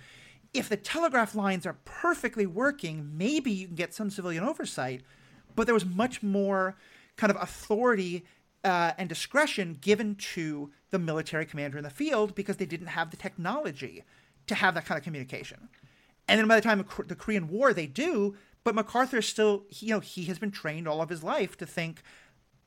if 0.53 0.69
the 0.69 0.77
telegraph 0.77 1.35
lines 1.35 1.65
are 1.65 1.77
perfectly 1.85 2.45
working, 2.45 3.11
maybe 3.17 3.51
you 3.51 3.67
can 3.67 3.75
get 3.75 3.93
some 3.93 4.09
civilian 4.09 4.43
oversight, 4.43 5.01
but 5.55 5.65
there 5.65 5.73
was 5.73 5.85
much 5.85 6.23
more 6.23 6.77
kind 7.17 7.29
of 7.29 7.41
authority 7.41 8.25
uh, 8.63 8.91
and 8.97 9.09
discretion 9.09 9.77
given 9.81 10.15
to 10.15 10.71
the 10.91 10.99
military 10.99 11.45
commander 11.45 11.77
in 11.77 11.83
the 11.83 11.89
field 11.89 12.35
because 12.35 12.57
they 12.57 12.65
didn't 12.65 12.87
have 12.87 13.11
the 13.11 13.17
technology 13.17 14.03
to 14.47 14.55
have 14.55 14.73
that 14.75 14.85
kind 14.85 14.97
of 14.97 15.03
communication. 15.03 15.69
And 16.27 16.39
then 16.39 16.47
by 16.47 16.55
the 16.55 16.61
time 16.61 16.79
of 16.79 17.07
the 17.07 17.15
Korean 17.15 17.47
War, 17.49 17.73
they 17.73 17.87
do, 17.87 18.35
but 18.63 18.75
MacArthur 18.75 19.21
still, 19.21 19.63
you 19.69 19.89
know, 19.89 19.99
he 19.99 20.25
has 20.25 20.39
been 20.39 20.51
trained 20.51 20.87
all 20.87 21.01
of 21.01 21.09
his 21.09 21.23
life 21.23 21.57
to 21.57 21.65
think, 21.65 22.01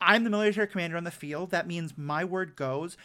I'm 0.00 0.24
the 0.24 0.30
military 0.30 0.66
commander 0.66 0.96
on 0.96 1.04
the 1.04 1.10
field. 1.10 1.50
That 1.50 1.66
means 1.66 1.96
my 1.96 2.24
word 2.24 2.56
goes, 2.56 2.96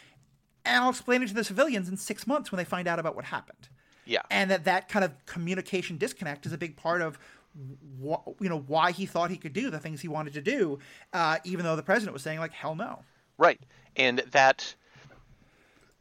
and 0.64 0.84
I'll 0.84 0.90
explain 0.90 1.22
it 1.22 1.28
to 1.28 1.34
the 1.34 1.44
civilians 1.44 1.88
in 1.88 1.96
six 1.96 2.26
months 2.26 2.50
when 2.50 2.58
they 2.58 2.64
find 2.64 2.88
out 2.88 2.98
about 2.98 3.14
what 3.14 3.26
happened. 3.26 3.68
Yeah, 4.04 4.22
and 4.30 4.50
that 4.50 4.64
that 4.64 4.88
kind 4.88 5.04
of 5.04 5.12
communication 5.26 5.96
disconnect 5.96 6.44
is 6.44 6.52
a 6.52 6.58
big 6.58 6.76
part 6.76 7.00
of, 7.00 7.16
wh- 8.02 8.26
you 8.40 8.48
know, 8.48 8.58
why 8.66 8.90
he 8.90 9.06
thought 9.06 9.30
he 9.30 9.36
could 9.36 9.52
do 9.52 9.70
the 9.70 9.78
things 9.78 10.00
he 10.00 10.08
wanted 10.08 10.32
to 10.32 10.40
do, 10.40 10.80
uh, 11.12 11.38
even 11.44 11.64
though 11.64 11.76
the 11.76 11.82
president 11.82 12.12
was 12.12 12.22
saying 12.22 12.40
like, 12.40 12.52
hell 12.52 12.74
no. 12.74 13.04
Right, 13.38 13.60
and 13.94 14.18
that 14.32 14.74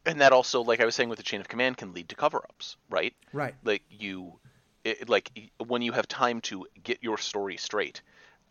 and 0.06 0.20
that 0.22 0.32
also 0.32 0.62
like 0.62 0.80
i 0.80 0.86
was 0.86 0.96
saying 0.96 1.10
with 1.10 1.18
the 1.18 1.24
chain 1.24 1.42
of 1.42 1.48
command 1.48 1.78
can 1.78 1.94
lead 1.94 2.10
to 2.10 2.16
cover-ups 2.16 2.78
right 2.90 3.14
right 3.34 3.54
like 3.64 3.84
you 3.90 4.40
it, 4.84 5.10
like 5.10 5.52
when 5.66 5.82
you 5.82 5.92
have 5.92 6.08
time 6.08 6.42
to 6.42 6.68
get 6.84 7.00
your 7.02 7.18
story 7.18 7.58
straight 7.58 8.02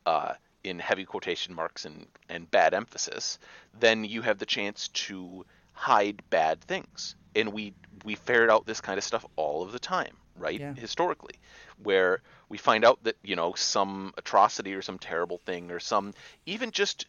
uh, 0.07 0.35
in 0.65 0.79
heavy 0.79 1.05
quotation 1.05 1.55
marks 1.55 1.85
and, 1.85 2.07
and 2.29 2.51
bad 2.51 2.75
emphasis, 2.75 3.39
then 3.79 4.05
you 4.05 4.23
have 4.23 4.39
the 4.39 4.47
chance 4.47 4.89
to 4.89 5.45
hide 5.73 6.23
bad 6.31 6.61
things. 6.61 7.15
And 7.35 7.53
we 7.53 7.75
we 8.05 8.15
ferret 8.15 8.51
out 8.51 8.67
this 8.67 8.81
kind 8.81 8.99
of 8.99 9.05
stuff 9.05 9.25
all 9.37 9.63
of 9.63 9.73
the 9.73 9.79
time, 9.79 10.17
right? 10.37 10.61
Yeah. 10.61 10.75
Historically, 10.75 11.35
where 11.83 12.23
we 12.49 12.59
find 12.59 12.85
out 12.85 13.03
that 13.05 13.17
you 13.23 13.37
know 13.37 13.53
some 13.55 14.13
atrocity 14.17 14.75
or 14.75 14.83
some 14.83 14.99
terrible 14.99 15.39
thing 15.39 15.71
or 15.71 15.79
some 15.79 16.15
even 16.47 16.71
just 16.71 17.07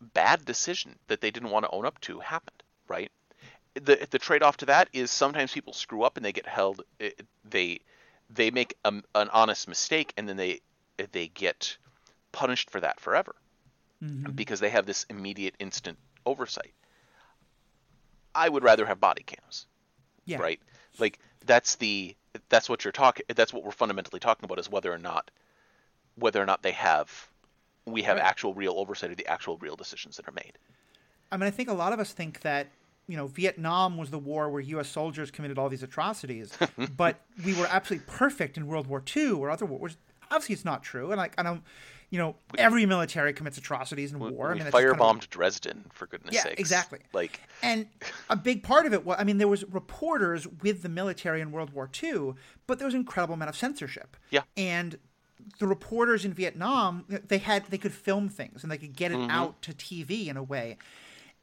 bad 0.00 0.44
decision 0.44 0.96
that 1.08 1.20
they 1.20 1.30
didn't 1.30 1.50
want 1.50 1.64
to 1.64 1.70
own 1.70 1.86
up 1.86 2.00
to 2.02 2.20
happened, 2.20 2.62
right? 2.88 3.10
The 3.74 4.06
the 4.10 4.18
trade 4.18 4.42
off 4.42 4.58
to 4.58 4.66
that 4.66 4.88
is 4.92 5.10
sometimes 5.10 5.52
people 5.52 5.72
screw 5.72 6.02
up 6.02 6.16
and 6.16 6.24
they 6.24 6.32
get 6.32 6.46
held 6.46 6.82
they 7.48 7.80
they 8.30 8.50
make 8.50 8.76
a, 8.84 8.92
an 9.14 9.28
honest 9.32 9.68
mistake 9.68 10.12
and 10.16 10.28
then 10.28 10.36
they 10.36 10.60
they 11.12 11.28
get 11.28 11.76
punished 12.32 12.70
for 12.70 12.80
that 12.80 13.00
forever 13.00 13.34
mm-hmm. 14.02 14.32
because 14.32 14.60
they 14.60 14.70
have 14.70 14.86
this 14.86 15.04
immediate 15.08 15.54
instant 15.58 15.98
oversight 16.24 16.72
i 18.34 18.48
would 18.48 18.62
rather 18.62 18.86
have 18.86 19.00
body 19.00 19.22
cams 19.22 19.66
yeah. 20.24 20.38
right 20.38 20.60
like 20.98 21.18
that's 21.44 21.76
the 21.76 22.14
that's 22.48 22.68
what 22.68 22.84
you're 22.84 22.92
talking 22.92 23.24
that's 23.34 23.52
what 23.52 23.64
we're 23.64 23.70
fundamentally 23.70 24.20
talking 24.20 24.44
about 24.44 24.58
is 24.58 24.70
whether 24.70 24.92
or 24.92 24.98
not 24.98 25.30
whether 26.16 26.42
or 26.42 26.46
not 26.46 26.62
they 26.62 26.72
have 26.72 27.28
we 27.86 28.02
have 28.02 28.16
right. 28.16 28.26
actual 28.26 28.52
real 28.54 28.74
oversight 28.76 29.10
of 29.10 29.16
the 29.16 29.26
actual 29.26 29.56
real 29.58 29.76
decisions 29.76 30.16
that 30.16 30.28
are 30.28 30.32
made 30.32 30.58
i 31.30 31.36
mean 31.36 31.46
i 31.46 31.50
think 31.50 31.68
a 31.68 31.74
lot 31.74 31.92
of 31.92 32.00
us 32.00 32.12
think 32.12 32.40
that 32.40 32.68
you 33.08 33.16
know, 33.16 33.26
Vietnam 33.26 33.96
was 33.96 34.10
the 34.10 34.18
war 34.18 34.50
where 34.50 34.60
U.S. 34.60 34.88
soldiers 34.88 35.30
committed 35.30 35.58
all 35.58 35.68
these 35.68 35.82
atrocities, 35.82 36.56
but 36.96 37.20
we 37.44 37.54
were 37.54 37.66
absolutely 37.66 38.06
perfect 38.08 38.56
in 38.56 38.66
World 38.66 38.86
War 38.86 39.02
II 39.14 39.32
or 39.32 39.50
other 39.50 39.66
wars. 39.66 39.96
Obviously, 40.30 40.54
it's 40.54 40.64
not 40.64 40.82
true, 40.82 41.12
and 41.12 41.18
like 41.18 41.32
I 41.38 41.44
don't, 41.44 41.62
you 42.10 42.18
know, 42.18 42.34
every 42.58 42.84
military 42.84 43.32
commits 43.32 43.58
atrocities 43.58 44.12
in 44.12 44.18
we, 44.18 44.30
war. 44.30 44.52
We 44.54 44.60
I 44.60 44.64
mean, 44.64 44.72
firebombed 44.72 44.98
kind 44.98 45.22
of, 45.22 45.30
Dresden 45.30 45.84
for 45.92 46.06
goodness' 46.06 46.34
sake. 46.34 46.44
yeah, 46.44 46.50
sakes. 46.50 46.60
exactly. 46.60 46.98
Like, 47.12 47.40
and 47.62 47.86
a 48.30 48.36
big 48.36 48.64
part 48.64 48.86
of 48.86 48.92
it 48.92 49.06
was, 49.06 49.16
I 49.20 49.24
mean, 49.24 49.38
there 49.38 49.48
was 49.48 49.64
reporters 49.70 50.48
with 50.62 50.82
the 50.82 50.88
military 50.88 51.40
in 51.40 51.52
World 51.52 51.70
War 51.72 51.88
II, 52.02 52.34
but 52.66 52.78
there 52.78 52.86
was 52.86 52.94
an 52.94 53.00
incredible 53.00 53.34
amount 53.34 53.50
of 53.50 53.56
censorship. 53.56 54.16
Yeah, 54.30 54.42
and 54.56 54.98
the 55.60 55.68
reporters 55.68 56.24
in 56.24 56.32
Vietnam, 56.32 57.04
they 57.28 57.38
had 57.38 57.66
they 57.66 57.78
could 57.78 57.92
film 57.92 58.28
things 58.28 58.64
and 58.64 58.72
they 58.72 58.78
could 58.78 58.96
get 58.96 59.12
it 59.12 59.18
mm-hmm. 59.18 59.30
out 59.30 59.62
to 59.62 59.72
TV 59.72 60.26
in 60.26 60.36
a 60.36 60.42
way, 60.42 60.76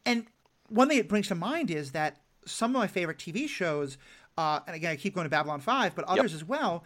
and 0.05 0.25
one 0.69 0.89
thing 0.89 0.97
it 0.97 1.09
brings 1.09 1.27
to 1.27 1.35
mind 1.35 1.71
is 1.71 1.91
that 1.91 2.17
some 2.45 2.75
of 2.75 2.79
my 2.79 2.87
favorite 2.87 3.17
TV 3.17 3.47
shows, 3.47 3.97
uh, 4.37 4.59
and 4.67 4.75
again, 4.75 4.91
I 4.91 4.95
keep 4.95 5.15
going 5.15 5.25
to 5.25 5.29
Babylon 5.29 5.61
5, 5.61 5.95
but 5.95 6.05
others 6.05 6.31
yep. 6.31 6.41
as 6.41 6.43
well, 6.43 6.83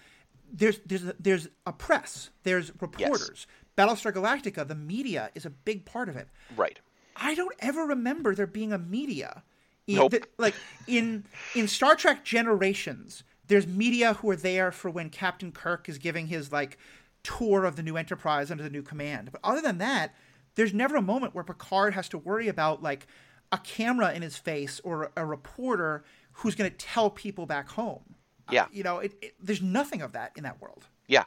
there's, 0.52 0.80
there's, 0.86 1.04
a, 1.04 1.16
there's 1.20 1.48
a 1.66 1.74
press, 1.74 2.30
there's 2.44 2.72
reporters. 2.82 3.48
Yes. 3.48 3.48
Battlestar 3.78 4.12
Galactica, 4.12 4.68
the 4.68 4.76
media 4.76 5.30
is 5.36 5.46
a 5.46 5.50
big 5.50 5.86
part 5.86 6.10
of 6.10 6.16
it. 6.16 6.28
Right. 6.56 6.80
I 7.16 7.36
don't 7.36 7.56
ever 7.60 7.84
remember 7.84 8.36
there 8.36 8.48
being 8.48 8.74
a 8.74 8.78
media. 8.78 9.44
In, 9.86 9.96
nope. 9.96 10.12
the, 10.12 10.24
like 10.38 10.56
in 10.86 11.24
in 11.56 11.68
Star 11.68 11.96
Trek 11.96 12.26
Generations, 12.26 13.24
there's 13.48 13.66
media 13.66 14.16
who 14.16 14.30
are 14.30 14.36
there 14.36 14.72
for 14.72 14.90
when 14.90 15.10
Captain 15.10 15.52
Kirk 15.52 15.88
is 15.88 15.98
giving 15.98 16.28
his 16.28 16.52
like 16.52 16.78
tour 17.24 17.66
of 17.66 17.76
the 17.76 17.84
new 17.84 17.98
Enterprise 17.98 18.52
under 18.52 18.64
the 18.64 18.70
new 18.70 18.82
command. 18.82 19.32
But 19.32 19.42
other 19.44 19.62
than 19.62 19.78
that, 19.78 20.14
there's 20.56 20.74
never 20.74 20.96
a 20.96 21.02
moment 21.02 21.34
where 21.34 21.44
Picard 21.44 21.94
has 21.94 22.10
to 22.10 22.18
worry 22.18 22.48
about 22.48 22.84
like 22.84 23.08
a 23.52 23.58
camera 23.58 24.14
in 24.14 24.22
his 24.22 24.38
face 24.38 24.82
or 24.84 25.12
a 25.16 25.26
reporter 25.26 26.04
who's 26.34 26.56
going 26.56 26.70
to 26.70 26.78
tell 26.78 27.10
people 27.10 27.46
back 27.46 27.70
home. 27.70 28.16
Yeah. 28.52 28.64
Uh, 28.64 28.68
you 28.72 28.84
know, 28.84 29.00
it, 29.00 29.14
it, 29.22 29.36
there's 29.42 29.62
nothing 29.62 30.02
of 30.02 30.14
that 30.14 30.32
in 30.36 30.44
that 30.44 30.62
world. 30.62 30.86
Yeah. 31.08 31.24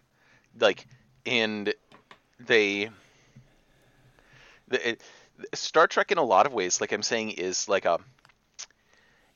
Like, 0.58 0.86
and 1.26 1.74
they. 2.38 2.90
The, 4.68 4.90
it, 4.90 5.02
Star 5.54 5.86
Trek, 5.86 6.12
in 6.12 6.18
a 6.18 6.22
lot 6.24 6.46
of 6.46 6.52
ways, 6.52 6.80
like 6.80 6.92
I'm 6.92 7.02
saying, 7.02 7.30
is 7.32 7.68
like 7.68 7.84
a. 7.84 7.98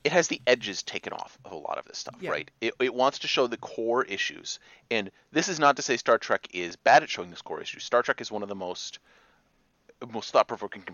It 0.03 0.13
has 0.13 0.29
the 0.29 0.41
edges 0.47 0.83
taken 0.83 1.15
off 1.15 1.39
of 1.47 1.53
a 1.53 1.57
lot 1.57 1.79
of 1.79 1.87
this 1.87 1.97
stuff, 1.97 2.17
yeah. 2.21 2.31
right? 2.31 2.51
It, 2.61 2.75
it 2.79 2.95
wants 2.95 3.21
to 3.21 3.29
show 3.29 3.47
the 3.47 3.57
core 3.57 4.05
issues. 4.05 4.59
And 4.91 5.11
this 5.33 5.49
is 5.49 5.59
not 5.59 5.77
to 5.77 5.83
say 5.83 5.97
Star 5.97 6.19
Trek 6.19 6.47
is 6.53 6.77
bad 6.77 7.03
at 7.03 7.09
showing 7.09 7.31
these 7.31 7.41
core 7.41 7.63
issues. 7.63 7.85
Star 7.85 8.03
Trek 8.03 8.21
is 8.21 8.31
one 8.31 8.43
of 8.43 8.51
the 8.51 8.55
most 8.55 8.99
most 10.13 10.33
thought-provoking 10.33 10.85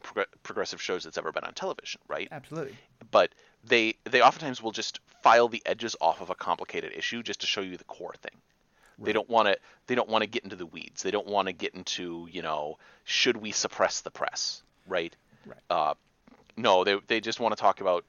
progressive 0.43 0.81
shows 0.81 1.05
that's 1.05 1.19
ever 1.19 1.33
been 1.33 1.45
on 1.45 1.55
television, 1.55 2.01
right? 2.09 2.29
Absolutely. 2.31 2.77
But 3.11 3.35
they 3.65 3.97
they 4.05 4.23
oftentimes 4.23 4.63
will 4.63 4.73
just 4.73 5.01
file 5.23 5.49
the 5.49 5.63
edges 5.67 5.97
off 6.01 6.21
of 6.21 6.31
a 6.31 6.35
complicated 6.35 6.93
issue 6.95 7.23
just 7.23 7.41
to 7.41 7.47
show 7.47 7.61
you 7.61 7.77
the 7.77 7.85
core 7.85 8.15
thing. 8.23 8.33
Right. 8.99 9.07
They 9.07 9.13
don't 9.13 9.29
want 9.29 9.49
to 9.49 9.59
they 9.87 9.95
don't 9.95 10.09
want 10.09 10.23
to 10.23 10.29
get 10.29 10.45
into 10.45 10.57
the 10.57 10.67
weeds. 10.67 11.03
They 11.03 11.11
don't 11.11 11.27
want 11.27 11.49
to 11.49 11.53
get 11.53 11.75
into 11.75 12.29
you 12.31 12.43
know 12.43 12.79
should 13.05 13.37
we 13.37 13.53
suppress 13.53 14.01
the 14.01 14.11
press, 14.11 14.63
right? 14.87 15.15
Right. 15.47 15.59
Uh, 15.69 15.95
no, 16.57 16.85
they 16.85 16.99
they 17.07 17.21
just 17.21 17.41
want 17.41 17.57
to 17.57 17.61
talk 17.61 17.81
about 17.81 18.05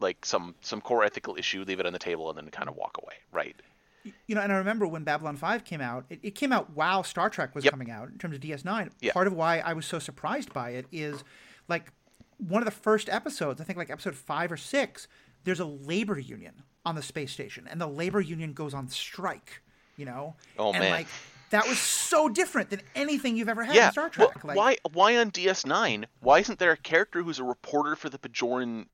like 0.00 0.24
some 0.24 0.54
some 0.60 0.80
core 0.80 1.04
ethical 1.04 1.36
issue, 1.36 1.64
leave 1.66 1.80
it 1.80 1.86
on 1.86 1.92
the 1.92 1.98
table, 1.98 2.28
and 2.28 2.38
then 2.38 2.48
kind 2.48 2.68
of 2.68 2.76
walk 2.76 2.98
away, 3.02 3.14
right? 3.32 3.56
You 4.26 4.34
know, 4.34 4.40
and 4.40 4.52
I 4.52 4.56
remember 4.56 4.86
when 4.86 5.04
Babylon 5.04 5.36
5 5.36 5.64
came 5.64 5.80
out, 5.80 6.04
it, 6.10 6.20
it 6.22 6.34
came 6.34 6.52
out 6.52 6.70
while 6.74 7.02
Star 7.04 7.30
Trek 7.30 7.54
was 7.54 7.64
yep. 7.64 7.72
coming 7.72 7.90
out 7.90 8.08
in 8.08 8.18
terms 8.18 8.36
of 8.36 8.42
DS9. 8.42 8.90
Yep. 9.00 9.14
Part 9.14 9.26
of 9.26 9.32
why 9.32 9.58
I 9.58 9.72
was 9.72 9.86
so 9.86 9.98
surprised 9.98 10.52
by 10.52 10.70
it 10.70 10.86
is 10.90 11.24
like 11.68 11.92
one 12.38 12.62
of 12.62 12.66
the 12.66 12.72
first 12.72 13.08
episodes, 13.08 13.60
I 13.60 13.64
think 13.64 13.78
like 13.78 13.90
episode 13.90 14.14
five 14.14 14.50
or 14.50 14.56
six, 14.56 15.08
there's 15.44 15.60
a 15.60 15.64
labor 15.64 16.18
union 16.18 16.62
on 16.84 16.94
the 16.94 17.02
space 17.02 17.32
station, 17.32 17.68
and 17.70 17.80
the 17.80 17.86
labor 17.86 18.20
union 18.20 18.52
goes 18.52 18.74
on 18.74 18.88
strike, 18.88 19.62
you 19.96 20.04
know? 20.04 20.34
Oh, 20.58 20.72
and 20.72 20.80
man. 20.80 20.90
like 20.90 21.06
that 21.50 21.68
was 21.68 21.78
so 21.78 22.28
different 22.28 22.70
than 22.70 22.80
anything 22.94 23.36
you've 23.36 23.48
ever 23.48 23.62
had 23.62 23.74
yeah. 23.76 23.86
in 23.86 23.92
Star 23.92 24.08
Trek. 24.08 24.42
Well, 24.42 24.56
why 24.56 24.78
why 24.92 25.16
on 25.18 25.30
DS9? 25.30 26.06
Why 26.20 26.40
isn't 26.40 26.58
there 26.58 26.72
a 26.72 26.76
character 26.76 27.22
who's 27.22 27.38
a 27.38 27.44
reporter 27.44 27.94
for 27.94 28.08
the 28.08 28.18
Bajoran 28.18 28.86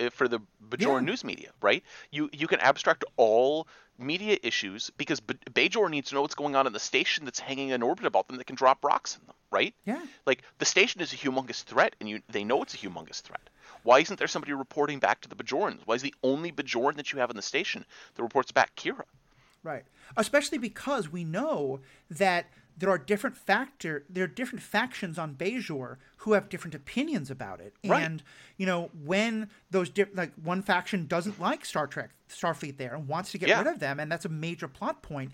uh, 0.00 0.10
for 0.10 0.28
the 0.28 0.40
Bajoran 0.68 1.00
Yeah. 1.00 1.06
news 1.06 1.24
media, 1.24 1.50
right? 1.60 1.82
You 2.10 2.30
you 2.32 2.46
can 2.46 2.60
abstract 2.60 3.04
all 3.16 3.66
media 3.98 4.38
issues 4.42 4.90
because 4.96 5.20
B- 5.20 5.34
Bajor 5.50 5.90
needs 5.90 6.08
to 6.08 6.14
know 6.14 6.22
what's 6.22 6.34
going 6.34 6.56
on 6.56 6.66
in 6.66 6.72
the 6.72 6.80
station 6.80 7.24
that's 7.24 7.38
hanging 7.38 7.70
in 7.70 7.82
orbit 7.82 8.06
about 8.06 8.28
them 8.28 8.36
that 8.36 8.46
can 8.46 8.56
drop 8.56 8.84
rocks 8.84 9.16
in 9.16 9.26
them, 9.26 9.36
right? 9.50 9.74
Yeah. 9.84 10.00
Like 10.26 10.42
the 10.58 10.64
station 10.64 11.00
is 11.00 11.12
a 11.12 11.16
humongous 11.16 11.62
threat, 11.62 11.96
and 12.00 12.08
you 12.08 12.22
they 12.28 12.44
know 12.44 12.62
it's 12.62 12.74
a 12.74 12.78
humongous 12.78 13.20
threat. 13.20 13.48
Why 13.82 14.00
isn't 14.00 14.18
there 14.18 14.28
somebody 14.28 14.52
reporting 14.52 14.98
back 14.98 15.20
to 15.22 15.28
the 15.28 15.36
Bajorans? 15.36 15.80
Why 15.84 15.94
is 15.94 16.02
the 16.02 16.14
only 16.22 16.52
Bajoran 16.52 16.96
that 16.96 17.12
you 17.12 17.20
have 17.20 17.30
in 17.30 17.36
the 17.36 17.42
station 17.42 17.84
that 18.14 18.22
reports 18.22 18.52
back 18.52 18.74
Kira? 18.76 19.04
Right. 19.62 19.84
Especially 20.16 20.58
because 20.58 21.10
we 21.10 21.24
know 21.24 21.80
that 22.10 22.46
there 22.76 22.90
are 22.90 22.98
different 22.98 23.36
factor 23.36 24.04
there 24.10 24.24
are 24.24 24.28
different 24.28 24.62
factions 24.62 25.18
on 25.18 25.34
Bajor 25.34 25.96
who 26.18 26.32
have 26.34 26.48
different 26.48 26.74
opinions 26.74 27.30
about 27.30 27.60
it. 27.60 27.74
Right. 27.84 28.02
And 28.02 28.22
you 28.56 28.66
know, 28.66 28.90
when 29.04 29.48
those 29.70 29.88
di- 29.88 30.04
like 30.14 30.32
one 30.42 30.62
faction 30.62 31.06
doesn't 31.06 31.40
like 31.40 31.64
Star 31.64 31.86
Trek 31.86 32.10
Starfleet 32.28 32.76
there 32.76 32.94
and 32.94 33.08
wants 33.08 33.30
to 33.32 33.38
get 33.38 33.48
Yeah. 33.48 33.58
rid 33.58 33.68
of 33.68 33.78
them 33.80 33.98
and 34.00 34.10
that's 34.10 34.24
a 34.24 34.28
major 34.28 34.68
plot 34.68 35.02
point. 35.02 35.32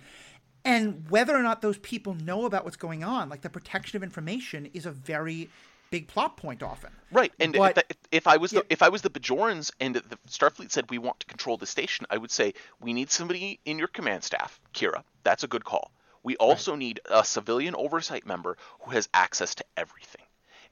And 0.65 1.11
whether 1.11 1.35
or 1.37 1.43
not 1.43 1.61
those 1.63 1.79
people 1.79 2.15
know 2.15 2.45
about 2.47 2.65
what's 2.65 2.77
going 2.77 3.03
on, 3.03 3.29
like 3.29 3.41
the 3.43 3.51
protection 3.51 3.97
of 3.97 4.03
information 4.05 4.67
is 4.73 4.87
a 4.87 4.93
very 4.93 5.51
big 5.91 6.07
plot 6.07 6.37
point 6.37 6.63
often. 6.63 6.91
Right, 7.11 7.33
and 7.41 7.53
But- 7.53 7.85
if, 7.91 7.97
if 8.13 8.27
I 8.27 8.37
was 8.37 8.53
yeah. 8.53 8.61
the 8.61 8.67
if 8.73 8.81
I 8.83 8.89
was 8.89 9.03
the 9.03 9.11
Bajorans 9.11 9.73
and 9.81 9.97
the 9.97 10.19
Starfleet 10.29 10.71
said 10.71 10.89
we 10.91 10.99
want 10.99 11.19
to 11.21 11.27
control 11.27 11.57
the 11.57 11.67
station, 11.67 12.07
I 12.11 12.17
would 12.19 12.31
say 12.31 12.55
we 12.81 12.93
need 12.93 13.11
somebody 13.11 13.59
in 13.65 13.79
your 13.79 13.89
command 13.89 14.23
staff, 14.23 14.61
Kira. 14.73 15.03
That's 15.25 15.43
a 15.43 15.49
good 15.49 15.65
call. 15.65 15.91
We 16.23 16.37
also 16.37 16.75
need 16.77 17.01
a 17.11 17.25
civilian 17.25 17.75
oversight 17.75 18.27
member 18.27 18.57
who 18.81 18.93
has 18.93 19.09
access 19.13 19.55
to 19.57 19.65
everything. 19.77 20.23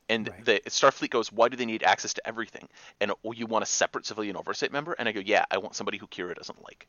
And 0.09 0.29
Right. 0.29 0.45
the 0.45 0.61
Starfleet 0.67 1.11
goes, 1.11 1.31
why 1.31 1.49
do 1.49 1.57
they 1.57 1.67
need 1.67 1.83
access 1.83 2.15
to 2.15 2.27
everything? 2.27 2.69
And 3.01 3.13
oh, 3.25 3.33
you 3.33 3.47
want 3.47 3.63
a 3.63 3.67
separate 3.67 4.07
civilian 4.07 4.37
oversight 4.37 4.73
member? 4.73 4.93
And 4.99 5.09
I 5.09 5.13
go, 5.13 5.21
yeah, 5.21 5.45
I 5.51 5.59
want 5.59 5.77
somebody 5.77 5.99
who 5.99 6.07
Kira 6.09 6.35
doesn't 6.35 6.63
like. 6.65 6.89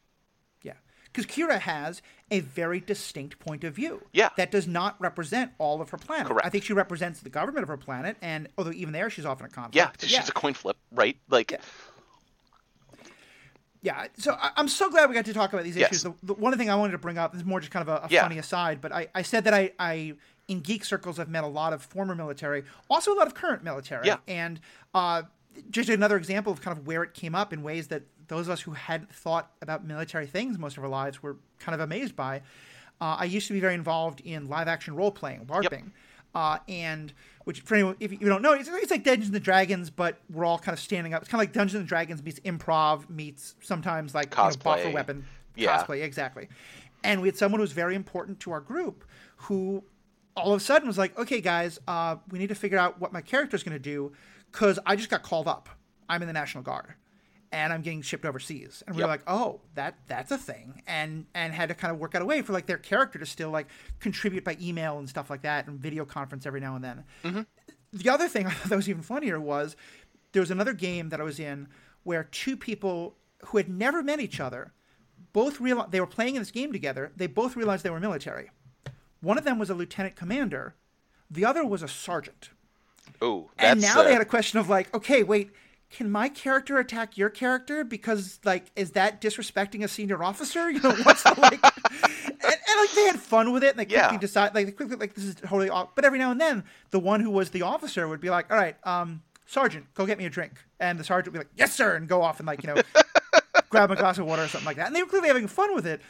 Yeah. 0.64 0.74
Because 1.06 1.26
Kira 1.26 1.60
has 1.60 2.02
a 2.32 2.40
very 2.40 2.80
distinct 2.80 3.38
point 3.38 3.64
of 3.64 3.76
view. 3.76 4.02
Yeah. 4.14 4.30
That 4.38 4.50
does 4.50 4.68
not 4.68 5.00
represent 5.00 5.52
all 5.60 5.82
of 5.82 5.90
her 5.90 5.98
planet. 5.98 6.28
Correct. 6.28 6.46
I 6.46 6.50
think 6.50 6.64
she 6.64 6.74
represents 6.74 7.20
the 7.20 7.30
government 7.30 7.64
of 7.64 7.68
her 7.68 7.78
planet, 7.78 8.18
and 8.22 8.48
although 8.58 8.72
even 8.72 8.94
there 8.94 9.10
she's 9.10 9.26
often 9.26 9.46
a 9.46 9.50
conflict. 9.50 9.76
Yeah, 9.76 10.08
she's 10.20 10.30
a 10.30 10.32
coin 10.32 10.54
flip, 10.54 10.78
right? 10.92 11.18
Like, 11.30 11.52
Yeah. 11.52 11.58
Yeah, 13.84 14.06
so 14.18 14.34
I, 14.40 14.52
I'm 14.58 14.68
so 14.68 14.90
glad 14.90 15.10
we 15.10 15.16
got 15.16 15.26
to 15.26 15.34
talk 15.34 15.54
about 15.54 15.64
these 15.64 15.76
Yes. 15.76 15.90
issues. 15.92 16.04
The, 16.04 16.14
the 16.24 16.34
one 16.36 16.56
thing 16.58 16.70
I 16.70 16.76
wanted 16.76 16.92
to 16.92 16.98
bring 17.00 17.18
up 17.18 17.32
this 17.32 17.42
is 17.42 17.48
more 17.48 17.60
just 17.60 17.72
kind 17.72 17.88
of 17.88 18.04
a, 18.04 18.06
a 18.06 18.08
Yeah. 18.10 18.22
funny 18.24 18.38
aside, 18.38 18.80
but 18.82 18.92
I, 18.92 19.08
I 19.16 19.24
said 19.24 19.44
that 19.46 19.54
I, 19.54 19.72
I 19.80 20.14
in 20.48 20.60
geek 20.60 20.86
circles 20.86 21.18
I've 21.20 21.30
met 21.30 21.44
a 21.44 21.48
lot 21.48 21.74
of 21.74 21.82
former 21.82 22.14
military, 22.14 22.64
also 22.90 23.14
a 23.14 23.16
lot 23.18 23.26
of 23.28 23.34
current 23.34 23.64
military, 23.64 24.06
Yeah. 24.08 24.18
and 24.28 24.60
uh, 24.94 25.24
just 25.70 25.90
another 25.90 26.16
example 26.18 26.54
of 26.54 26.62
kind 26.62 26.78
of 26.78 26.86
where 26.86 27.02
it 27.04 27.14
came 27.14 27.34
up 27.34 27.54
in 27.54 27.64
ways 27.64 27.88
that 27.88 28.04
those 28.28 28.48
of 28.48 28.52
us 28.54 28.62
who 28.62 28.72
hadn't 28.72 29.12
thought 29.14 29.52
about 29.62 29.84
military 29.84 30.26
things 30.28 30.58
most 30.58 30.78
of 30.78 30.84
our 30.84 30.90
lives 30.90 31.22
were 31.24 31.38
kind 31.60 31.74
of 31.74 31.82
amazed 31.82 32.16
by. 32.16 32.38
Uh, 33.02 33.18
I 33.20 33.26
used 33.26 33.48
to 33.48 33.54
be 33.54 33.60
very 33.60 33.74
involved 33.74 34.22
in 34.22 34.48
live 34.48 34.68
action 34.68 34.96
role 34.96 35.12
playing, 35.12 35.46
LARPing. 35.48 35.92
Uh, 36.34 36.60
and 36.68 37.12
which 37.44 37.62
for 37.62 37.76
anyone 37.76 37.96
if 38.00 38.12
you 38.12 38.20
don't 38.20 38.42
know, 38.42 38.54
it's, 38.54 38.70
it's 38.72 38.92
like 38.92 39.04
Dungeons 39.04 39.34
and 39.34 39.44
Dragons, 39.44 39.90
but 39.90 40.20
we're 40.30 40.46
all 40.46 40.60
kind 40.60 40.74
of 40.74 40.80
standing 40.80 41.14
up. 41.14 41.22
It's 41.22 41.30
kind 41.30 41.42
of 41.42 41.48
like 41.48 41.54
Dungeons 41.54 41.80
and 41.80 41.88
Dragons 41.88 42.24
meets 42.24 42.40
improv 42.42 43.10
meets 43.10 43.56
sometimes 43.62 44.16
like 44.16 44.34
you 44.36 44.42
know, 44.44 44.50
boffer 44.50 44.86
Cosplay. 44.86 44.94
weapon 44.94 45.26
Yeah. 45.56 45.78
cosplay 45.78 46.04
exactly. 46.04 46.48
And 47.04 47.22
we 47.22 47.28
had 47.28 47.38
someone 47.38 47.60
who 47.60 47.64
was 47.64 47.72
very 47.74 47.96
important 47.96 48.40
to 48.42 48.52
our 48.52 48.62
group 48.62 49.04
who 49.38 49.84
all 50.38 50.54
of 50.54 50.62
a 50.62 50.64
sudden 50.64 50.88
was 50.88 50.98
like, 50.98 51.18
"Okay, 51.20 51.42
guys, 51.42 51.80
uh, 51.88 52.16
we 52.30 52.40
need 52.40 52.50
to 52.50 52.56
figure 52.56 52.78
out 52.78 53.02
what 53.02 53.12
my 53.12 53.22
character's 53.22 53.64
going 53.64 53.76
to 53.76 53.80
do 53.80 54.14
because 54.52 54.80
I 54.86 54.96
just 54.96 55.10
got 55.10 55.24
called 55.24 55.48
up. 55.48 55.68
I'm 56.08 56.22
in 56.22 56.28
the 56.28 56.34
National 56.34 56.64
Guard." 56.64 56.94
And 57.54 57.74
I'm 57.74 57.82
getting 57.82 58.02
shipped 58.02 58.24
overseas, 58.26 58.82
and 58.88 58.96
we 58.96 59.02
were 59.02 59.10
Yep. 59.10 59.20
like, 59.20 59.24
"Oh, 59.28 59.60
that 59.76 59.96
that's 60.08 60.32
a 60.32 60.38
thing," 60.38 60.82
and 60.88 61.26
and 61.34 61.54
had 61.54 61.68
to 61.70 61.76
kind 61.76 61.94
of 61.94 62.00
work 62.00 62.16
out 62.16 62.22
a 62.22 62.26
way 62.26 62.42
for 62.42 62.54
like 62.54 62.66
their 62.66 62.78
character 62.78 63.20
to 63.20 63.26
still 63.26 63.50
like 63.50 63.68
contribute 64.00 64.46
by 64.46 64.56
email 64.62 64.98
and 65.00 65.10
stuff 65.10 65.30
like 65.30 65.42
that, 65.42 65.68
and 65.68 65.78
video 65.80 66.06
conference 66.06 66.46
every 66.46 66.62
now 66.62 66.76
and 66.76 66.84
then 66.84 67.46
the 67.92 68.10
other 68.10 68.30
thing 68.30 68.48
I 68.48 68.52
thought 68.52 68.70
that 68.70 68.76
was 68.78 68.88
even 68.88 69.02
funnier 69.02 69.38
was 69.40 69.76
there 70.32 70.42
was 70.42 70.50
another 70.52 70.72
game 70.72 71.10
that 71.10 71.20
I 71.20 71.24
was 71.24 71.40
in 71.42 71.68
where 72.04 72.24
two 72.24 72.56
people 72.56 73.16
who 73.48 73.58
had 73.58 73.68
never 73.68 74.02
met 74.02 74.22
each 74.22 74.40
other 74.40 74.72
both 75.34 75.60
realized 75.60 75.92
they 75.92 76.00
were 76.00 76.08
playing 76.08 76.36
in 76.36 76.42
this 76.42 76.52
game 76.52 76.72
together. 76.72 77.12
They 77.18 77.28
both 77.28 77.58
realized 77.58 77.84
they 77.84 77.90
were 77.90 78.00
military. 78.00 78.50
One 79.20 79.38
of 79.38 79.44
them 79.44 79.60
was 79.60 79.70
a 79.70 79.74
lieutenant 79.76 80.16
commander, 80.16 80.76
the 81.30 81.44
other 81.44 81.66
was 81.66 81.84
a 81.84 81.88
sergeant. 81.90 82.50
oh, 83.22 83.50
And 83.58 83.82
now 83.82 84.00
uh, 84.00 84.04
they 84.04 84.14
had 84.14 84.22
a 84.22 84.26
question 84.26 84.58
of 84.60 84.70
like, 84.70 84.94
okay, 84.96 85.22
wait, 85.24 85.52
can 85.92 86.10
my 86.10 86.30
character 86.30 86.78
attack 86.80 87.18
your 87.18 87.30
character 87.30 87.84
because 87.84 88.40
like 88.46 88.72
is 88.76 88.92
that 88.92 89.22
disrespecting 89.22 89.84
a 89.84 89.88
senior 89.88 90.24
officer? 90.24 90.70
You 90.72 90.80
know, 90.82 90.92
what's 91.04 91.24
the 91.24 91.34
like? 91.40 91.60
and, 91.64 92.34
and 92.44 92.80
like 92.80 92.92
they 92.96 93.06
had 93.08 93.20
fun 93.20 93.52
with 93.52 93.64
it, 93.64 93.72
and 93.72 93.80
they 93.80 93.86
quickly 93.86 94.02
Yeah. 94.14 94.18
decide 94.18 94.56
like 94.56 94.66
they 94.68 94.72
quickly 94.72 94.96
like 94.96 95.14
this 95.14 95.26
is 95.26 95.36
totally 95.36 95.70
off. 95.70 95.94
But 95.96 96.06
every 96.06 96.18
now 96.20 96.32
and 96.32 96.40
then, 96.40 96.64
the 96.92 97.00
one 97.00 97.20
who 97.20 97.30
was 97.30 97.50
the 97.52 97.62
officer 97.64 98.08
would 98.08 98.22
be 98.22 98.30
like, 98.30 98.50
all 98.52 98.58
right, 98.58 98.76
um, 98.86 99.22
sergeant, 99.46 99.94
go 99.94 100.06
get 100.06 100.18
me 100.18 100.26
a 100.26 100.30
drink, 100.30 100.54
and 100.80 100.98
the 101.00 101.04
sergeant 101.04 101.34
would 101.34 101.40
be 101.40 101.46
like, 101.46 101.52
yes, 101.56 101.76
sir, 101.76 101.96
and 101.96 102.08
go 102.08 102.22
off 102.22 102.40
and 102.40 102.48
like 102.48 102.64
you 102.64 102.74
know, 102.74 102.82
grab 103.70 103.92
a 103.92 103.96
glass 103.96 104.18
of 104.18 104.26
water 104.26 104.44
or 104.44 104.48
something 104.48 104.66
like 104.66 104.78
that. 104.78 104.88
And 104.88 104.96
they 104.96 105.04
were 105.04 105.10
clearly 105.10 105.28
having 105.28 105.48
fun 105.48 105.76
with 105.76 105.86
it. 105.86 106.02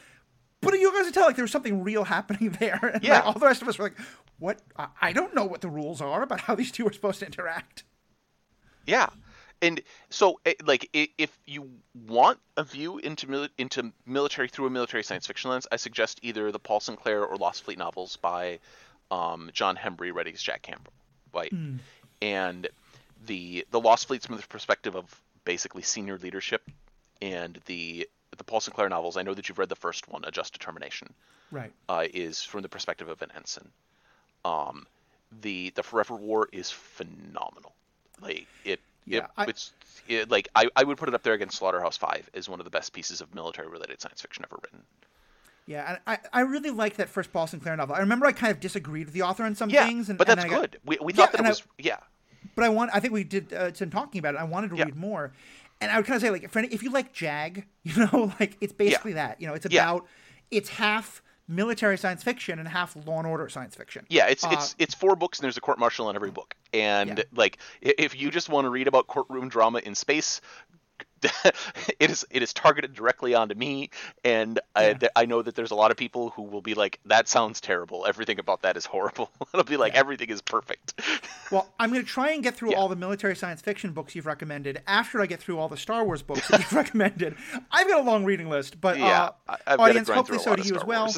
But 0.62 0.76
you 0.80 0.92
guys 0.94 1.06
could 1.06 1.16
tell 1.16 1.26
like 1.26 1.36
there 1.36 1.44
was 1.44 1.52
something 1.52 1.84
real 1.84 2.04
happening 2.16 2.56
there. 2.60 2.80
And 2.84 2.94
like, 2.96 3.04
Yeah. 3.04 3.22
all 3.22 3.34
the 3.34 3.46
rest 3.48 3.62
of 3.64 3.68
us 3.68 3.80
were 3.80 3.86
like, 3.86 3.98
"What? 4.38 4.62
I- 4.78 4.90
I 5.02 5.12
don't 5.12 5.34
know 5.34 5.44
what 5.46 5.62
the 5.62 5.70
rules 5.70 6.02
are 6.02 6.22
about 6.22 6.42
how 6.42 6.54
these 6.54 6.72
two 6.72 6.86
are 6.88 6.94
supposed 6.94 7.20
to 7.22 7.26
interact." 7.26 7.84
Yeah, 8.86 9.10
and 9.62 9.82
so 10.10 10.40
eh, 10.46 10.54
like 10.66 10.90
if 10.94 11.38
you 11.46 11.70
want 12.08 12.40
a 12.58 12.64
view 12.64 12.98
into 12.98 13.50
into 13.58 13.92
military 14.06 14.48
through 14.48 14.68
a 14.68 14.70
military 14.70 15.04
science 15.04 15.28
fiction 15.28 15.52
lens, 15.52 15.68
I 15.72 15.76
suggest 15.76 16.20
either 16.24 16.52
the 16.52 16.60
Paul 16.60 16.80
Sinclair 16.80 17.26
or 17.26 17.36
Lost 17.38 17.64
Fleet 17.64 17.78
novels 17.78 18.18
by 18.18 18.60
um, 19.12 19.50
John 19.54 19.76
Hemry, 19.76 20.12
read 20.12 20.28
as 20.28 20.42
Jack 20.42 20.62
Campbell, 20.62 20.94
right? 21.34 21.52
And 22.22 22.68
the 23.26 23.66
the 23.72 23.80
Lost 23.80 24.08
Fleet's 24.08 24.26
from 24.26 24.38
the 24.38 24.44
perspective 24.44 24.96
of 24.96 25.06
basically 25.46 25.82
senior 25.82 26.18
leadership, 26.18 26.62
and 27.22 27.60
the 27.66 28.08
the 28.38 28.44
Paul 28.44 28.62
Sinclair 28.62 28.90
novels. 28.90 29.18
I 29.18 29.24
know 29.24 29.34
that 29.34 29.50
you've 29.50 29.60
read 29.60 29.70
the 29.70 29.76
first 29.76 30.08
one, 30.08 30.24
A 30.26 30.32
Just 30.32 30.54
Determination 30.54 31.14
Right. 31.52 31.72
uh, 31.90 32.06
is 32.14 32.42
from 32.42 32.62
the 32.62 32.70
perspective 32.70 33.10
of 33.10 33.22
an 33.22 33.30
ensign. 33.36 33.68
Um, 34.46 34.88
the 35.42 35.72
the 35.76 35.84
Forever 35.84 36.16
War 36.16 36.48
is 36.52 36.72
phenomenal. 36.72 37.74
Like 38.22 38.48
it, 38.64 38.80
Yeah, 39.06 39.20
it 39.26 39.30
I- 39.38 39.46
it's 39.46 39.72
it, 40.08 40.30
like 40.32 40.48
I, 40.56 40.68
I 40.76 40.84
would 40.84 40.98
put 40.98 41.08
it 41.10 41.16
up 41.16 41.24
there 41.24 41.34
against 41.34 41.58
Slaughterhouse 41.58 41.98
Five 41.98 42.30
as 42.34 42.50
one 42.50 42.60
of 42.60 42.64
the 42.66 42.70
best 42.72 42.94
pieces 42.94 43.22
of 43.22 43.34
military 43.36 43.68
related 43.68 44.02
science 44.02 44.22
fiction 44.22 44.44
ever 44.50 44.60
written. 44.64 44.84
Yeah, 45.68 45.90
and 45.90 46.00
I, 46.34 46.40
I 46.40 46.42
really 46.42 46.72
like 46.72 46.98
that 46.98 47.08
first 47.08 47.32
Paul 47.32 47.48
Sinclair 47.48 47.76
novel. 47.78 47.96
I 47.96 48.00
remember 48.00 48.26
I 48.26 48.32
kind 48.32 48.52
of 48.52 48.60
disagreed 48.60 49.06
with 49.06 49.14
the 49.14 49.22
author 49.22 49.44
on 49.44 49.56
some 49.56 49.70
Yeah, 49.70 49.86
things, 49.86 50.10
and 50.10 50.18
but 50.18 50.28
and 50.28 50.40
that's 50.40 50.50
got- 50.50 50.62
good. 50.62 50.80
We, 50.86 50.98
we 51.02 51.14
Yeah, 51.14 51.28
that 51.28 51.40
it 51.40 51.46
I- 51.46 51.54
yeah 51.78 51.98
but 52.56 52.66
I 52.66 52.70
want. 52.70 52.90
I 52.94 53.00
think 53.00 53.14
we 53.14 53.24
did. 53.24 53.54
Uh, 53.54 53.72
in 53.80 53.90
talking 53.92 54.20
about 54.20 54.34
it, 54.36 54.40
I 54.40 54.44
wanted 54.44 54.72
to 54.72 54.76
Yeah. 54.78 54.86
read 54.86 54.96
more, 54.96 55.32
and 55.80 55.92
I 55.92 55.98
would 55.98 56.06
kind 56.08 56.16
of 56.16 56.22
say 56.22 56.32
like, 56.32 56.44
if, 56.44 56.56
if 56.58 56.82
you 56.84 56.90
like 56.92 57.14
Jag, 57.14 57.66
you 57.84 57.96
know, 58.06 58.34
like 58.40 58.58
it's 58.60 58.74
basically 58.74 59.14
that. 59.14 59.40
You 59.40 59.48
know, 59.48 59.54
it's 59.54 59.66
about 59.68 60.08
it's 60.50 60.70
half 60.70 61.22
military 61.52 61.98
science 61.98 62.24
fiction 62.24 62.58
and 62.60 62.68
half 62.68 62.96
Law 63.06 63.20
and 63.20 63.28
Order 63.28 63.50
science 63.50 63.76
fiction. 63.76 64.06
yeah 64.10 64.28
it's 64.28 64.44
Uh, 64.44 64.50
it's 64.54 64.76
it's 64.80 64.94
four 64.96 65.16
books 65.16 65.40
and 65.40 65.44
there's 65.44 65.58
a 65.58 65.62
court 65.62 65.78
martial 65.80 66.10
in 66.10 66.16
every 66.16 66.32
book 66.32 66.56
and 66.74 67.18
Yeah. 67.18 67.24
like 67.36 67.58
if 67.82 68.20
you 68.20 68.32
just 68.32 68.50
want 68.50 68.66
to 68.66 68.70
read 68.70 68.88
about 68.88 69.08
courtroom 69.08 69.50
drama 69.50 69.80
in 69.80 69.94
space 69.96 70.42
it 72.00 72.10
is 72.12 72.26
it 72.32 72.42
is 72.44 72.54
targeted 72.54 72.94
directly 72.94 73.34
onto 73.36 73.56
me 73.56 73.90
and 74.24 74.60
I, 74.76 74.88
Yeah. 74.88 74.94
th- 74.94 75.12
I 75.16 75.26
know 75.26 75.42
that 75.42 75.56
there's 75.56 75.72
a 75.72 75.76
lot 75.76 75.92
of 75.92 75.98
people 75.98 76.30
who 76.32 76.42
will 76.44 76.62
be 76.62 76.74
like 76.74 77.00
that 77.06 77.28
sounds 77.28 77.62
terrible 77.62 78.06
everything 78.08 78.40
about 78.40 78.62
that 78.64 78.78
is 78.78 78.86
horrible 78.86 79.30
it'll 79.54 79.64
be 79.64 79.78
like 79.78 79.94
Yeah. 79.94 80.00
everything 80.00 80.30
is 80.30 80.42
perfect 80.42 81.00
Well, 81.52 81.68
I'm 81.80 81.92
going 81.92 82.02
to 82.02 82.08
try 82.08 82.32
and 82.32 82.42
get 82.42 82.56
through 82.56 82.72
Yeah. 82.72 82.78
all 82.78 82.88
the 82.88 82.96
military 82.96 83.36
science 83.36 83.62
fiction 83.62 83.92
books 83.92 84.16
you've 84.16 84.26
recommended 84.26 84.82
after 84.88 85.22
I 85.22 85.26
get 85.26 85.42
through 85.42 85.60
all 85.60 85.68
the 85.68 85.76
Star 85.76 86.06
Wars 86.06 86.22
books 86.22 86.48
that 86.48 86.62
you've 86.62 86.72
recommended. 86.72 87.36
I've 87.72 87.90
got 87.90 88.00
a 88.00 88.04
long 88.04 88.24
reading 88.24 88.48
list, 88.50 88.80
but 88.80 88.98
yeah 88.98 89.32
uh, 89.50 89.58
I- 89.68 89.76
audience, 89.76 90.08
hopefully 90.08 90.40
so 90.40 90.56
do 90.56 90.64
you 90.64 90.76
as 90.76 90.86
well. 90.86 91.14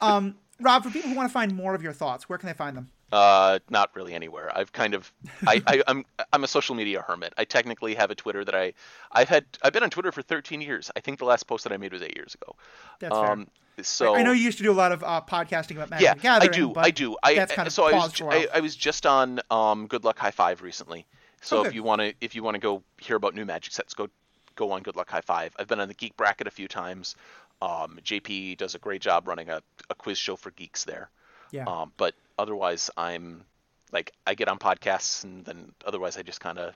Um, 0.00 0.36
Rob, 0.60 0.84
for 0.84 0.90
people 0.90 1.10
who 1.10 1.16
want 1.16 1.28
to 1.28 1.32
find 1.32 1.52
more 1.54 1.74
of 1.74 1.82
your 1.82 1.92
thoughts, 1.92 2.28
where 2.28 2.38
can 2.38 2.46
they 2.46 2.52
find 2.52 2.76
them? 2.76 2.90
Uh, 3.12 3.60
not 3.70 3.94
really 3.94 4.14
anywhere. 4.14 4.50
I've 4.56 4.72
kind 4.72 4.94
of, 4.94 5.12
I, 5.46 5.62
I, 5.66 5.82
I'm, 5.88 6.04
I'm 6.32 6.44
a 6.44 6.48
social 6.48 6.74
media 6.74 7.04
hermit. 7.06 7.32
I 7.38 7.44
technically 7.44 7.94
have 7.94 8.10
a 8.10 8.14
Twitter 8.14 8.44
that 8.44 8.54
I, 8.54 8.72
I've 9.12 9.28
had, 9.28 9.44
I've 9.62 9.72
been 9.72 9.84
on 9.84 9.90
Twitter 9.90 10.10
for 10.10 10.22
13 10.22 10.60
years. 10.60 10.90
I 10.96 11.00
think 11.00 11.18
the 11.18 11.24
last 11.24 11.44
post 11.44 11.64
that 11.64 11.72
I 11.72 11.76
made 11.76 11.92
was 11.92 12.02
eight 12.02 12.16
years 12.16 12.34
ago. 12.34 12.56
That's 12.98 13.14
fair. 13.14 13.30
um, 13.32 13.46
so 13.82 14.14
I 14.16 14.22
know 14.22 14.32
you 14.32 14.42
used 14.42 14.58
to 14.58 14.64
do 14.64 14.72
a 14.72 14.74
lot 14.74 14.92
of 14.92 15.04
uh, 15.04 15.20
podcasting 15.20 15.72
about 15.72 15.90
Magic 15.90 16.04
yeah, 16.04 16.14
the 16.14 16.20
Gathering. 16.20 16.50
I 16.50 16.56
do, 16.56 16.74
I 16.76 16.90
do. 16.90 17.16
I 17.22 17.34
that's 17.34 17.52
kind 17.52 17.66
of 17.66 17.74
so 17.74 17.84
I 17.84 17.92
was, 17.92 18.02
paused 18.02 18.16
for 18.16 18.24
a 18.24 18.26
while. 18.28 18.38
I, 18.38 18.48
I 18.54 18.60
was 18.60 18.74
just 18.74 19.04
on 19.04 19.40
um, 19.50 19.86
Good 19.86 20.02
Luck 20.02 20.18
High 20.18 20.30
Five 20.30 20.62
recently. 20.62 21.06
So 21.42 21.58
Oh, 21.58 21.64
if 21.64 21.74
you 21.74 21.82
want 21.82 22.00
to, 22.00 22.14
if 22.20 22.34
you 22.34 22.42
want 22.42 22.54
to 22.54 22.58
go 22.58 22.82
hear 22.98 23.16
about 23.16 23.34
new 23.34 23.44
Magic 23.44 23.72
sets, 23.72 23.92
go, 23.92 24.08
go 24.54 24.72
on 24.72 24.82
Good 24.82 24.96
Luck 24.96 25.10
High 25.10 25.20
Five. 25.20 25.54
I've 25.58 25.68
been 25.68 25.80
on 25.80 25.88
the 25.88 25.94
Geek 25.94 26.16
Bracket 26.16 26.46
a 26.46 26.50
few 26.50 26.68
times. 26.68 27.16
Um, 27.60 27.98
JP 28.02 28.56
does 28.58 28.74
a 28.74 28.78
great 28.78 29.00
job 29.00 29.28
running 29.28 29.50
a, 29.50 29.62
a 29.90 29.94
quiz 29.94 30.18
show 30.18 30.36
for 30.36 30.50
geeks 30.52 30.84
there. 30.84 31.10
Yeah. 31.52 31.64
Um, 31.66 31.92
but 31.96 32.14
otherwise, 32.38 32.90
I'm 32.96 33.44
like 33.92 34.12
I 34.26 34.34
get 34.34 34.48
on 34.48 34.58
podcasts, 34.58 35.24
and 35.24 35.44
then 35.44 35.72
otherwise 35.86 36.16
I 36.16 36.22
just 36.22 36.40
kind 36.40 36.58
of 36.58 36.74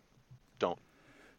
don't 0.58 0.78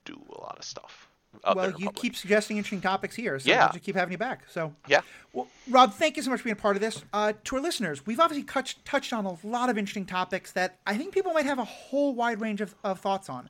do 0.06 0.20
a 0.36 0.42
lot 0.42 0.58
of 0.58 0.64
stuff. 0.66 1.08
well, 1.56 1.72
you 1.80 1.90
keep 1.92 2.14
suggesting 2.16 2.58
interesting 2.58 2.82
topics 2.82 3.16
here, 3.16 3.40
so 3.40 3.50
Yeah. 3.50 3.60
we'll 3.66 3.74
just 3.74 3.86
keep 3.86 3.96
having 3.96 4.12
you 4.12 4.18
back. 4.18 4.42
So 4.50 4.74
yeah. 4.88 5.00
Well, 5.32 5.48
Rob, 5.70 5.94
thank 5.94 6.18
you 6.18 6.24
so 6.24 6.30
much 6.30 6.42
for 6.42 6.44
being 6.46 6.58
a 6.58 6.62
part 6.62 6.76
of 6.76 6.82
this. 6.82 7.04
Uh, 7.14 7.32
to 7.46 7.56
our 7.56 7.62
listeners, 7.62 8.06
we've 8.06 8.20
obviously 8.20 8.44
touched 8.44 8.84
touched 8.84 9.14
on 9.14 9.26
a 9.26 9.38
lot 9.46 9.70
of 9.70 9.78
interesting 9.78 10.06
topics 10.06 10.52
that 10.52 10.78
I 10.86 10.98
think 10.98 11.14
people 11.14 11.32
might 11.32 11.46
have 11.46 11.58
a 11.60 11.64
whole 11.64 12.14
wide 12.14 12.42
range 12.42 12.60
of, 12.60 12.76
of 12.84 13.00
thoughts 13.00 13.30
on. 13.30 13.50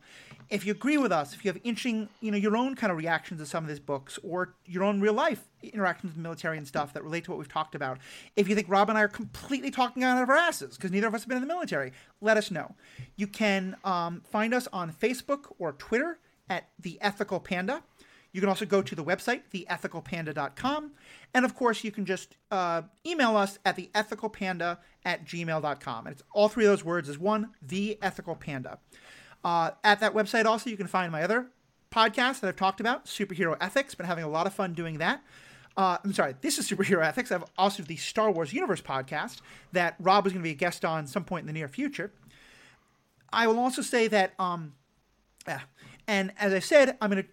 If 0.52 0.66
you 0.66 0.74
agree 0.74 0.98
with 0.98 1.14
us, 1.14 1.34
if 1.34 1.46
you 1.46 1.50
have 1.50 1.62
interesting, 1.64 2.10
you 2.20 2.30
know, 2.30 2.38
your 2.38 2.58
own 2.58 2.76
kind 2.76 2.92
of 2.92 2.98
reactions 2.98 3.40
to 3.40 3.46
some 3.46 3.64
of 3.64 3.70
these 3.70 3.80
books 3.80 4.20
or 4.22 4.54
your 4.66 4.84
own 4.84 5.00
real 5.00 5.14
life 5.14 5.48
interactions 5.64 6.10
with 6.10 6.18
the 6.18 6.22
military 6.22 6.58
and 6.58 6.68
stuff 6.68 6.92
that 6.94 7.04
relate 7.04 7.24
to 7.24 7.32
what 7.32 7.38
we've 7.38 7.48
talked 7.48 7.74
about, 7.74 8.00
if 8.36 8.50
you 8.50 8.56
think 8.56 8.68
Rob 8.70 8.90
and 8.90 8.98
I 8.98 9.04
are 9.04 9.08
completely 9.08 9.72
talking 9.72 10.04
out 10.04 10.22
of 10.22 10.30
our 10.30 10.36
asses 10.36 10.76
because 10.76 10.92
neither 10.92 11.08
of 11.08 11.16
us 11.16 11.22
have 11.22 11.30
been 11.30 11.38
in 11.38 11.42
the 11.42 11.48
military, 11.48 11.94
let 12.20 12.36
us 12.36 12.52
know. 12.52 12.76
You 13.16 13.28
can 13.28 13.78
um, 13.86 14.24
find 14.30 14.54
us 14.54 14.68
on 14.74 14.92
Facebook 14.92 15.54
or 15.58 15.72
Twitter 15.72 16.20
at 16.50 16.68
the 16.78 16.98
Ethical 17.02 17.40
Panda. 17.40 17.82
You 18.34 18.42
can 18.42 18.50
also 18.50 18.66
go 18.66 18.82
to 18.82 18.96
the 18.96 19.04
website, 19.04 19.44
theethicalpanda.com. 19.54 20.92
And 21.34 21.46
of 21.46 21.56
course, 21.56 21.84
you 21.84 21.92
can 21.92 22.06
just 22.06 22.36
uh, 22.50 22.82
email 23.06 23.38
us 23.38 23.58
at 23.66 23.78
theethicalpanda 23.78 24.80
at 25.06 25.26
gmail.com. 25.26 26.08
And 26.08 26.14
it's 26.14 26.24
all 26.34 26.50
three 26.50 26.66
of 26.66 26.72
those 26.72 26.84
words 26.84 27.10
is 27.10 27.18
one, 27.18 27.52
the 27.62 27.98
ethical 28.02 28.36
panda. 28.36 28.80
Uh, 29.44 29.72
at 29.84 30.00
that 30.00 30.14
website, 30.14 30.46
also, 30.46 30.70
you 30.70 30.78
can 30.78 30.88
find 30.88 31.12
my 31.12 31.24
other 31.24 31.48
podcasts 31.92 32.40
that 32.40 32.48
I've 32.48 32.56
talked 32.56 32.80
about, 32.80 33.06
Superhero 33.06 33.58
Ethics. 33.60 33.96
Been 33.96 34.06
having 34.06 34.24
a 34.24 34.30
lot 34.30 34.48
of 34.48 34.54
fun 34.54 34.74
doing 34.74 35.00
that. 35.00 35.24
Uh, 35.78 35.98
I'm 36.04 36.14
sorry, 36.14 36.36
this 36.42 36.58
is 36.58 36.70
Superhero 36.70 37.04
Ethics. 37.04 37.32
I've 37.32 37.46
also 37.58 37.84
the 37.84 37.96
Star 37.96 38.30
Wars 38.30 38.54
Universe 38.54 38.82
podcast 38.82 39.42
that 39.72 39.96
Rob 40.00 40.28
is 40.28 40.34
going 40.34 40.44
to 40.44 40.48
be 40.48 40.52
a 40.52 40.56
guest 40.56 40.84
on 40.84 41.08
some 41.08 41.24
point 41.24 41.44
in 41.44 41.48
the 41.48 41.54
near 41.54 41.68
future. 41.68 42.12
I 43.32 43.48
will 43.48 43.60
also 43.60 43.82
say 43.82 44.08
that 44.10 44.34
um, 44.38 44.74
yeah. 45.48 45.62
And 46.08 46.34
as 46.38 46.54
I 46.54 46.60
said, 46.60 46.98
I'm 47.02 47.10
going 47.10 47.24
to. 47.24 47.30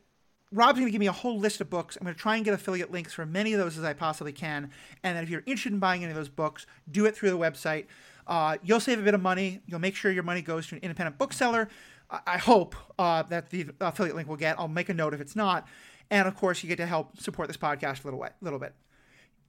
Rob's 0.51 0.79
going 0.79 0.87
to 0.87 0.93
give 0.93 1.01
me 1.01 1.09
a 1.09 1.13
whole 1.13 1.39
list 1.39 1.61
of 1.61 1.69
books. 1.69 1.97
I'm 1.97 2.05
going 2.05 2.15
to 2.15 2.21
try 2.21 2.37
and 2.37 2.45
get 2.45 2.55
affiliate 2.55 2.91
links 2.91 3.13
for 3.13 3.27
many 3.27 3.53
of 3.53 3.59
those 3.59 3.77
as 3.77 3.85
I 3.85 3.93
possibly 3.93 4.33
can. 4.33 4.71
And 5.03 5.19
if 5.19 5.29
you're 5.29 5.43
interested 5.45 5.75
in 5.75 5.79
buying 5.79 6.03
any 6.03 6.11
of 6.11 6.17
those 6.17 6.31
books, 6.31 6.65
do 6.91 7.05
it 7.05 7.15
through 7.15 7.31
the 7.33 7.39
website. 7.39 7.85
Uh, 8.27 8.57
you'll 8.63 8.81
save 8.81 8.99
a 8.99 9.03
bit 9.03 9.13
of 9.13 9.21
money. 9.21 9.61
You'll 9.67 9.79
make 9.79 9.95
sure 9.95 10.11
your 10.11 10.23
money 10.23 10.41
goes 10.41 10.67
to 10.69 10.77
an 10.77 10.81
independent 10.81 11.19
bookseller. 11.19 11.69
I, 12.11 12.39
hope 12.39 12.75
uh, 12.99 13.23
that 13.25 13.51
the 13.51 13.67
affiliate 13.81 14.17
link 14.17 14.29
will 14.29 14.37
get. 14.37 14.59
I'll 14.59 14.69
make 14.69 14.89
a 14.89 14.95
note 14.95 15.13
if 15.15 15.21
it's 15.21 15.37
not. 15.37 15.67
And 16.11 16.27
of 16.27 16.35
course, 16.35 16.63
you 16.63 16.69
get 16.69 16.77
to 16.77 16.87
help 16.87 17.19
support 17.19 17.49
this 17.49 17.57
podcast 17.57 18.03
a 18.03 18.07
little, 18.07 18.19
way, 18.19 18.31
little 18.41 18.59
bit. 18.59 18.75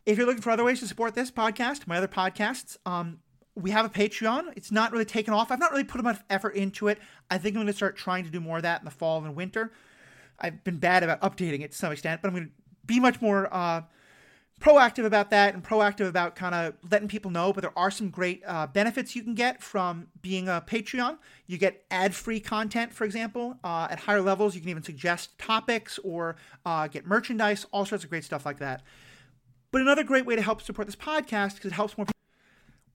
If 0.06 0.18
you're 0.18 0.28
looking 0.28 0.42
for 0.42 0.50
other 0.50 0.64
ways 0.64 0.80
to 0.82 0.88
support 0.88 1.16
this 1.16 1.32
podcast, 1.32 1.88
my 1.88 1.98
other 1.98 2.08
podcasts, 2.08 2.78
um, 2.86 3.20
we 3.56 3.72
have 3.72 3.86
a 3.86 3.90
Patreon. 3.90 4.54
It's 4.56 4.72
not 4.72 4.92
really 4.92 5.06
taken 5.06 5.34
off. 5.34 5.52
I've 5.52 5.60
not 5.60 5.72
really 5.72 5.84
put 5.84 6.04
much 6.04 6.20
effort 6.30 6.56
into 6.56 6.88
it. 6.88 7.00
I 7.30 7.38
think 7.38 7.56
I'm 7.56 7.62
going 7.62 7.68
to 7.68 7.74
start 7.74 7.96
trying 7.96 8.26
to 8.26 8.30
do 8.30 8.40
more 8.40 8.58
of 8.58 8.64
that 8.64 8.82
in 8.82 8.86
the 8.86 8.92
fall 8.92 9.24
and 9.24 9.36
winter. 9.36 9.72
I've 10.40 10.64
been 10.64 10.78
bad 10.78 11.04
about 11.04 11.22
updating 11.22 11.62
it 11.62 11.72
to 11.72 11.78
some 11.78 11.92
extent, 11.92 12.22
but 12.22 12.30
I'm 12.30 12.34
going 12.34 12.48
to 12.48 12.52
be 12.86 13.00
much 13.00 13.22
more 13.22 13.54
uh, 13.54 13.82
proactive 14.60 15.06
about 15.06 15.30
that 15.30 15.54
and 15.54 15.64
proactive 15.64 16.08
about 16.08 16.36
kind 16.36 16.54
of 16.54 16.74
letting 16.92 17.08
people 17.08 17.32
know. 17.32 17.54
But 17.54 17.62
there 17.62 17.78
are 17.78 17.92
some 17.92 18.10
great 18.10 18.44
uh, 18.46 18.68
benefits 18.68 19.16
you 19.16 19.24
can 19.24 19.36
get 19.36 19.64
from 19.64 20.08
being 20.22 20.48
a 20.48 20.64
Patreon. 20.66 21.18
You 21.48 21.58
get 21.58 21.86
ad 21.90 22.14
free 22.14 22.40
content, 22.40 22.94
for 22.94 23.06
example. 23.06 23.58
Uh, 23.64 23.88
at 23.90 24.00
higher 24.00 24.22
levels, 24.22 24.56
you 24.56 24.62
can 24.62 24.70
even 24.70 24.84
suggest 24.84 25.38
topics 25.40 26.00
or 26.04 26.36
uh, 26.66 26.88
get 26.88 27.06
merchandise, 27.06 27.66
all 27.72 27.86
sorts 27.86 28.04
of 28.04 28.10
great 28.10 28.24
stuff 28.24 28.46
like 28.46 28.60
that. 28.60 28.84
But 29.72 29.82
another 29.82 30.04
great 30.04 30.26
way 30.26 30.36
to 30.36 30.42
help 30.42 30.62
support 30.62 30.88
this 30.88 30.96
podcast 30.96 31.56
because 31.56 31.72
it 31.72 31.76
helps 31.76 31.98
more 31.98 32.06
people. 32.06 32.16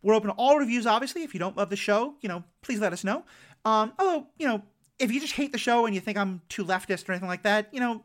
We're 0.03 0.15
open 0.15 0.28
to 0.28 0.36
all 0.36 0.59
reviews, 0.59 0.86
obviously. 0.86 1.23
If 1.23 1.32
you 1.32 1.41
don't 1.41 1.57
love 1.57 1.70
the 1.70 1.77
show, 1.77 2.15
you 2.20 2.28
know, 2.28 2.45
please 2.62 2.78
let 2.81 2.93
us 2.93 3.05
know. 3.05 3.24
Um, 3.65 3.93
although, 3.99 4.27
you 4.39 4.47
know, 4.47 4.62
if 4.99 5.11
you 5.11 5.20
just 5.20 5.32
hate 5.32 5.53
the 5.53 5.59
show 5.59 5.86
and 5.86 5.95
you 5.95 6.01
think 6.01 6.19
I'm 6.19 6.43
too 6.49 6.65
leftist 6.65 7.09
or 7.09 7.12
anything 7.12 7.28
like 7.28 7.43
that, 7.45 7.69
you 7.73 7.81
know, 7.81 8.05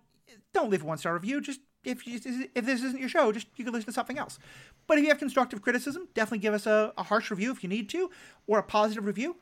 don't 0.53 0.69
leave 0.69 0.83
a 0.83 0.85
one 0.85 0.97
star 0.97 1.13
review. 1.13 1.41
Just 1.41 1.59
if 1.83 2.05
you, 2.05 2.19
if 2.55 2.65
this 2.65 2.83
isn't 2.83 2.99
your 2.99 3.09
show, 3.09 3.31
just 3.31 3.47
you 3.55 3.63
can 3.63 3.73
listen 3.73 3.87
to 3.87 3.93
something 3.93 4.17
else. 4.17 4.39
But 4.87 4.97
if 4.97 5.03
you 5.03 5.09
have 5.09 5.19
constructive 5.19 5.61
criticism, 5.61 6.07
definitely 6.13 6.39
give 6.39 6.53
us 6.53 6.65
a, 6.65 6.93
a 6.97 7.03
harsh 7.03 7.31
review 7.31 7.51
if 7.51 7.63
you 7.63 7.69
need 7.69 7.89
to, 7.89 8.09
or 8.47 8.59
a 8.59 8.63
positive 8.63 9.05
review. 9.05 9.37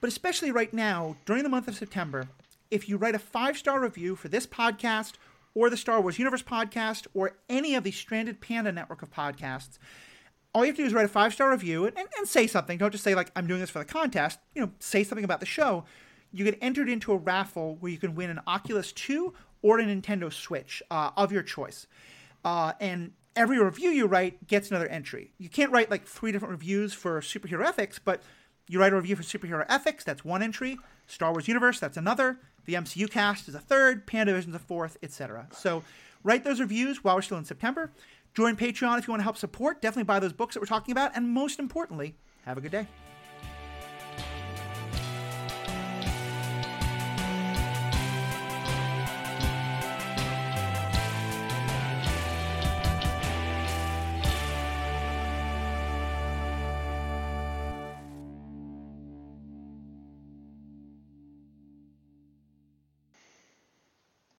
But 0.00 0.08
especially 0.08 0.50
right 0.50 0.72
now, 0.72 1.16
during 1.26 1.42
the 1.42 1.48
month 1.48 1.68
of 1.68 1.76
September, 1.76 2.28
if 2.70 2.88
you 2.88 2.96
write 2.96 3.14
a 3.14 3.18
five 3.18 3.56
star 3.56 3.80
review 3.80 4.16
for 4.16 4.28
this 4.28 4.46
podcast 4.46 5.14
or 5.54 5.70
the 5.70 5.76
Star 5.76 6.00
Wars 6.00 6.18
Universe 6.18 6.42
podcast 6.42 7.06
or 7.14 7.36
any 7.48 7.74
of 7.74 7.84
the 7.84 7.90
Stranded 7.90 8.40
Panda 8.40 8.72
network 8.72 9.02
of 9.02 9.10
podcasts, 9.10 9.78
all 10.54 10.64
you 10.64 10.68
have 10.68 10.76
to 10.76 10.82
do 10.82 10.86
is 10.86 10.94
write 10.94 11.06
a 11.06 11.08
five 11.08 11.32
star 11.32 11.50
review 11.50 11.86
and, 11.86 11.96
and 11.96 12.28
say 12.28 12.46
something. 12.46 12.78
Don't 12.78 12.90
just 12.90 13.04
say, 13.04 13.14
like, 13.14 13.30
I'm 13.36 13.46
doing 13.46 13.60
this 13.60 13.70
for 13.70 13.78
the 13.78 13.84
contest. 13.84 14.38
You 14.54 14.62
know, 14.62 14.72
say 14.78 15.04
something 15.04 15.24
about 15.24 15.40
the 15.40 15.46
show. 15.46 15.84
You 16.32 16.44
get 16.44 16.58
entered 16.60 16.88
into 16.88 17.12
a 17.12 17.16
raffle 17.16 17.76
where 17.78 17.92
you 17.92 17.98
can 17.98 18.14
win 18.14 18.30
an 18.30 18.40
Oculus 18.46 18.92
2 18.92 19.32
or 19.64 19.78
a 19.78 19.82
Nintendo 19.82 20.30
Switch 20.30 20.82
uh, 20.90 21.10
of 21.16 21.32
your 21.32 21.42
choice. 21.42 21.86
Uh, 22.44 22.74
and 22.80 23.12
every 23.34 23.58
review 23.58 23.88
you 23.88 24.06
write 24.06 24.46
gets 24.46 24.70
another 24.70 24.86
entry. 24.86 25.32
You 25.38 25.48
can't 25.48 25.72
write 25.72 25.90
like 25.90 26.04
three 26.06 26.32
different 26.32 26.52
reviews 26.52 26.92
for 26.92 27.18
superhero 27.22 27.64
ethics, 27.64 27.98
but 27.98 28.22
you 28.68 28.78
write 28.78 28.92
a 28.92 28.96
review 28.96 29.16
for 29.16 29.22
superhero 29.22 29.64
ethics, 29.66 30.04
that's 30.04 30.22
one 30.22 30.42
entry. 30.42 30.76
Star 31.06 31.32
Wars 31.32 31.48
Universe, 31.48 31.80
that's 31.80 31.96
another. 31.96 32.38
The 32.66 32.74
MCU 32.74 33.10
cast 33.10 33.48
is 33.48 33.54
a 33.54 33.58
third. 33.58 34.06
Pandavision's 34.06 34.54
a 34.54 34.58
fourth, 34.58 34.98
etc. 35.02 35.48
So 35.52 35.82
write 36.22 36.44
those 36.44 36.60
reviews 36.60 37.02
while 37.02 37.14
we're 37.14 37.22
still 37.22 37.38
in 37.38 37.44
September. 37.46 37.90
Join 38.34 38.56
Patreon 38.56 38.98
if 38.98 39.06
you 39.06 39.12
want 39.12 39.20
to 39.20 39.24
help 39.24 39.38
support. 39.38 39.80
Definitely 39.80 40.04
buy 40.04 40.20
those 40.20 40.34
books 40.34 40.54
that 40.54 40.60
we're 40.60 40.66
talking 40.66 40.92
about. 40.92 41.12
And 41.14 41.30
most 41.30 41.58
importantly, 41.58 42.16
have 42.44 42.58
a 42.58 42.60
good 42.60 42.72
day. 42.72 42.86